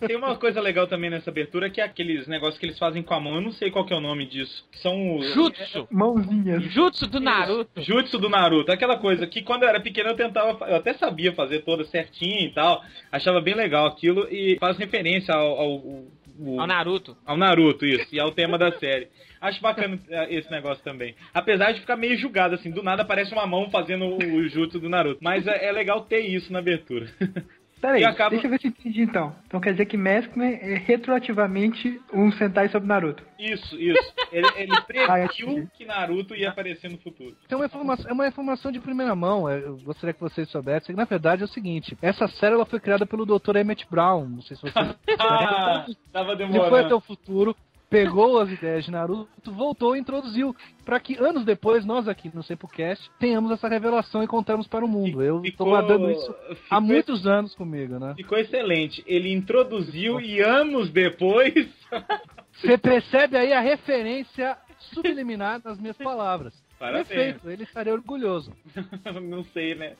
Tem 0.06 0.16
uma 0.16 0.36
coisa 0.36 0.62
legal 0.62 0.88
também 0.88 1.10
nessa 1.10 1.30
abertura 1.30 1.70
que 1.70 1.82
é 1.82 1.84
aqueles 1.84 2.28
negócios 2.28 2.58
que 2.60 2.66
eles 2.66 2.78
fazem 2.78 3.02
com 3.04 3.14
a 3.14 3.20
mão. 3.20 3.36
Eu 3.36 3.42
não 3.42 3.52
sei 3.52 3.72
qual 3.72 3.86
que 3.86 3.94
é 3.94 3.98
o 3.98 4.02
nome 4.02 4.26
disso. 4.26 4.66
Que 4.72 4.80
são 4.80 5.18
os. 5.18 5.34
Jutsu. 5.34 5.88
Mãozinhas. 5.92 6.64
Jutsu 6.72 7.08
do 7.08 7.20
Naruto. 7.20 7.82
Jutsu 7.82 8.18
do 8.20 8.30
Naruto, 8.30 8.72
aquela 8.72 8.98
coisa 8.98 9.26
que 9.28 9.42
quando 9.42 9.64
eu 9.64 9.70
era 9.70 9.80
pequeno 9.80 10.10
eu 10.10 10.16
tentava, 10.16 10.66
eu 10.70 10.76
até 10.76 10.94
sabia 10.94 11.34
fazer 11.34 11.60
toda 11.60 11.84
certinho 11.86 12.42
e 12.42 12.54
tal, 12.54 12.82
achava 13.12 13.42
bem 13.42 13.56
legal 13.56 13.86
aquilo 13.88 14.28
e 14.30 14.58
faz 14.60 14.78
referência 14.78 15.34
ao, 15.34 15.48
ao, 15.60 15.72
ao- 15.72 16.60
Ao 16.62 16.68
Naruto. 16.68 17.16
ao 17.26 17.38
Naruto, 17.38 17.86
isso, 17.86 18.08
e 18.14 18.20
ao 18.20 18.32
tema 18.32 18.58
da 18.58 18.72
série. 18.74 19.08
Acho 19.44 19.62
bacana 19.62 20.00
eh, 20.10 20.36
esse 20.36 20.50
negócio 20.50 20.84
também. 20.84 21.14
Apesar 21.34 21.72
de 21.74 21.82
ficar 21.82 21.98
meio 21.98 22.18
julgado, 22.18 22.56
assim, 22.56 22.72
do 22.72 22.82
nada 22.82 23.02
aparece 23.02 23.34
uma 23.34 23.46
mão 23.46 23.70
fazendo 23.70 24.06
o, 24.16 24.48
jutsu 24.48 24.80
do 24.80 24.90
Naruto. 24.90 25.20
Mas 25.22 25.46
é, 25.46 25.66
é 25.68 25.72
legal 25.72 26.02
ter 26.06 26.22
isso 26.22 26.52
na 26.54 26.60
abertura. 26.60 27.08
Peraí, 27.82 28.06
acaba- 28.06 28.30
deixa 28.30 28.48
eu 28.48 28.52
ver 28.52 28.62
se 28.62 28.68
eu 28.68 28.72
entendi 28.72 29.02
então. 29.02 29.36
Então 29.46 29.60
quer 29.60 29.74
dizer 29.74 29.86
que 29.88 29.98
Maskman 29.98 30.54
é 30.54 30.76
retroativamente 30.78 32.00
um 32.14 32.32
Sentai 32.32 32.70
sobre 32.70 32.88
Naruto. 32.88 33.22
Isso, 33.38 33.76
isso. 33.78 34.14
Ele, 34.32 34.48
ele 34.56 34.72
Ah, 35.10 35.20
eu 35.20 35.28
previu 35.28 35.50
entendi. 35.50 35.68
que 35.76 35.86
Naruto 35.86 36.34
ia 36.34 36.50
aparecer 36.50 36.90
no 36.90 36.98
futuro. 37.00 37.36
Então 37.46 37.58
é 37.60 37.62
uma 37.62 37.66
informação, 37.66 38.10
é 38.10 38.14
uma 38.14 38.28
informação 38.28 38.72
de 38.72 38.80
primeira 38.80 39.14
mão. 39.14 39.50
é, 39.50 39.58
Eu 39.60 39.78
gostaria 39.84 40.14
que 40.14 40.22
vocês 40.22 40.50
soubessem. 40.50 40.96
Na 40.96 41.04
verdade 41.04 41.42
é 41.42 41.46
o 41.46 41.50
seguinte: 41.50 41.98
essa 42.02 42.26
série 42.30 42.54
ela 42.56 42.66
foi 42.66 42.80
criada 42.80 43.06
pelo 43.06 43.26
Dr. 43.26 43.58
Emmett 43.58 43.86
Brown. 43.92 44.30
Não 44.30 44.42
sei 44.42 44.56
se 44.56 44.62
vocês. 44.62 44.74
Ah, 45.20 45.86
tava 46.14 46.32
Ele 46.34 46.38
foi 46.48 46.56
até 46.56 46.64
demorando. 46.64 46.96
o 46.96 47.02
futuro, 47.02 47.56
pegou 47.94 48.40
as 48.40 48.50
ideias 48.50 48.86
de 48.86 48.90
Naruto, 48.90 49.52
voltou 49.52 49.96
e 49.96 50.00
introduziu. 50.00 50.56
Pra 50.84 51.00
que 51.00 51.16
anos 51.16 51.46
depois, 51.46 51.86
nós 51.86 52.08
aqui 52.08 52.32
no 52.34 52.42
Sempocast 52.42 53.08
tenhamos 53.20 53.52
essa 53.52 53.68
revelação 53.68 54.24
e 54.24 54.28
contamos 54.28 54.68
para 54.68 54.84
o 54.84 54.88
mundo. 54.88 55.22
Eu 55.22 55.42
Ficou- 55.42 55.68
guardando 55.68 56.10
isso 56.10 56.36
há 56.72 56.82
muitos 56.82 57.28
anos 57.28 57.54
comigo, 57.54 58.00
né? 58.00 58.16
Ficou 58.18 58.40
excelente. 58.40 59.04
Ele 59.06 59.32
introduziu 59.32 60.20
e 60.20 60.42
anos 60.42 60.90
depois. 60.90 61.54
Você 62.60 62.80
percebe 62.80 63.38
aí 63.38 63.54
a 63.54 63.60
referência 63.60 64.58
subliminar 64.94 65.62
das 65.62 65.80
minhas 65.80 65.98
palavras. 65.98 66.54
Parabéns. 66.80 67.08
Perfeito, 67.08 67.50
ele 67.50 67.64
estaria 67.64 67.94
orgulhoso. 67.94 68.52
Não 69.22 69.44
sei, 69.46 69.76
né? 69.76 69.94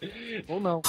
Ou 0.48 0.60
não. 0.60 0.82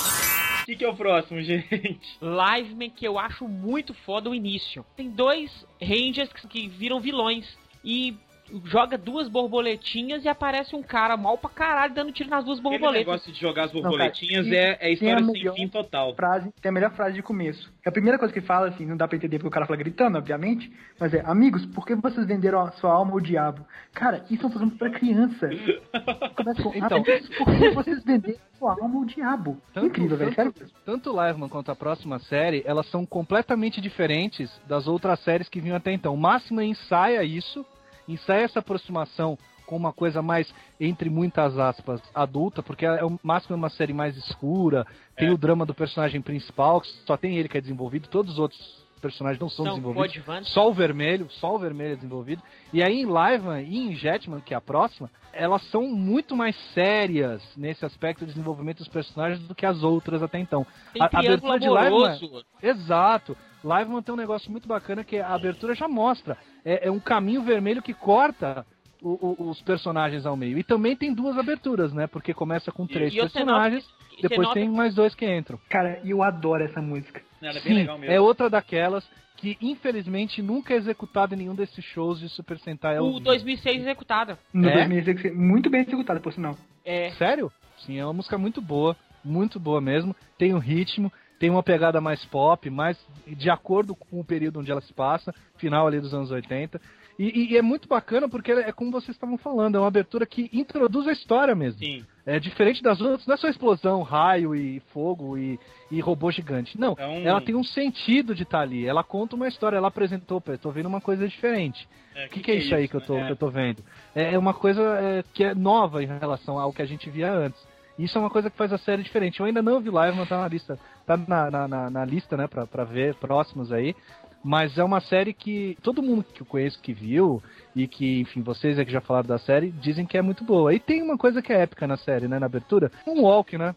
O 0.65 0.67
que, 0.67 0.77
que 0.77 0.85
é 0.85 0.89
o 0.89 0.97
próximo, 0.97 1.43
gente? 1.43 2.19
Liveman 2.23 2.89
que 2.89 3.07
eu 3.07 3.19
acho 3.19 3.47
muito 3.47 3.93
foda 3.93 4.31
o 4.31 4.35
início. 4.35 4.85
Tem 4.97 5.11
dois 5.11 5.67
Rangers 5.81 6.33
que, 6.33 6.49
que 6.49 6.69
viram 6.69 7.01
vilões 7.01 7.47
e 7.85 8.17
joga 8.65 8.97
duas 8.99 9.29
borboletinhas 9.29 10.25
e 10.25 10.29
aparece 10.29 10.77
um 10.77 10.83
cara 10.83 11.17
mal 11.17 11.37
pra 11.39 11.51
caralho 11.51 11.95
dando 11.95 12.13
tiro 12.13 12.29
nas 12.31 12.45
duas 12.45 12.59
Aquele 12.59 12.79
borboletas. 12.79 13.07
negócio 13.07 13.33
de 13.33 13.41
jogar 13.41 13.65
as 13.65 13.73
cara, 13.73 13.83
borboletinhas 13.83 14.47
e 14.47 14.55
é, 14.55 14.71
é 14.73 14.77
tem 14.77 14.93
história 14.95 15.25
sem 15.25 15.55
fim 15.55 15.69
total. 15.69 16.15
Frase, 16.15 16.53
tem 16.61 16.69
a 16.69 16.73
melhor 16.73 16.91
frase 16.93 17.15
de 17.15 17.23
começo. 17.23 17.73
É 17.85 17.89
a 17.89 17.93
primeira 17.93 18.19
coisa 18.19 18.33
que 18.33 18.39
ele 18.41 18.47
fala, 18.47 18.69
assim, 18.69 18.85
não 18.87 18.97
dá 18.97 19.07
pra 19.09 19.17
entender 19.17 19.39
porque 19.39 19.49
o 19.49 19.51
cara 19.51 19.67
fala 19.67 19.77
gritando, 19.79 20.19
obviamente, 20.19 20.71
mas 20.99 21.13
é, 21.15 21.23
amigos, 21.27 21.65
por 21.67 21.87
que 21.87 21.95
vocês 21.95 22.27
venderam 22.27 22.61
a 22.61 22.71
sua 22.73 22.93
alma 22.93 23.13
ao 23.13 23.21
diabo? 23.21 23.65
Cara, 23.93 24.25
isso 24.31 24.43
é 24.43 24.47
um 24.47 24.51
programa 24.51 24.77
pra 24.79 24.91
criança. 24.91 25.49
Começa 26.37 26.63
com, 26.63 26.75
Então. 26.75 26.99
amigos, 26.99 27.29
por 27.37 27.47
que 27.59 27.71
vocês 27.71 28.05
venderam 28.05 28.39
a 28.55 28.59
sua 28.59 28.73
alma 28.81 28.99
ao 28.99 29.05
diabo? 29.05 29.59
Tanto- 29.73 29.87
Incrível, 29.87 30.17
velho, 30.17 30.35
sério. 30.35 30.53
tanto, 30.53 30.73
tanto 30.85 31.11
o 31.13 31.27
Liveman 31.27 31.49
quanto 31.49 31.71
a 31.71 31.77
próxima 31.77 32.19
série, 32.21 32.63
elas 32.67 32.87
são 32.91 33.05
completamente 33.07 33.81
diferentes 33.81 34.51
das 34.67 34.87
outras 34.87 35.21
séries 35.21 35.49
que 35.49 35.61
vinham 35.61 35.77
até 35.77 35.93
então. 35.93 36.15
O 36.15 36.19
Máximo 36.19 36.61
ensaia 36.61 37.23
isso, 37.25 37.65
ensaia 38.09 38.45
essa 38.45 38.59
aproximação 38.61 39.39
com 39.67 39.77
uma 39.77 39.93
coisa 39.95 40.21
mais, 40.21 40.53
entre 40.79 41.09
muitas 41.09 41.59
aspas, 41.59 42.03
adulta, 42.15 42.63
porque 42.63 42.85
é 42.85 43.03
o 43.03 43.19
Máximo 43.23 43.55
é 43.55 43.57
uma 43.57 43.71
série 43.71 43.95
mais 43.95 44.15
escura, 44.17 44.87
tem 45.17 45.29
É. 45.29 45.33
o 45.33 45.39
drama 45.39 45.65
do 45.65 45.73
personagem 45.75 46.21
principal, 46.21 46.81
que 46.83 46.89
só 47.07 47.17
tem 47.17 47.37
ele 47.39 47.49
que 47.49 47.57
é 47.57 47.61
desenvolvido, 47.63 48.07
todos 48.09 48.35
os 48.35 48.39
outros 48.39 48.85
personagens 49.01 49.39
não 49.41 49.49
são, 49.51 49.65
São 49.67 49.75
desenvolvidos. 49.75 50.49
Só 50.53 50.69
o 50.69 50.73
vermelho, 50.73 51.29
só 51.33 51.55
o 51.55 51.59
vermelho 51.59 51.93
é 51.93 51.97
desenvolvido. 51.97 52.43
E 52.73 52.83
aí 52.83 53.01
em 53.03 53.05
Liveman 53.07 53.63
e 53.63 53.79
em 53.89 53.95
Jetman, 53.95 54.41
que 54.41 54.55
é 54.55 54.57
a 54.57 54.63
próxima, 54.63 55.11
elas 55.33 55.63
são 55.71 55.83
muito 55.89 56.35
mais 56.37 56.57
sérias 56.73 57.43
nesse 57.57 57.85
aspecto 57.85 58.21
de 58.21 58.33
desenvolvimento 58.33 58.79
dos 58.79 58.89
personagens 58.89 59.41
do 59.47 59.55
que 59.55 59.67
as 59.67 59.83
outras 59.83 60.23
até 60.23 60.39
então. 60.39 60.67
Tem 60.93 61.03
a- 61.03 61.07
abertura 61.13 61.59
de 61.59 61.69
Liveman-. 61.69 62.45
Exato. 62.63 63.37
Liveman 63.63 64.03
tem 64.03 64.15
um 64.15 64.17
negócio 64.19 64.51
muito 64.51 64.67
bacana 64.69 65.05
que 65.05 65.19
a 65.19 65.35
abertura 65.35 65.75
já 65.75 65.89
mostra. 65.89 66.37
É, 66.65 66.89
é 66.89 66.91
um 66.91 67.01
caminho 67.01 67.43
vermelho 67.43 67.83
que 67.83 67.93
corta 67.95 68.65
o- 69.03 69.35
o- 69.43 69.51
os 69.51 69.61
personagens 69.63 70.25
ao 70.25 70.37
meio. 70.37 70.57
E 70.59 70.65
também 70.65 70.97
tem 70.97 71.13
duas 71.13 71.37
aberturas, 71.37 71.93
né? 71.93 72.07
Porque 72.07 72.33
começa 72.33 72.73
com 72.73 72.87
três 72.87 73.13
E 73.13 73.17
você 73.17 73.23
personagens, 73.23 73.85
que- 74.17 74.23
depois 74.29 74.49
tem 74.53 74.69
mais 74.69 74.95
dois 74.95 75.15
que 75.15 75.27
entram. 75.31 75.59
Cara, 75.69 76.01
eu 76.05 76.23
adoro 76.23 76.65
essa 76.65 76.81
música. 76.81 77.21
Ela 77.43 77.51
é 77.59 77.61
bem 77.61 77.63
Sim, 77.63 77.75
legal 77.75 77.99
mesmo. 77.99 78.15
é 78.15 78.19
outra 78.21 78.49
daquelas 78.49 79.05
que 79.37 79.59
infelizmente 79.61 80.41
nunca 80.41 80.73
é 80.73 80.77
executada 80.79 81.35
em 81.35 81.39
nenhum 81.39 81.55
desses 81.55 81.85
shows 81.85 82.19
de 82.19 82.31
Super 82.31 82.59
Sentai 82.61 82.97
ao 82.97 83.05
O 83.05 83.09
vivo. 83.15 83.21
2006 83.25 83.83
executada. 83.83 84.39
No 84.55 84.69
É? 84.71 84.73
2016, 84.75 85.37
muito 85.37 85.69
bem 85.69 85.83
executada, 85.83 86.19
por 86.21 86.33
sinal. 86.33 86.57
É. 86.83 87.11
Sério? 87.19 87.53
Sim, 87.85 87.99
é 87.99 88.05
uma 88.07 88.15
música 88.15 88.39
muito 88.39 88.63
boa, 88.63 88.97
muito 89.23 89.61
boa 89.61 89.83
mesmo. 89.83 90.17
Tem 90.39 90.55
um 90.55 90.59
ritmo, 90.59 91.13
tem 91.45 91.51
uma 91.51 91.63
pegada 91.63 92.01
mais 92.01 92.25
pop, 92.25 92.71
mais 92.71 92.97
de 93.27 93.51
acordo 93.51 93.95
com 93.95 94.19
o 94.19 94.25
período 94.25 94.61
onde 94.61 94.71
ela 94.71 94.81
se 94.81 94.95
passa, 94.95 95.35
final 95.59 95.87
ali 95.87 96.01
dos 96.01 96.15
anos 96.15 96.31
80. 96.31 96.81
E, 97.19 97.53
e- 97.53 97.57
é 97.59 97.61
muito 97.61 97.87
bacana 97.87 98.27
porque 98.31 98.51
é 98.51 98.73
como 98.73 98.91
vocês 98.91 99.15
estavam 99.15 99.37
falando, 99.37 99.77
é 99.77 99.79
uma 99.79 99.87
abertura 99.87 100.25
que 100.25 100.49
introduz 100.55 101.07
a 101.07 101.13
história 101.13 101.55
mesmo. 101.55 101.79
Sim. 101.81 102.03
É 102.25 102.41
diferente 102.41 102.83
das 102.83 102.99
outras, 102.99 103.27
não 103.27 103.35
é 103.35 103.37
só 103.37 103.47
explosão, 103.49 104.01
raio 104.01 104.55
e 104.55 104.81
fogo 104.95 105.37
e, 105.37 105.61
e 105.91 106.01
robô 106.01 106.31
gigante. 106.31 106.81
Não, 106.81 106.97
É 106.99 107.07
um- 107.07 107.27
ela 107.27 107.43
tem 107.43 107.55
um 107.55 107.63
sentido 107.63 108.35
de 108.35 108.45
estar 108.45 108.61
ali. 108.63 108.87
Ela 108.87 109.05
conta 109.05 109.37
uma 109.37 109.47
história, 109.47 109.77
ela 109.77 109.89
apresentou, 109.89 110.41
pô, 110.41 110.53
eu 110.53 110.59
tô 110.59 110.71
vendo 110.71 110.87
uma 110.87 111.01
coisa 111.03 111.29
diferente. 111.29 111.87
É, 112.15 112.25
O 112.25 112.29
que, 112.31 112.41
que 112.41 112.51
é 112.53 112.55
isso 112.55 112.75
aí 112.75 112.89
que 112.89 112.95
eu 112.97 113.03
tô, 113.03 113.17
né? 113.17 113.27
que 113.27 113.33
eu 113.33 113.37
tô 113.37 113.51
vendo? 113.51 113.85
É 114.15 114.33
é 114.33 114.39
uma 114.39 114.55
coisa 114.55 114.81
é, 114.83 115.23
que 115.35 115.45
é 115.45 115.55
nova 115.55 116.03
em 116.03 116.07
relação 116.07 116.59
ao 116.59 116.73
que 116.73 116.81
a 116.81 116.87
gente 116.87 117.11
via 117.11 117.31
antes. 117.31 117.74
Isso 117.99 118.19
é 118.19 118.21
uma 118.21 118.31
coisa 118.31 118.51
que 118.51 118.57
faz 118.57 118.73
a 118.73 118.79
série 118.79 119.03
diferente. 119.03 119.39
Eu 119.41 119.47
ainda 119.47 119.63
não 119.63 119.81
vi 119.81 119.91
live, 119.91 120.17
mas 120.19 120.29
tá 120.29 120.41
na 120.41 120.49
lista, 120.49 120.79
tá 121.07 121.17
na, 121.17 121.51
na, 121.51 121.69
na- 121.69 121.91
na 121.91 122.05
lista, 122.05 122.37
né, 122.37 122.47
pra, 122.49 122.67
pra 122.67 122.85
ver 122.85 123.15
próximos 123.17 123.73
aí. 123.73 123.95
Mas 124.43 124.77
é 124.77 124.85
uma 124.85 125.01
série 125.01 125.33
que 125.33 125.79
todo 125.83 126.03
mundo 126.03 126.23
que 126.25 126.43
eu 126.43 126.47
conheço 126.47 126.79
que 126.83 126.93
viu, 126.93 127.43
e 127.75 127.87
que, 127.89 128.21
enfim, 128.21 128.43
vocês 128.43 128.79
é 128.79 128.85
que 128.85 128.93
já 128.93 129.01
falaram 129.01 129.27
da 129.29 129.39
série, 129.39 129.71
dizem 129.71 130.05
que 130.05 130.19
é 130.19 130.23
muito 130.23 130.45
boa. 130.45 130.75
E 130.75 130.79
tem 130.79 131.03
uma 131.03 131.17
coisa 131.17 131.41
que 131.41 131.53
é 131.53 131.63
épica 131.63 131.87
na 131.87 131.97
série, 131.97 132.29
né, 132.29 132.39
na 132.39 132.47
abertura, 132.47 132.91
um 133.07 133.23
walk, 133.23 133.57
né? 133.57 133.75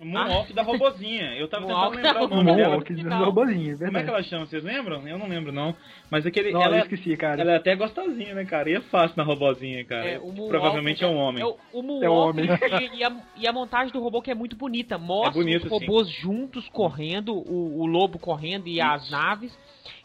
O 0.00 0.04
Moonwalk 0.06 0.52
da 0.54 0.62
robozinha. 0.62 1.34
Eu 1.36 1.46
tava 1.46 1.66
tentando 1.66 1.76
Moonwalk 1.78 1.96
lembrar 1.96 2.12
da 2.14 2.24
o 2.24 2.28
nome 2.28 2.44
dela. 2.56 2.68
Moonwalk, 2.68 2.94
do 2.94 3.24
robozinho, 3.24 3.60
Como 3.60 3.68
é 3.70 3.76
verdade. 3.76 4.04
que 4.04 4.10
ela 4.10 4.22
chama? 4.22 4.46
Vocês 4.46 4.64
lembram? 4.64 5.06
Eu 5.06 5.18
não 5.18 5.28
lembro, 5.28 5.52
não. 5.52 5.76
Mas 6.10 6.24
aquele. 6.24 6.52
Não, 6.52 6.62
ela, 6.62 6.76
eu 6.78 6.82
esqueci, 6.84 7.14
cara. 7.18 7.40
ela 7.42 7.52
é 7.52 7.56
até 7.56 7.76
gostosinha, 7.76 8.34
né, 8.34 8.44
cara? 8.46 8.70
E 8.70 8.76
é 8.76 8.80
fácil 8.80 9.14
na 9.18 9.24
robozinha, 9.24 9.84
cara. 9.84 10.08
É, 10.08 10.18
o 10.18 10.28
Moonwalk 10.28 10.48
Provavelmente 10.48 11.04
é 11.04 11.06
um 11.06 11.16
homem. 11.16 11.42
É 11.42 11.46
o, 11.46 11.56
o 11.72 11.82
Moonwalk 11.82 12.04
É 12.04 12.10
um 12.10 12.14
homem. 12.14 12.46
E, 12.46 12.96
e 12.98 13.04
a, 13.04 13.16
e 13.36 13.46
a 13.46 13.52
montagem 13.52 13.92
do 13.92 14.00
robô 14.00 14.22
que 14.22 14.30
é 14.30 14.34
muito 14.34 14.56
bonita. 14.56 14.96
Mostra 14.96 15.38
É 15.38 15.44
bonito, 15.44 15.64
os 15.66 15.70
robôs 15.70 16.08
juntos 16.08 16.66
correndo, 16.70 17.34
o, 17.34 17.80
o 17.80 17.86
lobo 17.86 18.18
correndo 18.18 18.68
e 18.68 18.80
as 18.80 19.10
naves. 19.10 19.56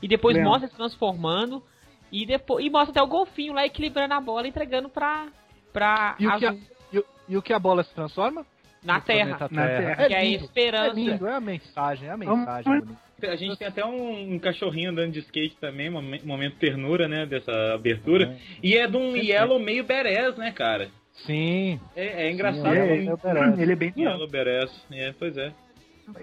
E 0.04 0.08
depois 0.10 0.36
mostra 0.44 0.68
se 0.68 0.76
transformando. 0.76 1.64
E, 2.12 2.26
depois, 2.26 2.66
e 2.66 2.70
mostra 2.70 2.92
até 2.92 3.02
o 3.02 3.08
golfinho 3.08 3.54
lá 3.54 3.66
equilibrando 3.66 4.14
a 4.14 4.20
bola, 4.22 4.46
entregando 4.48 4.90
pra, 4.90 5.28
pra 5.74 6.16
E 6.20 6.28
o, 6.28 6.38
que 6.38 6.46
a, 6.46 6.56
e, 6.94 7.00
o- 7.00 7.06
e 7.30 7.38
o 7.38 7.42
que 7.42 7.54
a 7.54 7.60
bola 7.60 7.84
se 7.84 7.94
transforma? 7.96 8.46
Na 8.86 9.02
Terra. 9.02 9.38
Na 9.52 9.68
Terra. 9.68 10.08
Que 10.08 10.14
é 10.14 10.18
a 10.20 10.24
lindo, 10.24 10.44
esperança. 10.46 10.92
É 10.92 10.94
lindo, 10.94 11.28
é 11.28 11.34
a 11.34 11.40
mensagem, 11.42 12.08
é 12.08 12.12
a 12.12 12.18
mensagem. 12.18 12.84
A 13.24 13.36
gente 13.36 13.58
tem 13.58 13.68
até 13.68 13.84
um, 13.84 14.34
um 14.36 14.40
cachorrinho 14.40 14.92
andando 14.92 15.12
de 15.14 15.20
skate 15.20 15.58
também, 15.60 15.90
momen- 15.90 16.22
momento 16.24 16.58
ternura, 16.58 17.08
né? 17.08 17.26
Dessa 17.26 17.74
abertura. 17.74 18.38
E 18.62 18.76
é 18.78 18.88
de 18.88 18.96
um 18.98 19.16
Yellow 19.16 19.60
meio 19.60 19.84
badass, 19.84 20.36
né, 20.38 20.52
cara? 20.52 20.90
Sim, 21.26 21.80
É, 21.96 22.28
é 22.28 22.32
engraçado. 22.32 22.64
Sim, 22.74 22.78
É, 22.78 22.84
um 22.84 23.56
é, 23.56 23.60
é, 23.60 23.62
ele 23.64 23.72
é 23.72 23.76
bem 23.76 23.94
Yellow 23.98 24.28
badass. 24.28 24.86
É, 24.92 25.14
pois 25.18 25.36
é. 25.38 25.52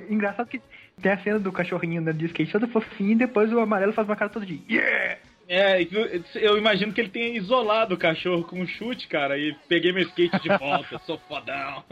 Engraçado 0.08 0.46
que 0.48 0.60
tem 1.00 1.10
a 1.10 1.18
cena 1.18 1.38
do 1.40 1.50
cachorrinho 1.50 2.00
andando 2.00 2.18
de 2.18 2.26
skate 2.26 2.52
todo 2.52 2.68
fofinho 2.68 3.12
e 3.12 3.16
depois 3.16 3.52
o 3.52 3.58
amarelo 3.58 3.92
faz 3.92 4.06
uma 4.06 4.14
cara 4.14 4.30
todo 4.30 4.46
de 4.46 4.60
yeah! 4.70 5.18
É, 5.55 5.86
eu 6.36 6.57
imagino 6.57 6.94
que 6.94 7.00
ele 7.03 7.11
tenha 7.11 7.36
isolado 7.36 7.94
o 7.94 7.98
cachorro 7.98 8.42
com 8.42 8.59
um 8.59 8.66
chute, 8.66 9.07
cara, 9.07 9.36
e 9.36 9.55
peguei 9.68 9.92
meu 9.92 10.03
skate 10.05 10.40
de 10.40 10.48
volta, 10.57 10.98
sou 11.00 11.18
fodão. 11.28 11.84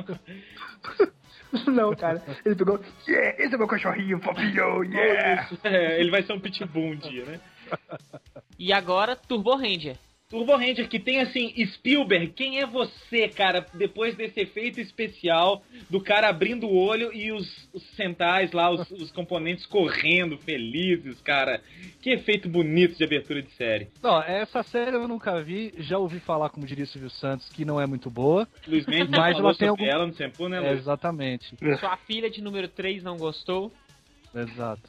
Não, 1.67 1.95
cara. 1.95 2.23
Ele 2.43 2.55
pegou, 2.55 2.81
yeah, 3.07 3.37
esse 3.39 3.55
é 3.55 3.59
meu 3.59 3.67
cachorrinho 3.67 4.19
fofinho, 4.21 4.83
yeah! 4.85 5.47
É, 5.63 6.01
ele 6.01 6.11
vai 6.11 6.23
ser 6.23 6.33
um 6.33 6.41
pitbull 6.41 6.93
um 6.93 6.97
dia, 6.97 7.27
né? 7.27 7.41
E 8.59 8.73
agora, 8.73 9.15
Turbo 9.15 9.55
Ranger. 9.55 9.99
Turbo 10.31 10.55
Ranger, 10.55 10.89
que 10.89 11.01
tem 11.01 11.21
assim, 11.21 11.53
Spielberg, 11.75 12.29
quem 12.29 12.61
é 12.61 12.65
você, 12.67 13.27
cara, 13.29 13.67
depois 13.75 14.15
desse 14.15 14.39
efeito 14.41 14.81
especial 14.81 15.61
do 15.91 16.01
cara 16.01 16.29
abrindo 16.29 16.69
o 16.69 16.77
olho 16.77 17.13
e 17.13 17.33
os, 17.33 17.69
os 17.75 17.83
centais 17.97 18.53
lá, 18.53 18.71
os, 18.71 18.89
os 18.93 19.11
componentes 19.11 19.67
correndo, 19.67 20.39
felizes, 20.39 21.21
cara. 21.21 21.61
Que 22.01 22.11
efeito 22.11 22.49
bonito 22.49 22.97
de 22.97 23.03
abertura 23.03 23.43
de 23.43 23.51
série. 23.57 23.89
Não, 24.01 24.23
essa 24.23 24.63
série 24.63 24.95
eu 24.95 25.09
nunca 25.09 25.43
vi, 25.43 25.75
já 25.79 25.99
ouvi 25.99 26.21
falar, 26.21 26.49
como 26.51 26.65
diria 26.65 26.85
o 26.85 26.87
Silvio 26.87 27.11
Santos, 27.11 27.49
que 27.51 27.65
não 27.65 27.81
é 27.81 27.87
muito 27.87 28.09
boa. 28.09 28.47
Luiz 28.69 28.87
Mendes 28.87 29.11
Mas 29.19 29.35
falou 29.35 29.51
ela 29.51 29.59
tem 29.59 29.69
algum- 29.69 29.85
ela 29.85 30.07
no 30.07 30.15
Sempu, 30.15 30.49
né, 30.49 30.59
É, 30.59 30.61
Luiz? 30.61 30.79
exatamente, 30.79 31.57
Sua 31.81 31.97
filha 32.07 32.31
de 32.31 32.41
número 32.41 32.69
3 32.69 33.03
não 33.03 33.17
gostou. 33.17 33.73
exato. 34.33 34.83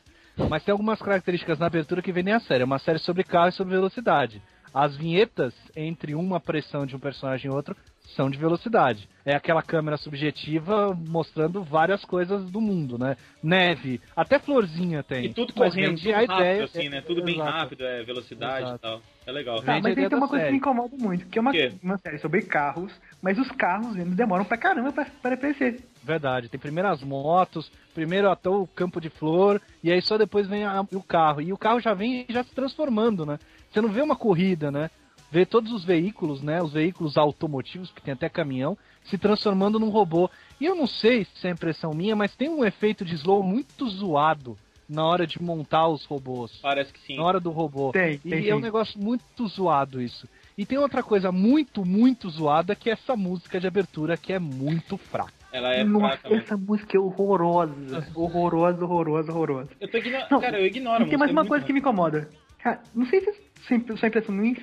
Mas 0.50 0.64
tem 0.64 0.72
algumas 0.72 1.00
características 1.02 1.60
na 1.60 1.66
abertura 1.66 2.02
que 2.02 2.12
vendem 2.12 2.34
a 2.34 2.40
série. 2.40 2.62
É 2.62 2.66
uma 2.66 2.80
série 2.80 3.00
sobre 3.00 3.24
carro 3.24 3.50
e 3.50 3.52
sobre 3.52 3.74
velocidade. 3.74 4.42
As 4.74 4.96
vinhetas 4.96 5.54
entre 5.76 6.16
uma 6.16 6.40
pressão 6.40 6.86
de 6.86 6.96
um 6.96 7.00
personagem 7.00 7.52
e 7.52 7.54
outro 7.54 7.76
são 8.16 8.30
de 8.30 8.38
velocidade. 8.38 9.08
É 9.26 9.34
aquela 9.36 9.62
câmera 9.62 9.96
subjetiva 9.98 10.94
mostrando 11.08 11.64
várias 11.64 12.04
coisas 12.04 12.50
do 12.50 12.60
mundo, 12.60 12.98
né? 12.98 13.16
Neve, 13.42 14.02
até 14.16 14.38
florzinha 14.40 15.02
tem. 15.04 15.26
E 15.26 15.34
tudo 15.34 15.54
correndo, 15.54 15.98
tudo 15.98 16.10
a 16.14 16.16
rápido, 16.18 16.34
ideia- 16.36 16.64
assim, 16.66 16.90
né? 16.90 17.02
Tudo 17.02 17.24
bem 17.24 17.36
Exato. 17.36 17.52
rápido, 17.52 17.86
é 17.86 18.04
velocidade 18.04 18.64
Exato. 18.64 18.76
e 18.76 18.80
tal. 18.80 19.02
É 19.26 19.32
legal. 19.32 19.62
Tá, 19.62 19.74
mas 19.82 19.86
aí 19.86 19.96
tem 19.96 20.18
uma 20.18 20.28
coisa 20.28 20.32
que 20.36 20.40
série. 20.40 20.52
me 20.52 20.58
incomoda 20.58 20.98
muito, 20.98 21.26
que 21.28 21.38
é 21.38 21.42
uma, 21.42 21.52
uma 21.84 21.98
série 22.00 22.18
sobre 22.18 22.42
carros, 22.42 22.92
mas 23.22 23.38
os 23.38 23.50
carros 23.52 23.96
eles 23.96 24.16
demoram 24.16 24.44
pra 24.44 24.58
caramba 24.58 24.92
pra, 24.92 25.06
pra 25.22 25.34
aparecer. 25.36 25.80
Verdade, 26.04 26.50
tem 26.50 26.60
primeiro 26.60 26.90
as 26.90 27.02
motos, 27.04 27.72
primeiro 27.94 28.30
até 28.30 28.50
o 28.50 28.66
campo 28.68 29.00
de 29.00 29.10
flor, 29.10 29.62
e 29.84 29.92
aí 29.92 30.02
só 30.02 30.18
depois 30.18 30.48
vem 30.48 30.64
a- 30.64 30.86
o 30.94 31.04
carro. 31.04 31.42
E 31.42 31.54
o 31.54 31.58
carro 31.58 31.80
já 31.80 31.94
vem 31.94 32.26
já 32.28 32.44
se 32.44 32.54
transformando, 32.56 33.26
né? 33.26 33.40
Você 33.72 33.82
não 33.82 33.90
vê 33.90 34.02
uma 34.02 34.16
corrida, 34.16 34.72
né? 34.72 34.90
Vê 35.32 35.46
todos 35.46 35.72
os 35.72 35.86
veículos, 35.86 36.42
né? 36.42 36.62
Os 36.62 36.74
veículos 36.74 37.18
automotivos, 37.18 37.92
que 37.92 38.02
tem 38.02 38.14
até 38.14 38.28
caminhão, 38.28 38.78
se 39.04 39.18
transformando 39.18 39.80
num 39.80 39.90
robô. 39.90 40.30
E 40.60 40.66
eu 40.66 40.76
não 40.76 40.88
sei 40.88 41.26
se 41.36 41.48
é 41.48 41.52
impressão 41.52 41.94
minha, 41.94 42.16
mas 42.16 42.36
tem 42.36 42.50
um 42.50 42.66
efeito 42.66 43.06
de 43.06 43.16
slow 43.16 43.42
muito 43.42 43.88
zoado 43.90 44.58
na 44.90 45.06
hora 45.06 45.26
de 45.26 45.42
montar 45.42 45.88
os 45.88 46.04
robôs. 46.04 46.52
Parece 46.62 46.92
que 46.92 47.00
sim. 47.00 47.16
Na 47.16 47.24
hora 47.24 47.40
do 47.40 47.50
robô. 47.50 47.94
Tem, 47.94 48.16
E 48.16 48.30
tem 48.30 48.50
é 48.50 48.56
um 48.56 48.60
negócio 48.60 49.00
muito 49.02 49.48
zoado 49.48 50.02
isso. 50.02 50.28
E 50.58 50.66
tem 50.66 50.78
outra 50.78 51.02
coisa 51.02 51.32
muito, 51.32 51.86
muito 51.86 52.30
zoada, 52.30 52.76
que 52.76 52.90
é 52.90 52.94
essa 52.94 53.16
música 53.16 53.58
de 53.58 53.68
abertura, 53.68 54.18
que 54.18 54.34
é 54.34 54.40
muito 54.40 54.98
fraca. 54.98 55.41
Ela 55.52 55.74
é 55.74 55.84
Nossa, 55.84 56.08
fraca 56.18 56.30
mesmo. 56.30 56.44
essa 56.44 56.58
música 56.58 56.98
é 56.98 57.00
horrorosa. 57.00 58.08
Horrorosa, 58.16 58.84
horrorosa, 58.86 59.32
horrorosa. 59.32 59.70
Eu 59.80 59.90
tô 59.90 59.98
ignorando. 59.98 60.28
Não, 60.32 60.42
Cara, 60.42 60.60
eu 60.60 60.66
ignoro. 60.66 61.04
E 61.04 61.10
tem 61.10 61.18
mais 61.18 61.32
música, 61.32 61.42
uma 61.42 61.46
é 61.46 61.48
coisa 61.48 61.66
que 61.66 61.74
me 61.74 61.80
incomoda. 61.80 62.30
Cara, 62.60 62.82
não 62.96 63.06
sei 63.06 63.22
se 63.22 63.34
sempre 63.68 63.98
sua 63.98 64.08
impressão 64.08 64.34
minha, 64.34 64.56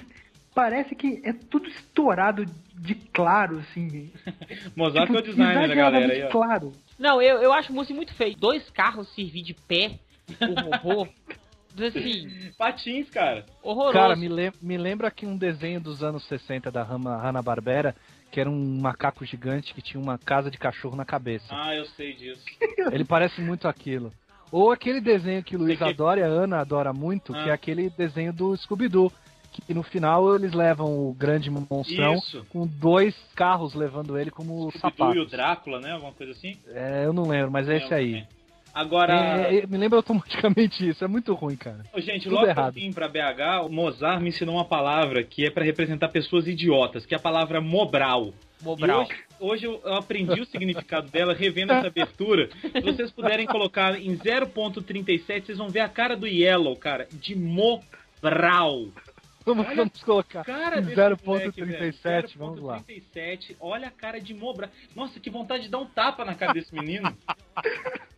parece 0.55 0.95
que 0.95 1.21
é 1.25 1.33
tudo 1.33 1.69
estourado 1.69 2.45
de 2.75 2.95
claro, 2.95 3.59
assim. 3.59 3.89
ruim. 3.89 4.13
Mozart 4.77 5.09
é 5.11 5.13
o 5.13 5.17
Tipo, 5.17 5.29
designer 5.29 5.69
da 5.69 5.75
galera 5.75 6.13
aí, 6.13 6.23
ó. 6.25 6.29
claro. 6.29 6.73
Não, 6.99 7.21
eu, 7.21 7.39
eu 7.43 7.53
acho 7.53 7.73
música 7.73 7.95
muito 7.95 8.15
feio. 8.15 8.37
Dois 8.37 8.69
carros 8.71 9.13
servir 9.15 9.43
de 9.43 9.55
pé, 9.55 9.99
o 10.41 10.55
robô. 10.87 11.09
assim, 11.87 12.29
Patins, 12.59 13.09
cara. 13.11 13.45
horroroso. 13.63 13.93
Cara, 13.93 14.17
me, 14.17 14.29
lem 14.29 14.51
me 14.61 14.77
lembra 14.77 15.07
aqui 15.09 15.27
um 15.27 15.37
desenho 15.37 15.81
dos 15.81 16.03
anos 16.03 16.25
60 16.27 16.71
da 16.73 16.83
Hanna-Barbera, 16.83 17.95
que 18.31 18.41
era 18.41 18.49
um 18.51 18.81
macaco 18.81 19.25
gigante 19.25 19.73
que 19.75 19.81
tinha 19.83 20.01
uma 20.03 20.19
casa 20.19 20.51
de 20.51 20.59
cachorro 20.59 20.97
na 20.97 21.05
cabeça. 21.05 21.47
Ah, 21.51 21.75
eu 21.75 21.85
sei 21.87 22.13
disso. 22.15 22.43
Ele 22.93 23.05
parece 23.05 23.41
muito 23.41 23.67
aquilo. 23.69 24.13
Ou 24.51 24.71
aquele 24.71 25.01
desenho 25.01 25.43
que 25.43 25.57
o 25.57 25.59
Luiz 25.59 25.79
que- 25.79 25.85
adora 25.85 26.21
e 26.21 26.23
a 26.23 26.27
Ana 26.27 26.61
adora 26.61 26.93
muito, 26.93 27.35
Ah. 27.35 27.43
que 27.43 27.51
é 27.51 27.53
aquele 27.53 27.91
desenho 27.91 28.33
do 28.33 28.57
Scooby-Doo. 28.57 29.13
Que 29.67 29.73
no 29.75 29.83
final 29.83 30.37
eles 30.37 30.53
levam 30.53 31.09
o 31.09 31.13
grande 31.15 31.51
monstrão 31.51 32.15
Isso. 32.17 32.47
com 32.51 32.67
dois 32.67 33.15
carros 33.35 33.75
levando 33.75 34.17
ele 34.19 34.31
como 34.31 34.71
sapato. 34.79 35.17
e 35.17 35.21
o 35.21 35.27
Drácula, 35.27 35.81
né? 35.81 35.93
Alguma 35.93 36.13
coisa 36.13 36.33
assim. 36.33 36.57
É, 36.69 37.05
eu 37.07 37.13
não 37.15 37.27
lembro, 37.27 37.51
mas 37.51 37.67
é 37.69 37.77
esse 37.77 37.85
Lembro 37.85 37.97
aí. 37.97 38.07
também. 38.23 38.38
Agora, 38.79 39.13
É, 39.51 39.59
é, 39.59 39.67
me 39.67 39.77
lembra 39.77 39.99
automaticamente 39.99 40.89
isso, 40.89 41.05
é 41.05 41.09
muito 41.09 41.35
ruim, 41.35 41.57
cara. 41.57 41.83
Ô, 41.93 42.01
gente, 42.01 42.23
tudo 42.23 42.37
logo 42.37 42.45
que 42.45 42.51
eu 42.53 42.55
errado. 42.55 42.75
vim 42.75 42.93
pra 42.93 43.09
BH, 43.09 43.67
o 43.67 43.69
Mozart 43.69 44.23
me 44.23 44.29
ensinou 44.29 44.55
uma 44.55 44.65
palavra 44.65 45.25
que 45.25 45.45
é 45.45 45.51
pra 45.51 45.65
representar 45.65 46.09
pessoas 46.11 46.47
idiotas, 46.47 47.05
que 47.05 47.13
é 47.13 47.17
a 47.17 47.21
palavra 47.21 47.61
mobral. 47.61 48.33
Mobral. 48.63 49.03
E 49.03 49.41
hoje, 49.41 49.67
hoje 49.67 49.83
eu 49.85 49.95
aprendi 49.95 50.41
o 50.41 50.47
significado 50.47 51.11
dela 51.11 51.35
revendo 51.35 51.73
essa 51.73 51.89
abertura. 51.89 52.49
Se 52.61 52.81
vocês 52.81 53.11
puderem 53.11 53.47
colocar 53.47 54.01
em 54.01 54.17
0.37, 54.17 55.47
vocês 55.47 55.59
vão 55.59 55.69
ver 55.69 55.81
a 55.81 55.89
cara 55.89 56.17
do 56.17 56.29
Yellow, 56.29 56.77
cara, 56.77 57.09
de 57.11 57.35
mobral. 57.35 58.87
Vamos, 59.45 59.67
Olha 59.67 59.77
vamos 59.77 60.03
colocar 60.05 60.45
Cara 60.45 60.79
em 60.79 60.85
desse 60.85 61.27
moleque, 61.27 61.65
velho. 61.65 61.93
0.37, 61.95 62.37
vamos 62.37 62.61
lá. 62.61 62.79
0.37, 62.81 63.57
olha 63.59 63.89
a 63.89 63.91
cara 63.91 64.21
de 64.21 64.35
mobral. 64.35 64.71
Nossa, 64.95 65.19
que 65.19 65.31
vontade 65.31 65.65
de 65.65 65.69
dar 65.69 65.79
um 65.79 65.87
tapa 65.87 66.25
na 66.25 66.37
cara 66.37 66.53
desse 66.53 66.73
menino. 66.73 67.13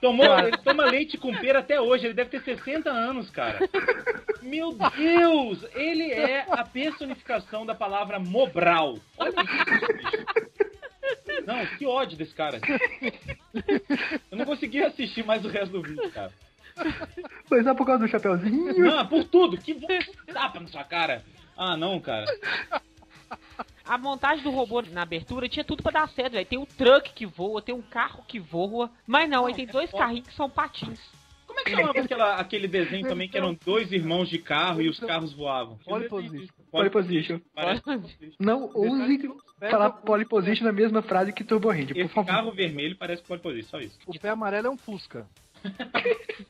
Tomou, 0.00 0.38
ele 0.38 0.56
toma 0.58 0.84
leite 0.84 1.16
com 1.16 1.34
pera 1.34 1.60
até 1.60 1.80
hoje, 1.80 2.06
ele 2.06 2.14
deve 2.14 2.30
ter 2.30 2.42
60 2.42 2.90
anos, 2.90 3.30
cara. 3.30 3.58
Meu 4.42 4.72
Deus! 4.72 5.64
Ele 5.74 6.12
é 6.12 6.46
a 6.50 6.64
personificação 6.64 7.64
da 7.64 7.74
palavra 7.74 8.18
Mobral. 8.18 8.98
Olha 9.18 9.30
isso. 9.30 10.46
Não, 11.46 11.64
que 11.78 11.86
ódio 11.86 12.18
desse 12.18 12.34
cara. 12.34 12.60
Eu 14.30 14.36
não 14.36 14.44
consegui 14.44 14.82
assistir 14.82 15.24
mais 15.24 15.44
o 15.44 15.48
resto 15.48 15.72
do 15.72 15.82
vídeo, 15.82 16.10
cara. 16.10 16.32
Foi 17.48 17.62
só 17.62 17.74
por 17.74 17.86
causa 17.86 18.04
do 18.04 18.10
chapeuzinho. 18.10 18.76
Não, 18.78 19.06
por 19.06 19.24
tudo. 19.24 19.56
Que 19.56 19.74
tapa 20.32 20.60
na 20.60 20.68
sua 20.68 20.84
cara. 20.84 21.24
Ah, 21.56 21.76
não, 21.76 21.98
cara. 22.00 22.26
A 23.86 23.96
montagem 23.96 24.42
do 24.42 24.50
robô 24.50 24.82
na 24.82 25.02
abertura 25.02 25.48
tinha 25.48 25.64
tudo 25.64 25.82
pra 25.82 25.92
dar 25.92 26.08
certo, 26.08 26.32
velho. 26.32 26.46
Tem 26.46 26.58
um 26.58 26.66
truck 26.66 27.12
que 27.12 27.24
voa, 27.24 27.62
tem 27.62 27.74
um 27.74 27.82
carro 27.82 28.24
que 28.26 28.38
voa, 28.40 28.90
mas 29.06 29.28
não, 29.28 29.46
aí 29.46 29.54
tem 29.54 29.66
dois 29.66 29.90
carrinhos 29.90 30.26
que 30.28 30.34
são 30.34 30.50
patins. 30.50 31.00
Como 31.46 31.60
é 31.60 31.64
que 31.64 31.70
chamava 31.70 32.00
aquela, 32.00 32.34
aquele 32.34 32.68
desenho 32.68 33.08
também 33.08 33.28
que 33.28 33.38
eram 33.38 33.56
dois 33.64 33.90
irmãos 33.92 34.28
de 34.28 34.38
carro 34.38 34.82
e 34.82 34.88
os 34.88 34.98
carros 34.98 35.32
voavam? 35.32 35.78
Pole 35.78 36.08
position. 36.08 36.46
Pole 36.70 36.90
position. 36.90 37.40
Parece- 37.54 37.82
Não 38.38 38.64
ouse 38.74 39.30
falar 39.70 39.90
pole 39.90 40.24
position 40.26 40.64
na 40.66 40.72
mesma 40.72 41.00
frase 41.02 41.32
que 41.32 41.44
Turbo 41.44 41.70
Ranger, 41.70 41.94
por 41.94 41.98
Esse 42.00 42.12
favor. 42.14 42.26
carro 42.30 42.50
vermelho 42.52 42.96
parece 42.96 43.22
pole 43.22 43.40
position, 43.40 43.68
só 43.70 43.78
isso. 43.78 43.98
O 44.06 44.18
pé 44.18 44.28
amarelo 44.30 44.66
é 44.66 44.70
um 44.70 44.76
Fusca. 44.76 45.26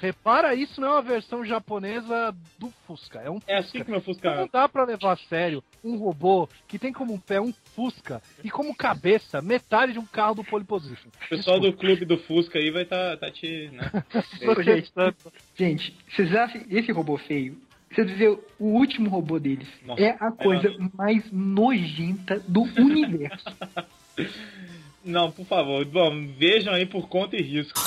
Repara, 0.00 0.54
isso 0.54 0.80
não 0.80 0.88
é 0.88 0.92
uma 0.92 1.02
versão 1.02 1.44
japonesa 1.44 2.34
do 2.58 2.72
Fusca, 2.86 3.20
é 3.20 3.30
um 3.30 3.40
É 3.46 3.58
assim 3.58 3.70
Fusca. 3.72 3.84
que 3.84 3.90
meu 3.90 4.00
Fusca 4.00 4.36
Não 4.36 4.48
dá 4.52 4.68
pra 4.68 4.84
levar 4.84 5.12
a 5.12 5.16
sério 5.16 5.62
um 5.82 5.96
robô 5.96 6.48
que 6.66 6.78
tem 6.78 6.92
como 6.92 7.20
pé 7.20 7.40
um 7.40 7.52
Fusca 7.52 8.22
e 8.42 8.50
como 8.50 8.74
cabeça 8.74 9.40
metade 9.40 9.92
de 9.92 9.98
um 9.98 10.06
carro 10.06 10.36
do 10.36 10.44
pole 10.44 10.64
position. 10.64 11.08
O 11.26 11.28
pessoal 11.28 11.60
do 11.60 11.72
clube 11.72 12.04
do 12.04 12.18
Fusca 12.18 12.58
aí 12.58 12.70
vai 12.70 12.84
tá, 12.84 13.16
tá 13.16 13.30
te. 13.30 13.70
Né? 13.72 13.90
Gente, 14.62 14.92
gente, 15.56 15.96
vocês 16.08 16.34
acham 16.34 16.62
esse 16.68 16.92
robô 16.92 17.16
feio? 17.16 17.60
Você 17.92 18.04
dizer 18.04 18.28
o 18.58 18.66
último 18.66 19.10
robô 19.10 19.38
deles 19.38 19.68
Nossa, 19.84 20.00
é 20.00 20.16
a 20.20 20.30
coisa 20.30 20.72
mais 20.94 21.24
nojenta 21.32 22.38
do 22.46 22.62
universo. 22.62 23.44
Não, 25.04 25.30
por 25.30 25.46
favor, 25.46 25.84
bom, 25.86 26.26
vejam 26.38 26.74
aí 26.74 26.84
por 26.84 27.08
conta 27.08 27.36
e 27.36 27.42
risco. 27.42 27.80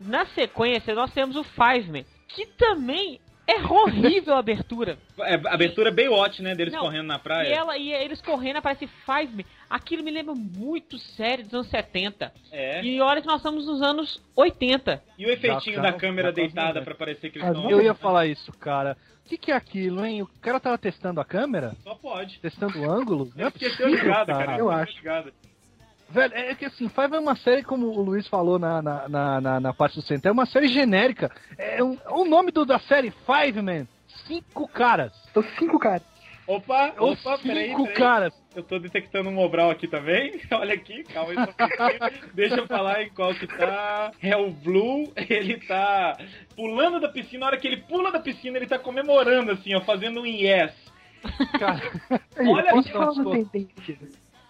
Na 0.00 0.26
sequência, 0.26 0.94
nós 0.94 1.12
temos 1.12 1.36
o 1.36 1.44
Fiveman, 1.44 2.04
que 2.28 2.46
também 2.46 3.20
é 3.46 3.56
horrível 3.60 4.34
a 4.34 4.38
abertura. 4.38 4.96
É, 5.24 5.34
abertura 5.34 5.92
Baywatch, 5.92 6.42
né? 6.42 6.52
Deles 6.52 6.72
Não, 6.72 6.80
correndo 6.80 7.06
na 7.06 7.14
E, 7.14 7.18
praia. 7.20 7.54
ela, 7.54 7.78
e 7.78 7.92
eles 7.92 8.20
correndo, 8.20 8.56
aparece 8.56 8.88
Fiveman. 9.06 9.44
Aquilo 9.70 10.02
me 10.02 10.10
lembra 10.10 10.34
muito 10.34 10.98
série 10.98 11.44
dos 11.44 11.54
anos 11.54 11.68
70. 11.68 12.32
É. 12.50 12.82
E 12.84 13.00
olha 13.00 13.20
que 13.20 13.26
nós 13.28 13.36
estamos 13.36 13.66
nos 13.66 13.80
anos 13.82 14.20
80. 14.34 15.00
E 15.16 15.24
o 15.24 15.30
efeitinho 15.30 15.76
Já 15.76 15.82
da 15.82 15.92
tá- 15.92 15.98
câmera 15.98 16.28
já 16.30 16.34
deitada 16.34 16.82
pra 16.82 16.94
parecer 16.96 17.30
que 17.30 17.38
eles 17.38 17.48
Ah, 17.48 17.52
estão. 17.52 17.70
Eu 17.70 17.80
ia 17.80 17.94
falar 17.94 18.26
isso, 18.26 18.50
cara. 18.58 18.96
O 19.24 19.28
que, 19.28 19.38
que 19.38 19.52
é 19.52 19.54
aquilo, 19.54 20.04
hein? 20.04 20.22
O 20.22 20.26
cara 20.40 20.58
tava 20.58 20.76
testando 20.76 21.20
a 21.20 21.24
câmera? 21.24 21.76
Só 21.84 21.94
pode. 21.94 22.40
Testando 22.40 22.80
o 22.80 22.90
ângulo? 22.90 23.30
Não 23.36 23.44
É 23.44 23.46
é 23.46 23.50
porque 23.52 23.66
possível, 23.68 23.88
ligado, 23.94 24.26
cara. 24.26 24.52
Eu 24.54 24.56
Seu 24.56 24.70
acho. 24.72 24.96
ligado. 24.96 25.32
Velho, 26.12 26.34
é 26.34 26.54
que 26.54 26.66
assim, 26.66 26.90
Five 26.90 27.14
é 27.14 27.18
uma 27.18 27.34
série, 27.36 27.62
como 27.62 27.86
o 27.86 28.02
Luiz 28.02 28.28
falou 28.28 28.58
na, 28.58 28.82
na, 28.82 29.08
na, 29.08 29.40
na, 29.40 29.60
na 29.60 29.72
parte 29.72 29.96
do 29.96 30.02
centro, 30.02 30.28
é 30.28 30.32
uma 30.32 30.44
série 30.44 30.68
genérica. 30.68 31.30
É 31.56 31.82
um, 31.82 31.96
o 32.10 32.24
nome 32.26 32.52
do, 32.52 32.66
da 32.66 32.78
série 32.80 33.10
Five 33.10 33.62
Man, 33.62 33.86
cinco 34.26 34.68
caras. 34.68 35.12
São 35.32 35.42
cinco 35.58 35.78
caras. 35.78 36.02
Opa, 36.46 36.92
Ou 36.98 37.12
opa, 37.12 37.38
peraí, 37.38 37.68
cinco 37.68 37.84
peraí. 37.84 37.96
caras. 37.96 38.34
Eu 38.54 38.62
tô 38.62 38.78
detectando 38.78 39.30
um 39.30 39.32
Mobral 39.32 39.70
aqui 39.70 39.88
também. 39.88 40.38
Olha 40.52 40.74
aqui, 40.74 41.02
calma 41.04 41.30
aí. 41.30 41.36
só 41.36 41.42
um 41.42 41.98
pouquinho. 41.98 42.30
Deixa 42.34 42.56
eu 42.56 42.66
falar 42.66 43.02
em 43.04 43.08
qual 43.10 43.34
que 43.34 43.46
tá. 43.46 44.12
É 44.20 44.36
o 44.36 44.50
Blue, 44.50 45.10
ele 45.16 45.58
tá 45.66 46.18
pulando 46.54 47.00
da 47.00 47.08
piscina. 47.08 47.40
Na 47.40 47.46
hora 47.46 47.56
que 47.56 47.66
ele 47.66 47.78
pula 47.78 48.12
da 48.12 48.20
piscina, 48.20 48.58
ele 48.58 48.66
tá 48.66 48.78
comemorando, 48.78 49.52
assim, 49.52 49.74
ó, 49.74 49.80
fazendo 49.80 50.20
um 50.20 50.26
yes. 50.26 50.72
Cara, 51.58 51.80
Olha 52.36 52.70
posso 52.72 53.24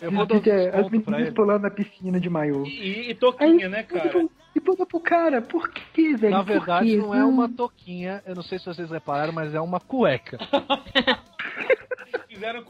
aí, 0.02 0.08
eu 0.08 0.12
vou 0.12 0.26
dar 0.26 0.48
é 0.48 0.80
As 0.80 0.90
meninas 0.90 1.34
pulando 1.34 1.62
na 1.62 1.70
piscina 1.70 2.20
de 2.20 2.28
maiô. 2.28 2.64
E, 2.64 3.10
e 3.10 3.14
toquinha, 3.14 3.68
né, 3.68 3.82
cara? 3.82 4.28
E 4.54 4.60
pula 4.60 4.84
pro 4.84 5.00
cara, 5.00 5.40
por 5.40 5.70
que, 5.70 6.14
velho? 6.14 6.34
Na 6.34 6.42
verdade, 6.42 6.96
não 6.96 7.14
é 7.14 7.24
uma 7.24 7.48
toquinha, 7.48 8.22
eu 8.26 8.34
não 8.34 8.42
sei 8.42 8.58
se 8.58 8.66
vocês 8.66 8.90
repararam, 8.90 9.32
mas 9.32 9.54
é 9.54 9.60
uma 9.60 9.80
cueca. 9.80 10.38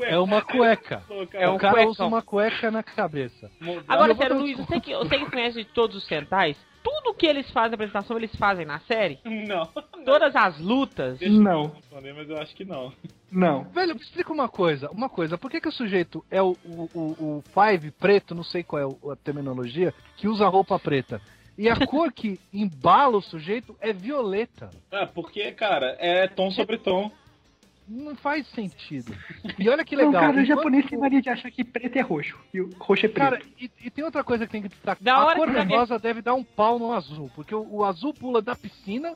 É 0.03 0.19
uma 0.19 0.43
cueca. 0.43 1.03
É 1.33 1.49
um 1.49 1.55
o 1.55 1.59
cara 1.59 1.75
cuecão. 1.75 1.91
usa 1.91 2.05
uma 2.05 2.21
cueca 2.21 2.71
na 2.71 2.83
cabeça. 2.83 3.51
Agora, 3.89 4.15
sério, 4.15 4.39
Luiz, 4.39 4.59
você 4.59 4.79
que, 4.79 4.95
você 4.95 5.19
que 5.19 5.31
conhece 5.31 5.65
de 5.65 5.71
todos 5.73 5.97
os 5.97 6.07
centais, 6.07 6.59
tudo 6.83 7.15
que 7.15 7.27
eles 7.27 7.51
fazem 7.51 7.71
na 7.71 7.75
apresentação, 7.75 8.17
eles 8.17 8.35
fazem 8.37 8.67
na 8.67 8.81
série? 8.81 9.19
Não. 9.25 9.67
Todas 10.05 10.35
as 10.35 10.59
lutas. 10.59 11.19
Deixa 11.19 11.35
eu 11.35 11.41
Não. 11.41 11.69
responder, 11.69 12.13
mas 12.13 12.29
eu 12.29 12.39
acho 12.39 12.55
que 12.55 12.65
não. 12.65 12.93
Não. 13.31 13.65
Velho, 13.65 13.95
me 13.95 14.01
explica 14.01 14.33
uma 14.33 14.49
coisa, 14.49 14.91
uma 14.91 15.09
coisa, 15.09 15.39
por 15.39 15.51
que, 15.51 15.61
que 15.61 15.69
o 15.69 15.73
sujeito 15.73 16.25
é 16.31 16.43
o, 16.43 16.57
o, 16.65 16.89
o, 16.95 17.01
o 17.39 17.45
Five 17.55 17.91
preto, 17.93 18.35
não 18.35 18.45
sei 18.45 18.63
qual 18.63 18.83
é 18.83 19.13
a 19.13 19.17
terminologia, 19.17 19.95
que 20.17 20.29
usa 20.29 20.47
roupa 20.49 20.79
preta? 20.79 21.21
E 21.57 21.69
a 21.69 21.87
cor 21.87 22.13
que 22.13 22.41
embala 22.53 23.17
o 23.19 23.23
sujeito 23.23 23.77
é 23.81 23.93
violeta. 23.93 24.71
Ah, 24.91 25.07
porque, 25.07 25.53
cara, 25.53 25.97
é 26.01 26.27
tom 26.27 26.51
sobre 26.51 26.79
tom. 26.79 27.11
Não 27.93 28.17
faz 28.17 28.47
sentido. 28.49 29.15
E 29.59 29.69
olha 29.69 29.85
que 29.85 29.95
Não, 29.95 30.07
legal. 30.07 30.23
cara, 30.23 30.41
o 30.41 30.45
japonês 30.45 30.87
tem 30.87 30.99
mania 30.99 31.21
de 31.21 31.29
achar 31.29 31.51
que 31.51 31.63
preto 31.63 31.97
é 31.97 32.01
roxo. 32.01 32.39
E 32.55 32.61
o 32.61 32.71
roxo 32.79 33.05
é 33.05 33.09
preto. 33.09 33.31
Cara, 33.31 33.43
e, 33.61 33.71
e 33.85 33.91
tem 33.91 34.03
outra 34.03 34.25
coisa 34.25 34.47
que 34.47 34.53
tem 34.53 34.63
que 34.63 34.69
destacar. 34.69 35.03
Da 35.03 35.15
a 35.15 35.27
hora 35.27 35.37
cor 35.37 35.53
que 35.53 35.77
rosa 35.77 35.99
deve 35.99 36.23
dar 36.23 36.33
um 36.33 36.43
pau 36.43 36.79
no 36.79 36.93
azul, 36.93 37.31
porque 37.35 37.55
o, 37.55 37.67
o 37.71 37.85
azul 37.85 38.15
pula 38.15 38.41
da 38.41 38.57
piscina 38.57 39.15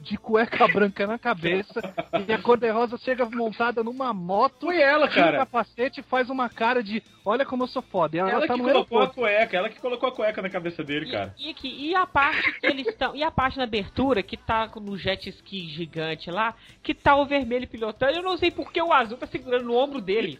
de 0.00 0.16
cueca 0.16 0.66
branca 0.68 1.06
na 1.06 1.18
cabeça 1.18 1.80
e 2.26 2.32
a 2.32 2.38
cor 2.38 2.58
de 2.58 2.70
rosa 2.70 2.96
chega 2.98 3.24
montada 3.26 3.82
numa 3.82 4.12
moto. 4.12 4.66
Foi 4.66 4.80
ela, 4.80 5.08
tira 5.08 5.20
o 5.20 5.24
cara. 5.24 5.38
capacete 5.38 6.00
e 6.00 6.02
faz 6.02 6.30
uma 6.30 6.48
cara 6.48 6.82
de 6.82 7.02
olha 7.24 7.44
como 7.44 7.64
eu 7.64 7.68
sou 7.68 7.82
foda. 7.82 8.16
E 8.16 8.20
ela, 8.20 8.30
Ela 8.30 8.46
tá 8.46 8.54
que 8.54 8.60
colocou 8.60 9.00
a 9.00 9.08
cueca, 9.08 9.56
ela 9.56 9.68
que 9.68 9.80
colocou 9.80 10.08
a 10.08 10.12
cueca 10.12 10.42
na 10.42 10.50
cabeça 10.50 10.82
dele, 10.82 11.10
cara. 11.10 11.34
E, 11.38 11.48
e, 11.48 11.50
aqui, 11.50 11.88
e 11.90 11.94
a 11.94 12.06
parte 12.06 12.52
que 12.60 12.66
eles 12.66 12.86
estão. 12.86 13.14
E 13.14 13.22
a 13.22 13.30
parte 13.30 13.58
na 13.58 13.64
abertura, 13.64 14.22
que 14.22 14.36
tá 14.36 14.70
no 14.76 14.96
jet 14.96 15.28
ski 15.28 15.68
gigante 15.68 16.30
lá, 16.30 16.54
que 16.82 16.94
tá 16.94 17.16
o 17.16 17.26
vermelho 17.26 17.68
pilotando, 17.68 18.12
eu 18.12 18.22
não 18.22 18.36
sei 18.38 18.50
porque 18.50 18.80
o 18.80 18.92
azul 18.92 19.18
tá 19.18 19.26
segurando 19.26 19.64
no 19.64 19.76
ombro 19.76 20.00
dele. 20.00 20.38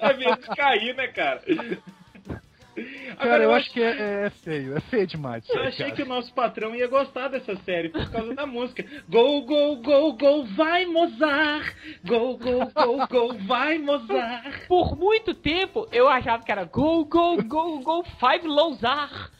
Vai 0.00 0.14
ver 0.14 0.36
de 0.36 0.48
cair, 0.56 0.94
né, 0.96 1.06
cara? 1.08 1.42
Cara, 3.18 3.42
eu 3.42 3.54
acho 3.54 3.70
que 3.70 3.80
é, 3.80 4.26
é 4.26 4.30
feio, 4.30 4.76
é 4.76 4.80
feio 4.80 5.06
demais. 5.06 5.48
Eu 5.48 5.62
achei 5.62 5.86
cara. 5.86 5.96
que 5.96 6.02
o 6.02 6.06
nosso 6.06 6.32
patrão 6.34 6.74
ia 6.74 6.88
gostar 6.88 7.28
dessa 7.28 7.54
série 7.56 7.88
por 7.88 8.10
causa 8.10 8.34
da 8.34 8.46
música. 8.46 8.84
Go, 9.08 9.42
go, 9.42 9.76
go, 9.76 10.12
go, 10.14 10.44
vai 10.56 10.84
Mozart! 10.84 11.74
Go, 12.04 12.36
go, 12.36 12.70
go, 12.74 13.06
go, 13.08 13.34
vai 13.46 13.78
Mozart! 13.78 14.66
Por 14.66 14.96
muito 14.96 15.34
tempo 15.34 15.86
eu 15.92 16.08
achava 16.08 16.42
que 16.42 16.50
era 16.50 16.64
Go, 16.64 17.04
Go, 17.04 17.42
Go, 17.44 17.80
Go, 17.80 18.04
Five 18.18 18.46
Lozar. 18.46 19.30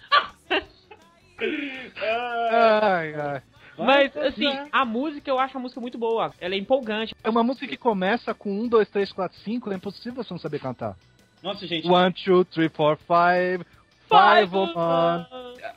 Ai, 1.41 3.15
ai. 3.15 3.43
Mas, 3.77 4.17
assim, 4.17 4.49
a 4.71 4.85
música 4.85 5.29
eu 5.29 5.39
acho 5.39 5.57
a 5.57 5.61
música 5.61 5.81
muito 5.81 5.99
boa. 5.99 6.33
Ela 6.41 6.55
é 6.55 6.59
empolgante. 6.59 7.15
É 7.25 7.29
uma 7.29 7.43
música 7.43 7.67
que 7.67 7.77
começa 7.77 8.33
com 8.33 8.51
1, 8.51 8.69
2, 8.69 8.89
3, 8.89 9.13
4, 9.13 9.39
5, 9.41 9.73
é 9.73 9.75
impossível 9.75 10.23
você 10.23 10.33
não 10.33 10.39
saber 10.39 10.61
cantar. 10.61 10.97
Nossa, 11.45 11.67
gente, 11.67 11.87
1, 11.87 11.91
2, 11.91 12.47
3, 12.49 12.73
4, 12.73 13.05
5, 13.07 13.65
5 14.09 14.79
on. 14.79 15.25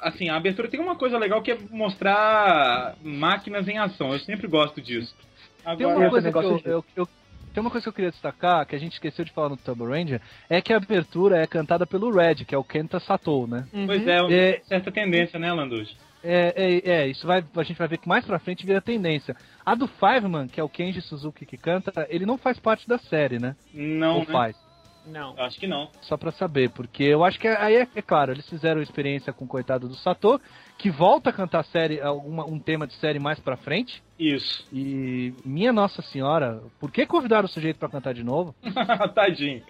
assim, 0.02 0.30
a 0.30 0.36
abertura 0.38 0.70
tem 0.70 0.80
uma 0.80 0.96
coisa 0.96 1.18
legal 1.18 1.42
que 1.42 1.52
é 1.52 1.58
mostrar 1.70 2.96
máquinas 3.04 3.68
em 3.68 3.78
ação. 3.78 4.14
Eu 4.14 4.20
sempre 4.20 4.48
gosto 4.48 4.82
disso. 4.82 5.14
Tem 5.78 5.86
uma, 5.86 5.92
Agora, 5.94 6.10
coisa 6.10 6.32
que 6.32 6.38
eu, 6.38 6.62
eu- 6.66 6.86
eu- 6.96 7.10
tem 7.54 7.62
uma 7.62 7.70
coisa 7.70 7.84
que 7.84 7.90
eu 7.90 7.94
queria 7.94 8.12
destacar, 8.12 8.66
que 8.66 8.76
a 8.76 8.80
gente 8.80 8.94
esqueceu 8.94 9.26
de 9.26 9.32
falar 9.34 9.50
no 9.50 9.58
Turbo 9.58 9.86
Ranger, 9.90 10.22
é 10.50 10.62
que 10.62 10.72
a 10.72 10.78
abertura 10.78 11.38
é 11.42 11.46
cantada 11.48 11.86
pelo 11.86 12.12
Red, 12.12 12.46
que 12.46 12.56
é 12.56 12.58
o 12.58 12.64
Kenta 12.64 13.00
Satou, 13.02 13.46
né? 13.48 13.68
pois 13.86 14.08
é, 14.08 14.22
uma 14.22 14.32
É. 14.34 14.62
certa 14.66 14.92
tendência, 14.92 15.38
né, 15.38 15.52
Landucci? 15.52 15.96
É, 16.24 16.54
é, 16.56 16.90
é, 16.92 17.08
isso 17.08 17.28
vai, 17.28 17.44
a 17.56 17.64
gente 17.64 17.78
vai 17.78 17.88
ver 17.88 17.98
que 17.98 18.08
mais 18.08 18.26
pra 18.26 18.40
frente 18.40 18.66
vira 18.66 18.82
tendência. 18.82 19.36
A 19.66 19.76
do 19.76 19.88
Fiveman, 19.88 20.48
que 20.48 20.60
é 20.60 20.64
o 20.64 20.70
Kenji 20.70 21.02
Suzuki 21.02 21.46
que 21.46 21.58
canta, 21.58 22.08
ele 22.10 22.26
não 22.26 22.38
faz 22.38 22.60
parte 22.60 22.88
da 22.88 22.98
série, 22.98 23.40
né? 23.40 23.56
Não, 23.74 24.16
Ou 24.16 24.20
né? 24.20 24.26
faz? 24.26 24.67
Não. 25.08 25.36
Eu 25.38 25.44
Acho 25.46 25.60
que 25.60 25.68
não. 25.68 25.90
Só 26.02 26.18
pra 26.18 26.32
saber, 26.32 26.70
porque 26.72 27.04
eu 27.04 27.24
acho 27.24 27.40
que 27.40 27.48
aí 27.48 27.76
é, 27.76 27.88
é 27.96 28.02
claro, 28.02 28.32
eles 28.32 28.48
fizeram 28.50 28.82
experiência 28.82 29.32
com 29.34 29.46
o 29.46 29.48
coitado 29.48 29.88
do 29.88 29.96
Sato, 29.96 30.40
que 30.78 30.90
volta 30.90 31.30
a 31.30 31.34
cantar 31.34 31.64
série, 31.66 32.02
alguma, 32.02 32.46
um 32.46 32.60
tema 32.60 32.86
de 32.86 32.94
série 32.96 33.20
mais 33.20 33.40
pra 33.40 33.56
frente. 33.58 34.04
Isso. 34.20 34.68
E 34.72 35.34
minha 35.46 35.72
Nossa 35.72 36.02
Senhora, 36.02 36.62
por 36.80 36.92
que 36.92 37.06
convidaram 37.06 37.46
o 37.46 37.50
sujeito 37.50 37.78
pra 37.78 37.90
cantar 37.90 38.14
de 38.14 38.24
novo? 38.24 38.54
Tadinho. 39.16 39.64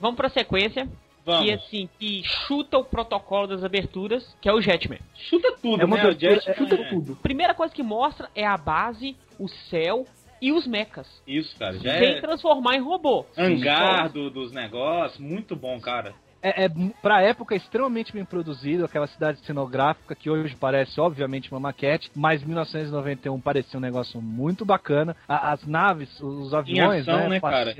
Vamos 0.00 0.16
pra 0.16 0.28
sequência. 0.28 0.88
Vamos. 1.24 1.44
Que, 1.44 1.52
assim, 1.52 1.88
que 1.98 2.22
chuta 2.46 2.78
o 2.78 2.84
protocolo 2.84 3.48
das 3.48 3.64
aberturas, 3.64 4.36
que 4.40 4.48
é 4.48 4.52
o 4.52 4.60
Jetman. 4.60 5.00
Chuta 5.28 5.56
tudo, 5.60 5.82
É 5.82 5.84
uma 5.84 5.96
né? 5.96 6.04
O 6.04 6.06
abertura- 6.06 6.40
é- 6.46 6.54
Chuta 6.54 6.74
é- 6.76 6.88
tudo. 6.88 7.16
Primeira 7.16 7.52
coisa 7.52 7.74
que 7.74 7.82
mostra 7.82 8.30
é 8.32 8.46
a 8.46 8.56
base, 8.56 9.16
o 9.36 9.48
céu 9.48 10.06
e 10.40 10.52
os 10.52 10.66
mechas. 10.66 11.06
Isso, 11.26 11.56
cara. 11.58 11.74
Já 11.78 11.98
Sem 11.98 12.08
é 12.16 12.20
transformar 12.20 12.76
em 12.76 12.80
robô. 12.80 13.24
hangar 13.36 14.08
do- 14.10 14.30
dos 14.30 14.52
negócios. 14.52 15.18
Muito 15.20 15.54
bom, 15.56 15.80
cara. 15.80 16.14
é, 16.42 16.66
é 16.66 16.68
pra 17.02 17.22
época 17.22 17.56
extremamente 17.56 18.12
bem 18.12 18.24
produzido, 18.24 18.84
aquela 18.84 19.06
cidade 19.08 19.40
cenográfica 19.40 20.14
que 20.14 20.30
hoje 20.30 20.54
parece 20.54 21.00
obviamente 21.00 21.50
uma 21.50 21.58
maquete, 21.58 22.08
mas 22.14 22.44
1991 22.44 23.40
parecia 23.40 23.78
um 23.78 23.80
negócio 23.82 24.20
muito 24.22 24.64
bacana. 24.64 25.16
A- 25.28 25.50
as 25.52 25.66
naves, 25.66 26.20
os 26.20 26.54
aviões, 26.54 27.08
ação, 27.08 27.22
né, 27.22 27.28
né, 27.30 27.40
cara? 27.40 27.74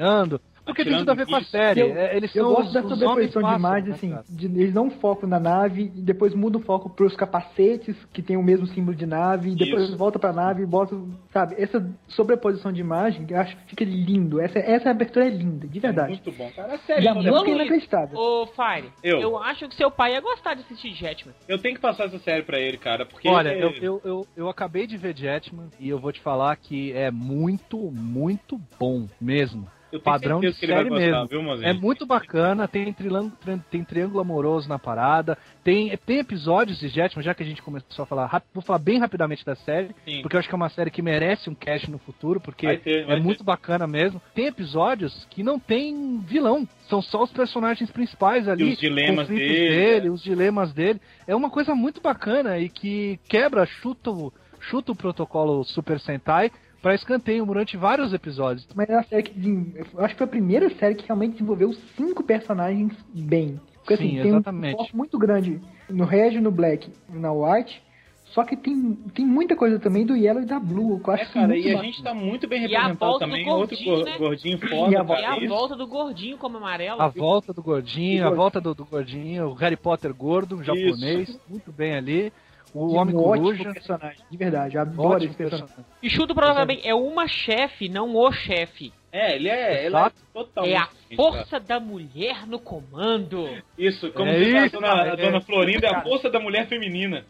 Porque 0.67 0.85
tem 0.85 0.99
tudo 0.99 1.11
a 1.13 1.15
ver 1.15 1.27
com 1.27 1.37
a 1.37 1.45
série. 1.45 1.81
Eu, 1.81 1.97
É, 1.97 2.17
Eles 2.17 2.35
eu 2.35 2.49
gosto 2.49 2.77
os 2.77 2.89
sobreposição 2.89 3.43
de 3.43 3.55
imagem, 3.55 3.93
assim, 3.93 4.09
né, 4.09 4.15
cara? 4.17 4.27
de, 4.29 4.47
eles 4.47 4.75
dão 4.75 4.91
foco 4.91 5.27
na 5.27 5.39
nave 5.39 5.93
e 5.95 6.03
depois 6.03 6.35
mudam 6.35 6.61
o 6.61 6.65
foco 6.65 6.91
pros 6.91 7.15
capacetes, 7.15 7.97
que 8.13 8.21
tem 8.21 8.37
o 8.37 8.43
mesmo 8.43 8.67
símbolo 8.67 8.97
de 8.97 9.07
nave, 9.07 9.51
e 9.51 9.55
depois 9.55 9.85
Isso. 9.85 9.97
volta 9.97 10.19
pra 10.19 10.33
nave 10.33 10.65
e 10.65 10.67
bota, 10.67 11.01
sabe, 11.33 11.55
essa 11.57 11.89
sobreposição 12.09 12.73
de 12.73 12.81
imagem, 12.81 13.27
eu 13.31 13.39
acho 13.39 13.57
que 13.57 13.63
fica 13.69 13.85
lindo, 13.85 14.41
essa, 14.41 14.59
essa 14.59 14.91
abertura 14.91 15.27
é 15.27 15.31
linda, 15.31 15.69
de 15.69 15.79
verdade. 15.79 16.09
Muito 16.09 16.33
bom, 16.33 16.51
cara. 16.51 16.75
A 16.75 16.79
série 16.79 17.05
E 17.05 17.09
a 17.09 17.15
toda 17.15 17.29
é 17.29 17.31
música 17.31 17.51
é 17.51 17.55
inacreditável. 17.55 18.19
Ô, 18.19 18.47
Fire, 18.47 18.91
Eu. 19.05 19.21
eu. 19.21 19.39
acho 19.39 19.69
que 19.69 19.77
seu 19.77 19.91
pai 19.91 20.15
ia 20.15 20.21
gostar 20.21 20.55
de 20.55 20.63
assistir 20.63 20.93
Jetman. 20.95 21.35
Eu 21.47 21.59
tenho 21.59 21.77
que 21.77 21.81
passar 21.81 22.07
essa 22.07 22.19
série 22.19 22.43
pra 22.43 22.59
ele, 22.59 22.77
cara, 22.77 23.07
porque... 23.07 23.29
Olha, 23.29 23.51
eu, 23.55 23.71
eu, 23.81 24.01
eu, 24.05 24.27
eu 24.37 24.49
acabei 24.49 24.87
de 24.87 24.97
ver 24.97 25.17
Jetman 25.17 25.69
e 25.79 25.89
eu 25.89 25.99
vou 25.99 26.11
te 26.11 26.21
falar 26.21 26.57
que 26.57 26.93
é 26.93 27.11
muito, 27.11 27.79
muito 27.93 28.61
bom 28.79 29.07
mesmo. 29.21 29.69
Eu 29.97 30.01
padrão 30.01 30.41
de 30.41 30.53
série 30.55 30.89
gostar, 30.89 31.27
mesmo. 31.27 31.27
viu? 31.29 31.63
É 31.63 31.73
muito 31.73 32.07
bacana, 32.07 32.67
tem, 32.69 32.93
tran- 32.93 33.31
tem 33.71 33.85
triângulo 33.85 34.21
amoroso 34.21 34.69
na 34.69 34.79
parada, 34.79 35.37
tem, 35.65 35.97
tem 36.07 36.19
episódios 36.19 36.79
de 36.79 36.89
Jetman, 36.89 37.23
já 37.25 37.35
que 37.35 37.43
a 37.43 37.47
gente 37.47 37.63
começou 37.63 38.03
a 38.03 38.07
falar, 38.07 38.43
vou 38.55 38.63
falar 38.63 38.79
bem 38.79 38.99
rapidamente 38.99 39.45
da 39.45 39.55
série, 39.57 39.95
Sim. 40.07 40.23
porque 40.23 40.37
eu 40.37 40.41
acho 40.41 40.49
que 40.49 40.55
é 40.55 40.57
uma 40.57 40.69
série 40.69 40.91
que 40.91 41.03
merece 41.03 41.49
um 41.51 41.55
cast 41.55 41.91
no 41.91 41.99
futuro, 41.99 42.41
porque 42.41 42.67
Vai 42.67 42.77
ter, 42.79 43.03
é 43.03 43.05
vai 43.07 43.21
muito 43.21 43.43
bacana 43.45 43.87
mesmo. 43.87 44.21
Tem 44.35 44.47
episódios 44.47 45.27
que 45.31 45.43
não 45.43 45.59
tem 45.59 46.19
vilão, 46.21 46.67
são 46.89 47.01
só 47.03 47.23
os 47.23 47.31
personagens 47.33 47.91
principais 47.91 48.49
ali, 48.49 48.65
E 48.71 48.73
os 48.73 48.79
dilemas 48.79 49.29
dele, 49.29 49.69
dele, 49.69 50.11
os 50.11 50.23
dilemas 50.23 50.73
dele. 50.73 51.01
É 51.27 51.35
uma 51.35 51.51
coisa 51.51 51.75
muito 51.75 52.01
bacana 52.01 52.59
e 52.59 52.69
que 52.69 53.19
quebra, 53.29 53.67
chuta, 53.67 54.11
o- 54.11 54.33
chuta 54.61 54.93
o 54.93 54.97
protocolo 54.97 55.63
Super 55.65 56.01
Sentai 56.01 56.51
pra 56.83 56.95
escanteio 56.95 57.45
durante 57.47 57.77
vários 57.77 58.13
episódios. 58.13 58.67
Mas 58.75 58.89
é 58.89 58.93
uma 58.95 59.03
série 59.03 59.23
que, 59.25 59.73
eu 59.95 60.05
acho 60.05 60.15
que 60.15 60.19
foi 60.19 60.27
a 60.27 60.31
primeira 60.31 60.71
série 60.77 60.95
que 60.95 61.07
realmente 61.07 61.33
desenvolveu 61.33 61.73
cinco 61.97 62.23
personagens 62.23 62.93
bem. 63.13 63.61
Porque 63.81 63.97
Sim, 63.97 64.05
assim, 64.15 64.23
tem 64.23 64.29
exatamente. 64.29 64.75
um 64.75 64.79
foco 64.79 64.97
muito 64.97 65.19
grande 65.19 65.61
no 65.89 66.05
Red, 66.05 66.41
no 66.41 66.51
Black 66.51 66.91
e 67.13 67.17
na 67.17 67.33
White, 67.33 67.81
só 68.27 68.43
que 68.43 68.57
tem, 68.57 68.95
tem 69.15 69.25
muita 69.25 69.55
coisa 69.55 69.79
também 69.79 70.05
do 70.05 70.17
Yellow 70.17 70.43
e 70.43 70.47
da 70.47 70.59
Blue, 70.59 70.99
que 70.99 71.09
eu 71.09 71.15
acho 71.15 71.23
É, 71.23 71.27
cara, 71.27 71.47
muito 71.47 71.61
e 71.65 71.71
a 71.71 71.75
bacana. 71.75 71.85
gente 71.93 72.03
tá 72.03 72.13
muito 72.13 72.49
bem 72.49 72.63
E 72.63 72.65
a 72.65 72.69
representado 72.89 72.99
volta 72.99 73.25
do 73.25 73.31
também. 73.31 73.49
Outro 73.49 73.77
gordinho, 73.77 73.97
go- 73.99 74.05
né? 74.05 74.19
gordinho 74.19 74.57
E 74.57 74.69
foda, 74.69 75.01
a 75.01 75.05
cara. 75.05 75.21
E 75.21 75.25
a 75.25 75.37
isso. 75.39 75.49
volta 75.49 75.77
do 75.77 75.87
gordinho 75.87 76.37
como 76.37 76.57
amarelo. 76.57 77.01
A 77.01 77.07
volta 77.09 77.53
do 77.53 77.63
gordinho, 77.63 78.23
a 78.23 78.25
Gordinho. 78.25 78.37
volta 78.37 78.61
do, 78.61 78.75
do 78.75 78.85
gordinho, 78.85 79.47
o 79.51 79.55
Harry 79.55 79.77
Potter 79.77 80.13
gordo, 80.13 80.61
japonês, 80.65 81.39
muito 81.49 81.71
bem 81.71 81.95
ali. 81.95 82.33
O 82.77 82.95
E 82.95 82.97
Homem 82.99 83.15
um 83.15 83.19
ótimo 83.25 83.45
Coruja. 83.47 83.73
personagem, 83.73 84.19
de 84.31 84.37
verdade, 84.37 84.77
eu 84.77 84.83
adoro 84.83 85.09
Ótimo 85.15 85.31
esse 85.31 85.37
personagem. 85.37 85.67
personagem. 85.67 85.93
E 86.03 86.11
chuto 86.11 86.35
provavelmente 86.35 86.87
é 86.87 86.95
uma 86.95 87.27
chefe, 87.27 87.89
não 87.89 88.15
o 88.15 88.31
chefe. 88.33 88.93
É, 89.11 89.35
ele 89.37 89.49
é, 89.49 89.87
ele 89.87 89.97
é 89.97 90.11
totalmente. 90.33 90.75
É 90.75 90.77
a 90.77 90.83
diferente, 90.83 91.17
força 91.17 91.59
da 91.59 91.81
mulher 91.81 92.47
no 92.47 92.59
comando. 92.59 93.49
Isso, 93.79 94.13
como 94.13 94.31
É 94.31 94.39
diz 94.39 94.75
a 94.75 94.79
dona, 94.79 95.07
é. 95.07 95.17
dona 95.17 95.41
Florinda, 95.41 95.87
é 95.87 95.95
a 95.95 96.03
força 96.03 96.29
da 96.29 96.39
mulher 96.39 96.67
feminina. 96.69 97.25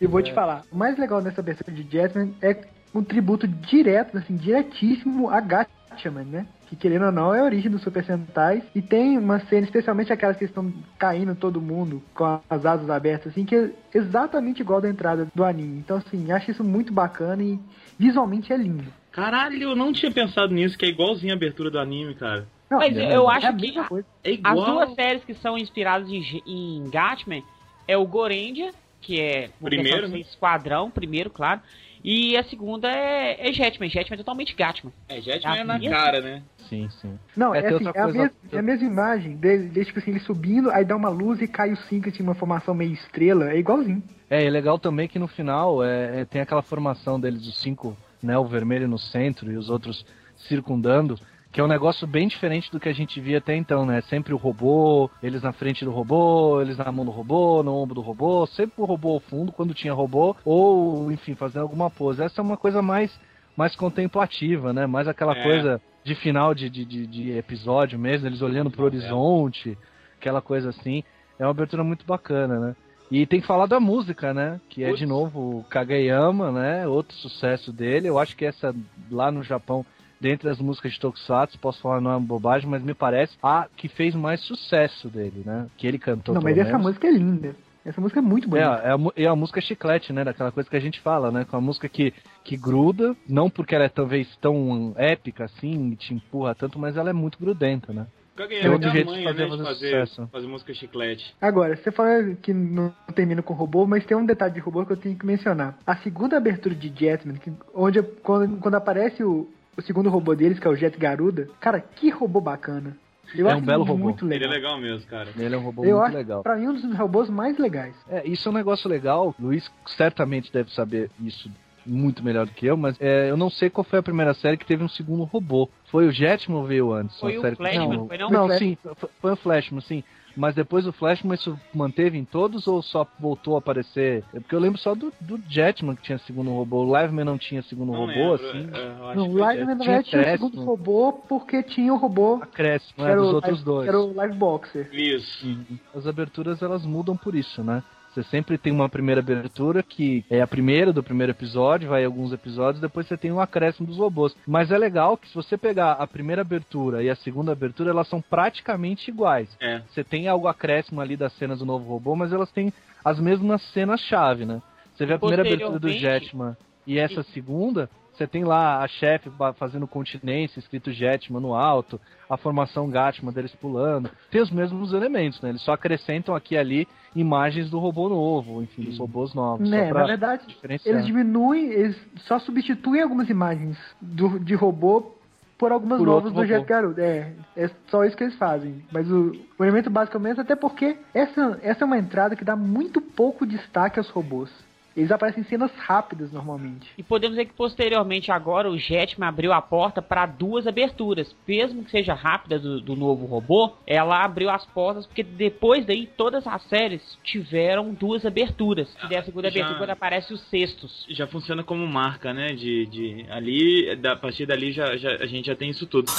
E 0.00 0.06
vou 0.06 0.20
te 0.22 0.32
falar, 0.32 0.62
o 0.72 0.76
mais 0.76 0.98
legal 0.98 1.20
nessa 1.20 1.40
abertura 1.40 1.70
de 1.76 1.82
Jasmine 1.96 2.34
é 2.42 2.60
um 2.94 3.04
tributo 3.04 3.46
direto, 3.46 4.18
assim, 4.18 4.36
diretíssimo 4.36 5.28
a 5.30 5.40
Gatchaman, 5.40 6.24
né? 6.24 6.46
Que 6.68 6.76
querendo 6.76 7.06
ou 7.06 7.12
não 7.12 7.34
é 7.34 7.40
a 7.40 7.44
origem 7.44 7.70
do 7.70 7.78
Super 7.78 8.04
Sentai. 8.04 8.62
E 8.74 8.82
tem 8.82 9.16
uma 9.18 9.40
cena, 9.40 9.64
especialmente 9.64 10.12
aquelas 10.12 10.36
que 10.36 10.44
estão 10.44 10.72
caindo 10.98 11.34
todo 11.34 11.60
mundo 11.60 12.02
com 12.14 12.40
as 12.48 12.66
asas 12.66 12.90
abertas, 12.90 13.32
assim, 13.32 13.44
que 13.44 13.54
é 13.54 13.70
exatamente 13.94 14.60
igual 14.60 14.80
da 14.80 14.88
entrada 14.88 15.26
do 15.34 15.44
anime. 15.44 15.78
Então, 15.78 15.96
assim, 15.96 16.30
acho 16.30 16.50
isso 16.50 16.62
muito 16.62 16.92
bacana 16.92 17.42
e 17.42 17.58
visualmente 17.98 18.52
é 18.52 18.56
lindo. 18.56 18.92
Caralho, 19.10 19.60
eu 19.60 19.74
não 19.74 19.92
tinha 19.92 20.12
pensado 20.12 20.54
nisso, 20.54 20.76
que 20.78 20.84
é 20.84 20.88
igualzinho 20.88 21.32
a 21.32 21.36
abertura 21.36 21.70
do 21.70 21.78
anime, 21.78 22.14
cara. 22.14 22.46
Não, 22.70 22.78
Mas 22.78 22.96
é, 22.96 23.16
eu 23.16 23.28
é 23.30 23.34
acho 23.36 23.46
a 23.46 23.52
que 23.52 23.78
a-. 23.78 23.88
É 24.22 24.30
As 24.30 24.34
igual. 24.34 24.64
duas 24.64 24.94
séries 24.94 25.24
que 25.24 25.34
são 25.34 25.56
inspiradas 25.56 26.08
em, 26.10 26.42
em 26.46 26.88
Gatman 26.90 27.42
é 27.86 27.96
o 27.96 28.06
Gorendia, 28.06 28.70
que 29.00 29.18
é 29.20 29.48
por 29.58 29.70
Primeiro, 29.70 30.08
né? 30.08 30.18
esquadrão, 30.18 30.90
primeiro, 30.90 31.30
claro. 31.30 31.60
E 32.02 32.36
a 32.36 32.44
segunda 32.44 32.88
é, 32.90 33.48
é 33.48 33.52
Jetman. 33.52 33.88
Jetman 33.88 34.14
é 34.14 34.18
totalmente 34.18 34.54
Gatman. 34.54 34.92
É, 35.08 35.20
Jetman 35.20 35.56
é 35.56 35.64
na 35.64 35.78
minha- 35.78 35.90
cara, 35.90 36.20
né? 36.20 36.42
Sim, 36.68 36.88
sim. 37.00 37.18
Não, 37.36 37.54
É, 37.54 37.58
é, 37.60 37.68
assim, 37.68 37.86
é, 37.86 37.88
a 37.88 37.92
coisa- 38.04 38.18
mesma, 38.18 38.32
é 38.52 38.58
a 38.58 38.62
mesma 38.62 38.86
imagem 38.88 39.36
dele, 39.36 39.68
dele, 39.68 39.86
tipo 39.86 39.98
assim, 39.98 40.10
ele 40.10 40.20
subindo, 40.20 40.70
aí 40.70 40.84
dá 40.84 40.94
uma 40.96 41.08
luz 41.08 41.40
e 41.40 41.48
cai 41.48 41.72
o 41.72 41.76
cinco, 41.76 42.10
tinha 42.10 42.24
uma 42.26 42.34
formação 42.34 42.74
meio 42.74 42.92
estrela, 42.92 43.50
é 43.50 43.58
igualzinho. 43.58 44.02
É, 44.30 44.44
e 44.44 44.50
legal 44.50 44.78
também 44.78 45.08
que 45.08 45.18
no 45.18 45.26
final 45.26 45.82
é, 45.82 46.20
é, 46.20 46.24
tem 46.24 46.40
aquela 46.40 46.62
formação 46.62 47.18
deles, 47.18 47.46
os 47.46 47.58
cinco, 47.58 47.96
né? 48.22 48.36
O 48.38 48.44
vermelho 48.44 48.86
no 48.86 48.98
centro 48.98 49.50
e 49.50 49.56
os 49.56 49.70
outros 49.70 50.04
circundando, 50.36 51.18
que 51.58 51.60
é 51.60 51.64
um 51.64 51.66
negócio 51.66 52.06
bem 52.06 52.28
diferente 52.28 52.70
do 52.70 52.78
que 52.78 52.88
a 52.88 52.92
gente 52.92 53.20
via 53.20 53.38
até 53.38 53.56
então, 53.56 53.84
né? 53.84 54.00
Sempre 54.02 54.32
o 54.32 54.36
robô, 54.36 55.10
eles 55.20 55.42
na 55.42 55.52
frente 55.52 55.84
do 55.84 55.90
robô, 55.90 56.62
eles 56.62 56.76
na 56.76 56.92
mão 56.92 57.04
do 57.04 57.10
robô, 57.10 57.64
no 57.64 57.74
ombro 57.74 57.96
do 57.96 58.00
robô, 58.00 58.46
sempre 58.46 58.74
o 58.80 58.84
robô 58.84 59.14
ao 59.14 59.18
fundo 59.18 59.50
quando 59.50 59.74
tinha 59.74 59.92
robô, 59.92 60.36
ou 60.44 61.10
enfim, 61.10 61.34
fazendo 61.34 61.62
alguma 61.62 61.90
pose. 61.90 62.22
Essa 62.22 62.40
é 62.40 62.44
uma 62.44 62.56
coisa 62.56 62.80
mais, 62.80 63.10
mais 63.56 63.74
contemplativa, 63.74 64.72
né? 64.72 64.86
Mais 64.86 65.08
aquela 65.08 65.36
É. 65.36 65.42
coisa 65.42 65.80
de 66.04 66.14
final 66.14 66.54
de, 66.54 66.70
de, 66.70 66.84
de, 66.84 67.06
de 67.08 67.36
episódio 67.36 67.98
mesmo, 67.98 68.28
eles 68.28 68.40
olhando 68.40 68.70
pro 68.70 68.84
horizonte, 68.84 69.76
aquela 70.16 70.40
coisa 70.40 70.68
assim. 70.68 71.02
É 71.40 71.44
uma 71.44 71.50
abertura 71.50 71.82
muito 71.82 72.06
bacana, 72.06 72.60
né? 72.60 72.76
E 73.10 73.26
tem 73.26 73.40
que 73.40 73.46
falar 73.48 73.66
da 73.66 73.80
música, 73.80 74.32
né? 74.32 74.60
Que 74.68 74.84
é 74.84 74.90
Putz. 74.90 75.00
de 75.00 75.06
novo 75.06 75.58
o 75.58 75.64
Kageyama, 75.64 76.52
né? 76.52 76.86
Outro 76.86 77.16
sucesso 77.16 77.72
dele. 77.72 78.08
Eu 78.08 78.16
acho 78.16 78.36
que 78.36 78.44
essa 78.44 78.72
lá 79.10 79.32
no 79.32 79.42
Japão, 79.42 79.84
dentre 80.20 80.48
as 80.48 80.58
músicas 80.58 80.92
de 80.92 81.00
Tokusatsu, 81.00 81.58
posso 81.58 81.80
falar 81.80 82.00
não 82.00 82.10
é 82.10 82.16
uma 82.16 82.26
bobagem, 82.26 82.68
mas 82.68 82.82
me 82.82 82.94
parece 82.94 83.36
a 83.42 83.66
que 83.76 83.88
fez 83.88 84.14
mais 84.14 84.40
sucesso 84.40 85.08
dele, 85.08 85.42
né? 85.44 85.66
Que 85.76 85.86
ele 85.86 85.98
cantou. 85.98 86.34
não, 86.34 86.42
mas 86.42 86.54
pelo 86.54 86.66
essa 86.66 86.76
menos. 86.78 86.86
música 86.86 87.06
é 87.08 87.10
linda. 87.12 87.56
Essa 87.84 88.00
música 88.00 88.18
é 88.18 88.22
muito 88.22 88.44
É, 88.46 88.50
bonita. 88.50 88.82
é 88.86 88.90
a, 88.90 88.98
mu- 88.98 89.12
é 89.16 89.26
a 89.26 89.36
música 89.36 89.60
chiclete, 89.60 90.12
né? 90.12 90.22
Daquela 90.24 90.52
coisa 90.52 90.68
que 90.68 90.76
a 90.76 90.80
gente 90.80 91.00
fala, 91.00 91.30
né? 91.30 91.44
Com 91.44 91.56
a 91.56 91.60
música 91.60 91.88
que, 91.88 92.12
que 92.44 92.56
gruda, 92.56 93.16
não 93.26 93.48
porque 93.48 93.74
ela 93.74 93.84
é 93.84 93.88
talvez 93.88 94.28
tão 94.42 94.92
épica 94.96 95.44
assim, 95.44 95.94
te 95.94 96.12
empurra 96.12 96.54
tanto, 96.54 96.78
mas 96.78 96.96
ela 96.96 97.08
é 97.10 97.14
muito 97.14 97.38
grudenta, 97.38 97.92
né? 97.92 98.06
É 98.50 98.66
é 98.66 98.70
outro 98.70 98.88
a 98.88 98.92
jeito 98.92 99.12
de 99.12 99.24
fazer 99.24 99.40
né, 99.40 99.44
de 99.46 99.50
fazer 99.50 99.64
fazer, 99.64 99.86
sucesso. 100.06 100.28
fazer 100.30 100.46
música 100.46 100.72
chiclete. 100.74 101.34
Agora, 101.40 101.74
você 101.76 101.90
fala 101.90 102.34
que 102.40 102.52
não 102.52 102.92
termina 103.14 103.42
com 103.42 103.52
robô, 103.52 103.84
mas 103.84 104.04
tem 104.06 104.16
um 104.16 104.24
detalhe 104.24 104.54
de 104.54 104.60
robô 104.60 104.84
que 104.86 104.92
eu 104.92 104.96
tenho 104.96 105.16
que 105.18 105.26
mencionar. 105.26 105.76
A 105.84 105.96
segunda 105.96 106.36
abertura 106.36 106.72
de 106.74 106.88
Jetman, 106.94 107.34
que, 107.36 107.50
onde 107.74 108.00
quando, 108.22 108.58
quando 108.60 108.74
aparece 108.76 109.24
o, 109.24 109.48
o 109.78 109.82
segundo 109.82 110.10
robô 110.10 110.34
deles, 110.34 110.58
que 110.58 110.66
é 110.66 110.70
o 110.70 110.74
Jet 110.74 110.98
Garuda, 110.98 111.48
cara, 111.60 111.80
que 111.80 112.10
robô 112.10 112.40
bacana. 112.40 112.96
Eu 113.34 113.46
É 113.46 113.52
acho 113.52 113.62
um 113.62 113.64
belo 113.66 113.84
robô. 113.84 114.02
muito 114.02 114.24
Ele 114.24 114.30
legal. 114.38 114.50
é 114.50 114.54
legal 114.54 114.80
mesmo, 114.80 115.06
cara. 115.06 115.28
Ele 115.38 115.54
é 115.54 115.58
um 115.58 115.62
robô 115.62 115.84
Eu 115.84 115.96
muito 115.98 116.06
acho, 116.06 116.16
legal. 116.16 116.42
pra 116.42 116.56
mim, 116.56 116.66
um 116.68 116.72
dos 116.72 116.96
robôs 116.96 117.28
mais 117.30 117.58
legais. 117.58 117.94
É, 118.08 118.26
isso 118.26 118.48
é 118.48 118.50
um 118.50 118.54
negócio 118.54 118.88
legal. 118.88 119.34
Luiz 119.38 119.70
certamente 119.96 120.52
deve 120.52 120.70
saber 120.72 121.10
isso 121.20 121.50
muito 121.88 122.22
melhor 122.22 122.46
do 122.46 122.52
que 122.52 122.66
eu, 122.66 122.76
mas 122.76 122.96
é, 123.00 123.30
eu 123.30 123.36
não 123.36 123.50
sei 123.50 123.70
qual 123.70 123.82
foi 123.84 123.98
a 123.98 124.02
primeira 124.02 124.34
série 124.34 124.56
que 124.56 124.66
teve 124.66 124.84
um 124.84 124.88
segundo 124.88 125.24
robô. 125.24 125.68
Foi 125.90 126.06
o 126.06 126.12
Jetman 126.12 126.58
ou 126.58 126.64
veio 126.66 126.92
antes? 126.92 127.18
Foi 127.18 127.38
o 127.38 127.40
série 127.40 127.56
Flashman, 127.56 127.88
não, 127.88 128.06
foi 128.06 128.18
não? 128.18 128.30
Não, 128.30 128.46
Flash- 128.46 128.58
sim, 128.58 128.78
foi- 128.82 129.10
foi 129.20 129.32
o 129.32 129.36
Flashman, 129.36 129.80
sim. 129.80 130.04
Mas 130.36 130.54
depois 130.54 130.84
do 130.84 130.92
Flashman 130.92 131.34
isso 131.34 131.58
manteve 131.74 132.16
em 132.16 132.24
todos 132.24 132.68
ou 132.68 132.80
só 132.80 133.04
voltou 133.18 133.56
a 133.56 133.58
aparecer? 133.58 134.22
É 134.32 134.38
Porque 134.38 134.54
eu 134.54 134.60
lembro 134.60 134.78
só 134.78 134.94
do, 134.94 135.12
do 135.20 135.40
Jetman 135.48 135.96
que 135.96 136.02
tinha 136.02 136.18
segundo 136.18 136.50
robô. 136.50 136.84
O 136.84 136.96
Liveman 136.96 137.24
não 137.24 137.36
tinha 137.36 137.60
segundo 137.62 137.90
Não 137.90 138.00
robô, 138.06 138.12
lembro, 138.12 138.34
assim. 138.34 138.70
é, 138.72 138.86
eu 139.00 139.06
acho 139.08 139.16
Não, 139.18 139.28
o 139.28 139.32
foi 139.32 139.40
Live, 139.40 139.60
na 139.64 139.74
verdade, 139.74 140.08
tinha 140.08 140.20
o 140.20 140.24
segundo 140.30 140.64
robô 140.64 141.12
porque 141.28 141.62
tinha 141.64 141.92
o 141.92 141.96
robô 141.96 142.38
Acréscimo, 142.40 142.94
que 142.94 143.02
né, 143.02 143.10
era, 143.10 143.20
dos 143.20 143.30
o, 143.30 143.34
outros 143.34 143.52
live, 143.54 143.64
dois. 143.64 143.88
era 143.88 143.98
o 144.00 144.14
Live 144.14 144.36
Boxer. 144.36 144.88
Isso. 144.92 145.44
Uhum. 145.46 145.78
As 145.92 146.06
aberturas 146.06 146.62
elas 146.62 146.84
mudam 146.86 147.16
por 147.16 147.34
isso, 147.34 147.64
né? 147.64 147.82
Você 148.18 148.24
sempre 148.24 148.58
tem 148.58 148.72
uma 148.72 148.88
primeira 148.88 149.20
abertura 149.20 149.80
que 149.80 150.24
é 150.28 150.40
a 150.40 150.46
primeira 150.46 150.92
do 150.92 151.04
primeiro 151.04 151.30
episódio, 151.30 151.90
vai 151.90 152.04
alguns 152.04 152.32
episódios, 152.32 152.80
depois 152.80 153.06
você 153.06 153.16
tem 153.16 153.30
um 153.30 153.38
acréscimo 153.38 153.86
dos 153.86 153.96
robôs. 153.96 154.34
Mas 154.44 154.72
é 154.72 154.78
legal 154.78 155.16
que 155.16 155.28
se 155.28 155.34
você 155.36 155.56
pegar 155.56 155.92
a 155.92 156.04
primeira 156.04 156.42
abertura 156.42 157.00
e 157.00 157.08
a 157.08 157.14
segunda 157.14 157.52
abertura, 157.52 157.90
elas 157.90 158.08
são 158.08 158.20
praticamente 158.20 159.08
iguais. 159.08 159.48
É. 159.60 159.82
Você 159.88 160.02
tem 160.02 160.26
algo 160.26 160.48
acréscimo 160.48 161.00
ali 161.00 161.16
das 161.16 161.32
cenas 161.34 161.60
do 161.60 161.66
novo 161.66 161.88
robô, 161.88 162.16
mas 162.16 162.32
elas 162.32 162.50
têm 162.50 162.72
as 163.04 163.20
mesmas 163.20 163.62
cenas-chave, 163.72 164.44
né? 164.44 164.60
Você 164.96 165.06
vê 165.06 165.14
a 165.14 165.18
primeira 165.18 165.42
abertura 165.42 165.78
do 165.78 165.88
Jetman 165.88 166.56
e 166.84 166.98
essa 166.98 167.22
segunda, 167.22 167.88
você 168.18 168.26
tem 168.26 168.44
lá 168.44 168.82
a 168.82 168.88
chefe 168.88 169.30
fazendo 169.56 169.86
continência, 169.86 170.58
escrito 170.58 170.90
Jetman 170.90 171.40
no 171.40 171.54
alto, 171.54 172.00
a 172.28 172.36
formação 172.36 172.90
Gatman 172.90 173.32
deles 173.32 173.54
pulando. 173.54 174.10
Tem 174.30 174.40
os 174.40 174.50
mesmos 174.50 174.92
elementos, 174.92 175.40
né? 175.40 175.50
Eles 175.50 175.62
só 175.62 175.72
acrescentam 175.72 176.34
aqui 176.34 176.54
e 176.54 176.58
ali 176.58 176.88
imagens 177.14 177.70
do 177.70 177.78
robô 177.78 178.08
novo, 178.08 178.60
enfim, 178.62 178.82
dos 178.82 178.98
robôs 178.98 179.32
novos. 179.34 179.68
Né, 179.68 179.84
só 179.84 179.92
pra 179.92 180.00
na 180.00 180.06
verdade, 180.06 180.58
eles 180.84 181.06
diminuem, 181.06 181.70
eles 181.70 181.96
só 182.26 182.38
substituem 182.38 183.02
algumas 183.02 183.30
imagens 183.30 183.78
do, 184.00 184.38
de 184.40 184.54
robô 184.54 185.14
por 185.56 185.72
algumas 185.72 185.98
Por 185.98 186.06
novas 186.06 186.32
do 186.32 186.46
Jet. 186.46 186.64
Garuda. 186.64 187.02
É, 187.02 187.32
é 187.56 187.70
só 187.88 188.04
isso 188.04 188.16
que 188.16 188.22
eles 188.22 188.36
fazem. 188.36 188.84
Mas 188.92 189.10
o, 189.10 189.32
o 189.58 189.64
elemento 189.64 189.90
básico 189.90 190.16
é 190.16 190.20
o 190.20 190.22
mesmo, 190.22 190.40
até 190.40 190.54
porque 190.54 190.96
essa, 191.12 191.58
essa 191.62 191.84
é 191.84 191.86
uma 191.86 191.98
entrada 191.98 192.36
que 192.36 192.44
dá 192.44 192.54
muito 192.54 193.00
pouco 193.00 193.44
destaque 193.44 193.98
aos 193.98 194.08
robôs. 194.10 194.50
Eles 194.98 195.12
aparecem 195.12 195.42
em 195.42 195.46
cenas 195.46 195.70
rápidas 195.76 196.32
normalmente. 196.32 196.90
E 196.98 197.04
podemos 197.04 197.36
dizer 197.36 197.46
que 197.46 197.54
posteriormente 197.54 198.32
agora 198.32 198.68
o 198.68 198.76
Jetman 198.76 199.28
abriu 199.28 199.52
a 199.52 199.62
porta 199.62 200.02
para 200.02 200.26
duas 200.26 200.66
aberturas. 200.66 201.34
Mesmo 201.46 201.84
que 201.84 201.90
seja 201.92 202.14
rápida 202.14 202.58
do, 202.58 202.80
do 202.80 202.96
novo 202.96 203.24
robô, 203.24 203.74
ela 203.86 204.24
abriu 204.24 204.50
as 204.50 204.66
portas 204.66 205.06
porque 205.06 205.22
depois 205.22 205.86
daí 205.86 206.06
todas 206.06 206.44
as 206.48 206.62
séries 206.64 207.16
tiveram 207.22 207.94
duas 207.94 208.26
aberturas. 208.26 208.92
E 209.04 209.06
dessa 209.06 209.26
segunda 209.26 209.48
Já- 209.48 209.60
abertura 209.60 209.78
quando 209.78 209.90
aparece 209.90 210.34
os 210.34 210.40
sextos. 210.48 211.06
Já 211.08 211.28
funciona 211.28 211.62
como 211.62 211.86
marca, 211.86 212.34
né? 212.34 212.48
De, 212.48 212.86
de 212.86 213.24
ali, 213.30 213.94
da, 213.96 214.14
a 214.14 214.16
partir 214.16 214.46
dali 214.46 214.72
já, 214.72 214.96
já, 214.96 215.12
a 215.12 215.26
gente 215.26 215.46
já 215.46 215.54
tem 215.54 215.70
isso 215.70 215.86
tudo. 215.86 216.10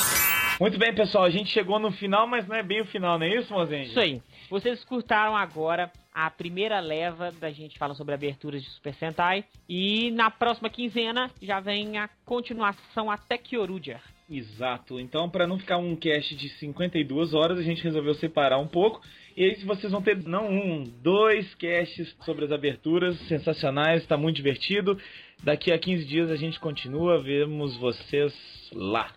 Muito 0.59 0.77
bem, 0.77 0.93
pessoal, 0.93 1.23
a 1.23 1.29
gente 1.29 1.49
chegou 1.49 1.79
no 1.79 1.89
final, 1.89 2.27
mas 2.27 2.45
não 2.45 2.55
é 2.55 2.61
bem 2.61 2.81
o 2.81 2.85
final, 2.85 3.17
não 3.17 3.25
é 3.25 3.35
isso, 3.35 3.53
Mozende? 3.53 3.89
Isso 3.89 3.99
aí. 3.99 4.21
Vocês 4.49 4.79
escutaram 4.79 5.35
agora 5.35 5.91
a 6.11 6.29
primeira 6.29 6.79
leva 6.79 7.31
da 7.31 7.51
gente 7.51 7.77
falando 7.77 7.95
sobre 7.95 8.15
aberturas 8.15 8.63
de 8.63 8.69
Super 8.69 8.93
Sentai. 8.95 9.45
E 9.67 10.09
na 10.11 10.31
próxima 10.31 10.69
quinzena 10.69 11.29
já 11.41 11.59
vem 11.59 11.97
a 11.97 12.09
continuação 12.25 13.11
até 13.11 13.37
Kyoruger. 13.37 14.01
Exato. 14.29 14.99
Então, 14.99 15.29
para 15.29 15.47
não 15.47 15.57
ficar 15.57 15.77
um 15.77 15.95
cast 15.95 16.35
de 16.35 16.49
52 16.49 17.33
horas, 17.33 17.57
a 17.57 17.63
gente 17.63 17.83
resolveu 17.83 18.13
separar 18.15 18.59
um 18.59 18.67
pouco. 18.67 19.01
E 19.35 19.43
aí 19.43 19.55
vocês 19.63 19.91
vão 19.91 20.01
ter, 20.01 20.17
não 20.27 20.49
um, 20.49 20.83
dois 20.83 21.53
casts 21.55 22.15
sobre 22.25 22.45
as 22.45 22.51
aberturas 22.51 23.17
sensacionais. 23.27 24.01
Está 24.01 24.17
muito 24.17 24.35
divertido. 24.35 24.99
Daqui 25.43 25.71
a 25.71 25.79
15 25.79 26.05
dias 26.05 26.31
a 26.31 26.35
gente 26.35 26.59
continua. 26.59 27.21
Vemos 27.21 27.77
vocês 27.77 28.33
lá. 28.73 29.11